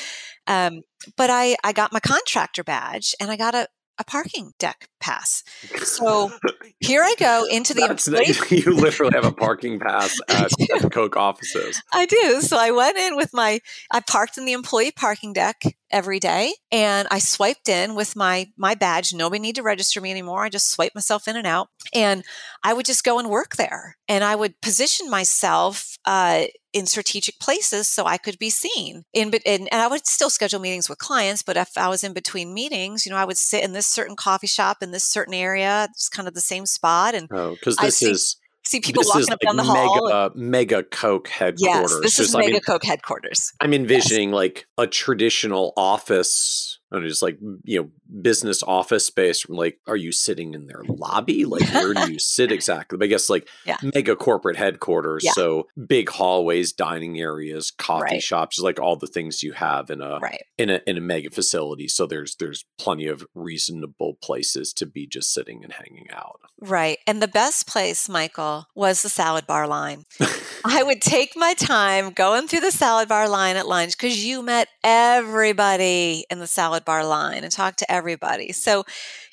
Um, 0.47 0.83
but 1.17 1.29
I, 1.31 1.57
I 1.63 1.73
got 1.73 1.93
my 1.93 2.01
contractor 2.01 2.65
badge 2.65 3.15
and 3.21 3.31
I 3.31 3.37
got 3.37 3.55
a, 3.55 3.69
a 3.99 4.05
parking 4.05 4.53
deck 4.59 4.89
pass. 5.01 5.43
So 5.83 6.33
here 6.81 7.03
I 7.03 7.15
go 7.19 7.47
into 7.51 7.75
the 7.75 7.85
employee- 7.91 8.63
you 8.65 8.73
literally 8.75 9.13
have 9.15 9.25
a 9.25 9.33
parking 9.33 9.79
pass 9.81 10.19
at, 10.29 10.53
at 10.75 10.83
the 10.83 10.91
Coke 10.91 11.17
offices. 11.17 11.83
I 11.93 12.07
do. 12.07 12.41
So 12.41 12.57
I 12.59 12.71
went 12.71 12.97
in 12.97 13.17
with 13.17 13.33
my 13.33 13.61
I 13.93 14.01
parked 14.01 14.39
in 14.39 14.45
the 14.45 14.53
employee 14.53 14.93
parking 14.93 15.33
deck 15.33 15.63
every 15.91 16.21
day 16.21 16.55
and 16.71 17.09
I 17.11 17.19
swiped 17.19 17.69
in 17.69 17.95
with 17.95 18.17
my 18.17 18.49
my 18.57 18.75
badge. 18.75 19.13
Nobody 19.13 19.41
need 19.41 19.57
to 19.57 19.63
register 19.63 20.01
me 20.01 20.11
anymore. 20.11 20.45
I 20.45 20.49
just 20.49 20.71
swipe 20.71 20.95
myself 20.95 21.29
in 21.29 21.37
and 21.37 21.47
out 21.47 21.69
and 21.95 22.25
I 22.63 22.73
would 22.73 22.87
just 22.87 23.05
go 23.05 23.19
and 23.19 23.29
work 23.29 23.57
there. 23.57 23.97
And 24.09 24.25
I 24.25 24.35
would 24.35 24.61
position 24.61 25.11
myself 25.11 25.97
uh, 26.05 26.45
in 26.73 26.87
strategic 26.87 27.39
places 27.39 27.89
so 27.89 28.07
I 28.07 28.19
could 28.19 28.39
be 28.39 28.51
seen. 28.51 29.05
In, 29.13 29.33
in 29.45 29.69
and 29.69 29.81
I 29.81 29.89
would 29.89 30.07
still 30.07 30.31
schedule 30.31 30.61
meetings 30.61 30.89
with 30.89 30.99
clients, 30.99 31.43
but 31.43 31.57
if 31.57 31.77
I 31.77 31.89
was 31.89 32.05
in 32.05 32.13
between 32.13 32.55
meetings, 32.55 33.05
you 33.05 33.13
know, 33.13 33.19
I 33.19 33.25
would 33.25 33.39
sit 33.39 33.65
in 33.65 33.73
this 33.73 33.87
certain 33.87 34.17
coffee 34.17 34.47
shop 34.47 34.79
in 34.83 34.91
this 34.91 35.05
certain 35.05 35.35
area. 35.35 35.89
It's 35.91 36.09
kind 36.09 36.29
of 36.29 36.35
the 36.35 36.41
same 36.41 36.67
spot. 36.67 37.15
And 37.15 37.29
oh, 37.31 37.53
because 37.53 37.77
this 37.77 38.03
is 38.03 38.37
see 38.69 38.81
people 38.81 39.03
this 39.03 39.09
walking 39.09 39.33
up 39.33 39.41
like 39.41 39.41
down 39.41 39.57
the 39.57 39.65
hall. 39.65 40.07
Mega, 40.07 40.15
uh, 40.15 40.31
mega 40.35 40.83
Coke 40.83 41.29
headquarters. 41.29 41.91
Yes, 41.91 42.01
this 42.03 42.19
is 42.19 42.27
Just, 42.27 42.39
mega 42.39 42.49
I 42.49 42.53
mean, 42.53 42.61
Coke 42.61 42.85
headquarters. 42.85 43.53
I'm 43.61 43.73
envisioning 43.73 44.31
yes. 44.31 44.35
like 44.35 44.67
a 44.77 44.87
traditional 44.87 45.73
office 45.77 46.78
and 46.91 47.07
just 47.07 47.23
like 47.23 47.39
you 47.65 47.81
know 47.81 47.91
business 48.23 48.63
office 48.63 49.07
space 49.07 49.41
from 49.41 49.57
like 49.57 49.79
are 49.87 49.97
you 49.97 50.13
sitting 50.13 50.55
in 50.55 50.67
their 50.67 50.83
lobby 50.89 51.45
like 51.45 51.69
where 51.75 51.95
do 51.95 52.13
you 52.13 52.19
sit 52.19 52.51
exactly 52.51 52.97
but 52.97 53.05
i 53.05 53.09
guess 53.09 53.29
like 53.29 53.49
yeah. 53.67 53.77
mega 53.95 54.17
corporate 54.17 54.57
headquarters 54.57 55.23
yeah. 55.25 55.33
so 55.33 55.67
big 55.87 56.09
hallways 56.09 56.73
dining 56.73 57.21
areas 57.21 57.71
coffee 57.71 58.03
right. 58.03 58.23
shops 58.23 58.59
like 58.59 58.81
all 58.81 58.97
the 58.97 59.07
things 59.07 59.43
you 59.43 59.53
have 59.53 59.91
in 59.91 60.01
a 60.01 60.19
right. 60.19 60.43
in 60.57 60.71
a 60.71 60.81
in 60.87 60.97
a 60.97 61.01
mega 61.01 61.31
facility 61.31 61.89
so 61.89 62.07
there's 62.07 62.37
there's 62.37 62.65
plenty 62.79 63.07
of 63.07 63.27
reasonable 63.35 64.15
places 64.23 64.73
to 64.73 64.87
be 64.87 65.07
just 65.07 65.33
sitting 65.33 65.63
and 65.63 65.75
hanging 65.75 66.07
out 66.13 66.41
right 66.61 66.99
and 67.07 67.21
the 67.23 67.29
best 67.29 67.67
place 67.67 68.09
michael 68.09 68.67
was 68.75 69.03
the 69.03 69.09
salad 69.09 69.47
bar 69.47 69.67
line 69.67 70.05
i 70.65 70.83
would 70.83 71.03
take 71.03 71.37
my 71.37 71.55
time 71.55 72.11
going 72.11 72.49
through 72.49 72.61
the 72.61 72.71
salad 72.71 73.09
bar 73.09 73.29
line 73.29 73.57
at 73.57 73.69
lunch 73.69 73.97
because 73.97 74.25
you 74.25 74.43
met 74.43 74.69
everybody 74.83 76.25
in 76.31 76.39
the 76.39 76.47
salad 76.47 76.78
salad 76.79 76.85
bar 76.85 77.05
line 77.05 77.45
and 77.45 77.53
talk 77.53 77.77
to 77.77 77.91
everybody. 77.91 78.53
So, 78.53 78.85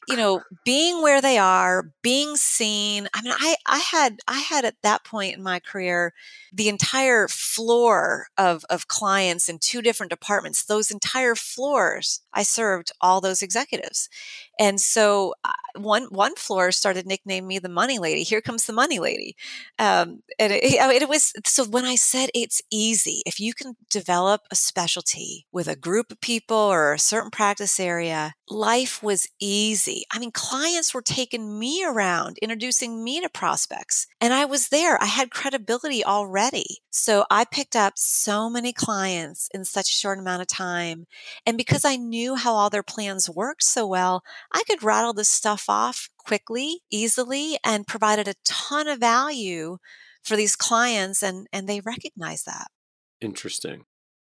you 0.08 0.16
know, 0.16 0.42
being 0.64 1.02
where 1.02 1.22
they 1.22 1.38
are, 1.38 1.92
being 2.02 2.36
seen. 2.36 3.08
I 3.14 3.22
mean, 3.22 3.34
I, 3.36 3.56
I 3.66 3.80
had, 3.80 4.18
I 4.28 4.40
had 4.40 4.66
at 4.66 4.82
that 4.84 5.04
point 5.04 5.36
in 5.36 5.44
my 5.44 5.60
career, 5.60 6.14
the 6.54 6.70
entire 6.70 7.28
floor 7.28 8.28
of, 8.38 8.64
of 8.70 8.88
clients 8.88 9.50
in 9.50 9.60
two 9.60 9.82
different 9.82 10.10
departments, 10.10 10.66
those 10.66 10.92
entire 10.92 11.36
floors, 11.36 12.22
I 12.34 12.44
served 12.44 12.92
all 13.02 13.20
those 13.20 13.42
executives. 13.42 14.10
And 14.60 14.80
so 14.80 15.34
uh, 15.44 15.52
one, 15.78 16.06
one 16.06 16.36
floor 16.36 16.72
started 16.72 17.06
nicknaming 17.06 17.48
me 17.48 17.60
the 17.60 17.70
money 17.70 18.00
lady. 18.00 18.24
Here 18.24 18.42
comes 18.42 18.66
the 18.66 18.74
money 18.74 19.00
lady. 19.00 19.36
Um, 19.80 20.22
and 20.40 20.54
it, 20.54 20.62
it 21.02 21.10
was, 21.10 21.34
so 21.46 21.66
when 21.66 21.86
I 21.86 21.96
said 21.96 22.30
it's 22.34 22.62
easy, 22.72 23.22
if 23.26 23.40
you 23.40 23.54
can 23.54 23.76
develop 23.90 24.42
a 24.52 24.56
specialty 24.56 25.46
with 25.52 25.68
a 25.68 25.76
group 25.76 26.12
of 26.12 26.22
people 26.22 26.56
or 26.58 26.94
a 26.94 27.00
certain 27.00 27.32
practice 27.32 27.80
area, 27.80 28.34
life 28.50 29.04
was 29.04 29.28
easy. 29.40 29.95
I 30.12 30.20
mean, 30.20 30.32
clients 30.32 30.94
were 30.94 31.02
taking 31.02 31.58
me 31.60 31.84
around, 31.84 32.38
introducing 32.42 33.04
me 33.04 33.22
to 33.22 33.30
prospects, 33.30 34.08
and 34.20 34.34
I 34.34 34.46
was 34.46 34.70
there. 34.70 35.02
I 35.02 35.06
had 35.06 35.32
credibility 35.32 36.04
already. 36.04 36.80
So 36.90 37.26
I 37.30 37.46
picked 37.46 37.76
up 37.76 37.94
so 37.96 38.50
many 38.50 38.74
clients 38.74 39.50
in 39.54 39.66
such 39.66 39.90
a 39.90 39.94
short 39.94 40.20
amount 40.20 40.42
of 40.42 40.48
time. 40.48 41.06
And 41.46 41.58
because 41.58 41.86
I 41.86 41.96
knew 41.96 42.36
how 42.36 42.54
all 42.54 42.70
their 42.70 42.84
plans 42.84 43.30
worked 43.30 43.64
so 43.64 43.86
well, 43.88 44.24
I 44.52 44.64
could 44.68 44.84
rattle 44.84 45.14
this 45.14 45.30
stuff 45.30 45.66
off 45.70 46.10
quickly, 46.18 46.82
easily, 46.90 47.58
and 47.64 47.88
provided 47.88 48.28
a 48.28 48.36
ton 48.44 48.88
of 48.88 49.00
value 49.00 49.78
for 50.24 50.36
these 50.36 50.56
clients 50.56 51.22
and 51.22 51.48
and 51.54 51.70
they 51.70 51.82
recognized 51.82 52.46
that. 52.48 52.68
Interesting 53.22 53.86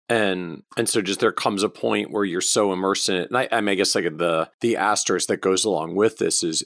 and 0.10 0.64
and 0.78 0.90
so 0.90 1.02
just 1.02 1.20
there 1.20 1.32
comes 1.32 1.64
a 1.64 1.70
point 1.70 2.12
where 2.12 2.26
you're 2.26 2.42
so 2.42 2.74
immersed 2.74 3.10
in 3.10 3.16
it 3.16 3.30
and 3.30 3.38
i, 3.38 3.48
I, 3.52 3.62
mean, 3.62 3.70
I 3.70 3.76
guess 3.76 3.96
like 3.96 4.18
the 4.18 4.50
the 4.62 4.78
asterisk 4.78 5.28
that 5.28 5.42
goes 5.42 5.64
along 5.64 5.96
with 5.96 6.18
this 6.18 6.44
is 6.44 6.64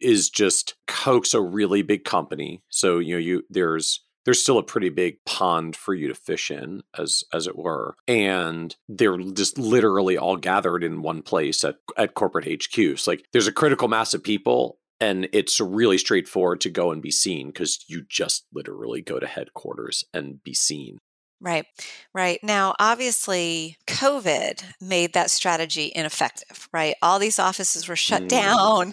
is 0.00 0.30
just 0.30 0.74
coke's 0.86 1.34
a 1.34 1.40
really 1.40 1.82
big 1.82 2.04
company 2.04 2.62
so 2.68 2.98
you 2.98 3.14
know 3.14 3.20
you 3.20 3.44
there's 3.50 4.00
there's 4.24 4.40
still 4.40 4.58
a 4.58 4.62
pretty 4.62 4.88
big 4.88 5.16
pond 5.26 5.74
for 5.74 5.94
you 5.94 6.08
to 6.08 6.14
fish 6.14 6.50
in 6.50 6.82
as 6.96 7.24
as 7.32 7.46
it 7.46 7.56
were 7.56 7.94
and 8.08 8.76
they're 8.88 9.18
just 9.18 9.58
literally 9.58 10.16
all 10.16 10.36
gathered 10.36 10.84
in 10.84 11.02
one 11.02 11.22
place 11.22 11.64
at 11.64 11.76
at 11.96 12.14
corporate 12.14 12.46
HQ 12.46 12.98
so 12.98 13.10
like 13.10 13.24
there's 13.32 13.46
a 13.48 13.52
critical 13.52 13.88
mass 13.88 14.14
of 14.14 14.22
people 14.22 14.78
and 15.00 15.28
it's 15.32 15.60
really 15.60 15.98
straightforward 15.98 16.60
to 16.60 16.70
go 16.70 16.92
and 16.92 17.02
be 17.02 17.10
seen 17.10 17.48
because 17.48 17.84
you 17.88 18.04
just 18.08 18.46
literally 18.52 19.02
go 19.02 19.18
to 19.18 19.26
headquarters 19.26 20.04
and 20.14 20.42
be 20.44 20.54
seen 20.54 20.98
Right, 21.44 21.66
right. 22.14 22.38
Now, 22.44 22.72
obviously, 22.78 23.76
COVID 23.88 24.62
made 24.80 25.12
that 25.14 25.28
strategy 25.28 25.90
ineffective, 25.92 26.68
right? 26.72 26.94
All 27.02 27.18
these 27.18 27.40
offices 27.40 27.88
were 27.88 27.96
shut 27.96 28.22
mm. 28.22 28.28
down. 28.28 28.92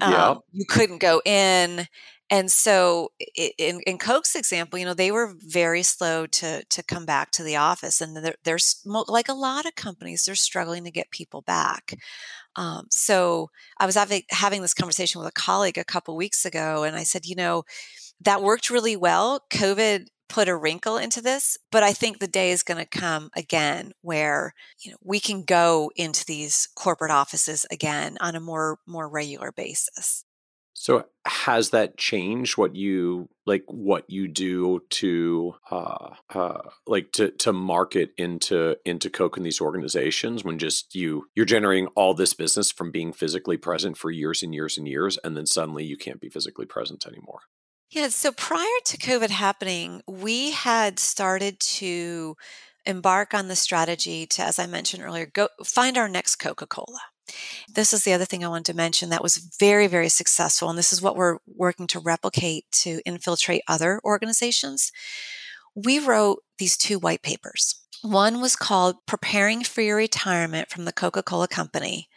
Um, 0.00 0.12
You 0.52 0.64
couldn't 0.64 0.98
go 0.98 1.20
in. 1.24 1.88
And 2.30 2.52
so, 2.52 3.10
in, 3.34 3.80
in 3.80 3.98
Coke's 3.98 4.36
example, 4.36 4.78
you 4.78 4.84
know, 4.84 4.94
they 4.94 5.10
were 5.10 5.34
very 5.38 5.82
slow 5.82 6.26
to 6.26 6.62
to 6.62 6.82
come 6.84 7.04
back 7.04 7.32
to 7.32 7.42
the 7.42 7.56
office, 7.56 8.00
and 8.00 8.16
they're, 8.16 8.36
they're 8.44 8.58
like 9.08 9.28
a 9.28 9.34
lot 9.34 9.66
of 9.66 9.74
companies, 9.74 10.24
they're 10.24 10.34
struggling 10.36 10.84
to 10.84 10.92
get 10.92 11.10
people 11.10 11.42
back. 11.42 11.94
Um, 12.54 12.86
so, 12.90 13.50
I 13.78 13.86
was 13.86 13.96
having 13.96 14.22
having 14.30 14.62
this 14.62 14.74
conversation 14.74 15.20
with 15.20 15.28
a 15.28 15.32
colleague 15.32 15.78
a 15.78 15.84
couple 15.84 16.16
weeks 16.16 16.44
ago, 16.44 16.84
and 16.84 16.94
I 16.94 17.02
said, 17.02 17.26
you 17.26 17.34
know, 17.34 17.64
that 18.20 18.42
worked 18.42 18.70
really 18.70 18.94
well. 18.96 19.40
COVID 19.50 20.06
put 20.28 20.48
a 20.48 20.56
wrinkle 20.56 20.96
into 20.96 21.20
this, 21.20 21.56
but 21.70 21.82
I 21.82 21.92
think 21.92 22.18
the 22.18 22.28
day 22.28 22.50
is 22.50 22.62
going 22.62 22.78
to 22.78 22.98
come 22.98 23.30
again 23.34 23.92
where 24.02 24.54
you 24.82 24.90
know 24.90 24.98
we 25.02 25.20
can 25.20 25.42
go 25.42 25.90
into 25.96 26.24
these 26.24 26.68
corporate 26.74 27.10
offices 27.10 27.66
again 27.70 28.16
on 28.20 28.34
a 28.34 28.40
more 28.40 28.78
more 28.86 29.08
regular 29.08 29.52
basis. 29.52 30.24
So 30.80 31.06
has 31.26 31.70
that 31.70 31.98
changed 31.98 32.56
what 32.56 32.76
you 32.76 33.28
like 33.46 33.64
what 33.66 34.04
you 34.08 34.28
do 34.28 34.80
to 34.90 35.54
uh, 35.72 36.10
uh 36.32 36.60
like 36.86 37.10
to 37.12 37.32
to 37.32 37.52
market 37.52 38.10
into 38.16 38.76
into 38.84 39.10
Coke 39.10 39.36
and 39.36 39.44
these 39.44 39.60
organizations 39.60 40.44
when 40.44 40.56
just 40.56 40.94
you 40.94 41.24
you're 41.34 41.46
generating 41.46 41.88
all 41.96 42.14
this 42.14 42.32
business 42.32 42.70
from 42.70 42.92
being 42.92 43.12
physically 43.12 43.56
present 43.56 43.98
for 43.98 44.12
years 44.12 44.44
and 44.44 44.54
years 44.54 44.78
and 44.78 44.86
years 44.86 45.18
and 45.24 45.36
then 45.36 45.46
suddenly 45.46 45.84
you 45.84 45.96
can't 45.96 46.20
be 46.20 46.28
physically 46.28 46.64
present 46.64 47.06
anymore. 47.08 47.40
Yeah, 47.90 48.08
so 48.08 48.32
prior 48.32 48.66
to 48.84 48.98
COVID 48.98 49.30
happening, 49.30 50.02
we 50.06 50.50
had 50.50 50.98
started 50.98 51.58
to 51.60 52.36
embark 52.84 53.32
on 53.32 53.48
the 53.48 53.56
strategy 53.56 54.26
to, 54.26 54.42
as 54.42 54.58
I 54.58 54.66
mentioned 54.66 55.02
earlier, 55.02 55.24
go 55.24 55.48
find 55.64 55.96
our 55.96 56.08
next 56.08 56.36
Coca 56.36 56.66
Cola. 56.66 57.00
This 57.66 57.94
is 57.94 58.04
the 58.04 58.12
other 58.12 58.26
thing 58.26 58.44
I 58.44 58.48
wanted 58.48 58.66
to 58.66 58.76
mention 58.76 59.08
that 59.08 59.22
was 59.22 59.56
very, 59.58 59.86
very 59.86 60.10
successful. 60.10 60.68
And 60.68 60.78
this 60.78 60.92
is 60.92 61.00
what 61.00 61.16
we're 61.16 61.38
working 61.46 61.86
to 61.88 61.98
replicate 61.98 62.64
to 62.72 63.00
infiltrate 63.06 63.62
other 63.68 64.00
organizations. 64.04 64.92
We 65.84 66.00
wrote 66.00 66.42
these 66.58 66.76
two 66.76 66.98
white 66.98 67.22
papers. 67.22 67.80
One 68.02 68.40
was 68.40 68.56
called 68.56 68.96
Preparing 69.06 69.62
for 69.62 69.80
Your 69.80 69.96
Retirement 69.96 70.70
from 70.70 70.84
the 70.84 70.92
Coca 70.92 71.22
Cola 71.22 71.46
Company. 71.46 72.08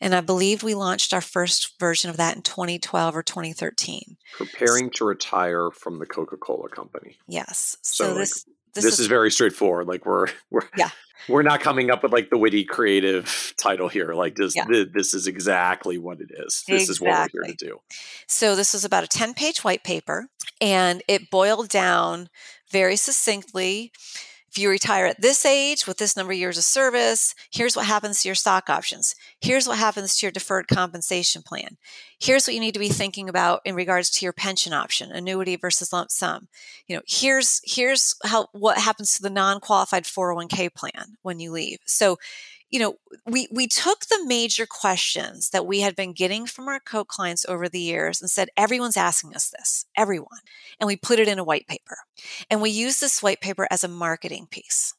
And 0.00 0.14
I 0.14 0.20
believe 0.20 0.62
we 0.62 0.74
launched 0.74 1.12
our 1.12 1.20
first 1.20 1.80
version 1.80 2.10
of 2.10 2.16
that 2.16 2.36
in 2.36 2.42
2012 2.42 3.16
or 3.16 3.22
2013. 3.24 4.16
Preparing 4.36 4.90
to 4.90 5.04
retire 5.04 5.70
from 5.72 5.98
the 5.98 6.06
Coca 6.06 6.36
Cola 6.36 6.68
Company. 6.68 7.16
Yes. 7.26 7.76
So, 7.82 8.04
so 8.04 8.14
this. 8.14 8.46
Like, 8.46 8.54
this, 8.74 8.84
this 8.84 8.94
is, 8.94 9.00
is, 9.00 9.06
very 9.06 9.30
straightforward. 9.30 9.88
Like 9.88 10.04
we're 10.04 10.26
we're 10.50 10.68
yeah. 10.76 10.90
we're 11.28 11.42
not 11.42 11.60
coming 11.60 11.90
up 11.90 12.02
with 12.02 12.12
like 12.12 12.30
the 12.30 12.38
witty 12.38 12.64
creative 12.64 13.54
title 13.56 13.88
here. 13.88 14.12
Like 14.12 14.36
this 14.36 14.54
yeah. 14.54 14.66
this, 14.68 14.86
this 14.92 15.14
is 15.14 15.26
exactly 15.26 15.98
what 15.98 16.20
it 16.20 16.30
is. 16.30 16.62
This 16.68 16.88
exactly. 16.88 16.92
is 16.92 17.00
what 17.00 17.30
we're 17.34 17.44
here 17.44 17.54
to 17.54 17.64
do. 17.64 17.80
So 18.26 18.54
this 18.54 18.74
was 18.74 18.84
about 18.84 19.04
a 19.04 19.08
10 19.08 19.34
page 19.34 19.64
white 19.64 19.82
paper 19.82 20.28
and 20.60 21.02
it 21.08 21.30
boiled 21.30 21.68
down 21.70 22.28
very 22.70 22.96
succinctly 22.96 23.92
if 24.50 24.58
you 24.58 24.70
retire 24.70 25.04
at 25.04 25.20
this 25.20 25.44
age 25.44 25.86
with 25.86 25.98
this 25.98 26.16
number 26.16 26.32
of 26.32 26.38
years 26.38 26.56
of 26.56 26.64
service, 26.64 27.34
here's 27.50 27.76
what 27.76 27.84
happens 27.84 28.22
to 28.22 28.28
your 28.28 28.34
stock 28.34 28.70
options. 28.70 29.14
Here's 29.40 29.68
what 29.68 29.78
happens 29.78 30.16
to 30.16 30.26
your 30.26 30.32
deferred 30.32 30.68
compensation 30.68 31.42
plan. 31.42 31.76
Here's 32.18 32.46
what 32.46 32.54
you 32.54 32.60
need 32.60 32.72
to 32.72 32.80
be 32.80 32.88
thinking 32.88 33.28
about 33.28 33.60
in 33.66 33.74
regards 33.74 34.08
to 34.10 34.24
your 34.24 34.32
pension 34.32 34.72
option, 34.72 35.12
annuity 35.12 35.56
versus 35.56 35.92
lump 35.92 36.10
sum. 36.10 36.48
You 36.86 36.96
know, 36.96 37.02
here's 37.06 37.60
here's 37.64 38.14
how 38.24 38.46
what 38.52 38.78
happens 38.78 39.14
to 39.14 39.22
the 39.22 39.30
non-qualified 39.30 40.04
401k 40.04 40.74
plan 40.74 41.18
when 41.20 41.40
you 41.40 41.52
leave. 41.52 41.80
So 41.84 42.16
you 42.70 42.78
know, 42.78 42.96
we 43.26 43.48
we 43.50 43.66
took 43.66 44.06
the 44.06 44.24
major 44.26 44.66
questions 44.66 45.50
that 45.50 45.66
we 45.66 45.80
had 45.80 45.96
been 45.96 46.12
getting 46.12 46.46
from 46.46 46.68
our 46.68 46.80
Coke 46.80 47.08
clients 47.08 47.46
over 47.48 47.68
the 47.68 47.80
years 47.80 48.20
and 48.20 48.30
said, 48.30 48.50
everyone's 48.56 48.96
asking 48.96 49.34
us 49.34 49.50
this, 49.50 49.86
everyone. 49.96 50.40
And 50.78 50.86
we 50.86 50.96
put 50.96 51.18
it 51.18 51.28
in 51.28 51.38
a 51.38 51.44
white 51.44 51.66
paper. 51.66 51.96
And 52.50 52.60
we 52.60 52.70
used 52.70 53.00
this 53.00 53.22
white 53.22 53.40
paper 53.40 53.66
as 53.70 53.84
a 53.84 53.88
marketing 53.88 54.48
piece. 54.50 54.94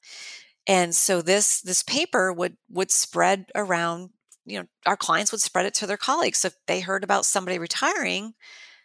And 0.67 0.95
so 0.95 1.21
this 1.21 1.61
this 1.61 1.83
paper 1.83 2.33
would 2.33 2.57
would 2.69 2.91
spread 2.91 3.45
around, 3.55 4.09
you 4.45 4.59
know, 4.59 4.65
our 4.85 4.97
clients 4.97 5.31
would 5.31 5.41
spread 5.41 5.65
it 5.67 5.75
to 5.75 5.87
their 5.87 5.97
colleagues. 5.97 6.39
So 6.39 6.47
if 6.47 6.55
they 6.67 6.79
heard 6.79 7.03
about 7.03 7.25
somebody 7.25 7.59
retiring, 7.59 8.33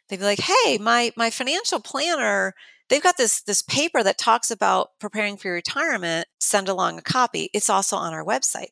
they'd 0.09 0.19
be 0.19 0.24
like, 0.24 0.40
hey, 0.40 0.78
my 0.78 1.12
my 1.16 1.31
financial 1.31 1.81
planner 1.81 2.55
they've 2.89 3.02
got 3.02 3.16
this 3.16 3.43
this 3.43 3.62
paper 3.62 4.02
that 4.02 4.19
talks 4.19 4.51
about 4.51 4.90
preparing 4.98 5.36
for 5.36 5.48
your 5.48 5.55
retirement 5.55 6.27
send 6.39 6.69
along 6.69 6.98
a 6.98 7.02
copy 7.02 7.51
it's 7.52 7.70
also 7.70 7.97
on 7.97 8.12
our 8.12 8.24
website 8.24 8.69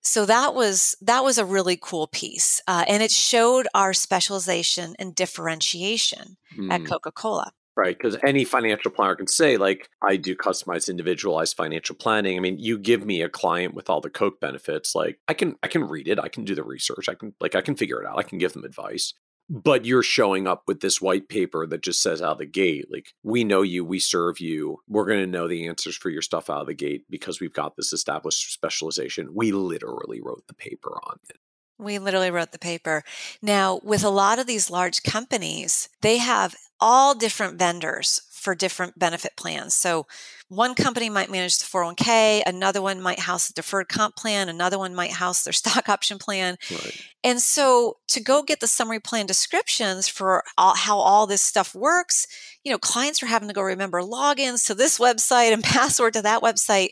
so 0.00 0.26
that 0.26 0.54
was 0.54 0.96
that 1.00 1.22
was 1.24 1.38
a 1.38 1.44
really 1.44 1.78
cool 1.80 2.06
piece 2.06 2.60
uh, 2.66 2.84
and 2.88 3.02
it 3.02 3.10
showed 3.10 3.66
our 3.74 3.92
specialization 3.92 4.94
and 4.98 5.14
differentiation 5.14 6.36
mm. 6.56 6.70
at 6.72 6.84
coca-cola 6.84 7.52
Right, 7.74 7.96
because 7.96 8.18
any 8.22 8.44
financial 8.44 8.90
planner 8.90 9.14
can 9.14 9.26
say, 9.26 9.56
like, 9.56 9.88
I 10.02 10.16
do 10.16 10.36
customized, 10.36 10.90
individualized 10.90 11.56
financial 11.56 11.96
planning. 11.96 12.36
I 12.36 12.40
mean, 12.40 12.58
you 12.58 12.78
give 12.78 13.06
me 13.06 13.22
a 13.22 13.30
client 13.30 13.72
with 13.72 13.88
all 13.88 14.02
the 14.02 14.10
Coke 14.10 14.40
benefits, 14.40 14.94
like, 14.94 15.18
I 15.26 15.32
can, 15.32 15.56
I 15.62 15.68
can 15.68 15.88
read 15.88 16.06
it, 16.06 16.18
I 16.18 16.28
can 16.28 16.44
do 16.44 16.54
the 16.54 16.64
research, 16.64 17.08
I 17.08 17.14
can, 17.14 17.32
like, 17.40 17.54
I 17.54 17.62
can 17.62 17.74
figure 17.74 18.02
it 18.02 18.06
out, 18.06 18.18
I 18.18 18.24
can 18.24 18.36
give 18.36 18.52
them 18.52 18.64
advice 18.64 19.14
but 19.52 19.84
you're 19.84 20.02
showing 20.02 20.46
up 20.46 20.62
with 20.66 20.80
this 20.80 21.00
white 21.00 21.28
paper 21.28 21.66
that 21.66 21.82
just 21.82 22.00
says 22.00 22.22
out 22.22 22.32
of 22.32 22.38
the 22.38 22.46
gate 22.46 22.86
like 22.90 23.12
we 23.22 23.44
know 23.44 23.60
you 23.60 23.84
we 23.84 23.98
serve 23.98 24.40
you 24.40 24.78
we're 24.88 25.04
going 25.04 25.20
to 25.20 25.26
know 25.26 25.46
the 25.46 25.66
answers 25.66 25.94
for 25.94 26.08
your 26.08 26.22
stuff 26.22 26.48
out 26.48 26.62
of 26.62 26.66
the 26.66 26.74
gate 26.74 27.04
because 27.10 27.38
we've 27.38 27.52
got 27.52 27.76
this 27.76 27.92
established 27.92 28.50
specialization 28.52 29.34
we 29.34 29.52
literally 29.52 30.20
wrote 30.22 30.44
the 30.48 30.54
paper 30.54 30.98
on 31.04 31.18
it 31.28 31.36
we 31.78 31.98
literally 31.98 32.30
wrote 32.30 32.52
the 32.52 32.58
paper. 32.58 33.02
Now, 33.40 33.80
with 33.82 34.04
a 34.04 34.08
lot 34.08 34.38
of 34.38 34.46
these 34.46 34.70
large 34.70 35.02
companies, 35.02 35.88
they 36.00 36.18
have 36.18 36.54
all 36.80 37.14
different 37.14 37.58
vendors 37.58 38.22
for 38.30 38.54
different 38.54 38.98
benefit 38.98 39.32
plans. 39.36 39.74
So 39.74 40.06
one 40.52 40.74
company 40.74 41.08
might 41.08 41.30
manage 41.30 41.56
the 41.58 41.64
401k, 41.64 42.42
another 42.46 42.82
one 42.82 43.00
might 43.00 43.20
house 43.20 43.48
the 43.48 43.54
deferred 43.54 43.88
comp 43.88 44.16
plan, 44.16 44.50
another 44.50 44.78
one 44.78 44.94
might 44.94 45.12
house 45.12 45.42
their 45.42 45.52
stock 45.52 45.88
option 45.88 46.18
plan. 46.18 46.58
Right. 46.70 47.00
And 47.24 47.40
so 47.40 47.96
to 48.08 48.20
go 48.20 48.42
get 48.42 48.60
the 48.60 48.66
summary 48.66 49.00
plan 49.00 49.24
descriptions 49.24 50.08
for 50.08 50.44
all, 50.58 50.76
how 50.76 50.98
all 50.98 51.26
this 51.26 51.40
stuff 51.40 51.74
works, 51.74 52.26
you 52.64 52.70
know, 52.70 52.78
clients 52.78 53.22
are 53.22 53.26
having 53.26 53.48
to 53.48 53.54
go 53.54 53.62
remember 53.62 54.02
logins 54.02 54.66
to 54.66 54.74
this 54.74 54.98
website 54.98 55.52
and 55.52 55.62
password 55.64 56.12
to 56.14 56.22
that 56.22 56.42
website 56.42 56.90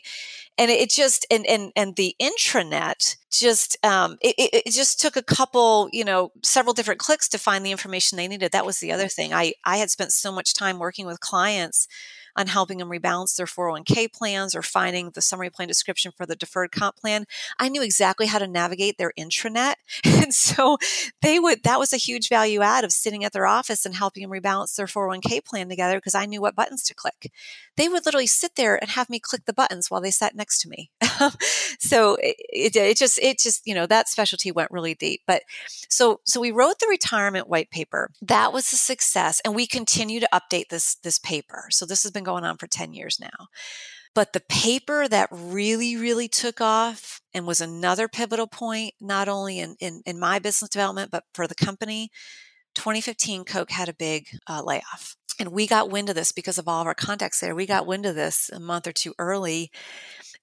and 0.57 0.69
it 0.69 0.89
just 0.89 1.25
and 1.31 1.45
and 1.45 1.71
and 1.75 1.95
the 1.95 2.15
intranet 2.21 3.15
just 3.31 3.77
um 3.85 4.17
it, 4.21 4.35
it 4.65 4.71
just 4.71 4.99
took 4.99 5.15
a 5.15 5.23
couple 5.23 5.87
you 5.93 6.03
know 6.03 6.31
several 6.43 6.73
different 6.73 6.99
clicks 6.99 7.29
to 7.29 7.37
find 7.37 7.65
the 7.65 7.71
information 7.71 8.17
they 8.17 8.27
needed 8.27 8.51
that 8.51 8.65
was 8.65 8.79
the 8.79 8.91
other 8.91 9.07
thing 9.07 9.33
i 9.33 9.53
i 9.63 9.77
had 9.77 9.89
spent 9.89 10.11
so 10.11 10.29
much 10.29 10.53
time 10.53 10.77
working 10.77 11.05
with 11.05 11.21
clients 11.21 11.87
on 12.35 12.47
helping 12.47 12.77
them 12.77 12.89
rebalance 12.89 13.35
their 13.35 13.45
401k 13.45 14.11
plans 14.11 14.55
or 14.55 14.61
finding 14.61 15.11
the 15.11 15.21
summary 15.21 15.49
plan 15.49 15.67
description 15.67 16.11
for 16.15 16.25
the 16.25 16.35
deferred 16.35 16.71
comp 16.71 16.97
plan. 16.97 17.25
I 17.59 17.69
knew 17.69 17.81
exactly 17.81 18.27
how 18.27 18.39
to 18.39 18.47
navigate 18.47 18.97
their 18.97 19.13
intranet. 19.17 19.75
And 20.21 20.35
so 20.35 20.77
they 21.21 21.39
would, 21.39 21.63
that 21.63 21.79
was 21.79 21.93
a 21.93 21.97
huge 21.97 22.29
value 22.29 22.61
add 22.61 22.83
of 22.83 22.91
sitting 22.91 23.23
at 23.25 23.33
their 23.33 23.47
office 23.47 23.85
and 23.85 23.95
helping 23.95 24.21
them 24.21 24.31
rebalance 24.31 24.75
their 24.75 24.85
401k 24.85 25.43
plan 25.43 25.67
together 25.67 25.97
because 25.97 26.13
I 26.13 26.27
knew 26.27 26.41
what 26.41 26.55
buttons 26.55 26.83
to 26.83 26.93
click. 26.93 27.31
They 27.75 27.89
would 27.89 28.05
literally 28.05 28.27
sit 28.27 28.55
there 28.55 28.75
and 28.75 28.91
have 28.91 29.09
me 29.09 29.19
click 29.19 29.45
the 29.45 29.53
buttons 29.53 29.89
while 29.89 29.99
they 29.99 30.11
sat 30.11 30.35
next 30.35 30.61
to 30.61 30.69
me. 30.69 30.91
so 31.79 32.17
it, 32.21 32.75
it, 32.75 32.97
just, 32.97 33.19
it 33.19 33.39
just, 33.39 33.61
you 33.65 33.75
know, 33.75 33.85
that 33.85 34.09
specialty 34.09 34.51
went 34.51 34.71
really 34.71 34.95
deep. 34.95 35.21
But 35.27 35.43
so, 35.89 36.21
so 36.25 36.39
we 36.39 36.51
wrote 36.51 36.79
the 36.79 36.87
retirement 36.87 37.49
white 37.49 37.69
paper. 37.69 38.09
That 38.21 38.53
was 38.53 38.71
a 38.73 38.77
success. 38.77 39.41
And 39.43 39.55
we 39.55 39.67
continue 39.67 40.19
to 40.19 40.29
update 40.33 40.69
this, 40.69 40.95
this 40.95 41.19
paper. 41.19 41.65
So 41.69 41.85
this 41.85 42.03
has 42.03 42.11
been 42.11 42.23
going 42.23 42.43
on 42.43 42.57
for 42.57 42.67
10 42.67 42.93
years 42.93 43.19
now. 43.19 43.47
But 44.13 44.33
the 44.33 44.41
paper 44.41 45.07
that 45.07 45.29
really, 45.31 45.95
really 45.95 46.27
took 46.27 46.59
off 46.59 47.21
and 47.33 47.47
was 47.47 47.61
another 47.61 48.09
pivotal 48.09 48.47
point, 48.47 48.93
not 48.99 49.29
only 49.29 49.59
in, 49.59 49.75
in, 49.79 50.01
in 50.05 50.19
my 50.19 50.39
business 50.39 50.69
development, 50.69 51.11
but 51.11 51.23
for 51.33 51.47
the 51.47 51.55
company, 51.55 52.11
2015, 52.75 53.45
Coke 53.45 53.71
had 53.71 53.89
a 53.89 53.93
big 53.93 54.27
uh, 54.47 54.61
layoff. 54.63 55.15
And 55.39 55.51
we 55.51 55.65
got 55.65 55.89
wind 55.89 56.09
of 56.09 56.15
this 56.15 56.31
because 56.31 56.57
of 56.57 56.67
all 56.67 56.81
of 56.81 56.87
our 56.87 56.93
contacts 56.93 57.39
there. 57.39 57.55
We 57.55 57.65
got 57.65 57.87
wind 57.87 58.05
of 58.05 58.15
this 58.15 58.49
a 58.53 58.59
month 58.59 58.85
or 58.85 58.91
two 58.91 59.13
early. 59.17 59.71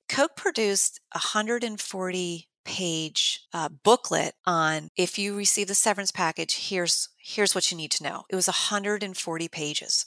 Coke 0.08 0.36
produced 0.36 1.00
140 1.12 2.48
page 2.64 3.46
uh, 3.54 3.70
booklet 3.82 4.34
on 4.44 4.90
if 4.94 5.18
you 5.18 5.34
receive 5.34 5.68
the 5.68 5.74
severance 5.74 6.10
package, 6.12 6.68
here's 6.68 7.08
here's 7.16 7.54
what 7.54 7.70
you 7.70 7.76
need 7.76 7.90
to 7.90 8.04
know. 8.04 8.24
It 8.28 8.36
was 8.36 8.46
140 8.46 9.48
pages. 9.48 10.06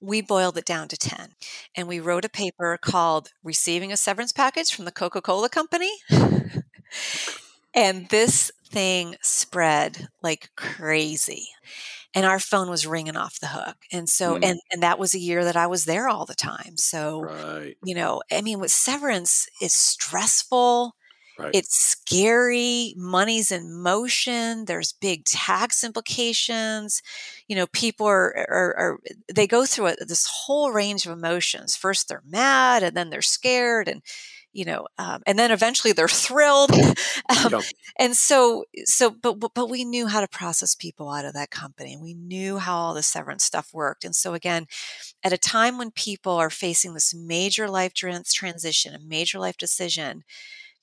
We 0.00 0.22
boiled 0.22 0.56
it 0.56 0.64
down 0.64 0.88
to 0.88 0.96
10 0.96 1.34
and 1.76 1.86
we 1.86 2.00
wrote 2.00 2.24
a 2.24 2.30
paper 2.30 2.78
called 2.80 3.30
Receiving 3.42 3.92
a 3.92 3.96
Severance 3.96 4.32
Package 4.32 4.74
from 4.74 4.86
the 4.86 4.92
Coca-Cola 4.92 5.50
Company. 5.50 5.90
and 7.74 8.08
this 8.08 8.50
thing 8.70 9.16
spread 9.22 10.08
like 10.22 10.50
crazy 10.56 11.48
and 12.14 12.24
our 12.24 12.38
phone 12.38 12.70
was 12.70 12.86
ringing 12.86 13.16
off 13.16 13.40
the 13.40 13.48
hook 13.48 13.76
and 13.92 14.08
so 14.08 14.34
mm. 14.34 14.44
and 14.44 14.60
and 14.72 14.82
that 14.82 14.98
was 14.98 15.14
a 15.14 15.18
year 15.18 15.44
that 15.44 15.56
i 15.56 15.66
was 15.66 15.84
there 15.84 16.08
all 16.08 16.26
the 16.26 16.34
time 16.34 16.76
so 16.76 17.20
right. 17.20 17.76
you 17.84 17.94
know 17.94 18.22
i 18.32 18.40
mean 18.40 18.60
with 18.60 18.70
severance 18.70 19.48
it's 19.60 19.74
stressful 19.74 20.94
Right. 21.38 21.54
It's 21.54 21.76
scary. 21.76 22.94
Money's 22.96 23.52
in 23.52 23.72
motion. 23.72 24.64
There's 24.64 24.92
big 24.92 25.24
tax 25.24 25.84
implications. 25.84 27.00
You 27.46 27.54
know, 27.54 27.68
people 27.68 28.06
are, 28.06 28.36
are, 28.36 28.76
are 28.76 28.98
they 29.32 29.46
go 29.46 29.64
through 29.64 29.88
a, 29.88 29.96
this 30.04 30.26
whole 30.26 30.72
range 30.72 31.06
of 31.06 31.12
emotions. 31.12 31.76
First, 31.76 32.08
they're 32.08 32.24
mad, 32.26 32.82
and 32.82 32.96
then 32.96 33.10
they're 33.10 33.22
scared, 33.22 33.86
and 33.86 34.02
you 34.52 34.64
know, 34.64 34.86
um, 34.98 35.22
and 35.26 35.38
then 35.38 35.50
eventually 35.50 35.92
they're 35.92 36.08
thrilled. 36.26 36.72
um, 36.72 37.52
yep. 37.52 37.62
And 37.98 38.16
so, 38.16 38.64
so, 38.84 39.10
but, 39.10 39.38
but, 39.54 39.68
we 39.68 39.84
knew 39.84 40.06
how 40.06 40.20
to 40.20 40.28
process 40.28 40.74
people 40.74 41.10
out 41.10 41.24
of 41.24 41.34
that 41.34 41.50
company. 41.50 41.96
We 42.00 42.14
knew 42.14 42.58
how 42.58 42.76
all 42.76 42.94
the 42.94 43.02
severance 43.02 43.44
stuff 43.44 43.70
worked. 43.72 44.04
And 44.04 44.14
so, 44.16 44.34
again, 44.34 44.66
at 45.22 45.32
a 45.32 45.38
time 45.38 45.78
when 45.78 45.90
people 45.90 46.32
are 46.32 46.50
facing 46.50 46.94
this 46.94 47.14
major 47.14 47.68
life 47.68 47.92
trans- 47.92 48.32
transition, 48.32 48.94
a 48.94 48.98
major 48.98 49.38
life 49.38 49.56
decision, 49.56 50.24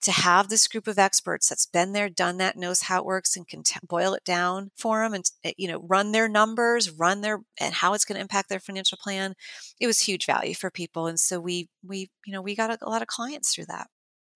to 0.06 0.12
have 0.12 0.50
this 0.50 0.68
group 0.68 0.88
of 0.88 1.00
experts 1.00 1.50
that's 1.50 1.66
been 1.66 1.92
there, 1.92 2.10
done 2.10 2.38
that, 2.38 2.56
knows 2.56 2.84
how 2.84 3.00
it 3.00 3.06
works, 3.06 3.36
and 3.36 3.48
can 3.48 3.64
t- 3.64 3.80
boil 3.84 4.14
it 4.14 4.24
down 4.24 4.70
for 4.78 5.02
them, 5.02 5.16
and 5.16 5.26
eh, 5.44 5.54
you 5.58 5.68
know, 5.68 5.84
run 5.88 6.12
their 6.12 6.30
numbers, 6.30 6.92
run 6.92 7.22
their 7.22 7.40
and 7.60 7.74
how 7.74 7.96
it's 7.96 8.06
going 8.06 8.16
to 8.16 8.22
impact 8.22 8.48
their 8.48 8.60
financial 8.60 9.00
plan. 9.02 9.34
It 9.80 9.88
was 9.88 10.02
huge 10.02 10.28
value 10.28 10.54
for 10.54 10.70
people, 10.70 11.08
and 11.08 11.20
so 11.20 11.40
we 11.40 11.70
we 11.84 12.12
you 12.24 12.34
know 12.34 12.42
we 12.42 12.56
got 12.56 12.70
a, 12.70 12.78
a 12.84 12.90
lot 12.90 13.02
of 13.02 13.08
clients 13.08 13.54
through 13.54 13.66
that. 13.66 13.88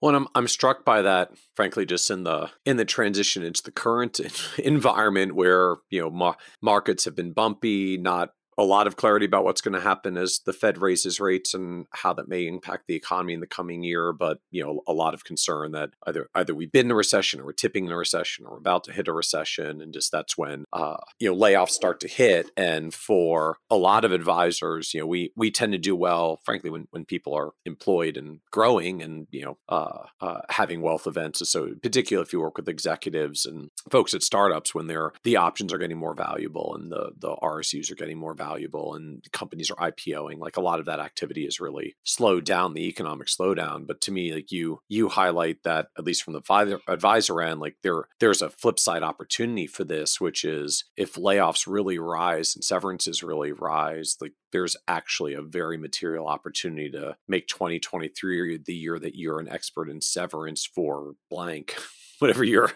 Well, 0.02 0.16
I'm 0.16 0.28
I'm 0.34 0.48
struck 0.48 0.84
by 0.84 1.04
that, 1.04 1.34
frankly, 1.56 1.86
just 1.86 2.10
in 2.10 2.24
the 2.24 2.50
in 2.66 2.78
the 2.78 2.86
transition 2.86 3.44
into 3.44 3.62
the 3.62 3.72
current 3.72 4.20
environment 4.58 5.36
where 5.36 5.76
you 5.92 6.02
know 6.02 6.10
ma- 6.10 6.36
markets 6.64 7.06
have 7.06 7.16
been 7.16 7.34
bumpy, 7.34 7.98
not 7.98 8.32
a 8.60 8.64
lot 8.64 8.88
of 8.88 8.98
clarity 8.98 9.26
about 9.26 9.46
what's 9.46 9.62
going 9.62 9.74
to 9.74 9.80
happen 9.80 10.18
as 10.18 10.42
the 10.46 10.52
Fed 10.52 10.80
raises 10.80 11.22
rates 11.22 11.54
and 11.54 11.86
how 11.92 12.12
that 12.12 12.28
may 12.28 12.46
impact 12.46 12.88
the 12.88 12.96
economy 12.96 13.34
in 13.34 13.40
the 13.40 13.48
coming 13.48 13.84
year. 13.84 14.12
But 14.12 14.40
you 14.52 14.62
know, 14.62 14.82
a 14.86 14.92
lot 14.92 15.14
of 15.14 15.24
concern 15.24 15.72
that 15.72 15.92
either 16.06 16.30
either 16.36 16.54
we've 16.54 16.72
been 16.72 16.88
in 16.88 16.92
a 16.92 16.96
recession 16.96 17.40
or 17.40 17.46
we're 17.46 17.54
tipping 17.54 17.86
in 17.86 17.92
a 17.94 17.98
recession 17.98 18.46
or 18.46 18.52
we're 18.52 18.58
about 18.58 18.84
to 18.84 18.92
hit 18.92 19.08
a 19.08 19.14
recession, 19.14 19.82
and 19.82 19.94
just 19.94 20.12
that's 20.12 20.38
when 20.38 20.66
uh, 20.74 20.98
you 21.20 21.30
know 21.30 21.40
layoffs 21.40 21.70
start 21.70 22.02
to 22.02 22.10
hit. 22.10 22.52
And 22.58 22.94
for 22.94 23.60
a 23.70 23.78
lot 23.78 24.04
of 24.04 24.12
advisors, 24.12 24.94
you 24.94 25.00
know, 25.00 25.08
we 25.08 25.32
we 25.38 25.52
tend 25.52 25.72
to 25.72 25.78
do 25.78 25.96
well, 25.96 26.42
frankly, 26.44 26.70
when 26.70 26.88
when 26.92 27.06
people 27.06 27.34
are 27.34 27.52
employed 27.66 28.18
and 28.18 28.42
growing 28.52 29.02
and 29.02 29.28
you 29.32 29.46
know 29.46 29.58
uh, 29.70 30.04
uh, 30.20 30.42
having 30.50 30.82
wealth 30.82 31.08
events. 31.08 31.48
So 31.50 31.76
particularly 31.82 32.28
if 32.28 32.34
you 32.34 32.42
work 32.42 32.58
with 32.58 32.68
executives 32.68 33.46
and 33.46 33.70
folks 33.90 34.14
at 34.14 34.22
startups, 34.22 34.76
when 34.76 34.88
they're 34.88 35.14
the 35.24 35.38
options 35.38 35.72
are 35.72 35.78
getting 35.78 35.98
more 35.98 36.14
valuable 36.14 36.76
and 36.76 36.92
the 36.92 37.14
the 37.18 37.38
RSUs 37.38 37.90
are 37.90 37.96
getting 37.96 38.18
more 38.18 38.34
valuable 38.34 38.49
valuable 38.50 38.96
and 38.96 39.24
companies 39.32 39.72
are 39.72 39.92
IPOing. 39.92 40.40
Like 40.40 40.58
a 40.58 40.62
lot 40.62 40.80
of 40.80 40.86
that 40.86 41.00
activity 41.00 41.46
has 41.46 41.60
really 41.60 41.96
slowed 42.04 42.46
down 42.46 42.74
the 42.74 42.88
economic 42.88 43.28
slowdown. 43.28 43.86
But 43.86 44.02
to 44.02 44.12
me, 44.12 44.34
like 44.34 44.52
you 44.52 44.80
you 44.88 45.10
highlight 45.10 45.64
that 45.64 45.88
at 45.98 46.04
least 46.04 46.24
from 46.24 46.34
the 46.34 46.80
advisor 46.88 47.42
end, 47.42 47.60
like 47.60 47.78
there 47.84 48.08
there's 48.20 48.42
a 48.42 48.50
flip 48.50 48.80
side 48.80 49.04
opportunity 49.04 49.68
for 49.68 49.84
this, 49.84 50.20
which 50.20 50.44
is 50.44 50.86
if 50.98 51.14
layoffs 51.14 51.66
really 51.68 52.00
rise 52.00 52.56
and 52.56 52.64
severances 52.64 53.24
really 53.24 53.52
rise, 53.52 54.18
like 54.22 54.34
there's 54.52 54.76
actually 54.88 55.34
a 55.34 55.42
very 55.42 55.78
material 55.78 56.28
opportunity 56.28 56.90
to 56.90 57.16
make 57.28 57.48
2023 57.48 58.60
the 58.66 58.74
year 58.74 58.98
that 59.00 59.16
you're 59.16 59.40
an 59.40 59.50
expert 59.50 59.90
in 59.90 60.02
severance 60.02 60.66
for 60.66 61.14
blank 61.30 61.76
whatever 62.20 62.44
your 62.44 62.72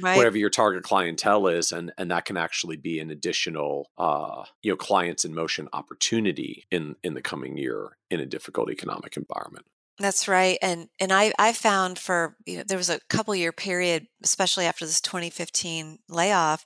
right. 0.00 0.16
whatever 0.16 0.38
your 0.38 0.50
target 0.50 0.82
clientele 0.82 1.46
is 1.48 1.72
and 1.72 1.92
and 1.98 2.10
that 2.10 2.24
can 2.24 2.36
actually 2.36 2.76
be 2.76 2.98
an 2.98 3.10
additional 3.10 3.90
uh 3.98 4.44
you 4.62 4.70
know 4.70 4.76
clients 4.76 5.24
in 5.24 5.34
motion 5.34 5.68
opportunity 5.72 6.64
in 6.70 6.96
in 7.02 7.14
the 7.14 7.22
coming 7.22 7.56
year 7.56 7.96
in 8.10 8.20
a 8.20 8.26
difficult 8.26 8.70
economic 8.70 9.16
environment 9.16 9.66
that's 9.98 10.28
right 10.28 10.58
and 10.62 10.88
and 11.00 11.12
i 11.12 11.32
i 11.38 11.52
found 11.52 11.98
for 11.98 12.36
you 12.46 12.58
know 12.58 12.62
there 12.62 12.78
was 12.78 12.90
a 12.90 13.00
couple 13.08 13.34
year 13.34 13.52
period 13.52 14.06
especially 14.22 14.66
after 14.66 14.86
this 14.86 15.00
2015 15.00 15.98
layoff 16.08 16.64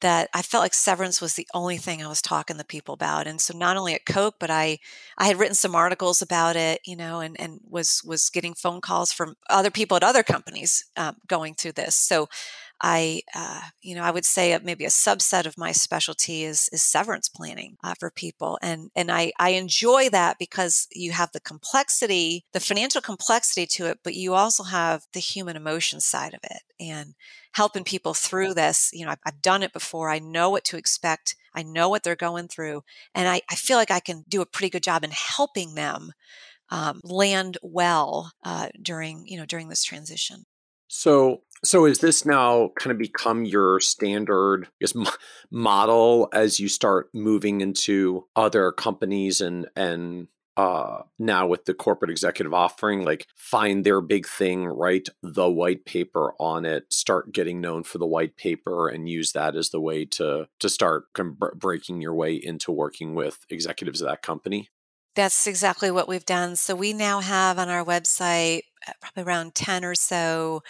that 0.00 0.28
I 0.34 0.42
felt 0.42 0.62
like 0.62 0.74
severance 0.74 1.20
was 1.20 1.34
the 1.34 1.46
only 1.54 1.76
thing 1.76 2.02
I 2.02 2.08
was 2.08 2.22
talking 2.22 2.56
to 2.58 2.64
people 2.64 2.94
about. 2.94 3.26
And 3.26 3.40
so 3.40 3.56
not 3.56 3.76
only 3.76 3.94
at 3.94 4.06
Coke, 4.06 4.36
but 4.38 4.50
I 4.50 4.78
I 5.16 5.26
had 5.26 5.38
written 5.38 5.54
some 5.54 5.74
articles 5.74 6.22
about 6.22 6.56
it, 6.56 6.80
you 6.84 6.96
know, 6.96 7.20
and 7.20 7.38
and 7.40 7.60
was 7.68 8.02
was 8.04 8.30
getting 8.30 8.54
phone 8.54 8.80
calls 8.80 9.12
from 9.12 9.36
other 9.50 9.70
people 9.70 9.96
at 9.96 10.04
other 10.04 10.22
companies 10.22 10.84
um, 10.96 11.16
going 11.26 11.54
through 11.54 11.72
this. 11.72 11.94
So 11.96 12.28
I, 12.80 13.22
uh, 13.34 13.62
you 13.82 13.94
know, 13.94 14.02
I 14.02 14.10
would 14.10 14.24
say 14.24 14.56
maybe 14.62 14.84
a 14.84 14.88
subset 14.88 15.46
of 15.46 15.58
my 15.58 15.72
specialty 15.72 16.44
is 16.44 16.68
is 16.72 16.82
severance 16.82 17.28
planning 17.28 17.76
uh, 17.82 17.94
for 17.98 18.10
people, 18.10 18.58
and 18.62 18.90
and 18.94 19.10
I 19.10 19.32
I 19.38 19.50
enjoy 19.50 20.10
that 20.10 20.38
because 20.38 20.86
you 20.92 21.12
have 21.12 21.32
the 21.32 21.40
complexity, 21.40 22.44
the 22.52 22.60
financial 22.60 23.00
complexity 23.00 23.66
to 23.66 23.86
it, 23.86 23.98
but 24.04 24.14
you 24.14 24.34
also 24.34 24.62
have 24.62 25.06
the 25.12 25.20
human 25.20 25.56
emotion 25.56 26.00
side 26.00 26.34
of 26.34 26.40
it, 26.44 26.62
and 26.78 27.14
helping 27.52 27.84
people 27.84 28.14
through 28.14 28.54
this. 28.54 28.90
You 28.92 29.06
know, 29.06 29.12
I've, 29.12 29.20
I've 29.26 29.42
done 29.42 29.62
it 29.62 29.72
before. 29.72 30.08
I 30.10 30.20
know 30.20 30.50
what 30.50 30.64
to 30.66 30.76
expect. 30.76 31.34
I 31.54 31.64
know 31.64 31.88
what 31.88 32.04
they're 32.04 32.16
going 32.16 32.46
through, 32.46 32.82
and 33.14 33.28
I, 33.28 33.40
I 33.50 33.56
feel 33.56 33.76
like 33.76 33.90
I 33.90 34.00
can 34.00 34.24
do 34.28 34.40
a 34.40 34.46
pretty 34.46 34.70
good 34.70 34.84
job 34.84 35.02
in 35.02 35.10
helping 35.10 35.74
them 35.74 36.12
um, 36.70 37.00
land 37.02 37.58
well 37.62 38.32
uh, 38.44 38.68
during 38.80 39.26
you 39.26 39.36
know 39.36 39.46
during 39.46 39.68
this 39.68 39.82
transition. 39.82 40.44
So 40.88 41.42
so 41.64 41.84
is 41.84 41.98
this 41.98 42.24
now 42.24 42.70
kind 42.78 42.92
of 42.92 42.98
become 42.98 43.44
your 43.44 43.80
standard 43.80 44.68
guess, 44.80 44.94
model 45.50 46.28
as 46.32 46.60
you 46.60 46.68
start 46.68 47.10
moving 47.12 47.60
into 47.60 48.26
other 48.36 48.72
companies 48.72 49.40
and 49.40 49.68
and 49.76 50.28
uh, 50.58 51.02
now 51.20 51.46
with 51.46 51.66
the 51.66 51.72
corporate 51.72 52.10
executive 52.10 52.52
offering, 52.52 53.04
like 53.04 53.28
find 53.36 53.84
their 53.84 54.00
big 54.00 54.26
thing, 54.26 54.66
write 54.66 55.08
the 55.22 55.48
white 55.48 55.84
paper 55.84 56.34
on 56.40 56.64
it, 56.64 56.92
start 56.92 57.32
getting 57.32 57.60
known 57.60 57.84
for 57.84 57.98
the 57.98 58.06
white 58.06 58.36
paper, 58.36 58.88
and 58.88 59.08
use 59.08 59.30
that 59.32 59.54
as 59.54 59.70
the 59.70 59.80
way 59.80 60.04
to 60.04 60.48
to 60.58 60.68
start 60.68 61.04
breaking 61.54 62.00
your 62.00 62.14
way 62.14 62.34
into 62.34 62.72
working 62.72 63.14
with 63.14 63.46
executives 63.50 64.00
of 64.02 64.08
that 64.08 64.22
company. 64.22 64.68
That's 65.14 65.46
exactly 65.46 65.92
what 65.92 66.08
we've 66.08 66.26
done. 66.26 66.56
So 66.56 66.74
we 66.74 66.92
now 66.92 67.20
have 67.20 67.58
on 67.60 67.68
our 67.68 67.84
website 67.84 68.62
uh, 68.86 68.92
probably 69.00 69.22
around 69.22 69.54
ten 69.54 69.84
or 69.84 69.94
so 69.94 70.64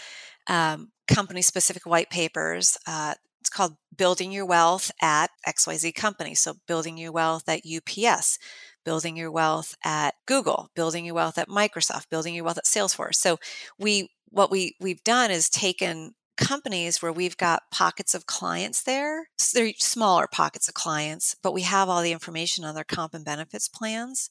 um, 0.49 0.91
company 1.07 1.43
specific 1.43 1.87
white 1.87 2.11
papers. 2.11 2.77
Uh, 2.87 3.15
it's 3.41 3.51
called 3.51 3.77
Building 3.97 4.33
Your 4.33 4.47
Wealth 4.47 4.91
at 5.01 5.31
XYZ 5.47 5.95
Company. 5.95 6.35
So, 6.35 6.55
Building 6.67 6.97
Your 6.99 7.13
Wealth 7.13 7.49
at 7.49 7.63
UPS, 7.65 8.39
Building 8.85 9.17
Your 9.17 9.31
Wealth 9.31 9.75
at 9.85 10.15
Google, 10.27 10.71
Building 10.75 11.05
Your 11.05 11.15
Wealth 11.15 11.39
at 11.39 11.49
Microsoft, 11.49 12.11
Building 12.11 12.35
Your 12.35 12.45
Wealth 12.45 12.59
at 12.59 12.65
Salesforce. 12.65 13.15
So, 13.15 13.39
we 13.79 14.11
what 14.31 14.51
we 14.51 14.77
we've 14.81 15.03
done 15.05 15.31
is 15.31 15.49
taken 15.49 16.15
companies 16.39 17.03
where 17.03 17.13
we've 17.13 17.37
got 17.37 17.71
pockets 17.71 18.15
of 18.15 18.27
clients 18.27 18.83
there. 18.83 19.29
So 19.37 19.59
they're 19.59 19.73
smaller 19.77 20.27
pockets 20.27 20.69
of 20.69 20.75
clients, 20.75 21.37
but 21.43 21.53
we 21.53 21.63
have 21.63 21.89
all 21.89 22.01
the 22.01 22.13
information 22.13 22.65
on 22.65 22.75
their 22.75 22.85
comp 22.85 23.13
and 23.13 23.25
benefits 23.25 23.69
plans. 23.69 24.31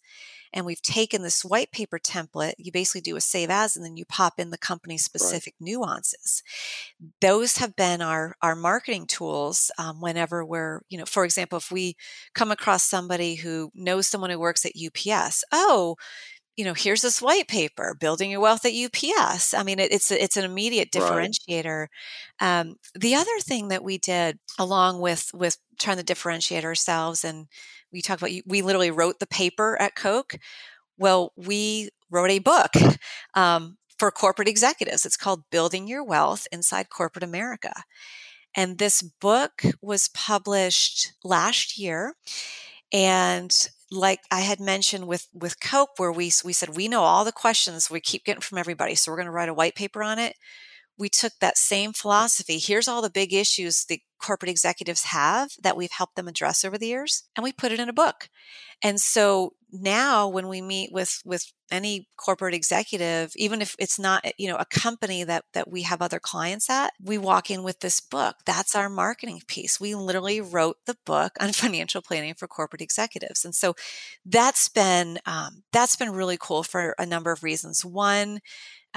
And 0.53 0.65
we've 0.65 0.81
taken 0.81 1.21
this 1.21 1.43
white 1.43 1.71
paper 1.71 1.99
template. 1.99 2.53
You 2.57 2.71
basically 2.71 3.01
do 3.01 3.17
a 3.17 3.21
save 3.21 3.49
as, 3.49 3.75
and 3.75 3.83
then 3.83 3.97
you 3.97 4.05
pop 4.05 4.35
in 4.39 4.49
the 4.49 4.57
company 4.57 4.97
specific 4.97 5.55
right. 5.59 5.65
nuances. 5.65 6.41
Those 7.19 7.57
have 7.57 7.75
been 7.75 8.01
our 8.01 8.35
our 8.41 8.55
marketing 8.55 9.07
tools. 9.07 9.69
Um, 9.77 9.99
whenever 9.99 10.45
we're, 10.45 10.81
you 10.89 10.97
know, 10.97 11.05
for 11.05 11.25
example, 11.25 11.57
if 11.57 11.69
we 11.69 11.97
come 12.33 12.49
across 12.49 12.83
somebody 12.83 13.35
who 13.35 13.71
knows 13.75 14.07
someone 14.07 14.29
who 14.29 14.39
works 14.39 14.65
at 14.65 14.71
UPS, 14.73 15.43
oh, 15.51 15.97
you 16.57 16.65
know, 16.65 16.73
here's 16.73 17.03
this 17.03 17.21
white 17.21 17.47
paper, 17.47 17.95
building 17.99 18.31
your 18.31 18.39
wealth 18.41 18.65
at 18.65 18.73
UPS. 18.73 19.53
I 19.53 19.61
mean, 19.61 19.79
it, 19.79 19.91
it's 19.91 20.09
it's 20.09 20.37
an 20.37 20.43
immediate 20.43 20.91
differentiator. 20.91 21.87
Right. 22.41 22.59
Um, 22.59 22.77
the 22.95 23.13
other 23.13 23.39
thing 23.39 23.67
that 23.67 23.83
we 23.83 23.99
did, 23.99 24.39
along 24.57 24.99
with 24.99 25.29
with 25.35 25.57
trying 25.79 25.97
to 25.97 26.03
differentiate 26.03 26.65
ourselves, 26.65 27.23
and 27.23 27.45
we 27.93 28.01
talk 28.01 28.19
about, 28.19 28.31
we 28.47 28.61
literally 28.63 28.89
wrote 28.89 29.19
the 29.19 29.27
paper 29.27 29.79
at 29.79 29.95
Coke. 29.95 30.37
Well, 30.97 31.31
we 31.37 31.89
wrote 32.09 32.31
a 32.31 32.39
book 32.39 32.71
um, 33.35 33.77
for 33.99 34.09
corporate 34.09 34.47
executives. 34.47 35.05
It's 35.05 35.17
called 35.17 35.43
Building 35.51 35.87
Your 35.87 36.03
Wealth 36.03 36.47
Inside 36.51 36.89
Corporate 36.89 37.23
America. 37.23 37.71
And 38.55 38.79
this 38.79 39.03
book 39.03 39.61
was 39.79 40.09
published 40.09 41.13
last 41.23 41.77
year. 41.77 42.15
And 42.91 43.69
like 43.91 44.21
I 44.31 44.41
had 44.41 44.59
mentioned 44.59 45.07
with 45.07 45.27
with 45.33 45.59
Coke, 45.59 45.91
where 45.97 46.11
we 46.11 46.31
we 46.43 46.53
said 46.53 46.75
we 46.75 46.87
know 46.87 47.01
all 47.03 47.25
the 47.25 47.31
questions 47.31 47.89
we 47.89 48.01
keep 48.01 48.25
getting 48.25 48.41
from 48.41 48.57
everybody, 48.57 48.95
so 48.95 49.11
we're 49.11 49.17
going 49.17 49.27
to 49.27 49.31
write 49.31 49.49
a 49.49 49.53
white 49.53 49.75
paper 49.75 50.03
on 50.03 50.19
it. 50.19 50.35
We 50.97 51.09
took 51.09 51.33
that 51.39 51.57
same 51.57 51.93
philosophy. 51.93 52.57
Here's 52.57 52.87
all 52.87 53.01
the 53.01 53.09
big 53.09 53.33
issues 53.33 53.85
the 53.85 54.01
corporate 54.19 54.49
executives 54.49 55.03
have 55.05 55.51
that 55.61 55.77
we've 55.77 55.91
helped 55.91 56.15
them 56.15 56.27
address 56.27 56.65
over 56.65 56.77
the 56.77 56.87
years, 56.87 57.23
and 57.35 57.43
we 57.43 57.51
put 57.51 57.71
it 57.71 57.79
in 57.79 57.89
a 57.89 57.93
book. 57.93 58.29
And 58.83 58.99
so 58.99 59.53
now 59.71 60.27
when 60.27 60.47
we 60.47 60.61
meet 60.61 60.91
with 60.93 61.21
with 61.25 61.51
any 61.69 62.07
corporate 62.15 62.53
executive 62.53 63.33
even 63.35 63.61
if 63.61 63.75
it's 63.79 63.99
not 63.99 64.25
you 64.37 64.47
know 64.47 64.55
a 64.55 64.65
company 64.65 65.23
that 65.25 65.43
that 65.53 65.69
we 65.69 65.81
have 65.81 66.01
other 66.01 66.19
clients 66.19 66.69
at 66.69 66.93
we 67.03 67.17
walk 67.17 67.51
in 67.51 67.63
with 67.63 67.81
this 67.81 67.99
book 67.99 68.37
that's 68.45 68.75
our 68.75 68.87
marketing 68.87 69.41
piece 69.47 69.79
we 69.79 69.93
literally 69.93 70.39
wrote 70.39 70.77
the 70.85 70.95
book 71.05 71.33
on 71.41 71.51
financial 71.53 72.01
planning 72.01 72.33
for 72.33 72.47
corporate 72.47 72.81
executives 72.81 73.43
and 73.43 73.53
so 73.53 73.75
that's 74.25 74.69
been 74.69 75.19
um, 75.25 75.63
that's 75.73 75.97
been 75.97 76.11
really 76.11 76.37
cool 76.39 76.63
for 76.63 76.95
a 76.97 77.05
number 77.05 77.31
of 77.31 77.43
reasons 77.43 77.83
one 77.83 78.39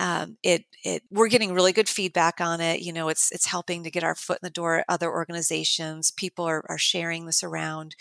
um, 0.01 0.39
it 0.43 0.65
it 0.83 1.03
we're 1.11 1.29
getting 1.29 1.53
really 1.53 1.75
good 1.75 1.89
feedback 1.89 2.41
on 2.41 2.63
it. 2.63 2.81
You 2.81 2.93
know, 2.93 3.11
it's 3.11 3.31
it's 3.33 3.47
helping 3.47 3.85
to 3.85 3.91
get 3.91 4.03
our 4.03 4.15
foot 4.15 4.39
in 4.43 4.47
the 4.47 4.51
door 4.51 4.79
at 4.79 4.87
other 4.89 5.11
organizations. 5.11 6.11
People 6.11 6.47
are, 6.47 6.65
are 6.71 6.79
sharing 6.79 7.27
this 7.27 7.43
around. 7.45 7.95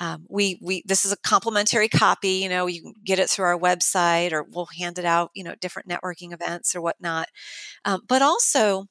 Um, 0.00 0.26
we 0.28 0.58
we 0.60 0.82
this 0.86 1.04
is 1.04 1.12
a 1.12 1.16
complimentary 1.16 1.88
copy. 1.88 2.40
You 2.42 2.48
know, 2.48 2.66
you 2.66 2.82
can 2.82 2.94
get 3.04 3.20
it 3.20 3.30
through 3.30 3.44
our 3.44 3.58
website, 3.58 4.32
or 4.32 4.42
we'll 4.42 4.68
hand 4.78 4.98
it 4.98 5.04
out. 5.04 5.30
You 5.34 5.44
know, 5.44 5.54
different 5.60 5.88
networking 5.88 6.32
events 6.32 6.74
or 6.74 6.80
whatnot. 6.80 7.28
Um, 7.84 8.00
but 8.08 8.22
also, 8.22 8.88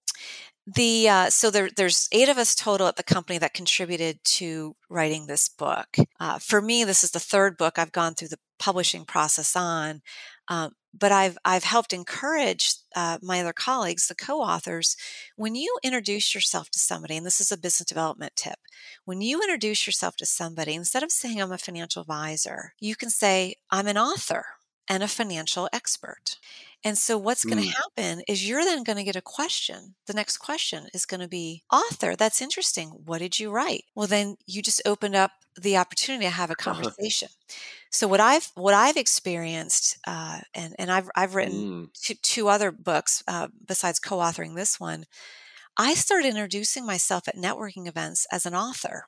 the 0.65 1.09
uh, 1.09 1.29
so 1.29 1.51
there, 1.51 1.69
there's 1.75 2.07
eight 2.13 2.29
of 2.29 2.37
us 2.37 2.55
total 2.55 2.87
at 2.87 2.95
the 2.95 3.03
company 3.03 3.37
that 3.39 3.53
contributed 3.53 4.23
to 4.23 4.77
writing 4.89 5.27
this 5.27 5.49
book. 5.49 5.97
Uh, 6.21 6.39
for 6.39 6.61
me, 6.61 6.85
this 6.85 7.03
is 7.03 7.11
the 7.11 7.19
third 7.19 7.57
book 7.57 7.77
I've 7.77 7.91
gone 7.91 8.13
through 8.13 8.29
the 8.29 8.39
publishing 8.59 9.03
process 9.03 9.57
on. 9.57 10.01
Um, 10.47 10.71
but 10.97 11.11
I've 11.11 11.37
I've 11.45 11.63
helped 11.63 11.93
encourage 11.93 12.75
uh, 12.95 13.17
my 13.21 13.41
other 13.41 13.53
colleagues, 13.53 14.07
the 14.07 14.15
co-authors, 14.15 14.95
when 15.35 15.55
you 15.55 15.77
introduce 15.83 16.33
yourself 16.33 16.69
to 16.71 16.79
somebody, 16.79 17.17
and 17.17 17.25
this 17.25 17.41
is 17.41 17.51
a 17.51 17.57
business 17.57 17.87
development 17.87 18.33
tip, 18.35 18.59
when 19.05 19.21
you 19.21 19.41
introduce 19.41 19.85
yourself 19.85 20.15
to 20.17 20.25
somebody, 20.25 20.73
instead 20.73 21.03
of 21.03 21.11
saying 21.11 21.41
I'm 21.41 21.51
a 21.51 21.57
financial 21.57 22.01
advisor, 22.01 22.73
you 22.79 22.95
can 22.95 23.09
say 23.09 23.55
I'm 23.71 23.87
an 23.87 23.97
author 23.97 24.45
and 24.87 25.03
a 25.03 25.07
financial 25.07 25.69
expert. 25.73 26.37
And 26.83 26.97
so, 26.97 27.17
what's 27.17 27.43
going 27.43 27.63
to 27.63 27.67
mm. 27.67 27.73
happen 27.73 28.21
is 28.27 28.47
you're 28.47 28.63
then 28.63 28.83
going 28.83 28.97
to 28.97 29.03
get 29.03 29.15
a 29.15 29.21
question. 29.21 29.95
The 30.05 30.13
next 30.13 30.37
question 30.37 30.87
is 30.93 31.07
going 31.07 31.21
to 31.21 31.27
be, 31.27 31.63
author, 31.73 32.15
that's 32.15 32.43
interesting. 32.43 32.89
What 32.89 33.19
did 33.19 33.39
you 33.39 33.49
write? 33.49 33.85
Well, 33.95 34.05
then 34.05 34.37
you 34.45 34.61
just 34.61 34.83
opened 34.85 35.15
up 35.15 35.31
the 35.59 35.77
opportunity 35.77 36.25
to 36.25 36.31
have 36.31 36.51
a 36.51 36.53
uh-huh. 36.53 36.73
conversation. 36.73 37.29
So 37.89 38.07
what 38.07 38.19
I've 38.19 38.51
what 38.53 38.75
I've 38.75 38.97
experienced, 38.97 39.97
uh, 40.05 40.41
and 40.53 40.75
and 40.77 40.91
I've 40.91 41.09
I've 41.15 41.33
written 41.33 41.87
mm. 41.87 41.93
two, 41.99 42.15
two, 42.21 42.49
other 42.49 42.71
books 42.71 43.23
uh, 43.27 43.47
besides 43.65 43.99
co-authoring 43.99 44.55
this 44.55 44.79
one. 44.79 45.05
I 45.77 45.93
started 45.93 46.29
introducing 46.29 46.85
myself 46.85 47.27
at 47.27 47.35
networking 47.35 47.87
events 47.87 48.27
as 48.31 48.45
an 48.45 48.53
author. 48.55 49.07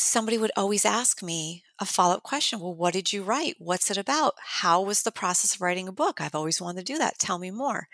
Somebody 0.00 0.38
would 0.38 0.50
always 0.56 0.84
ask 0.84 1.22
me 1.22 1.62
a 1.78 1.84
follow 1.84 2.14
up 2.14 2.22
question. 2.22 2.58
Well, 2.58 2.74
what 2.74 2.94
did 2.94 3.12
you 3.12 3.22
write? 3.22 3.56
What's 3.58 3.90
it 3.90 3.96
about? 3.96 4.34
How 4.38 4.80
was 4.80 5.02
the 5.02 5.12
process 5.12 5.54
of 5.54 5.60
writing 5.60 5.88
a 5.88 5.92
book? 5.92 6.20
I've 6.20 6.34
always 6.34 6.60
wanted 6.60 6.86
to 6.86 6.92
do 6.92 6.98
that. 6.98 7.18
Tell 7.18 7.38
me 7.38 7.50
more. 7.50 7.88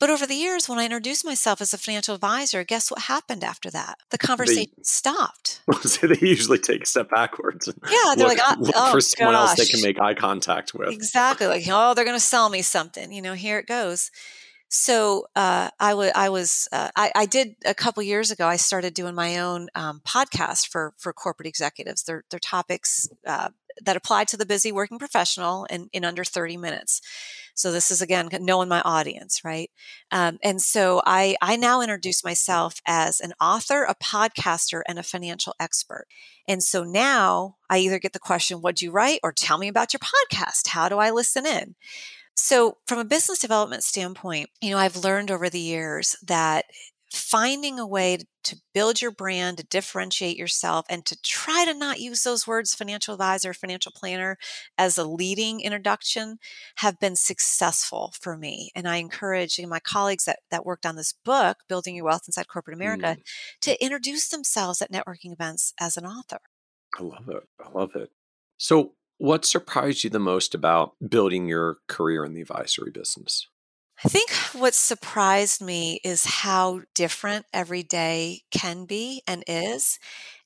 But 0.00 0.10
over 0.10 0.26
the 0.26 0.34
years, 0.34 0.68
when 0.68 0.78
I 0.78 0.84
introduced 0.84 1.24
myself 1.24 1.60
as 1.60 1.72
a 1.72 1.78
financial 1.78 2.14
advisor, 2.14 2.64
guess 2.64 2.90
what 2.90 3.02
happened 3.02 3.44
after 3.44 3.70
that? 3.70 3.98
The 4.10 4.18
conversation 4.18 4.72
they, 4.76 4.82
stopped. 4.82 5.60
So 5.82 6.06
they 6.06 6.18
usually 6.26 6.58
take 6.58 6.82
a 6.82 6.86
step 6.86 7.10
backwards. 7.10 7.68
yeah, 7.88 8.14
they're 8.16 8.26
look, 8.26 8.38
like, 8.38 8.58
oh, 8.58 8.70
oh 8.74 8.92
for 8.92 9.00
someone 9.00 9.34
gosh. 9.34 9.50
else 9.50 9.58
they 9.58 9.66
can 9.66 9.82
make 9.82 10.00
eye 10.00 10.14
contact 10.14 10.74
with. 10.74 10.88
Exactly. 10.88 11.46
Like, 11.46 11.64
oh, 11.68 11.94
they're 11.94 12.04
going 12.04 12.16
to 12.16 12.20
sell 12.20 12.48
me 12.48 12.62
something. 12.62 13.12
You 13.12 13.22
know, 13.22 13.34
here 13.34 13.58
it 13.58 13.66
goes. 13.66 14.10
So 14.74 15.26
uh, 15.36 15.68
I, 15.78 15.90
w- 15.90 16.12
I 16.14 16.30
was 16.30 16.66
uh, 16.72 16.88
I, 16.96 17.12
I, 17.14 17.26
did 17.26 17.56
a 17.66 17.74
couple 17.74 18.02
years 18.02 18.30
ago. 18.30 18.46
I 18.46 18.56
started 18.56 18.94
doing 18.94 19.14
my 19.14 19.38
own 19.38 19.68
um, 19.74 20.00
podcast 20.02 20.68
for 20.68 20.94
for 20.96 21.12
corporate 21.12 21.46
executives. 21.46 22.04
They're, 22.04 22.24
they're 22.30 22.40
topics 22.40 23.06
uh, 23.26 23.50
that 23.84 23.98
apply 23.98 24.24
to 24.24 24.38
the 24.38 24.46
busy 24.46 24.72
working 24.72 24.98
professional 24.98 25.66
in, 25.66 25.90
in 25.92 26.06
under 26.06 26.24
30 26.24 26.56
minutes. 26.56 27.02
So 27.54 27.70
this 27.70 27.90
is 27.90 28.00
again 28.00 28.30
knowing 28.40 28.70
my 28.70 28.80
audience, 28.80 29.42
right? 29.44 29.70
Um, 30.10 30.38
and 30.42 30.62
so 30.62 31.02
I 31.04 31.36
I 31.42 31.56
now 31.56 31.82
introduce 31.82 32.24
myself 32.24 32.80
as 32.86 33.20
an 33.20 33.34
author, 33.38 33.82
a 33.82 33.94
podcaster, 33.94 34.80
and 34.88 34.98
a 34.98 35.02
financial 35.02 35.54
expert. 35.60 36.06
And 36.48 36.62
so 36.62 36.82
now 36.82 37.56
I 37.68 37.76
either 37.76 37.98
get 37.98 38.14
the 38.14 38.18
question, 38.18 38.62
"What'd 38.62 38.80
you 38.80 38.90
write?" 38.90 39.20
or 39.22 39.32
"Tell 39.32 39.58
me 39.58 39.68
about 39.68 39.92
your 39.92 40.00
podcast. 40.00 40.68
How 40.68 40.88
do 40.88 40.96
I 40.96 41.10
listen 41.10 41.44
in?" 41.44 41.74
So, 42.34 42.78
from 42.86 42.98
a 42.98 43.04
business 43.04 43.38
development 43.38 43.82
standpoint, 43.82 44.50
you 44.60 44.70
know, 44.70 44.78
I've 44.78 44.96
learned 44.96 45.30
over 45.30 45.50
the 45.50 45.60
years 45.60 46.16
that 46.26 46.64
finding 47.12 47.78
a 47.78 47.86
way 47.86 48.18
to 48.42 48.56
build 48.72 49.02
your 49.02 49.10
brand, 49.10 49.58
to 49.58 49.64
differentiate 49.64 50.36
yourself, 50.36 50.86
and 50.88 51.04
to 51.04 51.20
try 51.20 51.64
to 51.66 51.74
not 51.74 52.00
use 52.00 52.22
those 52.22 52.46
words 52.46 52.74
financial 52.74 53.12
advisor, 53.12 53.52
financial 53.52 53.92
planner 53.94 54.38
as 54.78 54.96
a 54.96 55.04
leading 55.04 55.60
introduction 55.60 56.38
have 56.76 56.98
been 56.98 57.14
successful 57.14 58.14
for 58.18 58.36
me. 58.36 58.70
And 58.74 58.88
I 58.88 58.96
encourage 58.96 59.60
my 59.66 59.80
colleagues 59.80 60.24
that, 60.24 60.40
that 60.50 60.64
worked 60.64 60.86
on 60.86 60.96
this 60.96 61.12
book, 61.12 61.58
Building 61.68 61.96
Your 61.96 62.06
Wealth 62.06 62.22
Inside 62.26 62.48
Corporate 62.48 62.76
America, 62.76 63.16
mm. 63.18 63.22
to 63.60 63.84
introduce 63.84 64.28
themselves 64.28 64.80
at 64.80 64.90
networking 64.90 65.32
events 65.32 65.74
as 65.78 65.96
an 65.96 66.06
author. 66.06 66.40
I 66.98 67.02
love 67.02 67.28
it. 67.28 67.46
I 67.60 67.70
love 67.70 67.90
it. 67.94 68.10
So, 68.56 68.92
what 69.22 69.44
surprised 69.44 70.02
you 70.02 70.10
the 70.10 70.18
most 70.18 70.52
about 70.52 70.94
building 71.08 71.46
your 71.46 71.78
career 71.86 72.24
in 72.24 72.34
the 72.34 72.40
advisory 72.40 72.90
business? 72.90 73.46
I 74.04 74.08
think 74.08 74.32
what 74.52 74.74
surprised 74.74 75.62
me 75.62 76.00
is 76.02 76.24
how 76.24 76.80
different 76.92 77.46
every 77.52 77.84
day 77.84 78.40
can 78.50 78.84
be 78.84 79.22
and 79.28 79.44
is, 79.46 80.00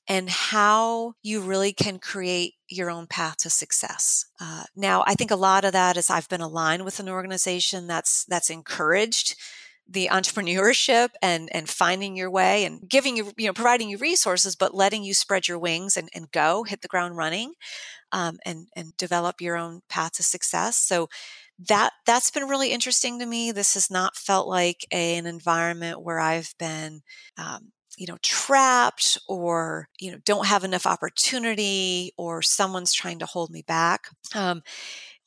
and 0.07 0.29
how 0.29 1.15
you 1.23 1.41
really 1.41 1.73
can 1.73 1.97
create 1.97 2.53
your 2.69 2.91
own 2.91 3.07
path 3.07 3.37
to 3.37 3.49
success. 3.49 4.25
Uh, 4.39 4.65
now, 4.75 5.03
I 5.07 5.15
think 5.15 5.31
a 5.31 5.35
lot 5.35 5.65
of 5.65 5.71
that 5.71 5.97
is 5.97 6.11
I've 6.11 6.29
been 6.29 6.41
aligned 6.41 6.85
with 6.85 6.99
an 6.99 7.09
organization 7.09 7.87
that's 7.87 8.25
that's 8.25 8.51
encouraged 8.51 9.37
the 9.89 10.09
entrepreneurship 10.11 11.09
and 11.21 11.49
and 11.53 11.69
finding 11.69 12.15
your 12.15 12.29
way 12.29 12.65
and 12.65 12.87
giving 12.89 13.15
you 13.15 13.31
you 13.37 13.47
know 13.47 13.53
providing 13.53 13.89
you 13.89 13.97
resources 13.97 14.55
but 14.55 14.75
letting 14.75 15.03
you 15.03 15.13
spread 15.13 15.47
your 15.47 15.59
wings 15.59 15.95
and, 15.95 16.09
and 16.13 16.31
go 16.31 16.63
hit 16.63 16.81
the 16.81 16.87
ground 16.87 17.15
running 17.17 17.53
um, 18.11 18.37
and 18.45 18.67
and 18.75 18.95
develop 18.97 19.41
your 19.41 19.55
own 19.55 19.81
path 19.89 20.13
to 20.13 20.23
success 20.23 20.77
so 20.77 21.07
that 21.59 21.91
that's 22.05 22.29
been 22.31 22.47
really 22.47 22.71
interesting 22.71 23.19
to 23.19 23.25
me. 23.25 23.51
This 23.51 23.73
has 23.73 23.89
not 23.89 24.15
felt 24.15 24.47
like 24.47 24.85
a, 24.91 25.17
an 25.17 25.25
environment 25.25 26.01
where 26.01 26.19
I've 26.19 26.53
been, 26.59 27.01
um, 27.37 27.71
you 27.97 28.05
know, 28.05 28.17
trapped 28.21 29.17
or 29.27 29.89
you 29.99 30.11
know 30.11 30.19
don't 30.23 30.45
have 30.45 30.63
enough 30.63 30.85
opportunity 30.85 32.11
or 32.17 32.41
someone's 32.43 32.93
trying 32.93 33.19
to 33.19 33.25
hold 33.25 33.49
me 33.49 33.63
back. 33.67 34.07
Um, 34.35 34.61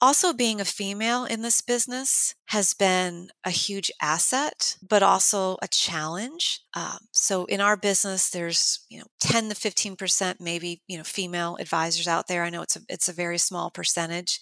also, 0.00 0.32
being 0.32 0.60
a 0.60 0.64
female 0.64 1.24
in 1.24 1.42
this 1.42 1.60
business 1.60 2.34
has 2.46 2.74
been 2.74 3.30
a 3.44 3.50
huge 3.50 3.90
asset, 4.00 4.76
but 4.82 5.02
also 5.02 5.58
a 5.62 5.68
challenge. 5.68 6.60
Um, 6.74 6.98
so, 7.12 7.44
in 7.46 7.60
our 7.60 7.76
business, 7.76 8.30
there's 8.30 8.84
you 8.88 8.98
know 8.98 9.06
10 9.20 9.48
to 9.50 9.54
15 9.54 9.96
percent, 9.96 10.40
maybe 10.40 10.82
you 10.88 10.96
know, 10.98 11.04
female 11.04 11.56
advisors 11.60 12.08
out 12.08 12.28
there. 12.28 12.44
I 12.44 12.50
know 12.50 12.62
it's 12.62 12.76
a 12.76 12.80
it's 12.88 13.08
a 13.08 13.12
very 13.12 13.38
small 13.38 13.70
percentage, 13.70 14.40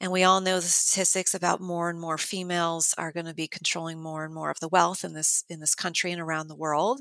and 0.00 0.12
we 0.12 0.24
all 0.24 0.40
know 0.40 0.56
the 0.56 0.62
statistics 0.66 1.34
about 1.34 1.60
more 1.60 1.88
and 1.90 2.00
more 2.00 2.18
females 2.18 2.94
are 2.98 3.12
going 3.12 3.26
to 3.26 3.34
be 3.34 3.48
controlling 3.48 4.02
more 4.02 4.24
and 4.24 4.34
more 4.34 4.50
of 4.50 4.60
the 4.60 4.68
wealth 4.68 5.04
in 5.04 5.14
this 5.14 5.44
in 5.48 5.60
this 5.60 5.74
country 5.74 6.12
and 6.12 6.20
around 6.20 6.48
the 6.48 6.56
world. 6.56 7.00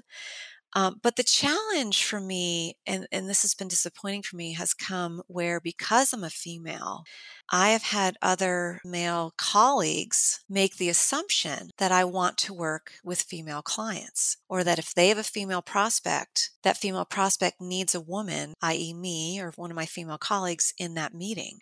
Um, 0.76 1.00
but 1.04 1.16
the 1.16 1.24
challenge 1.24 2.04
for 2.04 2.20
me, 2.20 2.78
and, 2.88 3.08
and 3.12 3.30
this 3.30 3.44
has 3.44 3.54
been 3.54 3.68
disappointing 3.68 4.24
for 4.24 4.36
me, 4.36 4.54
has 4.54 4.74
come 4.74 5.22
where 5.28 5.60
because 5.60 6.14
I'm 6.14 6.24
a 6.24 6.30
female, 6.30 7.04
I 7.50 7.70
have 7.70 7.84
had 7.84 8.18
other 8.22 8.82
male 8.84 9.34
colleagues 9.38 10.44
make 10.50 10.78
the 10.78 10.90
assumption 10.90 11.70
that 11.78 11.92
I 11.92 12.04
want 12.06 12.38
to 12.40 12.54
work 12.54 12.94
with 13.04 13.22
female 13.22 13.62
clients, 13.62 14.38
or 14.50 14.64
that 14.64 14.80
if 14.80 14.94
they 14.94 15.10
have 15.10 15.18
a 15.18 15.24
female 15.24 15.62
prospect, 15.62 16.52
that 16.64 16.78
female 16.78 17.06
prospect 17.06 17.62
needs 17.62 17.94
a 17.94 18.02
woman, 18.02 18.54
i.e., 18.62 18.94
me 18.94 19.40
or 19.40 19.52
one 19.56 19.70
of 19.70 19.76
my 19.76 19.86
female 19.86 20.18
colleagues, 20.18 20.74
in 20.78 20.96
that 20.96 21.14
meeting. 21.14 21.60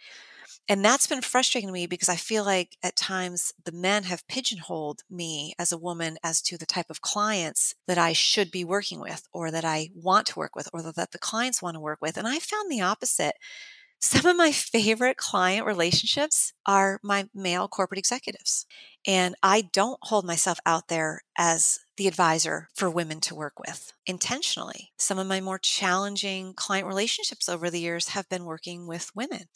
And 0.72 0.86
that's 0.86 1.06
been 1.06 1.20
frustrating 1.20 1.68
to 1.68 1.74
me 1.74 1.86
because 1.86 2.08
I 2.08 2.16
feel 2.16 2.46
like 2.46 2.78
at 2.82 2.96
times 2.96 3.52
the 3.66 3.74
men 3.74 4.04
have 4.04 4.26
pigeonholed 4.30 5.02
me 5.10 5.54
as 5.60 5.74
a 5.74 5.78
woman 5.78 6.18
as 6.24 6.42
to 6.44 6.58
the 6.58 6.66
type 6.66 6.90
of 6.90 7.02
clients 7.02 7.76
that 7.88 7.98
I 7.98 8.14
should 8.14 8.52
be 8.52 8.64
working 8.64 9.02
with 9.02 9.28
or 9.34 9.52
that 9.52 9.66
I 9.66 9.90
want 9.94 10.28
to 10.28 10.40
work 10.40 10.56
with 10.56 10.70
or 10.72 10.82
that 10.82 11.12
the 11.12 11.20
clients 11.20 11.62
want 11.62 11.76
to 11.76 11.82
work 11.82 12.00
with. 12.02 12.16
And 12.16 12.26
I 12.26 12.40
found 12.40 12.72
the 12.72 12.80
opposite. 12.80 13.36
Some 14.00 14.26
of 14.26 14.38
my 14.38 14.54
favorite 14.54 15.18
client 15.18 15.66
relationships 15.66 16.54
are 16.66 17.02
my 17.04 17.28
male 17.36 17.68
corporate 17.68 18.00
executives. 18.00 18.66
And 19.06 19.36
I 19.44 19.64
don't 19.74 20.00
hold 20.04 20.24
myself 20.24 20.58
out 20.66 20.88
there 20.88 21.24
as 21.38 21.80
the 21.98 22.08
advisor 22.08 22.70
for 22.74 22.90
women 22.90 23.20
to 23.22 23.36
work 23.36 23.60
with 23.60 23.92
intentionally. 24.06 24.94
Some 24.96 25.20
of 25.20 25.28
my 25.28 25.42
more 25.42 25.60
challenging 25.60 26.54
client 26.54 26.88
relationships 26.88 27.50
over 27.50 27.70
the 27.70 27.82
years 27.82 28.08
have 28.08 28.30
been 28.30 28.46
working 28.46 28.88
with 28.88 29.12
women. 29.14 29.50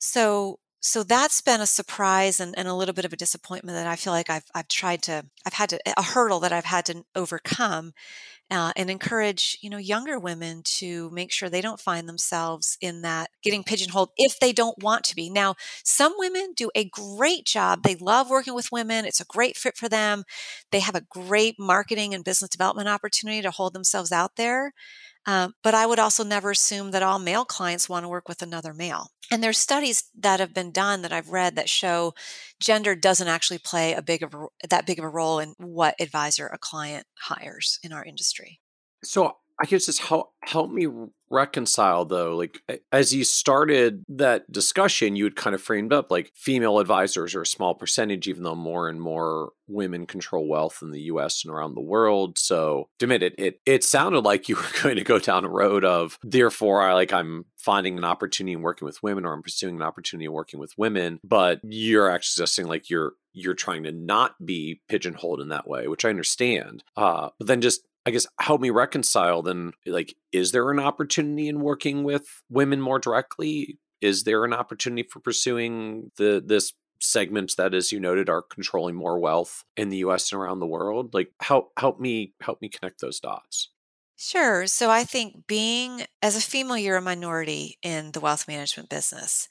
So 0.00 0.58
so 0.82 1.02
that's 1.02 1.42
been 1.42 1.60
a 1.60 1.66
surprise 1.66 2.40
and, 2.40 2.54
and 2.58 2.66
a 2.66 2.72
little 2.72 2.94
bit 2.94 3.04
of 3.04 3.12
a 3.12 3.16
disappointment 3.16 3.76
that 3.76 3.86
I 3.86 3.96
feel 3.96 4.14
like 4.14 4.30
I've 4.30 4.46
I've 4.54 4.68
tried 4.68 5.02
to 5.02 5.26
I've 5.46 5.52
had 5.52 5.68
to 5.70 5.80
a 5.96 6.02
hurdle 6.02 6.40
that 6.40 6.52
I've 6.54 6.64
had 6.64 6.86
to 6.86 7.04
overcome 7.14 7.92
uh, 8.50 8.72
and 8.76 8.90
encourage 8.90 9.58
you 9.62 9.70
know 9.70 9.78
younger 9.78 10.18
women 10.18 10.62
to 10.64 11.10
make 11.10 11.32
sure 11.32 11.50
they 11.50 11.62
don't 11.62 11.80
find 11.80 12.08
themselves 12.08 12.78
in 12.80 13.02
that 13.02 13.30
getting 13.42 13.64
pigeonholed 13.64 14.10
if 14.16 14.40
they 14.40 14.52
don't 14.52 14.82
want 14.82 15.04
to 15.06 15.16
be. 15.16 15.30
Now 15.30 15.56
some 15.84 16.14
women 16.18 16.54
do 16.56 16.70
a 16.76 16.86
great 16.86 17.46
job. 17.46 17.82
They 17.82 17.96
love 17.96 18.30
working 18.30 18.54
with 18.54 18.72
women. 18.72 19.06
It's 19.06 19.20
a 19.20 19.26
great 19.26 19.56
fit 19.58 19.76
for 19.76 19.88
them. 19.88 20.24
They 20.72 20.80
have 20.80 20.94
a 20.96 21.02
great 21.10 21.56
marketing 21.58 22.14
and 22.14 22.24
business 22.24 22.50
development 22.50 22.88
opportunity 22.88 23.42
to 23.42 23.50
hold 23.50 23.74
themselves 23.74 24.12
out 24.12 24.36
there 24.36 24.72
um, 25.26 25.54
but 25.62 25.74
I 25.74 25.86
would 25.86 25.98
also 25.98 26.24
never 26.24 26.50
assume 26.50 26.90
that 26.92 27.02
all 27.02 27.18
male 27.18 27.44
clients 27.44 27.88
want 27.88 28.04
to 28.04 28.08
work 28.08 28.28
with 28.28 28.42
another 28.42 28.72
male. 28.72 29.08
And 29.30 29.42
there's 29.42 29.58
studies 29.58 30.04
that 30.18 30.40
have 30.40 30.54
been 30.54 30.72
done 30.72 31.02
that 31.02 31.12
I've 31.12 31.30
read 31.30 31.56
that 31.56 31.68
show 31.68 32.14
gender 32.60 32.94
doesn't 32.94 33.28
actually 33.28 33.58
play 33.58 33.92
a 33.92 34.02
big 34.02 34.22
of 34.22 34.34
a, 34.34 34.46
that 34.68 34.86
big 34.86 34.98
of 34.98 35.04
a 35.04 35.08
role 35.08 35.38
in 35.38 35.54
what 35.58 35.94
advisor 36.00 36.46
a 36.46 36.58
client 36.58 37.06
hires 37.18 37.78
in 37.82 37.92
our 37.92 38.04
industry. 38.04 38.60
So 39.04 39.36
I 39.60 39.66
guess 39.66 39.86
just 39.86 40.00
help 40.00 40.32
help 40.42 40.70
me 40.70 40.86
reconcile 41.30 42.04
though. 42.04 42.36
Like 42.36 42.62
as 42.90 43.14
you 43.14 43.24
started 43.24 44.04
that 44.08 44.50
discussion, 44.50 45.16
you 45.16 45.24
had 45.24 45.36
kind 45.36 45.54
of 45.54 45.62
framed 45.62 45.92
up 45.92 46.10
like 46.10 46.32
female 46.34 46.78
advisors 46.78 47.34
are 47.34 47.42
a 47.42 47.46
small 47.46 47.74
percentage, 47.74 48.26
even 48.26 48.42
though 48.42 48.54
more 48.54 48.88
and 48.88 49.00
more 49.00 49.52
women 49.68 50.06
control 50.06 50.48
wealth 50.48 50.78
in 50.82 50.90
the 50.90 51.02
U.S. 51.02 51.44
and 51.44 51.54
around 51.54 51.74
the 51.74 51.80
world. 51.80 52.38
So, 52.38 52.88
admit 53.00 53.22
it, 53.22 53.34
it 53.38 53.60
it 53.66 53.84
sounded 53.84 54.20
like 54.20 54.48
you 54.48 54.56
were 54.56 54.82
going 54.82 54.96
to 54.96 55.04
go 55.04 55.18
down 55.18 55.44
a 55.44 55.48
road 55.48 55.84
of 55.84 56.18
therefore, 56.22 56.82
I 56.82 56.94
like 56.94 57.12
I'm 57.12 57.44
finding 57.58 57.98
an 57.98 58.04
opportunity 58.04 58.54
in 58.54 58.62
working 58.62 58.86
with 58.86 59.02
women, 59.02 59.26
or 59.26 59.32
I'm 59.32 59.42
pursuing 59.42 59.76
an 59.76 59.82
opportunity 59.82 60.24
in 60.24 60.32
working 60.32 60.58
with 60.58 60.72
women. 60.78 61.20
But 61.22 61.60
you're 61.62 62.10
actually 62.10 62.30
suggesting 62.30 62.66
like 62.66 62.90
you're 62.90 63.12
you're 63.32 63.54
trying 63.54 63.84
to 63.84 63.92
not 63.92 64.34
be 64.44 64.80
pigeonholed 64.88 65.40
in 65.40 65.48
that 65.50 65.68
way, 65.68 65.86
which 65.86 66.04
I 66.04 66.10
understand. 66.10 66.82
Uh, 66.96 67.28
but 67.38 67.46
then 67.46 67.60
just 67.60 67.82
I 68.06 68.10
guess 68.10 68.26
help 68.40 68.60
me 68.60 68.70
reconcile 68.70 69.42
then 69.42 69.72
like 69.86 70.14
is 70.32 70.52
there 70.52 70.70
an 70.70 70.80
opportunity 70.80 71.48
in 71.48 71.60
working 71.60 72.04
with 72.04 72.42
women 72.48 72.80
more 72.80 72.98
directly? 72.98 73.78
Is 74.00 74.24
there 74.24 74.44
an 74.44 74.52
opportunity 74.52 75.02
for 75.02 75.20
pursuing 75.20 76.10
the 76.16 76.42
this 76.44 76.72
segments 77.02 77.54
that 77.54 77.74
as 77.74 77.92
you 77.92 78.00
noted 78.00 78.28
are 78.28 78.42
controlling 78.42 78.94
more 78.94 79.18
wealth 79.18 79.64
in 79.76 79.88
the 79.88 79.98
US 79.98 80.32
and 80.32 80.40
around 80.40 80.60
the 80.60 80.66
world? 80.66 81.12
Like 81.12 81.32
help 81.40 81.72
help 81.78 82.00
me 82.00 82.34
help 82.40 82.60
me 82.62 82.68
connect 82.68 83.00
those 83.00 83.20
dots. 83.20 83.70
Sure. 84.16 84.66
So 84.66 84.90
I 84.90 85.04
think 85.04 85.46
being 85.46 86.02
as 86.22 86.36
a 86.36 86.42
female 86.42 86.76
you're 86.76 86.98
a 86.98 87.02
minority 87.02 87.78
in 87.82 88.12
the 88.12 88.20
wealth 88.20 88.46
management 88.48 88.90
business. 88.90 89.48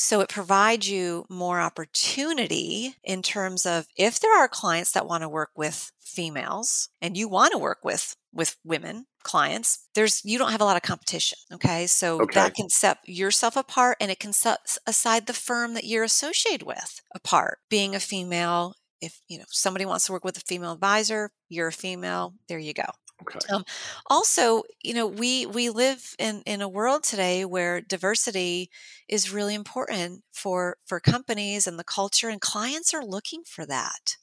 So 0.00 0.20
it 0.20 0.28
provides 0.28 0.88
you 0.88 1.26
more 1.28 1.60
opportunity 1.60 2.94
in 3.02 3.20
terms 3.20 3.66
of 3.66 3.88
if 3.96 4.20
there 4.20 4.38
are 4.38 4.46
clients 4.46 4.92
that 4.92 5.08
want 5.08 5.22
to 5.24 5.28
work 5.28 5.50
with 5.56 5.90
females 5.98 6.88
and 7.02 7.16
you 7.16 7.28
want 7.28 7.50
to 7.50 7.58
work 7.58 7.78
with 7.82 8.14
with 8.32 8.56
women 8.64 9.06
clients 9.24 9.88
there's 9.94 10.22
you 10.24 10.38
don't 10.38 10.52
have 10.52 10.60
a 10.60 10.64
lot 10.64 10.76
of 10.76 10.82
competition 10.82 11.36
okay? 11.52 11.88
So 11.88 12.22
okay. 12.22 12.34
that 12.34 12.54
can 12.54 12.68
set 12.68 12.98
yourself 13.06 13.56
apart 13.56 13.96
and 14.00 14.10
it 14.10 14.20
can 14.20 14.32
set 14.32 14.78
aside 14.86 15.26
the 15.26 15.32
firm 15.32 15.74
that 15.74 15.84
you're 15.84 16.04
associated 16.04 16.64
with 16.64 17.00
apart. 17.12 17.58
Being 17.68 17.96
a 17.96 18.00
female 18.00 18.74
if 19.00 19.20
you 19.26 19.38
know 19.38 19.44
somebody 19.48 19.84
wants 19.84 20.06
to 20.06 20.12
work 20.12 20.24
with 20.24 20.36
a 20.36 20.40
female 20.46 20.72
advisor 20.72 21.30
you're 21.48 21.68
a 21.68 21.72
female 21.72 22.34
there 22.48 22.58
you 22.58 22.72
go 22.72 22.84
Okay. 23.22 23.40
Um, 23.52 23.64
also, 24.06 24.62
you 24.82 24.94
know, 24.94 25.06
we 25.06 25.46
we 25.46 25.70
live 25.70 26.14
in 26.18 26.42
in 26.46 26.60
a 26.62 26.68
world 26.68 27.02
today 27.02 27.44
where 27.44 27.80
diversity 27.80 28.70
is 29.08 29.32
really 29.32 29.54
important 29.54 30.22
for 30.32 30.76
for 30.86 31.00
companies 31.00 31.66
and 31.66 31.78
the 31.78 31.84
culture, 31.84 32.28
and 32.28 32.40
clients 32.40 32.94
are 32.94 33.04
looking 33.04 33.42
for 33.44 33.66
that. 33.66 34.16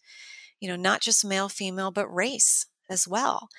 You 0.60 0.70
know, 0.70 0.76
not 0.78 1.02
just 1.02 1.26
male, 1.26 1.50
female, 1.50 1.92
but 1.92 2.08
race 2.14 2.68
as 2.90 3.08
well. 3.08 3.50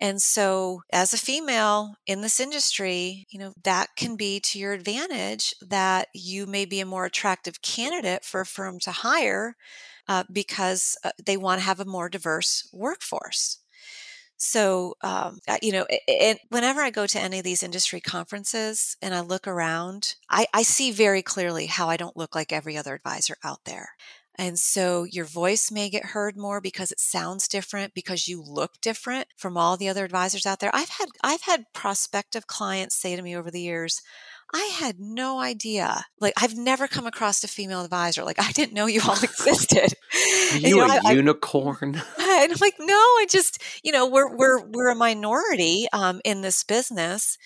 And 0.00 0.20
so, 0.22 0.82
as 0.92 1.12
a 1.14 1.18
female 1.18 1.96
in 2.06 2.20
this 2.22 2.40
industry, 2.40 3.26
you 3.30 3.38
know, 3.38 3.54
that 3.64 3.96
can 3.96 4.16
be 4.16 4.40
to 4.40 4.58
your 4.58 4.72
advantage 4.72 5.54
that 5.62 6.08
you 6.14 6.46
may 6.46 6.64
be 6.66 6.80
a 6.80 6.86
more 6.86 7.04
attractive 7.06 7.62
candidate 7.62 8.24
for 8.24 8.40
a 8.40 8.46
firm 8.46 8.78
to 8.80 8.90
hire 8.92 9.56
uh, 10.08 10.24
because 10.32 10.96
uh, 11.04 11.10
they 11.24 11.36
want 11.36 11.60
to 11.60 11.64
have 11.66 11.80
a 11.80 11.84
more 11.84 12.08
diverse 12.08 12.68
workforce. 12.72 13.58
So, 14.38 14.94
um, 15.02 15.38
you 15.62 15.72
know, 15.72 15.86
and 16.08 16.38
whenever 16.50 16.80
I 16.82 16.90
go 16.90 17.06
to 17.06 17.20
any 17.20 17.38
of 17.38 17.44
these 17.44 17.62
industry 17.62 18.00
conferences 18.00 18.96
and 19.00 19.14
I 19.14 19.20
look 19.20 19.46
around, 19.46 20.14
I, 20.28 20.46
I 20.52 20.62
see 20.62 20.90
very 20.92 21.22
clearly 21.22 21.66
how 21.66 21.88
I 21.88 21.96
don't 21.96 22.16
look 22.16 22.34
like 22.34 22.52
every 22.52 22.76
other 22.76 22.94
advisor 22.94 23.36
out 23.42 23.60
there. 23.64 23.90
And 24.38 24.58
so 24.58 25.04
your 25.04 25.24
voice 25.24 25.70
may 25.70 25.88
get 25.88 26.04
heard 26.06 26.36
more 26.36 26.60
because 26.60 26.92
it 26.92 27.00
sounds 27.00 27.48
different 27.48 27.94
because 27.94 28.28
you 28.28 28.42
look 28.42 28.72
different 28.82 29.28
from 29.36 29.56
all 29.56 29.78
the 29.78 29.88
other 29.88 30.04
advisors 30.04 30.44
out 30.44 30.60
there. 30.60 30.70
I've 30.74 30.90
had 30.90 31.08
I've 31.24 31.42
had 31.42 31.64
prospective 31.72 32.46
clients 32.46 32.94
say 32.96 33.16
to 33.16 33.22
me 33.22 33.34
over 33.34 33.50
the 33.50 33.62
years, 33.62 34.02
I 34.56 34.70
had 34.72 34.98
no 34.98 35.38
idea. 35.38 36.06
Like 36.18 36.32
I've 36.40 36.56
never 36.56 36.88
come 36.88 37.06
across 37.06 37.44
a 37.44 37.48
female 37.48 37.84
advisor. 37.84 38.24
Like 38.24 38.40
I 38.40 38.52
didn't 38.52 38.72
know 38.72 38.86
you 38.86 39.02
all 39.06 39.12
existed. 39.22 39.92
You, 40.54 40.68
you 40.68 40.76
know, 40.78 40.86
a 40.86 41.00
I, 41.04 41.12
unicorn? 41.12 42.02
I, 42.18 42.40
and 42.44 42.52
I'm 42.52 42.58
like, 42.58 42.76
no, 42.80 42.94
I 42.94 43.26
just, 43.28 43.62
you 43.82 43.92
know, 43.92 44.08
we're 44.08 44.34
we're 44.34 44.64
we're 44.64 44.88
a 44.88 44.94
minority 44.94 45.86
um, 45.92 46.22
in 46.24 46.40
this 46.40 46.64
business. 46.64 47.36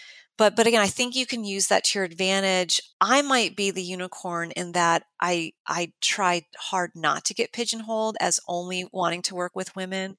But 0.40 0.56
but 0.56 0.66
again, 0.66 0.80
I 0.80 0.86
think 0.86 1.14
you 1.14 1.26
can 1.26 1.44
use 1.44 1.66
that 1.66 1.84
to 1.84 1.98
your 1.98 2.06
advantage. 2.06 2.80
I 2.98 3.20
might 3.20 3.56
be 3.56 3.70
the 3.70 3.82
unicorn 3.82 4.52
in 4.52 4.72
that 4.72 5.02
I 5.20 5.52
I 5.66 5.92
tried 6.00 6.44
hard 6.56 6.92
not 6.94 7.26
to 7.26 7.34
get 7.34 7.52
pigeonholed 7.52 8.16
as 8.20 8.40
only 8.48 8.88
wanting 8.90 9.20
to 9.22 9.34
work 9.34 9.54
with 9.54 9.76
women. 9.76 10.16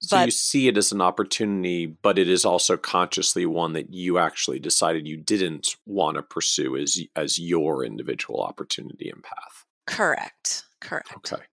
So 0.00 0.16
but, 0.16 0.24
you 0.24 0.32
see 0.32 0.66
it 0.66 0.76
as 0.76 0.90
an 0.90 1.00
opportunity, 1.00 1.86
but 1.86 2.18
it 2.18 2.28
is 2.28 2.44
also 2.44 2.76
consciously 2.76 3.46
one 3.46 3.74
that 3.74 3.94
you 3.94 4.18
actually 4.18 4.58
decided 4.58 5.06
you 5.06 5.18
didn't 5.18 5.76
want 5.86 6.16
to 6.16 6.22
pursue 6.24 6.76
as 6.76 6.98
as 7.14 7.38
your 7.38 7.84
individual 7.84 8.40
opportunity 8.40 9.08
and 9.08 9.22
path. 9.22 9.66
Correct. 9.86 10.64
Correct. 10.80 11.14
Okay. 11.18 11.44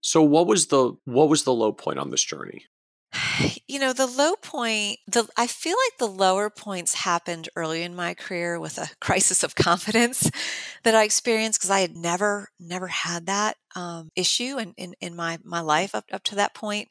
So 0.00 0.22
what 0.22 0.46
was 0.46 0.68
the 0.68 0.94
what 1.04 1.28
was 1.28 1.44
the 1.44 1.52
low 1.52 1.72
point 1.72 1.98
on 1.98 2.08
this 2.08 2.24
journey? 2.24 2.64
You 3.66 3.80
know, 3.80 3.92
the 3.92 4.06
low 4.06 4.34
point, 4.36 4.98
the 5.06 5.28
I 5.36 5.46
feel 5.46 5.76
like 5.86 5.98
the 5.98 6.06
lower 6.06 6.50
points 6.50 6.94
happened 6.94 7.48
early 7.56 7.82
in 7.82 7.94
my 7.94 8.14
career 8.14 8.58
with 8.60 8.78
a 8.78 8.88
crisis 9.00 9.42
of 9.42 9.54
confidence 9.54 10.30
that 10.84 10.94
I 10.94 11.02
experienced 11.04 11.58
because 11.60 11.70
I 11.70 11.80
had 11.80 11.96
never, 11.96 12.50
never 12.60 12.86
had 12.86 13.26
that 13.26 13.56
um, 13.74 14.10
issue 14.16 14.58
in, 14.58 14.74
in, 14.76 14.94
in 15.00 15.16
my, 15.16 15.38
my 15.44 15.60
life 15.60 15.94
up, 15.94 16.04
up 16.12 16.22
to 16.24 16.36
that 16.36 16.54
point. 16.54 16.88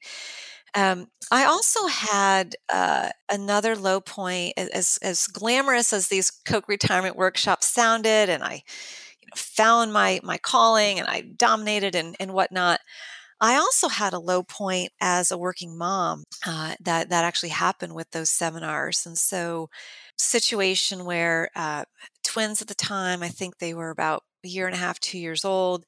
Um, 0.76 1.08
I 1.32 1.46
also 1.46 1.88
had 1.88 2.56
uh, 2.72 3.10
another 3.32 3.76
low 3.78 4.02
point, 4.02 4.54
as 4.58 5.00
as 5.02 5.26
glamorous 5.28 5.94
as 5.94 6.10
these 6.10 6.30
Coke 6.30 6.68
retirement 6.68 7.16
workshops 7.16 7.68
sounded, 7.68 8.30
and 8.30 8.44
I, 8.44 8.56
you 9.22 9.28
know, 9.28 9.36
found 9.36 9.94
my 9.94 10.20
my 10.22 10.38
calling 10.38 11.00
and 11.00 11.08
I 11.08 11.22
dominated 11.22 11.96
and 11.96 12.18
and 12.20 12.34
whatnot. 12.34 12.82
I 13.42 13.56
also 13.56 13.90
had 13.90 14.14
a 14.14 14.20
low 14.20 14.44
point 14.44 14.92
as 15.02 15.32
a 15.32 15.38
working 15.38 15.78
mom 15.78 16.24
uh, 16.46 16.76
that 16.82 17.10
that 17.10 17.26
actually 17.26 17.50
happened 17.50 17.94
with 17.94 18.12
those 18.12 18.30
seminars, 18.30 19.06
and 19.06 19.18
so 19.18 19.70
situation 20.18 21.06
where 21.06 21.50
uh, 21.56 21.86
twins 22.24 22.62
at 22.62 22.68
the 22.68 22.76
time, 22.76 23.22
I 23.24 23.30
think 23.30 23.58
they 23.58 23.74
were 23.74 23.90
about 23.90 24.24
a 24.44 24.48
year 24.48 24.68
and 24.68 24.76
a 24.76 24.80
half, 24.80 25.00
two 25.00 25.20
years 25.20 25.44
old. 25.44 25.86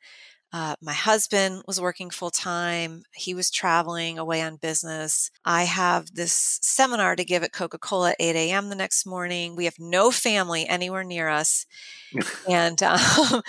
Uh, 0.54 0.76
my 0.82 0.94
husband 0.94 1.62
was 1.68 1.82
working 1.82 2.10
full 2.10 2.32
time. 2.32 3.04
He 3.14 3.34
was 3.34 3.52
traveling 3.52 4.18
away 4.18 4.42
on 4.42 4.56
business. 4.56 5.30
I 5.44 5.64
have 5.64 6.14
this 6.14 6.60
seminar 6.62 7.18
to 7.18 7.26
give 7.26 7.44
at 7.44 7.52
Coca 7.52 7.78
Cola 7.78 8.12
at 8.12 8.16
8 8.20 8.36
a.m. 8.36 8.70
the 8.70 8.76
next 8.76 9.06
morning. 9.06 9.56
We 9.56 9.66
have 9.66 9.78
no 9.78 10.10
family 10.10 10.66
anywhere 10.66 11.04
near 11.04 11.28
us. 11.28 11.66
and, 12.50 12.82
um, 12.84 13.42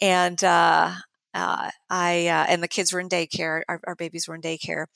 and, 0.00 0.42
uh, 0.42 0.94
uh, 1.34 1.70
I 1.90 2.26
uh, 2.28 2.46
and 2.48 2.62
the 2.62 2.68
kids 2.68 2.92
were 2.92 3.00
in 3.00 3.08
daycare. 3.08 3.62
Our, 3.68 3.80
our 3.86 3.94
babies 3.94 4.28
were 4.28 4.34
in 4.34 4.42
daycare, 4.42 4.86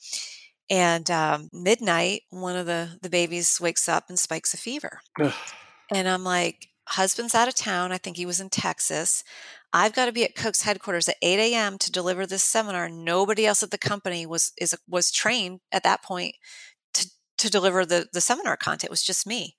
and 0.69 1.09
um, 1.11 1.49
midnight, 1.53 2.21
one 2.29 2.55
of 2.55 2.65
the 2.65 2.97
the 3.01 3.09
babies 3.09 3.59
wakes 3.61 3.89
up 3.89 4.05
and 4.09 4.19
spikes 4.19 4.53
a 4.53 4.57
fever, 4.57 4.99
and 5.93 6.07
I'm 6.07 6.23
like, 6.23 6.67
husband's 6.87 7.35
out 7.35 7.47
of 7.47 7.55
town. 7.55 7.91
I 7.91 7.97
think 7.97 8.17
he 8.17 8.25
was 8.25 8.39
in 8.39 8.49
Texas. 8.49 9.23
I've 9.73 9.93
got 9.93 10.05
to 10.05 10.11
be 10.11 10.23
at 10.23 10.35
Coke's 10.35 10.61
headquarters 10.61 11.09
at 11.09 11.17
8 11.21 11.39
a.m. 11.39 11.77
to 11.79 11.91
deliver 11.91 12.25
this 12.25 12.43
seminar. 12.43 12.89
Nobody 12.89 13.45
else 13.45 13.61
at 13.63 13.71
the 13.71 13.77
company 13.77 14.25
was 14.25 14.53
is 14.59 14.75
was 14.87 15.11
trained 15.11 15.59
at 15.71 15.83
that 15.83 16.03
point 16.03 16.35
to 16.93 17.09
to 17.39 17.49
deliver 17.49 17.85
the 17.85 18.07
the 18.13 18.21
seminar 18.21 18.57
content. 18.57 18.85
It 18.85 18.89
was 18.91 19.03
just 19.03 19.27
me. 19.27 19.55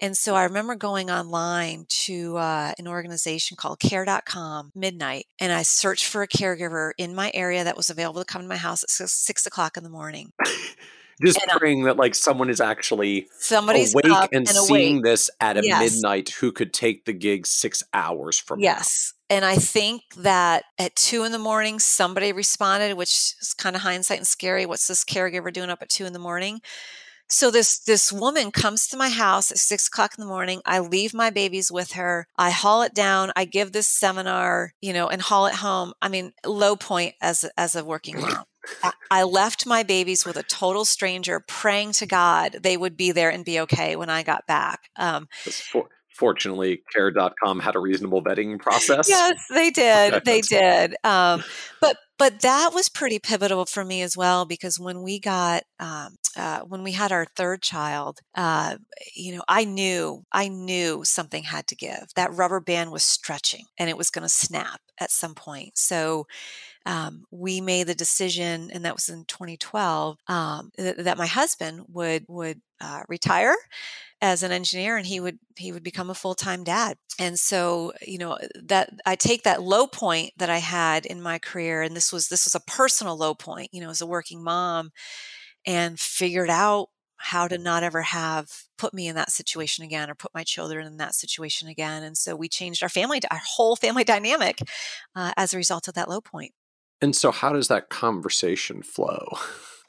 And 0.00 0.16
so 0.16 0.34
I 0.34 0.44
remember 0.44 0.74
going 0.74 1.10
online 1.10 1.84
to 2.06 2.36
uh, 2.38 2.72
an 2.78 2.88
organization 2.88 3.56
called 3.56 3.80
care.com 3.80 4.72
midnight, 4.74 5.26
and 5.38 5.52
I 5.52 5.62
searched 5.62 6.06
for 6.06 6.22
a 6.22 6.28
caregiver 6.28 6.92
in 6.96 7.14
my 7.14 7.30
area 7.34 7.64
that 7.64 7.76
was 7.76 7.90
available 7.90 8.20
to 8.22 8.24
come 8.24 8.42
to 8.42 8.48
my 8.48 8.56
house 8.56 8.82
at 8.82 8.90
six, 8.90 9.12
six 9.12 9.46
o'clock 9.46 9.76
in 9.76 9.84
the 9.84 9.90
morning. 9.90 10.32
just 11.22 11.38
And 11.42 11.50
I- 11.50 11.58
praying 11.58 11.82
that 11.84 11.98
like 11.98 12.14
someone 12.14 12.48
is 12.48 12.62
actually 12.62 13.28
Somebody's 13.38 13.92
awake 13.94 14.06
and, 14.32 14.32
and 14.32 14.48
seeing 14.48 14.94
awake. 14.96 15.04
this 15.04 15.28
at 15.38 15.58
a 15.58 15.62
Yes. 15.62 15.92
midnight 15.94 16.30
who 16.30 16.50
could 16.50 16.72
take 16.72 17.04
the 17.04 17.12
gig 17.12 17.46
six 17.46 17.82
hours 17.92 18.38
from 18.38 18.60
now. 18.60 18.64
Yes. 18.64 19.12
And 19.28 19.44
I 19.44 19.56
think 19.56 20.02
that 20.16 20.64
at 20.78 20.96
two 20.96 21.22
in 21.24 21.30
the 21.30 21.38
morning, 21.38 21.78
somebody 21.78 22.32
responded, 22.32 22.96
which 22.96 23.34
is 23.40 23.54
kind 23.56 23.76
of 23.76 23.82
hindsight 23.82 24.16
and 24.18 24.26
scary. 24.26 24.64
What's 24.66 24.88
this 24.88 25.04
caregiver 25.04 25.52
doing 25.52 25.68
up 25.70 25.82
at 25.82 25.88
two 25.90 26.04
in 26.06 26.12
the 26.14 26.18
morning? 26.18 26.62
So 27.30 27.50
this 27.50 27.78
this 27.78 28.12
woman 28.12 28.50
comes 28.50 28.86
to 28.88 28.96
my 28.96 29.08
house 29.08 29.50
at 29.50 29.58
six 29.58 29.86
o'clock 29.86 30.14
in 30.18 30.22
the 30.22 30.28
morning. 30.28 30.60
I 30.66 30.80
leave 30.80 31.14
my 31.14 31.30
babies 31.30 31.70
with 31.70 31.92
her. 31.92 32.26
I 32.36 32.50
haul 32.50 32.82
it 32.82 32.92
down. 32.94 33.30
I 33.36 33.44
give 33.44 33.72
this 33.72 33.88
seminar, 33.88 34.72
you 34.80 34.92
know, 34.92 35.08
and 35.08 35.22
haul 35.22 35.46
it 35.46 35.54
home. 35.54 35.92
I 36.02 36.08
mean, 36.08 36.32
low 36.44 36.74
point 36.76 37.14
as 37.22 37.44
as 37.56 37.76
a 37.76 37.84
working 37.84 38.20
mom. 38.20 38.44
I- 39.10 39.22
left 39.22 39.64
my 39.66 39.82
babies 39.82 40.26
with 40.26 40.36
a 40.36 40.42
total 40.42 40.84
stranger, 40.84 41.40
praying 41.46 41.92
to 41.92 42.06
God 42.06 42.56
they 42.62 42.76
would 42.76 42.96
be 42.96 43.12
there 43.12 43.30
and 43.30 43.44
be 43.44 43.60
okay 43.60 43.96
when 43.96 44.10
I 44.10 44.22
got 44.22 44.46
back. 44.46 44.90
Um, 44.96 45.28
For, 45.30 45.88
fortunately, 46.16 46.82
care.com 46.94 47.60
had 47.60 47.74
a 47.76 47.78
reasonable 47.78 48.22
vetting 48.22 48.58
process. 48.60 49.08
Yes, 49.08 49.46
they 49.50 49.70
did. 49.84 50.14
Okay, 50.14 50.22
they 50.24 50.40
did. 50.42 50.94
Um, 51.04 51.42
but 51.80 51.96
but 52.20 52.40
that 52.42 52.72
was 52.74 52.90
pretty 52.90 53.18
pivotal 53.18 53.64
for 53.64 53.82
me 53.82 54.02
as 54.02 54.14
well 54.14 54.44
because 54.44 54.78
when 54.78 55.00
we 55.00 55.18
got 55.18 55.62
um, 55.78 56.16
uh, 56.36 56.60
when 56.60 56.82
we 56.82 56.92
had 56.92 57.12
our 57.12 57.24
third 57.24 57.62
child, 57.62 58.18
uh, 58.34 58.76
you 59.16 59.34
know, 59.34 59.42
I 59.48 59.64
knew 59.64 60.22
I 60.30 60.48
knew 60.48 61.00
something 61.02 61.44
had 61.44 61.66
to 61.68 61.74
give. 61.74 62.08
That 62.16 62.34
rubber 62.34 62.60
band 62.60 62.92
was 62.92 63.04
stretching 63.04 63.64
and 63.78 63.88
it 63.88 63.96
was 63.96 64.10
going 64.10 64.24
to 64.24 64.28
snap 64.28 64.82
at 65.00 65.10
some 65.10 65.34
point. 65.34 65.78
So. 65.78 66.26
Um, 66.86 67.24
we 67.30 67.60
made 67.60 67.86
the 67.86 67.94
decision, 67.94 68.70
and 68.72 68.84
that 68.84 68.94
was 68.94 69.08
in 69.08 69.24
2012, 69.26 70.16
um, 70.28 70.70
th- 70.76 70.96
that 70.96 71.18
my 71.18 71.26
husband 71.26 71.84
would 71.88 72.24
would 72.28 72.60
uh, 72.80 73.02
retire 73.08 73.54
as 74.22 74.42
an 74.42 74.52
engineer 74.52 74.96
and 74.96 75.06
he 75.06 75.20
would 75.20 75.38
he 75.56 75.72
would 75.72 75.82
become 75.82 76.10
a 76.10 76.14
full-time 76.14 76.64
dad. 76.64 76.96
And 77.18 77.38
so 77.38 77.92
you 78.06 78.18
know 78.18 78.38
that 78.64 78.90
i 79.06 79.14
take 79.16 79.42
that 79.44 79.62
low 79.62 79.86
point 79.86 80.32
that 80.38 80.50
i 80.50 80.58
had 80.58 81.06
in 81.06 81.20
my 81.22 81.38
career 81.38 81.82
and 81.82 81.94
this 81.96 82.12
was 82.12 82.28
this 82.28 82.46
was 82.46 82.54
a 82.54 82.60
personal 82.60 83.16
low 83.16 83.34
point 83.34 83.68
you 83.72 83.80
know 83.80 83.90
as 83.90 84.00
a 84.00 84.06
working 84.06 84.42
mom 84.42 84.90
and 85.66 85.98
figured 85.98 86.50
out 86.50 86.88
how 87.16 87.46
to 87.46 87.58
not 87.58 87.82
ever 87.82 88.02
have 88.02 88.48
put 88.78 88.94
me 88.94 89.06
in 89.06 89.14
that 89.14 89.30
situation 89.30 89.84
again 89.84 90.10
or 90.10 90.14
put 90.14 90.34
my 90.34 90.42
children 90.42 90.86
in 90.86 90.96
that 90.96 91.14
situation 91.14 91.68
again. 91.68 92.02
And 92.02 92.16
so 92.16 92.34
we 92.34 92.48
changed 92.48 92.82
our 92.82 92.88
family 92.88 93.20
our 93.30 93.40
whole 93.56 93.76
family 93.76 94.04
dynamic 94.14 94.60
uh, 95.14 95.32
as 95.36 95.52
a 95.52 95.58
result 95.58 95.86
of 95.86 95.94
that 95.94 96.08
low 96.08 96.20
point 96.22 96.52
And 97.02 97.16
so, 97.16 97.30
how 97.30 97.52
does 97.52 97.68
that 97.68 97.88
conversation 97.88 98.82
flow? 98.82 99.26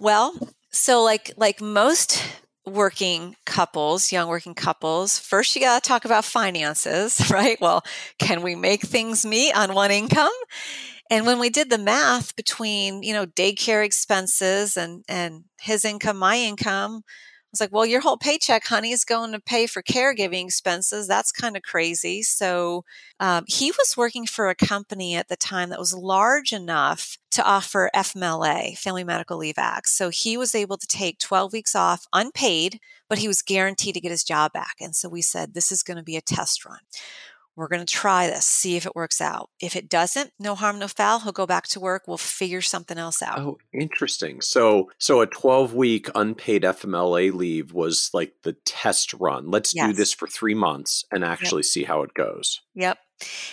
Well, 0.01 0.33
so 0.71 1.03
like 1.03 1.31
like 1.37 1.61
most 1.61 2.23
working 2.65 3.35
couples, 3.45 4.11
young 4.11 4.29
working 4.29 4.55
couples, 4.55 5.19
first 5.19 5.55
you 5.55 5.61
got 5.61 5.83
to 5.83 5.87
talk 5.87 6.05
about 6.05 6.25
finances, 6.25 7.21
right? 7.31 7.61
Well, 7.61 7.83
can 8.17 8.41
we 8.41 8.55
make 8.55 8.81
things 8.81 9.23
meet 9.23 9.53
on 9.53 9.75
one 9.75 9.91
income? 9.91 10.31
And 11.11 11.27
when 11.27 11.37
we 11.37 11.51
did 11.51 11.69
the 11.69 11.77
math 11.77 12.35
between, 12.35 13.03
you 13.03 13.13
know, 13.13 13.27
daycare 13.27 13.85
expenses 13.85 14.75
and 14.75 15.03
and 15.07 15.43
his 15.61 15.85
income, 15.85 16.17
my 16.17 16.37
income, 16.37 17.03
was 17.51 17.59
like, 17.59 17.71
well, 17.71 17.85
your 17.85 18.01
whole 18.01 18.17
paycheck, 18.17 18.65
honey, 18.65 18.91
is 18.91 19.03
going 19.03 19.33
to 19.33 19.39
pay 19.39 19.67
for 19.67 19.83
caregiving 19.83 20.45
expenses. 20.45 21.07
That's 21.07 21.31
kind 21.31 21.57
of 21.57 21.63
crazy. 21.63 22.23
So 22.23 22.85
um, 23.19 23.43
he 23.47 23.71
was 23.71 23.95
working 23.97 24.25
for 24.25 24.49
a 24.49 24.55
company 24.55 25.15
at 25.15 25.27
the 25.27 25.35
time 25.35 25.69
that 25.69 25.79
was 25.79 25.93
large 25.93 26.53
enough 26.53 27.17
to 27.31 27.43
offer 27.43 27.89
FMLA, 27.95 28.77
Family 28.77 29.03
Medical 29.03 29.37
Leave 29.37 29.57
Act. 29.57 29.89
So 29.89 30.09
he 30.09 30.37
was 30.37 30.55
able 30.55 30.77
to 30.77 30.87
take 30.87 31.19
12 31.19 31.53
weeks 31.53 31.75
off 31.75 32.07
unpaid, 32.13 32.79
but 33.09 33.19
he 33.19 33.27
was 33.27 33.41
guaranteed 33.41 33.95
to 33.95 34.01
get 34.01 34.11
his 34.11 34.23
job 34.23 34.53
back. 34.53 34.75
And 34.79 34.95
so 34.95 35.09
we 35.09 35.21
said, 35.21 35.53
this 35.53 35.71
is 35.71 35.83
going 35.83 35.97
to 35.97 36.03
be 36.03 36.17
a 36.17 36.21
test 36.21 36.65
run. 36.65 36.79
We're 37.61 37.67
going 37.67 37.85
to 37.85 37.93
try 37.93 38.25
this, 38.25 38.47
see 38.47 38.75
if 38.75 38.87
it 38.87 38.95
works 38.95 39.21
out. 39.21 39.51
If 39.61 39.75
it 39.75 39.87
doesn't, 39.87 40.31
no 40.39 40.55
harm, 40.55 40.79
no 40.79 40.87
foul. 40.87 41.19
He'll 41.19 41.31
go 41.31 41.45
back 41.45 41.67
to 41.67 41.79
work. 41.79 42.03
We'll 42.07 42.17
figure 42.17 42.61
something 42.61 42.97
else 42.97 43.21
out. 43.21 43.37
Oh, 43.37 43.59
interesting. 43.71 44.41
So, 44.41 44.89
so 44.97 45.21
a 45.21 45.27
12 45.27 45.75
week 45.75 46.09
unpaid 46.15 46.63
FMLA 46.63 47.31
leave 47.31 47.71
was 47.71 48.09
like 48.13 48.33
the 48.41 48.53
test 48.65 49.13
run. 49.13 49.51
Let's 49.51 49.73
do 49.73 49.93
this 49.93 50.11
for 50.11 50.27
three 50.27 50.55
months 50.55 51.05
and 51.11 51.23
actually 51.23 51.61
see 51.61 51.83
how 51.83 52.01
it 52.01 52.15
goes. 52.15 52.61
Yep. 52.73 52.97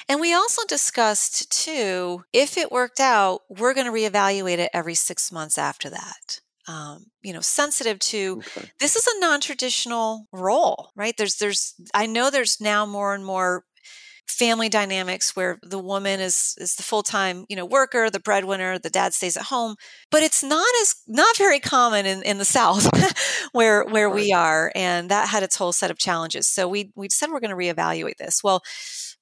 And 0.08 0.20
we 0.22 0.32
also 0.32 0.62
discussed 0.66 1.52
too, 1.52 2.24
if 2.32 2.56
it 2.56 2.72
worked 2.72 3.00
out, 3.00 3.42
we're 3.50 3.74
going 3.74 3.86
to 3.86 3.92
reevaluate 3.92 4.56
it 4.56 4.70
every 4.72 4.94
six 4.94 5.30
months 5.30 5.58
after 5.58 5.90
that. 5.90 6.40
Um, 6.66 7.06
you 7.22 7.32
know, 7.32 7.40
sensitive 7.40 7.98
to 7.98 8.42
Okay. 8.46 8.70
this 8.78 8.94
is 8.94 9.06
a 9.06 9.20
non-traditional 9.20 10.26
role, 10.32 10.90
right? 10.94 11.14
There's, 11.16 11.36
there's, 11.36 11.74
I 11.94 12.04
know 12.04 12.28
there's 12.30 12.60
now 12.60 12.84
more 12.84 13.14
and 13.14 13.24
more 13.24 13.64
family 14.28 14.68
dynamics 14.68 15.34
where 15.34 15.58
the 15.62 15.78
woman 15.78 16.20
is 16.20 16.54
is 16.58 16.74
the 16.76 16.82
full-time 16.82 17.44
you 17.48 17.56
know 17.56 17.64
worker 17.64 18.10
the 18.10 18.20
breadwinner 18.20 18.78
the 18.78 18.90
dad 18.90 19.12
stays 19.14 19.36
at 19.36 19.44
home 19.44 19.74
but 20.10 20.22
it's 20.22 20.42
not 20.42 20.66
as 20.82 20.94
not 21.06 21.36
very 21.36 21.58
common 21.58 22.06
in, 22.06 22.22
in 22.22 22.38
the 22.38 22.44
south 22.44 22.88
where 23.52 23.84
where 23.84 24.10
we 24.10 24.32
are 24.32 24.70
and 24.74 25.10
that 25.10 25.28
had 25.28 25.42
its 25.42 25.56
whole 25.56 25.72
set 25.72 25.90
of 25.90 25.98
challenges. 25.98 26.46
So 26.46 26.68
we 26.68 26.92
we 26.94 27.08
said 27.10 27.30
we're 27.30 27.40
going 27.40 27.50
to 27.50 27.56
reevaluate 27.56 28.16
this. 28.18 28.42
Well 28.44 28.62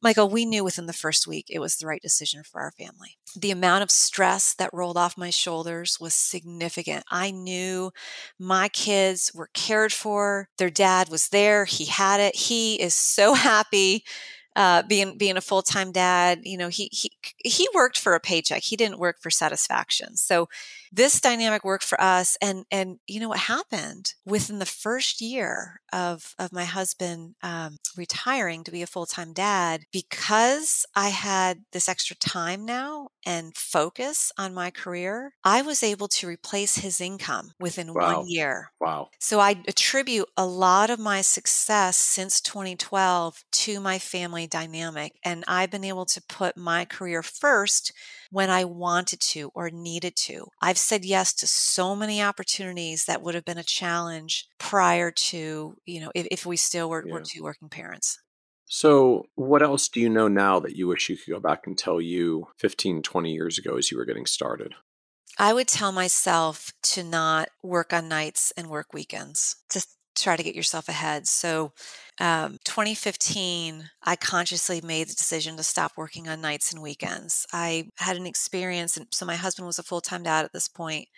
michael 0.03 0.28
we 0.28 0.45
knew 0.45 0.62
within 0.65 0.87
the 0.87 0.93
first 0.93 1.27
week 1.27 1.47
it 1.49 1.59
was 1.59 1.77
the 1.77 1.87
right 1.87 2.03
decision 2.03 2.43
for 2.43 2.61
our 2.61 2.73
family. 2.73 3.16
The 3.39 3.51
amount 3.51 3.83
of 3.83 3.91
stress 3.91 4.55
that 4.55 4.70
rolled 4.73 4.97
off 4.97 5.16
my 5.16 5.31
shoulders 5.31 5.99
was 6.01 6.15
significant. 6.15 7.05
I 7.11 7.31
knew 7.31 7.91
my 8.39 8.69
kids 8.69 9.31
were 9.35 9.51
cared 9.55 9.93
for 9.93 10.49
their 10.59 10.70
dad 10.70 11.09
was 11.09 11.28
there 11.28 11.65
he 11.65 11.87
had 11.87 12.20
it 12.20 12.35
he 12.37 12.81
is 12.81 12.95
so 12.95 13.35
happy 13.51 14.05
uh, 14.57 14.83
being 14.83 15.19
being 15.19 15.37
a 15.37 15.43
full 15.43 15.62
time 15.62 15.93
dad, 15.93 16.41
you 16.43 16.57
know, 16.57 16.69
he 16.69 16.89
he 16.91 17.12
he 17.45 17.69
worked 17.74 17.99
for 17.99 18.15
a 18.15 18.20
paycheck. 18.20 18.62
He 18.62 18.77
didn't 18.77 18.99
work 18.99 19.19
for 19.20 19.31
satisfaction. 19.31 20.16
So 20.16 20.49
this 20.91 21.20
dynamic 21.20 21.62
worked 21.62 21.85
for 21.85 22.01
us. 22.01 22.39
And 22.41 22.65
and 22.70 22.99
you 23.07 23.20
know 23.20 23.28
what 23.28 23.41
happened 23.41 24.15
within 24.24 24.59
the 24.59 24.66
first 24.66 25.20
year 25.20 25.81
of 25.93 26.35
of 26.39 26.53
my 26.53 26.65
husband 26.65 27.35
um, 27.43 27.77
retiring 27.97 28.65
to 28.65 28.70
be 28.70 28.83
a 28.83 28.87
full 28.87 29.07
time 29.07 29.33
dad, 29.35 29.83
because 29.93 30.87
I 30.97 31.11
had 31.11 31.65
this 31.73 31.89
extra 31.89 32.16
time 32.16 32.65
now 32.65 33.09
and 33.27 33.57
focus 33.57 34.32
on 34.39 34.55
my 34.55 34.70
career. 34.70 35.35
I 35.44 35.62
was 35.62 35.82
able 35.82 36.09
to 36.09 36.28
replace 36.28 36.77
his 36.77 37.01
income 37.01 37.53
within 37.61 37.94
Wow. 37.94 37.98
one 37.98 38.27
year. 38.27 38.70
Wow. 38.81 39.12
So 39.19 39.40
I 39.40 39.62
attribute 39.66 40.28
a 40.36 40.47
lot 40.47 40.90
of 40.90 40.98
my 41.01 41.23
success 41.23 41.97
since 41.97 42.40
2012 42.40 43.43
to 43.53 43.81
my 43.81 43.98
family 43.98 44.47
dynamic. 44.47 45.19
And 45.24 45.44
I've 45.48 45.70
been 45.70 45.85
able 45.85 46.07
to 46.07 46.23
put 46.28 46.57
my 46.57 46.85
career 46.85 47.23
first 47.23 47.93
when 48.31 48.51
I 48.51 48.65
wanted 48.65 49.20
to 49.20 49.51
or 49.55 49.70
needed 49.70 50.16
to. 50.16 50.48
I've 50.61 50.78
said 50.78 51.05
yes 51.05 51.32
to 51.35 51.47
so 51.47 51.97
many 51.97 52.23
opportunities 52.23 53.07
that 53.07 53.23
would 53.23 53.35
have 53.35 53.44
been 53.44 53.59
a 53.59 53.62
challenge 53.65 54.47
prior 54.59 55.11
to, 55.11 55.77
you 55.86 56.01
know, 56.01 56.12
if, 56.15 56.27
if 56.31 56.47
we 56.47 56.57
still 56.57 56.90
were, 56.90 57.07
were 57.09 57.23
two 57.23 57.43
working 57.43 57.69
parents. 57.70 58.19
So, 58.68 59.26
what 59.36 59.62
else 59.62 59.88
do 59.88 60.01
you 60.01 60.09
know 60.09 60.28
now 60.28 60.59
that 60.60 60.76
you 60.76 60.88
wish 60.88 61.09
you 61.09 61.16
could 61.16 61.30
go 61.30 61.40
back 61.40 61.66
and 61.66 61.78
tell 61.78 62.01
you 62.01 62.48
15, 62.59 63.02
20 63.02 63.32
years 63.32 63.59
ago 63.59 63.76
as 63.76 63.90
you 63.90 63.97
were 63.97 64.05
getting 64.05 64.26
started? 64.26 64.74
I 65.38 65.52
would 65.52 65.68
tell 65.68 65.93
myself 65.93 66.72
to 66.82 67.05
not 67.05 67.48
work 67.62 67.93
on 67.93 68.09
nights 68.09 68.52
and 68.56 68.68
work 68.68 68.93
weekends, 68.93 69.56
to 69.70 69.86
try 70.16 70.34
to 70.34 70.43
get 70.43 70.55
yourself 70.55 70.88
ahead. 70.88 71.28
So, 71.28 71.72
um, 72.18 72.59
2015, 72.64 73.90
I 74.02 74.16
consciously 74.16 74.80
made 74.80 75.09
the 75.09 75.14
decision 75.14 75.56
to 75.59 75.62
stop 75.62 75.93
working 75.97 76.28
on 76.28 76.40
nights 76.40 76.72
and 76.72 76.82
weekends. 76.82 77.47
I 77.52 77.90
had 77.98 78.16
an 78.16 78.26
experience, 78.26 78.97
and 78.97 79.06
so 79.12 79.26
my 79.26 79.36
husband 79.36 79.66
was 79.66 79.78
a 79.78 79.84
full 79.84 80.01
time 80.01 80.24
dad 80.24 80.44
at 80.44 80.52
this 80.52 80.68
point. 80.68 81.09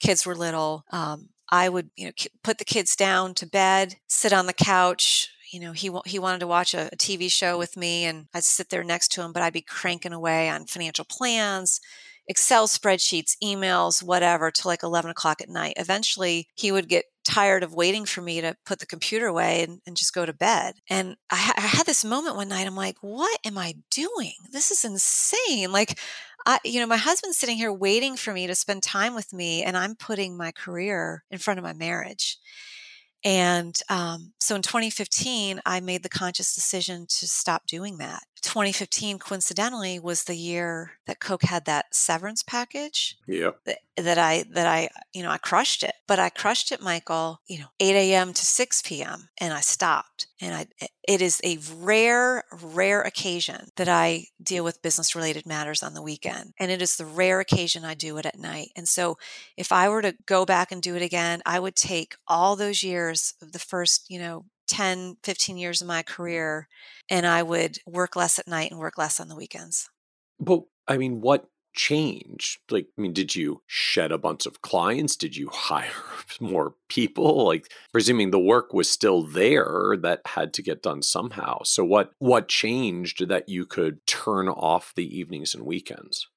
Kids 0.00 0.24
were 0.24 0.34
little. 0.36 0.84
Um, 0.90 1.28
I 1.50 1.68
would, 1.68 1.90
you 1.96 2.06
know, 2.06 2.12
put 2.42 2.58
the 2.58 2.64
kids 2.64 2.96
down 2.96 3.34
to 3.34 3.46
bed, 3.46 3.96
sit 4.08 4.32
on 4.32 4.46
the 4.46 4.54
couch. 4.54 5.28
You 5.54 5.60
know, 5.60 5.72
he 5.72 5.88
he 6.04 6.18
wanted 6.18 6.40
to 6.40 6.48
watch 6.48 6.74
a, 6.74 6.88
a 6.92 6.96
TV 6.96 7.30
show 7.30 7.56
with 7.56 7.76
me, 7.76 8.04
and 8.04 8.26
I'd 8.34 8.42
sit 8.42 8.70
there 8.70 8.82
next 8.82 9.12
to 9.12 9.22
him, 9.22 9.32
but 9.32 9.40
I'd 9.40 9.52
be 9.52 9.60
cranking 9.60 10.12
away 10.12 10.48
on 10.48 10.66
financial 10.66 11.04
plans, 11.04 11.80
Excel 12.26 12.66
spreadsheets, 12.66 13.36
emails, 13.40 14.02
whatever, 14.02 14.50
till 14.50 14.68
like 14.68 14.82
11 14.82 15.12
o'clock 15.12 15.40
at 15.40 15.48
night. 15.48 15.74
Eventually, 15.76 16.48
he 16.56 16.72
would 16.72 16.88
get 16.88 17.04
tired 17.24 17.62
of 17.62 17.72
waiting 17.72 18.04
for 18.04 18.20
me 18.20 18.40
to 18.40 18.56
put 18.66 18.80
the 18.80 18.86
computer 18.86 19.26
away 19.26 19.62
and, 19.62 19.80
and 19.86 19.96
just 19.96 20.12
go 20.12 20.26
to 20.26 20.32
bed. 20.32 20.74
And 20.90 21.16
I, 21.30 21.52
I 21.56 21.60
had 21.60 21.86
this 21.86 22.04
moment 22.04 22.34
one 22.34 22.48
night. 22.48 22.66
I'm 22.66 22.74
like, 22.74 22.96
what 23.00 23.38
am 23.44 23.56
I 23.56 23.74
doing? 23.92 24.34
This 24.50 24.72
is 24.72 24.84
insane. 24.84 25.70
Like, 25.70 26.00
I, 26.44 26.58
you 26.64 26.80
know, 26.80 26.86
my 26.86 26.96
husband's 26.96 27.38
sitting 27.38 27.56
here 27.56 27.72
waiting 27.72 28.16
for 28.16 28.32
me 28.32 28.48
to 28.48 28.56
spend 28.56 28.82
time 28.82 29.14
with 29.14 29.32
me, 29.32 29.62
and 29.62 29.76
I'm 29.76 29.94
putting 29.94 30.36
my 30.36 30.50
career 30.50 31.22
in 31.30 31.38
front 31.38 31.58
of 31.58 31.64
my 31.64 31.74
marriage. 31.74 32.38
And 33.24 33.74
um, 33.88 34.33
So 34.44 34.54
in 34.54 34.60
2015, 34.60 35.62
I 35.64 35.80
made 35.80 36.02
the 36.02 36.10
conscious 36.10 36.54
decision 36.54 37.06
to 37.08 37.26
stop 37.26 37.66
doing 37.66 37.96
that. 37.96 38.24
2015, 38.42 39.18
coincidentally, 39.18 39.98
was 39.98 40.24
the 40.24 40.36
year 40.36 40.92
that 41.06 41.18
Coke 41.18 41.44
had 41.44 41.64
that 41.64 41.94
severance 41.94 42.42
package. 42.42 43.16
Yeah. 43.26 43.52
That, 43.64 43.78
that 43.96 44.18
I 44.18 44.44
that 44.50 44.66
I 44.66 44.88
you 45.12 45.22
know 45.22 45.30
I 45.30 45.38
crushed 45.38 45.82
it, 45.82 45.94
but 46.06 46.18
I 46.18 46.28
crushed 46.28 46.72
it, 46.72 46.82
Michael. 46.82 47.40
You 47.46 47.60
know, 47.60 47.66
8 47.80 47.94
a.m. 47.94 48.32
to 48.32 48.44
6 48.44 48.82
p.m. 48.82 49.28
and 49.38 49.52
I 49.52 49.60
stopped. 49.60 50.26
And 50.40 50.54
I 50.54 50.88
it 51.06 51.22
is 51.22 51.40
a 51.44 51.58
rare 51.78 52.44
rare 52.60 53.02
occasion 53.02 53.68
that 53.76 53.88
I 53.88 54.26
deal 54.42 54.64
with 54.64 54.82
business 54.82 55.14
related 55.14 55.46
matters 55.46 55.82
on 55.82 55.94
the 55.94 56.02
weekend, 56.02 56.54
and 56.58 56.70
it 56.70 56.82
is 56.82 56.96
the 56.96 57.06
rare 57.06 57.40
occasion 57.40 57.84
I 57.84 57.94
do 57.94 58.18
it 58.18 58.26
at 58.26 58.38
night. 58.38 58.70
And 58.74 58.88
so, 58.88 59.16
if 59.56 59.70
I 59.70 59.88
were 59.88 60.02
to 60.02 60.16
go 60.26 60.44
back 60.44 60.72
and 60.72 60.82
do 60.82 60.96
it 60.96 61.02
again, 61.02 61.40
I 61.46 61.60
would 61.60 61.76
take 61.76 62.16
all 62.26 62.56
those 62.56 62.82
years 62.82 63.34
of 63.40 63.52
the 63.52 63.58
first 63.58 64.10
you 64.10 64.18
know 64.18 64.33
10, 64.66 65.16
15 65.22 65.56
years 65.56 65.80
of 65.80 65.88
my 65.88 66.02
career, 66.02 66.68
and 67.10 67.26
I 67.26 67.42
would 67.42 67.78
work 67.86 68.16
less 68.16 68.38
at 68.38 68.48
night 68.48 68.70
and 68.70 68.80
work 68.80 68.98
less 68.98 69.20
on 69.20 69.28
the 69.28 69.36
weekends. 69.36 69.90
But 70.40 70.62
I 70.88 70.96
mean, 70.96 71.20
what 71.20 71.46
changed? 71.74 72.60
Like, 72.70 72.86
I 72.96 73.02
mean, 73.02 73.12
did 73.12 73.34
you 73.34 73.62
shed 73.66 74.12
a 74.12 74.18
bunch 74.18 74.46
of 74.46 74.62
clients? 74.62 75.16
Did 75.16 75.36
you 75.36 75.48
hire 75.52 75.90
more 76.40 76.74
people? 76.88 77.44
Like, 77.44 77.70
presuming 77.92 78.30
the 78.30 78.38
work 78.38 78.72
was 78.72 78.88
still 78.88 79.22
there, 79.22 79.96
that 80.00 80.20
had 80.26 80.52
to 80.54 80.62
get 80.62 80.82
done 80.82 81.02
somehow. 81.02 81.62
So, 81.64 81.84
what 81.84 82.12
what 82.18 82.48
changed 82.48 83.28
that 83.28 83.48
you 83.48 83.66
could 83.66 84.06
turn 84.06 84.48
off 84.48 84.92
the 84.94 85.18
evenings 85.18 85.54
and 85.54 85.64
weekends? 85.64 86.28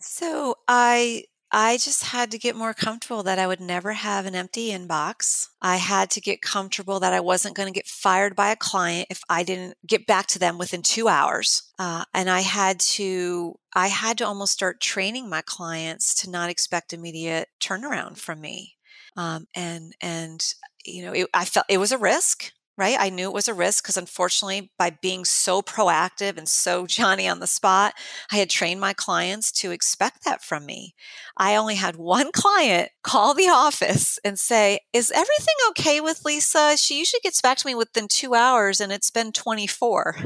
So 0.00 0.56
I 0.68 1.24
I 1.56 1.76
just 1.76 2.02
had 2.02 2.32
to 2.32 2.38
get 2.38 2.56
more 2.56 2.74
comfortable 2.74 3.22
that 3.22 3.38
I 3.38 3.46
would 3.46 3.60
never 3.60 3.92
have 3.92 4.26
an 4.26 4.34
empty 4.34 4.70
inbox. 4.70 5.46
I 5.62 5.76
had 5.76 6.10
to 6.10 6.20
get 6.20 6.42
comfortable 6.42 6.98
that 6.98 7.12
I 7.12 7.20
wasn't 7.20 7.54
going 7.54 7.72
to 7.72 7.78
get 7.78 7.86
fired 7.86 8.34
by 8.34 8.50
a 8.50 8.56
client 8.56 9.06
if 9.08 9.22
I 9.28 9.44
didn't 9.44 9.76
get 9.86 10.04
back 10.04 10.26
to 10.28 10.40
them 10.40 10.58
within 10.58 10.82
two 10.82 11.06
hours. 11.06 11.62
Uh, 11.78 12.06
and 12.12 12.28
I 12.28 12.40
had 12.40 12.80
to, 12.80 13.54
I 13.72 13.86
had 13.86 14.18
to 14.18 14.26
almost 14.26 14.52
start 14.52 14.80
training 14.80 15.28
my 15.28 15.42
clients 15.46 16.22
to 16.22 16.30
not 16.30 16.50
expect 16.50 16.92
immediate 16.92 17.50
turnaround 17.60 18.18
from 18.18 18.40
me. 18.40 18.74
Um, 19.16 19.46
and 19.54 19.94
and 20.00 20.44
you 20.84 21.04
know, 21.04 21.12
it, 21.12 21.28
I 21.32 21.44
felt 21.44 21.66
it 21.68 21.78
was 21.78 21.92
a 21.92 21.98
risk 21.98 22.50
right? 22.76 22.96
I 22.98 23.08
knew 23.08 23.28
it 23.28 23.34
was 23.34 23.48
a 23.48 23.54
risk 23.54 23.84
because 23.84 23.96
unfortunately, 23.96 24.70
by 24.78 24.90
being 24.90 25.24
so 25.24 25.62
proactive 25.62 26.36
and 26.36 26.48
so 26.48 26.86
Johnny 26.94 27.28
on 27.28 27.40
the 27.40 27.46
spot, 27.46 27.94
I 28.32 28.36
had 28.36 28.50
trained 28.50 28.80
my 28.80 28.92
clients 28.92 29.52
to 29.52 29.70
expect 29.70 30.24
that 30.24 30.42
from 30.42 30.66
me. 30.66 30.94
I 31.36 31.56
only 31.56 31.76
had 31.76 31.96
one 31.96 32.30
client 32.34 32.90
call 33.02 33.34
the 33.34 33.48
office 33.48 34.18
and 34.24 34.38
say, 34.38 34.80
Is 34.92 35.10
everything 35.10 35.54
okay 35.70 36.00
with 36.00 36.24
Lisa? 36.24 36.76
She 36.76 36.98
usually 36.98 37.20
gets 37.22 37.40
back 37.40 37.58
to 37.58 37.66
me 37.66 37.74
within 37.74 38.08
two 38.08 38.34
hours 38.34 38.80
and 38.80 38.92
it's 38.92 39.10
been 39.10 39.32
24. 39.32 40.16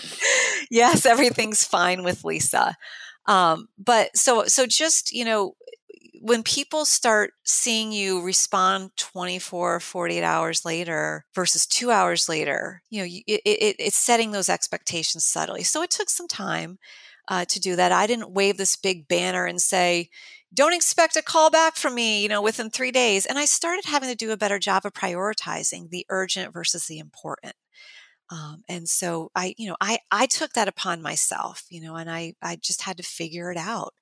yes, 0.70 1.06
everything's 1.06 1.64
fine 1.64 2.02
with 2.02 2.24
Lisa. 2.24 2.76
Um, 3.26 3.68
but 3.78 4.16
so, 4.16 4.46
so 4.46 4.64
just, 4.66 5.12
you 5.12 5.24
know, 5.24 5.54
when 6.20 6.42
people 6.42 6.84
start 6.84 7.32
seeing 7.44 7.92
you 7.92 8.20
respond 8.22 8.90
24 8.96 9.80
48 9.80 10.22
hours 10.22 10.64
later 10.64 11.24
versus 11.34 11.66
two 11.66 11.90
hours 11.90 12.28
later 12.28 12.82
you 12.90 13.00
know 13.00 13.06
it, 13.06 13.40
it, 13.44 13.76
it's 13.78 13.96
setting 13.96 14.32
those 14.32 14.48
expectations 14.48 15.24
subtly. 15.24 15.62
So 15.62 15.82
it 15.82 15.90
took 15.90 16.10
some 16.10 16.28
time 16.28 16.78
uh, 17.28 17.44
to 17.46 17.60
do 17.60 17.76
that. 17.76 17.92
I 17.92 18.06
didn't 18.06 18.32
wave 18.32 18.56
this 18.56 18.76
big 18.76 19.06
banner 19.08 19.46
and 19.46 19.60
say 19.60 20.08
don't 20.54 20.72
expect 20.72 21.14
a 21.16 21.22
call 21.22 21.50
back 21.50 21.76
from 21.76 21.94
me 21.94 22.22
you 22.22 22.28
know 22.28 22.42
within 22.42 22.70
three 22.70 22.92
days. 22.92 23.26
And 23.26 23.38
i 23.38 23.44
started 23.44 23.84
having 23.84 24.08
to 24.08 24.14
do 24.16 24.32
a 24.32 24.36
better 24.36 24.58
job 24.58 24.84
of 24.84 24.92
prioritizing 24.94 25.90
the 25.90 26.06
urgent 26.08 26.52
versus 26.52 26.86
the 26.86 26.98
important. 26.98 27.54
Um, 28.30 28.62
and 28.68 28.88
so 28.88 29.30
i 29.34 29.54
you 29.56 29.68
know 29.68 29.76
i 29.80 29.98
i 30.10 30.26
took 30.26 30.52
that 30.52 30.68
upon 30.68 31.00
myself 31.00 31.64
you 31.70 31.80
know 31.80 31.96
and 31.96 32.10
i 32.10 32.34
i 32.42 32.56
just 32.56 32.82
had 32.82 32.98
to 32.98 33.02
figure 33.02 33.50
it 33.50 33.56
out 33.56 33.94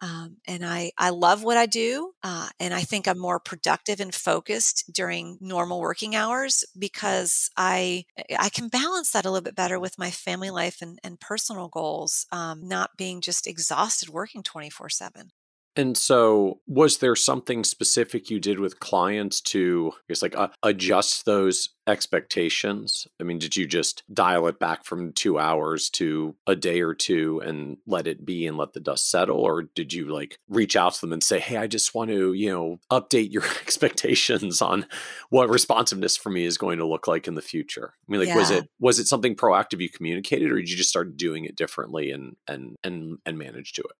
um, 0.00 0.36
and 0.46 0.64
I, 0.64 0.92
I 0.96 1.10
love 1.10 1.42
what 1.44 1.58
I 1.58 1.66
do. 1.66 2.12
Uh, 2.22 2.48
and 2.58 2.72
I 2.72 2.80
think 2.82 3.06
I'm 3.06 3.18
more 3.18 3.38
productive 3.38 4.00
and 4.00 4.14
focused 4.14 4.90
during 4.92 5.36
normal 5.40 5.80
working 5.80 6.14
hours 6.16 6.64
because 6.78 7.50
I, 7.56 8.04
I 8.38 8.48
can 8.48 8.68
balance 8.68 9.10
that 9.12 9.26
a 9.26 9.30
little 9.30 9.44
bit 9.44 9.54
better 9.54 9.78
with 9.78 9.98
my 9.98 10.10
family 10.10 10.50
life 10.50 10.80
and, 10.80 10.98
and 11.04 11.20
personal 11.20 11.68
goals, 11.68 12.26
um, 12.32 12.66
not 12.66 12.96
being 12.96 13.20
just 13.20 13.46
exhausted 13.46 14.08
working 14.08 14.42
24 14.42 14.88
7. 14.88 15.30
And 15.76 15.96
so, 15.96 16.60
was 16.66 16.98
there 16.98 17.14
something 17.14 17.62
specific 17.62 18.28
you 18.28 18.40
did 18.40 18.58
with 18.58 18.80
clients 18.80 19.40
to, 19.42 19.92
I 19.94 20.00
guess, 20.08 20.22
like 20.22 20.36
uh, 20.36 20.48
adjust 20.64 21.26
those 21.26 21.68
expectations? 21.86 23.06
I 23.20 23.24
mean, 23.24 23.38
did 23.38 23.56
you 23.56 23.68
just 23.68 24.02
dial 24.12 24.48
it 24.48 24.58
back 24.58 24.84
from 24.84 25.12
two 25.12 25.38
hours 25.38 25.88
to 25.90 26.34
a 26.46 26.56
day 26.56 26.80
or 26.80 26.92
two 26.92 27.40
and 27.40 27.76
let 27.86 28.08
it 28.08 28.26
be 28.26 28.48
and 28.48 28.56
let 28.56 28.72
the 28.72 28.80
dust 28.80 29.10
settle? 29.10 29.38
Or 29.38 29.62
did 29.62 29.92
you 29.92 30.12
like 30.12 30.38
reach 30.48 30.74
out 30.74 30.94
to 30.94 31.00
them 31.02 31.12
and 31.12 31.22
say, 31.22 31.38
hey, 31.38 31.56
I 31.56 31.68
just 31.68 31.94
want 31.94 32.10
to, 32.10 32.32
you 32.32 32.50
know, 32.50 32.80
update 32.90 33.30
your 33.30 33.44
expectations 33.62 34.60
on 34.60 34.86
what 35.28 35.50
responsiveness 35.50 36.16
for 36.16 36.30
me 36.30 36.46
is 36.46 36.58
going 36.58 36.78
to 36.78 36.86
look 36.86 37.06
like 37.06 37.28
in 37.28 37.36
the 37.36 37.42
future? 37.42 37.94
I 38.08 38.10
mean, 38.10 38.20
like, 38.20 38.28
yeah. 38.30 38.36
was 38.36 38.50
it, 38.50 38.68
was 38.80 38.98
it 38.98 39.06
something 39.06 39.36
proactive 39.36 39.80
you 39.80 39.88
communicated 39.88 40.50
or 40.50 40.56
did 40.56 40.68
you 40.68 40.76
just 40.76 40.90
start 40.90 41.16
doing 41.16 41.44
it 41.44 41.54
differently 41.54 42.10
and, 42.10 42.34
and, 42.48 42.76
and, 42.82 43.18
and 43.24 43.38
manage 43.38 43.72
to 43.74 43.82
it? 43.82 43.96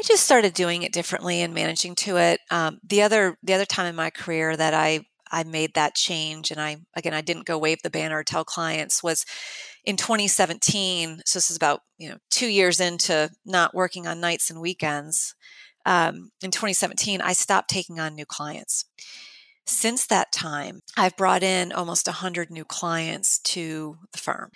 I 0.00 0.02
just 0.02 0.24
started 0.24 0.54
doing 0.54 0.82
it 0.82 0.94
differently 0.94 1.42
and 1.42 1.52
managing 1.52 1.94
to 1.96 2.16
it. 2.16 2.40
Um, 2.50 2.78
the 2.82 3.02
other 3.02 3.36
the 3.42 3.52
other 3.52 3.66
time 3.66 3.84
in 3.84 3.94
my 3.94 4.08
career 4.08 4.56
that 4.56 4.72
I 4.72 5.00
I 5.30 5.44
made 5.44 5.74
that 5.74 5.94
change, 5.94 6.50
and 6.50 6.58
I 6.58 6.78
again 6.96 7.12
I 7.12 7.20
didn't 7.20 7.44
go 7.44 7.58
wave 7.58 7.82
the 7.82 7.90
banner 7.90 8.16
or 8.16 8.24
tell 8.24 8.42
clients 8.42 9.02
was 9.02 9.26
in 9.84 9.98
2017. 9.98 11.20
So 11.26 11.36
this 11.36 11.50
is 11.50 11.56
about 11.56 11.80
you 11.98 12.08
know 12.08 12.16
two 12.30 12.46
years 12.46 12.80
into 12.80 13.28
not 13.44 13.74
working 13.74 14.06
on 14.06 14.20
nights 14.20 14.48
and 14.48 14.58
weekends. 14.58 15.34
Um, 15.84 16.30
in 16.42 16.50
2017, 16.50 17.20
I 17.20 17.34
stopped 17.34 17.68
taking 17.68 18.00
on 18.00 18.14
new 18.14 18.26
clients. 18.26 18.86
Since 19.66 20.06
that 20.06 20.32
time, 20.32 20.80
I've 20.96 21.16
brought 21.16 21.42
in 21.42 21.72
almost 21.72 22.06
100 22.06 22.50
new 22.50 22.64
clients 22.64 23.38
to 23.40 23.98
the 24.12 24.18
firm. 24.18 24.50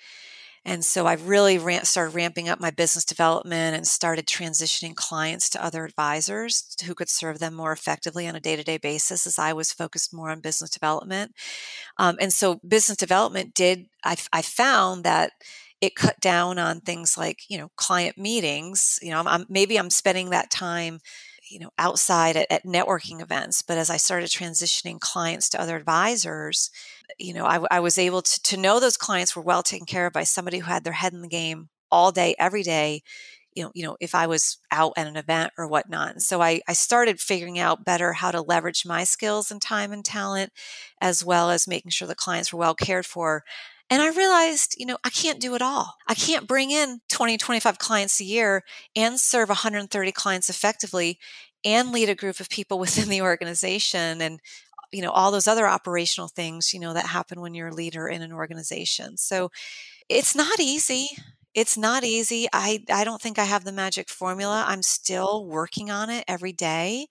And 0.64 0.84
so 0.84 1.06
I 1.06 1.14
really 1.14 1.58
ran, 1.58 1.84
started 1.84 2.14
ramping 2.14 2.48
up 2.48 2.58
my 2.60 2.70
business 2.70 3.04
development 3.04 3.76
and 3.76 3.86
started 3.86 4.26
transitioning 4.26 4.94
clients 4.94 5.50
to 5.50 5.64
other 5.64 5.84
advisors 5.84 6.74
who 6.86 6.94
could 6.94 7.10
serve 7.10 7.38
them 7.38 7.54
more 7.54 7.72
effectively 7.72 8.26
on 8.26 8.34
a 8.34 8.40
day 8.40 8.56
to 8.56 8.64
day 8.64 8.78
basis 8.78 9.26
as 9.26 9.38
I 9.38 9.52
was 9.52 9.72
focused 9.72 10.14
more 10.14 10.30
on 10.30 10.40
business 10.40 10.70
development. 10.70 11.32
Um, 11.98 12.16
and 12.20 12.32
so 12.32 12.60
business 12.66 12.96
development 12.96 13.54
did, 13.54 13.86
I, 14.04 14.16
I 14.32 14.42
found 14.42 15.04
that 15.04 15.32
it 15.80 15.96
cut 15.96 16.18
down 16.20 16.58
on 16.58 16.80
things 16.80 17.18
like 17.18 17.40
you 17.50 17.58
know 17.58 17.68
client 17.76 18.16
meetings 18.16 18.98
you 19.02 19.10
know 19.10 19.18
I'm, 19.18 19.28
I'm, 19.28 19.46
maybe 19.50 19.78
i'm 19.78 19.90
spending 19.90 20.30
that 20.30 20.50
time 20.50 21.00
you 21.54 21.60
know 21.60 21.70
outside 21.78 22.36
at, 22.36 22.50
at, 22.50 22.64
networking 22.64 23.22
events 23.22 23.62
but 23.62 23.78
as 23.78 23.88
i 23.88 23.96
started 23.96 24.28
transitioning 24.28 24.98
clients 24.98 25.48
to 25.48 25.60
other 25.60 25.76
advisors 25.76 26.70
you 27.18 27.32
know 27.32 27.46
i, 27.46 27.64
I 27.70 27.80
was 27.80 27.96
able 27.96 28.22
to, 28.22 28.42
to 28.42 28.56
know 28.56 28.80
those 28.80 28.96
clients 28.96 29.36
were 29.36 29.42
well 29.42 29.62
taken 29.62 29.86
care 29.86 30.06
of 30.06 30.12
by 30.12 30.24
somebody 30.24 30.58
who 30.58 30.66
had 30.66 30.82
their 30.82 30.92
head 30.92 31.12
in 31.12 31.22
the 31.22 31.28
game 31.28 31.68
all 31.90 32.10
day 32.10 32.34
every 32.38 32.64
day 32.64 33.02
you 33.54 33.62
know 33.62 33.70
you 33.72 33.84
know 33.84 33.96
if 34.00 34.16
i 34.16 34.26
was 34.26 34.58
out 34.74 34.92
at 34.96 35.06
an 35.06 35.16
event 35.16 35.52
or 35.56 35.68
whatnot. 35.68 36.10
And 36.10 36.22
so 36.22 36.42
I, 36.42 36.60
I 36.68 36.72
started 36.72 37.20
figuring 37.20 37.58
out 37.58 37.84
better 37.84 38.12
how 38.12 38.32
to 38.32 38.42
leverage 38.42 38.84
my 38.84 39.04
skills 39.04 39.50
and 39.50 39.62
time 39.62 39.92
and 39.92 40.04
talent 40.04 40.52
as 41.00 41.24
well 41.24 41.50
as 41.50 41.68
making 41.68 41.92
sure 41.92 42.08
the 42.08 42.14
clients 42.14 42.52
were 42.52 42.58
well 42.58 42.74
cared 42.74 43.06
for 43.06 43.44
and 43.90 44.02
I 44.02 44.08
realized, 44.10 44.76
you 44.78 44.86
know, 44.86 44.98
I 45.04 45.10
can't 45.10 45.40
do 45.40 45.54
it 45.54 45.62
all. 45.62 45.94
I 46.08 46.14
can't 46.14 46.48
bring 46.48 46.70
in 46.70 47.00
20, 47.10 47.36
25 47.36 47.78
clients 47.78 48.20
a 48.20 48.24
year 48.24 48.62
and 48.96 49.20
serve 49.20 49.48
130 49.48 50.12
clients 50.12 50.48
effectively 50.48 51.18
and 51.64 51.92
lead 51.92 52.08
a 52.08 52.14
group 52.14 52.40
of 52.40 52.48
people 52.48 52.78
within 52.80 53.08
the 53.08 53.22
organization 53.22 54.20
and 54.20 54.40
you 54.92 55.02
know 55.02 55.10
all 55.10 55.32
those 55.32 55.48
other 55.48 55.66
operational 55.66 56.28
things 56.28 56.72
you 56.72 56.78
know 56.78 56.94
that 56.94 57.06
happen 57.06 57.40
when 57.40 57.52
you're 57.52 57.68
a 57.68 57.74
leader 57.74 58.08
in 58.08 58.22
an 58.22 58.32
organization. 58.32 59.16
So 59.16 59.50
it's 60.08 60.34
not 60.34 60.60
easy. 60.60 61.08
It's 61.54 61.76
not 61.76 62.04
easy. 62.04 62.48
I 62.52 62.82
i 62.90 63.04
don't 63.04 63.20
think 63.22 63.38
i 63.38 63.44
have 63.44 63.64
the 63.64 63.72
magic 63.72 64.08
formula. 64.08 64.64
I'm 64.66 64.82
still 64.82 65.46
working 65.46 65.90
on 65.90 66.10
it 66.10 66.24
every 66.28 66.52
day 66.52 67.06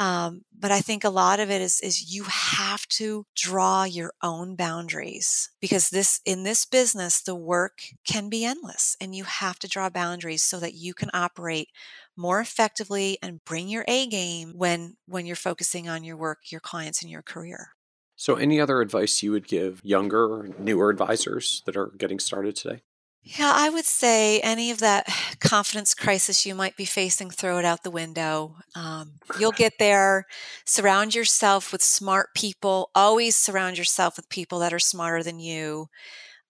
um, 0.00 0.46
but 0.58 0.70
I 0.70 0.80
think 0.80 1.04
a 1.04 1.10
lot 1.10 1.40
of 1.40 1.50
it 1.50 1.60
is 1.60 1.78
is 1.82 2.12
you 2.12 2.24
have 2.24 2.86
to 2.88 3.26
draw 3.36 3.84
your 3.84 4.14
own 4.22 4.56
boundaries 4.56 5.50
because 5.60 5.90
this 5.90 6.20
in 6.24 6.42
this 6.42 6.64
business 6.64 7.20
the 7.20 7.34
work 7.34 7.82
can 8.06 8.30
be 8.30 8.44
endless 8.44 8.96
and 8.98 9.14
you 9.14 9.24
have 9.24 9.58
to 9.58 9.68
draw 9.68 9.90
boundaries 9.90 10.42
so 10.42 10.58
that 10.58 10.72
you 10.72 10.94
can 10.94 11.10
operate 11.12 11.68
more 12.16 12.40
effectively 12.40 13.18
and 13.22 13.44
bring 13.44 13.68
your 13.68 13.84
A 13.88 14.06
game 14.06 14.54
when 14.56 14.96
when 15.06 15.26
you're 15.26 15.36
focusing 15.36 15.86
on 15.86 16.02
your 16.02 16.16
work, 16.16 16.50
your 16.50 16.62
clients 16.62 17.02
and 17.02 17.10
your 17.10 17.22
career. 17.22 17.68
So 18.16 18.36
any 18.36 18.58
other 18.58 18.80
advice 18.80 19.22
you 19.22 19.32
would 19.32 19.46
give 19.46 19.82
younger, 19.84 20.48
newer 20.58 20.88
advisors 20.88 21.62
that 21.66 21.76
are 21.76 21.92
getting 21.98 22.18
started 22.18 22.56
today? 22.56 22.80
Yeah, 23.22 23.52
I 23.54 23.68
would 23.68 23.84
say 23.84 24.40
any 24.40 24.70
of 24.70 24.78
that 24.78 25.06
confidence 25.40 25.94
crisis 25.94 26.46
you 26.46 26.54
might 26.54 26.76
be 26.76 26.84
facing, 26.84 27.30
throw 27.30 27.58
it 27.58 27.64
out 27.64 27.82
the 27.82 27.90
window. 27.90 28.56
Um, 28.74 29.12
you'll 29.38 29.52
get 29.52 29.74
there. 29.78 30.26
Surround 30.64 31.14
yourself 31.14 31.72
with 31.72 31.82
smart 31.82 32.34
people. 32.34 32.90
Always 32.94 33.36
surround 33.36 33.78
yourself 33.78 34.16
with 34.16 34.28
people 34.28 34.58
that 34.60 34.72
are 34.72 34.78
smarter 34.78 35.22
than 35.22 35.38
you. 35.38 35.88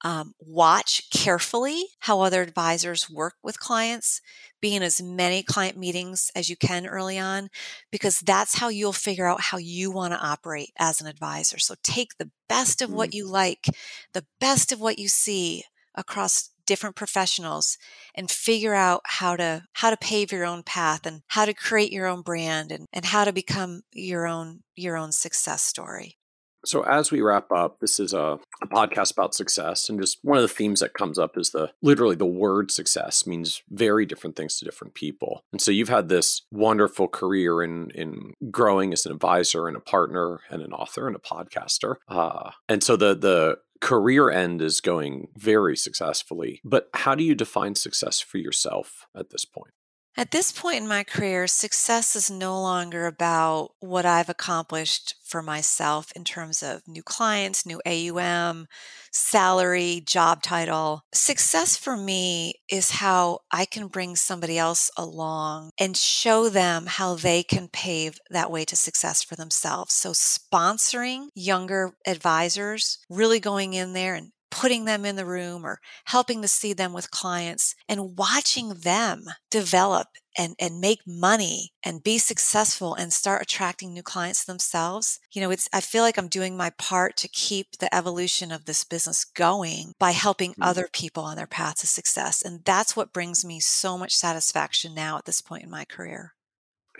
Um, 0.03 0.33
watch 0.41 1.11
carefully 1.11 1.85
how 1.99 2.23
other 2.23 2.41
advisors 2.41 3.11
work 3.11 3.35
with 3.43 3.61
clients. 3.61 4.23
Be 4.61 4.75
in 4.75 4.83
as 4.83 5.03
many 5.03 5.43
client 5.43 5.77
meetings 5.77 6.31
as 6.35 6.49
you 6.49 6.57
can 6.57 6.87
early 6.87 7.19
on, 7.19 7.51
because 7.91 8.21
that's 8.21 8.59
how 8.59 8.69
you'll 8.69 8.93
figure 8.93 9.27
out 9.27 9.41
how 9.43 9.59
you 9.59 9.91
want 9.91 10.15
to 10.15 10.21
operate 10.21 10.71
as 10.79 11.01
an 11.01 11.07
advisor. 11.07 11.59
So 11.59 11.75
take 11.83 12.17
the 12.17 12.31
best 12.49 12.81
of 12.81 12.91
what 12.91 13.11
mm. 13.11 13.15
you 13.15 13.27
like, 13.29 13.67
the 14.15 14.25
best 14.39 14.73
of 14.73 14.81
what 14.81 14.99
you 14.99 15.09
see 15.09 15.65
across 15.95 16.50
different 16.67 16.97
professionals 16.97 17.79
and 18.15 18.31
figure 18.31 18.75
out 18.75 19.03
how 19.05 19.37
to 19.37 19.65
how 19.75 19.91
to 19.91 19.97
pave 19.97 20.33
your 20.33 20.45
own 20.45 20.63
path 20.63 21.07
and 21.07 21.23
how 21.29 21.45
to 21.45 21.55
create 21.55 21.93
your 21.93 22.07
own 22.07 22.23
brand 22.23 22.73
and, 22.73 22.87
and 22.93 23.05
how 23.05 23.25
to 23.25 23.33
become 23.33 23.83
your 23.93 24.27
own 24.27 24.61
your 24.77 24.97
own 24.97 25.13
success 25.13 25.63
story. 25.63 26.17
So 26.65 26.83
as 26.83 27.11
we 27.11 27.23
wrap 27.23 27.51
up, 27.53 27.81
this 27.81 27.99
is 27.99 28.13
a, 28.13 28.39
a, 28.63 28.67
podcast 28.67 29.13
about 29.13 29.35
success, 29.35 29.89
and 29.89 30.01
just 30.01 30.19
one 30.23 30.37
of 30.37 30.43
the 30.43 30.49
themes 30.49 30.81
that 30.81 30.93
comes 30.93 31.19
up 31.19 31.39
is 31.39 31.51
the 31.51 31.71
literally 31.81 32.17
the 32.17 32.27
word 32.27 32.71
success 32.71 33.27
means 33.27 33.63
very 33.71 34.05
different 34.05 34.37
things 34.37 34.59
to 34.59 34.65
different 34.65 34.95
people. 34.95 35.43
And 35.53 35.61
so 35.61 35.71
you've 35.71 35.89
had 35.89 36.09
this 36.09 36.43
wonderful 36.53 37.09
career 37.09 37.63
in 37.63 37.91
in 37.91 38.35
growing 38.51 38.93
as 38.93 39.07
an 39.07 39.13
advisor 39.13 39.69
and 39.69 39.77
a 39.77 39.81
partner 39.81 40.41
and 40.51 40.63
an 40.63 40.73
author 40.73 41.07
and 41.07 41.17
a 41.17 41.21
podcaster. 41.21 41.97
Uh, 42.09 42.51
and 42.69 42.83
so 42.83 42.97
the 42.97 43.15
the 43.15 43.59
career 43.81 44.31
end 44.31 44.63
is 44.63 44.81
going 44.81 45.29
very 45.37 45.77
successfully. 45.77 46.61
But 46.65 46.89
how 46.95 47.15
do 47.15 47.25
you 47.25 47.35
define 47.35 47.75
success 47.75 48.21
for 48.21 48.39
yourself 48.39 49.07
at 49.17 49.31
this 49.31 49.45
point? 49.45 49.73
At 50.21 50.33
this 50.33 50.53
point 50.53 50.77
in 50.77 50.87
my 50.87 51.03
career, 51.03 51.47
success 51.47 52.15
is 52.15 52.31
no 52.31 52.61
longer 52.61 53.07
about 53.07 53.71
what 53.81 54.05
I've 54.05 54.29
accomplished 54.29 55.15
for 55.25 55.41
myself 55.41 56.13
in 56.15 56.25
terms 56.25 56.63
of 56.63 56.87
new 56.87 57.03
clients, 57.03 57.65
new 57.65 57.81
AUM, 57.87 58.69
salary, 59.11 60.03
job 60.05 60.43
title. 60.43 61.05
Success 61.15 61.75
for 61.75 61.97
me 61.97 62.57
is 62.71 62.91
how 62.91 63.39
I 63.51 63.65
can 63.65 63.87
bring 63.87 64.15
somebody 64.15 64.59
else 64.59 64.91
along 64.95 65.71
and 65.81 65.97
show 65.97 66.51
them 66.51 66.85
how 66.85 67.15
they 67.15 67.43
can 67.43 67.69
pave 67.69 68.19
that 68.29 68.51
way 68.51 68.67
to 68.67 68.77
success 68.77 69.23
for 69.23 69.37
themselves. 69.37 69.95
So, 69.95 70.11
sponsoring 70.11 71.29
younger 71.35 71.95
advisors, 72.07 72.99
really 73.09 73.41
going 73.41 73.73
in 73.73 73.95
there 73.95 74.17
and 74.17 74.33
putting 74.51 74.85
them 74.85 75.05
in 75.05 75.17
the 75.17 75.27
room 75.27 75.65
or 75.65 75.81
helping 76.05 76.43
to 76.43 76.49
see 76.49 76.73
them 76.73 76.93
with 76.93 77.11
clients 77.11 77.75
and 77.89 78.19
watching 78.19 78.75
them 78.75 79.25
develop 79.51 80.09
and, 80.37 80.55
and 80.59 80.81
make 80.81 81.01
money 81.07 81.73
and 81.85 82.03
be 82.03 82.19
successful 82.19 82.95
and 82.95 83.13
start 83.13 83.43
attracting 83.43 83.93
new 83.93 84.03
clients 84.03 84.45
themselves. 84.45 85.21
You 85.33 85.43
know, 85.43 85.51
it's, 85.51 85.69
I 85.73 85.81
feel 85.81 86.03
like 86.03 86.19
I'm 86.19 86.29
doing 86.29 86.57
my 86.57 86.71
part 86.71 87.17
to 87.19 87.29
keep 87.29 87.79
the 87.79 87.93
evolution 87.95 88.53
of 88.53 88.65
this 88.65 88.85
business 88.85 89.25
going 89.25 89.93
by 89.99 90.13
helping 90.13 90.53
mm-hmm. 90.53 90.63
other 90.63 90.89
people 90.93 91.25
on 91.25 91.37
their 91.37 91.47
path 91.47 91.81
to 91.81 91.87
success. 91.87 92.43
And 92.43 92.65
that's 92.65 92.95
what 92.95 93.13
brings 93.13 93.45
me 93.45 93.61
so 93.61 93.99
much 93.99 94.15
satisfaction 94.15 94.95
now 94.95 95.19
at 95.19 95.25
this 95.25 95.41
point 95.41 95.65
in 95.65 95.71
my 95.71 95.85
career. 95.85 96.35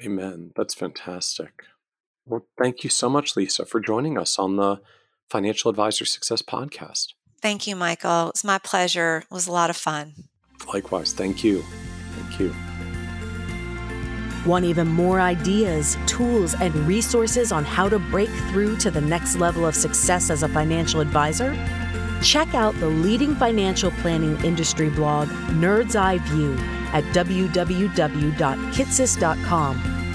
Amen. 0.05 0.53
That's 0.57 0.75
fantastic. 0.75 1.65
Well, 2.27 2.47
thank 2.59 2.85
you 2.85 2.91
so 2.91 3.09
much, 3.09 3.37
Lisa, 3.37 3.65
for 3.67 3.81
joining 3.81 4.17
us 4.17 4.39
on 4.39 4.57
the 4.57 4.81
Financial 5.29 5.71
Advisor 5.71 6.05
Success 6.05 6.43
Podcast. 6.43 7.15
Thank 7.41 7.67
you, 7.67 7.75
Michael. 7.77 8.31
It's 8.31 8.45
my 8.45 8.59
pleasure. 8.59 9.25
It 9.31 9.35
was 9.35 9.47
a 9.47 9.53
lot 9.53 9.71
of 9.71 9.77
fun. 9.77 10.13
Likewise. 10.73 11.13
Thank 11.13 11.43
you. 11.43 11.63
Thank 12.17 12.41
you. 12.41 12.55
Want 14.47 14.65
even 14.65 14.89
more 14.89 15.21
ideas, 15.21 15.99
tools, 16.07 16.55
and 16.55 16.75
resources 16.87 17.53
on 17.53 17.65
how 17.65 17.89
to 17.91 17.99
break 17.99 18.31
through 18.51 18.77
to 18.79 18.91
the 18.91 19.01
next 19.01 19.37
level 19.37 19.67
of 19.67 19.75
success 19.75 20.31
as 20.31 20.43
a 20.43 20.49
financial 20.49 21.01
advisor? 21.01 21.55
Check 22.23 22.55
out 22.55 22.75
the 22.81 22.89
leading 22.89 23.35
financial 23.35 23.91
planning 23.93 24.43
industry 24.45 24.89
blog, 24.91 25.29
Nerd's 25.49 25.97
Eye 25.97 26.19
View, 26.19 26.55
at 26.93 27.05
www.kitces.com, 27.15 27.67